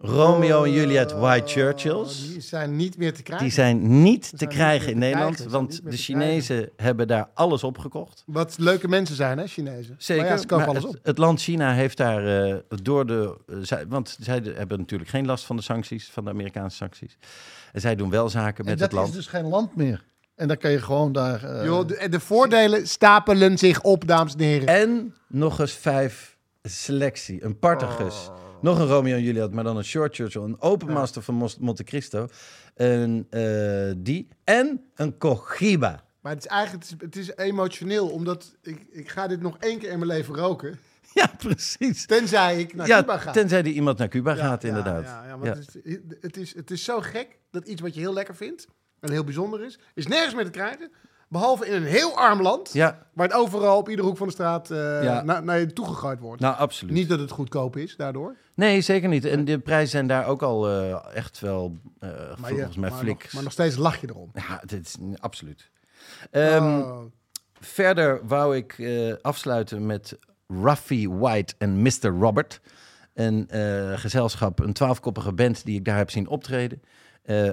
Romeo 0.02 0.64
en 0.64 0.72
Juliet 0.72 1.12
White 1.12 1.48
Churchills. 1.48 2.24
Oh, 2.26 2.32
Die 2.32 2.42
zijn 2.42 2.76
niet 2.76 2.98
meer 2.98 3.14
te 3.14 3.24
krijgen. 3.24 3.46
Die 3.48 3.56
zijn 3.56 4.02
niet 4.04 4.30
te 4.30 4.36
zijn 4.38 4.50
krijgen 4.50 4.88
in 4.88 4.94
te 4.94 5.00
Nederland. 5.00 5.34
krijgen, 5.36 5.54
Want 5.54 5.82
de 5.84 5.98
Chinezen 5.98 6.70
hebben 6.76 7.08
daar 7.08 7.30
alles 7.34 7.64
opgekocht. 7.64 8.24
Wat 8.26 8.56
leuke 8.58 8.88
mensen 8.88 9.16
zijn, 9.16 9.38
hè, 9.38 9.48
Chinezen? 9.48 9.96
Zeker. 9.98 10.24
Maar 10.24 10.32
ja, 10.34 10.40
ze 10.40 10.46
kopen 10.48 10.66
maar 10.66 10.76
alles 10.76 10.84
het, 10.90 10.98
op. 11.00 11.06
het 11.06 11.18
land 11.18 11.42
China 11.42 11.74
heeft 11.74 11.98
daar 11.98 12.48
eh, 12.50 12.56
door 12.84 13.06
de. 13.06 13.38
eh, 13.48 13.56
zij, 13.62 13.86
want 13.88 14.18
zij 14.20 14.42
hebben 14.56 14.80
natuurlijk 14.80 15.10
geen 15.10 15.26
last 15.26 15.46
van 15.46 15.56
de 15.56 15.62
sancties, 15.62 16.10
van 16.10 16.24
de 16.24 16.30
Amerikaanse 16.30 16.76
sancties. 16.78 17.18
En 17.74 17.82
zij 17.82 17.96
doen 17.96 18.10
wel 18.10 18.30
zaken 18.30 18.64
En 18.64 18.70
met 18.70 18.80
dat 18.80 18.88
het 18.92 18.98
land. 18.98 19.10
is 19.10 19.16
dus 19.16 19.28
geen 19.28 19.48
land 19.48 19.76
meer. 19.76 20.04
En 20.36 20.48
dan 20.48 20.58
kan 20.58 20.72
je 20.72 20.82
gewoon 20.82 21.12
daar... 21.12 21.44
eh, 21.44 21.66
Joh, 21.66 21.88
de, 21.88 22.08
de 22.10 22.20
voordelen 22.20 22.88
stapelen 22.88 23.58
zich 23.58 23.82
op, 23.82 24.08
dames 24.08 24.34
en 24.34 24.40
heren. 24.40 24.68
En 24.68 25.16
nog 25.28 25.60
eens 25.60 25.72
vijf 25.74 26.38
selectie. 26.62 27.44
Een 27.44 27.60
Partagus. 27.60 28.28
Oh. 28.30 28.48
Nog 28.62 28.80
een 28.80 28.88
Romeo 28.88 29.16
en 29.16 29.24
Juliet, 29.24 29.52
maar 29.54 29.64
dan 29.64 29.78
een 29.78 29.84
Short 29.84 30.16
Churchill. 30.16 30.42
Een 30.42 30.62
Open 30.62 30.94
Master 30.94 31.22
van 31.22 31.50
Monte 31.60 31.84
Cristo. 31.84 32.28
Een, 32.76 33.28
eh, 33.30 33.92
die. 33.98 34.28
En 34.44 34.86
een 34.96 35.18
Cohiba. 35.18 36.04
Maar 36.22 36.34
het 36.34 36.44
is 36.44 36.50
eigenlijk 36.50 36.84
het 36.84 37.00
is, 37.02 37.06
het 37.06 37.16
is 37.16 37.36
emotioneel, 37.36 38.10
omdat 38.10 38.56
ik, 38.62 38.88
ik 38.92 39.10
ga 39.10 39.28
dit 39.28 39.42
nog 39.42 39.58
één 39.60 39.80
keer 39.80 39.90
in 39.92 40.00
mijn 40.00 40.12
leven 40.12 40.36
roken. 40.36 40.80
Ja, 41.14 41.32
precies. 41.38 42.06
Tenzij 42.06 42.60
ik 42.60 42.76
naar 42.76 42.88
ja, 42.88 43.00
Cuba 43.00 43.18
ga. 43.18 43.32
tenzij 43.32 43.62
die 43.62 43.74
iemand 43.74 43.98
naar 43.98 44.08
Cuba 44.08 44.36
Ja, 44.36 44.44
gaat, 44.44 44.62
ja, 44.62 44.68
inderdaad. 44.68 45.04
Ja, 45.04 45.26
ja, 45.28 45.38
want. 45.38 45.56
Het, 45.56 45.76
is, 45.84 46.00
het, 46.22 46.38
is, 46.38 46.56
het 46.56 46.72
is 46.72 46.84
zo 46.84 47.00
gek 47.02 47.40
dat 47.52 47.68
iets 47.68 47.82
wat 47.82 47.94
je 47.94 48.00
heel 48.00 48.14
lekker 48.14 48.36
vindt 48.36 48.68
en 49.00 49.12
heel 49.12 49.24
bijzonder 49.24 49.66
is, 49.66 49.80
is 49.94 50.08
nergens 50.08 50.36
meer 50.36 50.44
te 50.44 50.50
krijgen. 50.52 50.92
Behalve 51.32 51.68
in 51.68 51.74
een 51.74 51.84
heel 51.88 52.18
arm 52.18 52.42
land, 52.42 52.74
Ja, 52.74 53.06
waar 53.14 53.28
het 53.28 53.36
overal 53.38 53.78
op 53.78 53.90
iedere 53.90 54.08
hoek 54.08 54.18
van 54.18 54.28
de 54.28 54.34
straat 54.34 54.72
eh, 54.72 55.04
Ja. 55.04 55.22
naar, 55.22 55.44
naar 55.44 55.60
je 55.60 55.74
toegegooid 55.74 56.20
wordt. 56.20 56.42
nou 56.42 56.56
absoluut. 56.58 56.94
Niet 56.94 57.10
dat 57.10 57.20
het 57.20 57.32
goedkoop 57.32 57.78
is 57.78 57.96
daardoor. 57.96 58.36
Nee, 58.54 58.82
zeker 58.82 59.10
niet. 59.10 59.26
En 59.26 59.46
de 59.46 59.60
prijzen 59.60 59.90
zijn 59.90 60.08
daar 60.08 60.26
ook 60.28 60.42
al 60.42 60.70
eh, 60.70 61.16
echt 61.16 61.40
wel, 61.40 61.78
eh, 62.00 62.10
volgens 62.42 62.76
mij, 62.76 62.90
maar, 62.90 63.00
flik. 63.00 63.24
nog, 63.24 63.34
maar 63.34 63.44
nog 63.44 63.52
steeds 63.52 63.76
lach 63.76 64.02
je 64.02 64.08
erom. 64.10 64.32
Ja, 64.34 64.62
dit 64.66 64.86
is 64.86 64.96
absoluut. 65.20 65.70
Ehm, 66.32 66.64
Oh. 66.80 67.02
Verder 67.60 68.20
wou 68.28 68.56
ik 68.58 68.76
afsluiten 69.22 69.86
met 69.86 70.18
Ruffy 70.48 71.08
White 71.08 71.54
en 71.58 71.82
Mr. 71.82 72.08
Robert. 72.20 72.62
Een 73.14 73.48
gezelschap, 74.00 74.60
een 74.60 74.74
twaalfkoppige 74.74 75.34
band 75.34 75.66
die 75.66 75.78
ik 75.78 75.86
daar 75.86 75.98
heb 75.98 76.10
zien 76.12 76.28
optreden. 76.28 76.82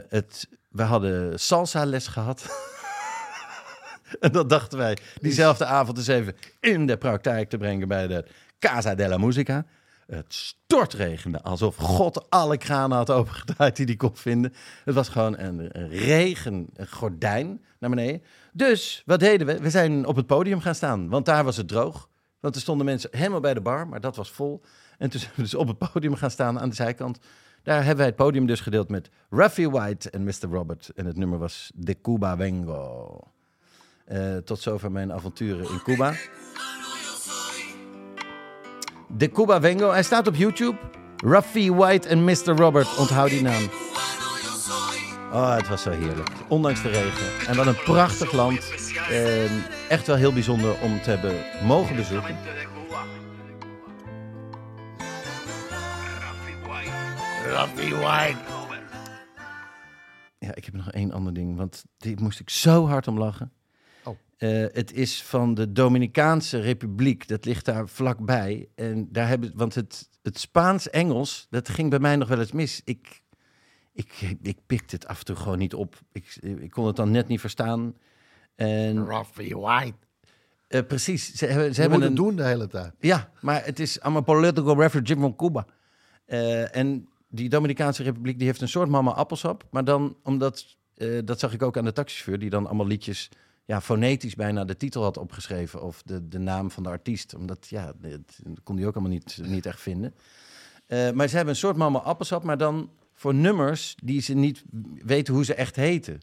Het, 0.08 0.48
we 0.70 0.82
hadden 0.82 1.40
salsa 1.40 1.84
les 1.84 2.06
gehad. 2.06 2.44
en 4.20 4.32
dat 4.32 4.48
dachten 4.48 4.78
wij 4.78 4.96
diezelfde 5.20 5.64
avond 5.64 5.98
eens 5.98 6.06
even 6.06 6.36
in 6.60 6.86
de 6.86 6.96
praktijk 6.96 7.48
te 7.48 7.56
brengen 7.56 7.88
bij 7.88 8.06
de 8.06 8.24
Casa 8.58 8.94
della 8.94 9.16
Musica. 9.18 9.66
Het 10.06 10.34
stortregende, 10.34 11.42
alsof 11.42 11.76
God 11.76 12.30
alle 12.30 12.56
kranen 12.56 12.96
had 12.96 13.10
opengedraaid 13.10 13.76
die 13.76 13.86
hij 13.86 13.96
kon 13.96 14.16
vinden. 14.16 14.52
Het 14.84 14.94
was 14.94 15.08
gewoon 15.08 15.38
een, 15.38 15.78
een 15.78 15.88
regen, 15.88 16.66
een 16.74 16.88
gordijn 16.88 17.64
naar 17.78 17.90
beneden. 17.90 18.22
Dus, 18.52 19.02
wat 19.06 19.20
deden 19.20 19.46
we? 19.46 19.58
We 19.58 19.70
zijn 19.70 20.06
op 20.06 20.16
het 20.16 20.26
podium 20.26 20.60
gaan 20.60 20.74
staan, 20.74 21.08
want 21.08 21.24
daar 21.24 21.44
was 21.44 21.56
het 21.56 21.68
droog. 21.68 22.08
Want 22.40 22.54
er 22.54 22.60
stonden 22.60 22.86
mensen 22.86 23.10
helemaal 23.12 23.40
bij 23.40 23.54
de 23.54 23.60
bar, 23.60 23.88
maar 23.88 24.00
dat 24.00 24.16
was 24.16 24.30
vol. 24.30 24.62
En 24.98 25.10
toen 25.10 25.20
zijn 25.20 25.32
we 25.34 25.42
dus 25.42 25.54
op 25.54 25.68
het 25.68 25.92
podium 25.92 26.14
gaan 26.14 26.30
staan 26.30 26.60
aan 26.60 26.68
de 26.68 26.74
zijkant. 26.74 27.18
Daar 27.62 27.78
hebben 27.78 27.96
wij 27.96 28.06
het 28.06 28.16
podium 28.16 28.46
dus 28.46 28.60
gedeeld 28.60 28.88
met 28.88 29.10
Ruffy 29.30 29.68
White 29.68 30.10
en 30.10 30.24
Mr. 30.24 30.48
Robert. 30.50 30.90
En 30.94 31.06
het 31.06 31.16
nummer 31.16 31.38
was 31.38 31.70
De 31.74 32.00
Cuba 32.00 32.36
Vengo. 32.36 33.20
Eh, 34.06 34.36
tot 34.36 34.60
zover 34.60 34.92
mijn 34.92 35.12
avonturen 35.12 35.70
in 35.70 35.82
Cuba. 35.82 36.14
De 39.08 39.30
Cuba 39.30 39.60
Vengo. 39.60 39.90
Hij 39.90 40.02
staat 40.02 40.26
op 40.26 40.34
YouTube. 40.34 40.78
Ruffy 41.24 41.70
White 41.70 42.08
en 42.08 42.24
Mr. 42.24 42.56
Robert. 42.56 42.96
Onthoud 42.96 43.30
die 43.30 43.42
naam. 43.42 43.62
Oh, 45.32 45.54
het 45.54 45.68
was 45.68 45.82
zo 45.82 45.90
heerlijk. 45.90 46.28
Ondanks 46.48 46.82
de 46.82 46.88
regen. 46.88 47.46
En 47.46 47.56
wat 47.56 47.66
een 47.66 47.82
prachtig 47.84 48.32
land. 48.32 48.58
Eh, 49.10 49.90
echt 49.90 50.06
wel 50.06 50.16
heel 50.16 50.32
bijzonder 50.32 50.80
om 50.82 51.00
te 51.02 51.10
hebben 51.10 51.66
mogen 51.66 51.96
bezoeken. 51.96 52.36
Ja, 60.38 60.54
ik 60.54 60.64
heb 60.64 60.74
nog 60.74 60.90
één 60.90 61.12
ander 61.12 61.32
ding, 61.32 61.56
want 61.56 61.84
die 61.96 62.20
moest 62.20 62.40
ik 62.40 62.50
zo 62.50 62.86
hard 62.86 63.08
om 63.08 63.18
lachen. 63.18 63.55
Eh, 64.36 64.64
het 64.72 64.92
is 64.92 65.22
van 65.22 65.54
de 65.54 65.72
Dominicaanse 65.72 66.60
Republiek, 66.60 67.28
dat 67.28 67.44
ligt 67.44 67.64
daar 67.64 67.88
vlakbij. 67.88 68.68
En 68.74 69.08
daar 69.12 69.28
hebben, 69.28 69.52
want 69.54 69.74
het, 69.74 70.08
het 70.22 70.38
Spaans-Engels, 70.38 71.46
dat 71.50 71.68
ging 71.68 71.90
bij 71.90 71.98
mij 71.98 72.16
nog 72.16 72.28
wel 72.28 72.38
eens 72.38 72.52
mis. 72.52 72.80
Ik, 72.84 73.22
ik, 73.92 74.36
ik 74.42 74.58
pikte 74.66 74.94
het 74.94 75.06
af 75.06 75.18
en 75.18 75.24
toe 75.24 75.36
gewoon 75.36 75.58
niet 75.58 75.74
op. 75.74 76.00
Ik, 76.12 76.36
ik 76.40 76.70
kon 76.70 76.86
het 76.86 76.96
dan 76.96 77.10
net 77.10 77.28
niet 77.28 77.40
verstaan. 77.40 77.94
En, 78.54 79.06
Ruffy 79.06 79.54
White. 79.54 79.96
eh, 80.68 80.80
precies, 80.86 81.34
ze 81.34 81.46
hebben, 81.46 81.74
ze 81.74 81.80
hebben 81.80 82.00
een, 82.00 82.06
het 82.06 82.16
doen 82.16 82.36
de 82.36 82.44
hele 82.44 82.66
tijd. 82.66 82.92
ja, 82.98 83.30
maar 83.40 83.64
het 83.64 83.80
is 83.80 83.98
I'm 84.06 84.16
a 84.16 84.20
political 84.20 84.80
refugee 84.80 85.16
van 85.16 85.36
Cuba. 85.36 85.66
Eh, 86.24 86.76
en 86.76 87.08
die 87.28 87.48
Dominicaanse 87.48 88.02
Republiek 88.02 88.38
die 88.38 88.46
heeft 88.46 88.60
een 88.60 88.68
soort 88.68 88.88
mama 88.88 89.10
appelsap. 89.10 89.64
Maar 89.70 89.84
dan, 89.84 90.16
omdat, 90.22 90.76
eh, 90.94 91.18
dat 91.24 91.38
zag 91.38 91.52
ik 91.52 91.62
ook 91.62 91.76
aan 91.76 91.84
de 91.84 91.92
taxichauffeur... 91.92 92.38
die 92.38 92.50
dan 92.50 92.66
allemaal 92.66 92.86
liedjes 92.86 93.28
ja, 93.66 93.80
fonetisch 93.80 94.34
bijna 94.34 94.64
de 94.64 94.76
titel 94.76 95.02
had 95.02 95.16
opgeschreven... 95.16 95.82
of 95.82 96.02
de, 96.02 96.28
de 96.28 96.38
naam 96.38 96.70
van 96.70 96.82
de 96.82 96.88
artiest. 96.88 97.34
Omdat, 97.34 97.66
ja, 97.68 97.92
dat 97.98 98.60
kon 98.62 98.76
hij 98.76 98.86
ook 98.86 98.94
allemaal 98.94 99.12
niet, 99.12 99.38
niet 99.42 99.66
echt 99.66 99.80
vinden. 99.80 100.14
Eh, 100.86 101.10
maar 101.10 101.28
ze 101.28 101.36
hebben 101.36 101.54
een 101.54 101.60
soort 101.60 101.76
mama 101.76 101.98
appelsap... 101.98 102.42
maar 102.42 102.58
dan 102.58 102.90
voor 103.12 103.34
nummers 103.34 103.96
die 104.02 104.20
ze 104.20 104.34
niet 104.34 104.64
weten 105.04 105.34
hoe 105.34 105.44
ze 105.44 105.54
echt 105.54 105.76
heten. 105.76 106.20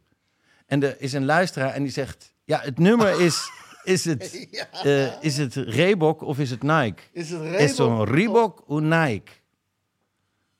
En 0.65 0.83
er 0.83 1.01
is 1.01 1.13
een 1.13 1.25
luisteraar 1.25 1.73
en 1.73 1.83
die 1.83 1.91
zegt... 1.91 2.33
ja, 2.43 2.59
het 2.59 2.79
nummer 2.79 3.21
is... 3.25 3.49
Is 3.83 4.05
het, 4.05 4.47
eh, 4.83 5.21
is 5.21 5.37
het 5.37 5.55
Reebok 5.55 6.21
of 6.21 6.39
is 6.39 6.49
het 6.49 6.61
Nike? 6.61 7.01
Is 7.11 7.29
het 7.29 7.41
Is 7.41 7.69
het 7.69 7.79
een 7.79 8.05
Reebok 8.05 8.63
of 8.69 8.79
Nike? 8.79 9.31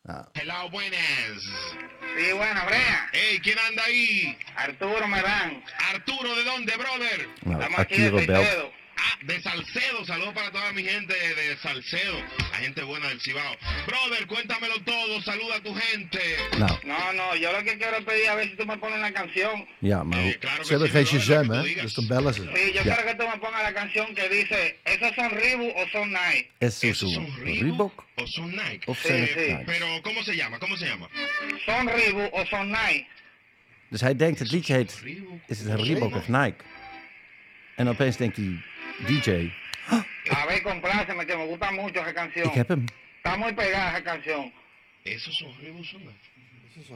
Hello, 0.06 0.70
buenas. 0.70 1.00
Sí, 2.18 2.34
bueno, 2.34 2.62
Brea. 2.66 3.10
Hey, 3.14 3.40
¿quién 3.42 3.58
anda 3.58 3.86
ahí? 3.86 4.38
Arturo 4.58 5.08
Merán. 5.08 5.64
Arturo, 5.94 6.36
¿de 6.36 6.44
dónde, 6.44 6.76
brother? 6.76 7.30
Nou, 7.46 7.54
Estamos 7.54 7.80
aquí 7.80 7.98
de. 8.02 8.74
Ah, 8.98 9.18
de 9.24 9.42
Salcedo. 9.42 10.06
Saludos 10.06 10.34
para 10.34 10.52
toda 10.52 10.72
mi 10.74 10.84
gente 10.84 11.14
de 11.14 11.58
Salcedo. 11.58 12.18
La 12.52 12.58
gente 12.60 12.84
buena 12.84 13.08
del 13.10 13.20
Cibao. 13.20 13.56
Brother, 13.88 14.28
cuéntamelo 14.28 14.76
todo. 14.84 15.22
Saluda 15.22 15.56
a 15.56 15.60
tu 15.62 15.74
gente. 15.76 16.20
Nou, 16.60 16.80
No, 16.84 17.14
no, 17.14 17.36
yo 17.36 17.52
lo 17.52 17.64
que 17.64 17.78
quiero 17.78 17.98
es 17.98 18.06
pedir 18.06 18.30
a 18.30 18.36
ver 18.36 18.50
si 18.50 18.56
tú 18.56 18.66
me 18.66 18.78
pones 18.78 18.98
una 19.00 19.12
canción. 19.12 19.68
ja, 19.82 20.04
maar 20.04 20.20
hoe- 20.20 20.38
Claro 20.40 20.64
Ze 20.64 20.70
que 20.70 20.76
hebben 20.88 21.06
sí, 21.06 21.18
geen 21.18 21.20
brother, 21.20 21.46
Shazam, 21.46 21.48
lo 21.48 21.54
que 21.54 21.60
hè? 21.60 21.62
tú 21.62 21.68
digas. 21.68 21.84
Dus 21.84 21.96
dan 21.96 22.08
bellen 22.08 22.34
ze. 22.34 22.42
Sí, 22.42 22.74
yo 22.74 22.82
quiero 22.84 23.04
que 23.06 23.16
tú 23.16 23.28
me 23.28 23.38
pongas 23.38 23.64
la 23.64 23.74
canción 23.74 24.16
que 24.16 24.30
dice, 24.30 24.80
¿esos 24.86 25.16
son 25.16 25.30
Reebok 25.32 25.76
o 25.78 25.88
son 25.92 26.10
Nike? 26.12 26.50
¿Esos 26.60 26.98
son 27.14 27.36
Reebok 27.44 28.04
o 28.18 28.28
son 28.28 28.52
Nike? 28.52 28.84
of 28.92 28.98
Sí, 29.02 29.08
zijn 29.08 29.22
het 29.24 29.30
sí. 29.32 29.52
Nike? 29.52 29.64
Pero, 29.66 30.02
¿cómo 30.04 30.24
se 30.24 30.36
llama? 30.36 30.60
¿Cómo 30.60 30.78
se 30.78 30.86
llama? 30.86 31.10
¿Son 31.66 31.88
Reebok 31.88 32.34
o 32.34 32.46
son 32.46 32.68
Nike? 32.72 33.06
Dus 33.90 34.02
hij 34.02 34.16
denkt, 34.16 34.40
het 34.40 34.52
liedje 34.52 34.74
heet, 34.74 35.02
is 35.48 35.60
het 35.60 35.80
Reebok 35.82 36.16
of 36.16 36.28
Nike? 36.28 36.64
En 37.76 37.88
opeens 37.88 38.18
denkt 38.18 38.36
die 38.36 38.62
DJ, 39.00 39.52
A 40.30 40.46
ver, 40.46 40.62
compláceme, 40.64 41.26
que 41.26 41.36
me 41.36 41.46
gusta 41.46 41.72
mucho 41.72 42.00
esa 42.02 42.14
canción. 42.14 42.48
ik 42.48 42.54
heb 42.54 42.70
hem. 42.70 42.86
Está 43.18 43.38
muy 43.38 43.54
pegada 43.54 43.90
esa 43.92 44.02
canción. 44.04 44.52
¿Esos 45.04 45.36
son 45.38 45.54
Reebok 45.62 45.82
o 45.82 45.84
son 45.84 46.02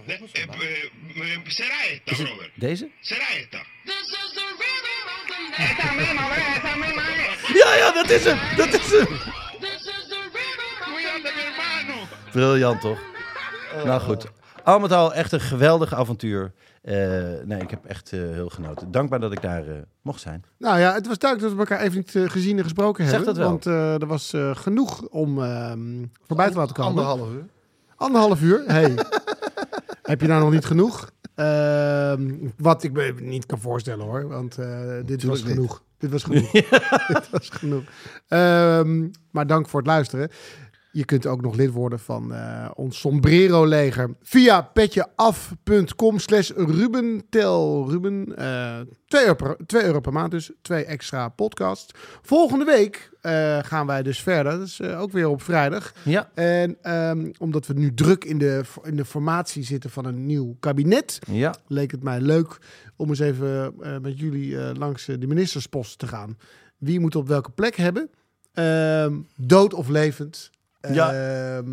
eh, 0.07 0.91
eh, 1.15 1.43
¿Será 1.49 1.85
esta, 1.85 2.11
Is 2.11 2.17
het 2.19 2.27
brother? 2.27 2.51
deze? 2.55 2.89
¿Será 3.01 3.25
esta? 3.35 3.61
Esa 5.57 5.91
misma, 5.93 6.27
Brea, 6.29 6.55
esa 6.57 6.75
misma 6.75 7.01
es. 7.01 7.39
Ja, 7.53 7.75
ja, 7.77 7.91
dat 7.91 8.09
is 8.09 8.23
hem! 8.25 8.39
Dat 8.57 8.73
is 8.73 8.91
hem! 8.91 9.07
Cuídate, 10.83 11.31
mi 11.35 11.41
hermano. 11.41 12.07
Briljant, 12.31 12.81
toch? 12.81 12.99
Nou 13.85 13.99
goed. 14.01 14.25
Al 14.67 14.79
met 14.79 14.91
al 14.91 15.13
echt 15.13 15.31
een 15.31 15.39
geweldig 15.39 15.93
avontuur. 15.93 16.53
Eh, 16.81 16.95
nee, 17.45 17.61
ik 17.61 17.69
heb 17.69 17.85
echt 17.85 18.13
eh, 18.13 18.19
heel 18.19 18.49
genoten. 18.49 18.91
Dankbaar 18.91 19.19
dat 19.19 19.31
ik 19.31 19.41
daar 19.41 19.67
eh, 19.67 19.75
mocht 20.01 20.21
zijn. 20.21 20.43
Nou 20.57 20.79
ja, 20.79 20.93
het 20.93 21.07
was 21.07 21.17
duidelijk 21.17 21.49
dat 21.49 21.65
we 21.65 21.71
elkaar 21.71 21.85
even 21.85 21.97
niet 21.97 22.31
gezien 22.31 22.57
en 22.57 22.63
gesproken 22.63 23.03
Zeg 23.03 23.15
hebben. 23.15 23.33
dat 23.33 23.37
wel. 23.37 23.49
Want 23.49 23.65
eh, 23.65 24.01
er 24.01 24.07
was 24.07 24.33
eh, 24.33 24.55
genoeg 24.55 25.01
om 25.01 25.43
ehm, 25.43 26.05
voorbij 26.27 26.49
te 26.49 26.57
laten 26.57 26.75
komen. 26.75 27.05
Anderhalf 27.05 27.31
uur. 27.31 27.45
Anderhalf 27.95 28.41
uur. 28.41 28.63
Hey. 28.65 28.93
Heb 30.01 30.21
je 30.21 30.27
nou 30.27 30.41
nog 30.41 30.51
niet 30.51 30.65
genoeg? 30.65 31.11
Ehm, 31.37 32.33
wat 32.57 32.83
ik 32.83 32.91
me 32.91 33.13
niet 33.19 33.45
kan 33.45 33.59
voorstellen 33.59 34.05
hoor. 34.05 34.27
Want 34.27 34.57
eh, 34.57 34.67
dit 35.05 35.23
was 35.23 35.43
niet. 35.43 35.53
genoeg. 35.53 35.83
Dit 35.97 36.11
was 36.11 36.23
genoeg. 36.23 36.51
dit 37.13 37.29
was 37.31 37.49
genoeg. 37.49 37.83
Ehm, 38.27 39.07
maar 39.31 39.47
dank 39.47 39.69
voor 39.69 39.79
het 39.79 39.89
luisteren. 39.89 40.29
Je 40.97 41.05
kunt 41.05 41.25
ook 41.25 41.41
nog 41.41 41.55
lid 41.55 41.71
worden 41.71 41.99
van 41.99 42.33
eh, 42.33 42.69
ons 42.73 42.99
sombrero-leger 42.99 44.15
via 44.21 44.61
petjeaf.com 44.61 46.19
slash 46.19 46.49
rubentel. 46.55 47.89
Ruben, 47.89 48.35
eh 48.37 48.79
2 49.07 49.21
euro, 49.21 49.33
per- 49.35 49.57
2 49.65 49.83
euro 49.83 49.99
per 49.99 50.13
maand 50.13 50.31
dus. 50.31 50.51
Twee 50.61 50.85
extra 50.85 51.29
podcasts. 51.29 51.93
Volgende 52.21 52.65
week 52.65 53.11
eh, 53.21 53.59
gaan 53.63 53.85
wij 53.87 54.03
dus 54.03 54.21
verder. 54.21 54.51
Dat 54.57 54.67
is 54.67 54.79
eh, 54.79 55.01
ook 55.01 55.11
weer 55.11 55.27
op 55.27 55.41
vrijdag. 55.41 55.93
Ja. 56.03 56.29
En 56.33 56.77
ehm, 56.81 57.31
omdat 57.37 57.67
we 57.67 57.73
nu 57.73 57.93
druk 57.93 58.23
in 58.25 58.37
de, 58.37 58.61
in 58.83 58.95
de 58.95 59.05
formatie 59.05 59.63
zitten 59.63 59.89
van 59.89 60.05
een 60.05 60.25
nieuw 60.25 60.55
kabinet, 60.59 61.19
Ja. 61.31 61.55
leek 61.67 61.91
het 61.91 62.03
mij 62.03 62.21
leuk 62.21 62.57
om 62.95 63.09
eens 63.09 63.19
even 63.19 63.73
eh, 63.81 63.97
met 64.01 64.19
jullie 64.19 64.59
eh, 64.59 64.69
langs 64.75 65.07
eh, 65.07 65.15
de 65.19 65.27
ministerspost 65.27 65.99
te 65.99 66.07
gaan. 66.07 66.37
Wie 66.77 66.99
moet 66.99 67.15
op 67.15 67.27
welke 67.27 67.51
plek 67.51 67.75
hebben? 67.75 68.09
Ehm, 68.53 69.13
dood 69.35 69.73
of 69.73 69.87
levend? 69.89 70.49
Ja. 70.91 71.13
Ehm, 71.57 71.69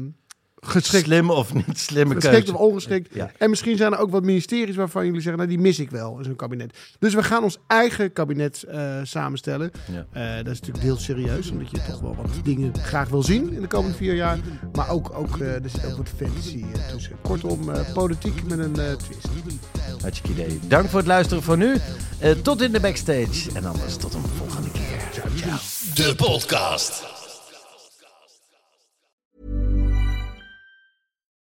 geschikt, 0.67 1.05
Slim 1.05 1.31
of 1.31 1.55
niet 1.55 1.79
slimme 1.79 2.15
geschikt 2.15 2.37
keuze. 2.37 2.55
of 2.55 2.61
ongeschikt? 2.61 3.15
Ja. 3.15 3.31
En 3.39 3.51
misschien 3.51 3.77
zijn 3.77 3.93
er 3.93 3.99
ook 3.99 4.11
wat 4.11 4.23
ministeries 4.23 4.77
waarvan 4.77 5.05
jullie 5.05 5.21
zeggen, 5.21 5.39
nou 5.39 5.49
die 5.55 5.61
mis 5.61 5.79
ik 5.79 5.91
wel 5.91 6.19
in 6.19 6.25
zo'n 6.25 6.37
kabinet. 6.37 6.77
Dus 6.99 7.15
we 7.15 7.23
gaan 7.23 7.43
ons 7.43 7.59
eigen 7.67 8.13
kabinet 8.13 8.63
eh, 8.63 8.99
samenstellen. 9.03 9.71
Ja. 9.93 10.07
Eh, 10.13 10.37
dat 10.45 10.53
is 10.53 10.59
natuurlijk 10.61 10.85
heel 10.85 10.97
serieus, 10.97 11.51
omdat 11.51 11.71
je 11.71 11.77
toch 11.89 12.01
wel 12.01 12.15
wat 12.17 12.27
dingen 12.45 12.73
graag 12.79 13.09
wil 13.09 13.23
zien 13.23 13.53
in 13.53 13.61
de 13.61 13.67
komende 13.67 13.97
vier 13.97 14.15
jaar. 14.15 14.39
Maar 14.73 14.89
ook, 14.89 15.11
ook 15.15 15.39
eh, 15.39 15.55
er 15.55 15.71
zit 15.71 15.87
ook 15.87 15.97
wat 15.97 16.09
fantasy 16.17 16.65
tussen. 16.93 17.13
Kortom, 17.23 17.71
eh, 17.71 17.93
politiek 17.93 18.45
met 18.45 18.59
een 18.59 18.79
eh, 18.79 18.93
twist. 18.93 19.29
Hartstikke 20.01 20.43
idee. 20.43 20.59
Dank 20.69 20.89
voor 20.89 20.99
het 20.99 21.09
luisteren 21.09 21.43
voor 21.43 21.57
nu. 21.57 21.77
Eh, 22.19 22.31
tot 22.31 22.63
in 22.63 22.73
de 22.73 22.81
backstage. 22.81 23.51
En 23.55 23.65
anders 23.65 23.97
tot 23.97 24.15
een 24.15 24.23
volgende 24.37 24.71
keer. 24.71 24.83
Ciao, 25.13 25.29
ciao. 25.37 25.57
De 25.95 26.15
podcast. 26.15 27.14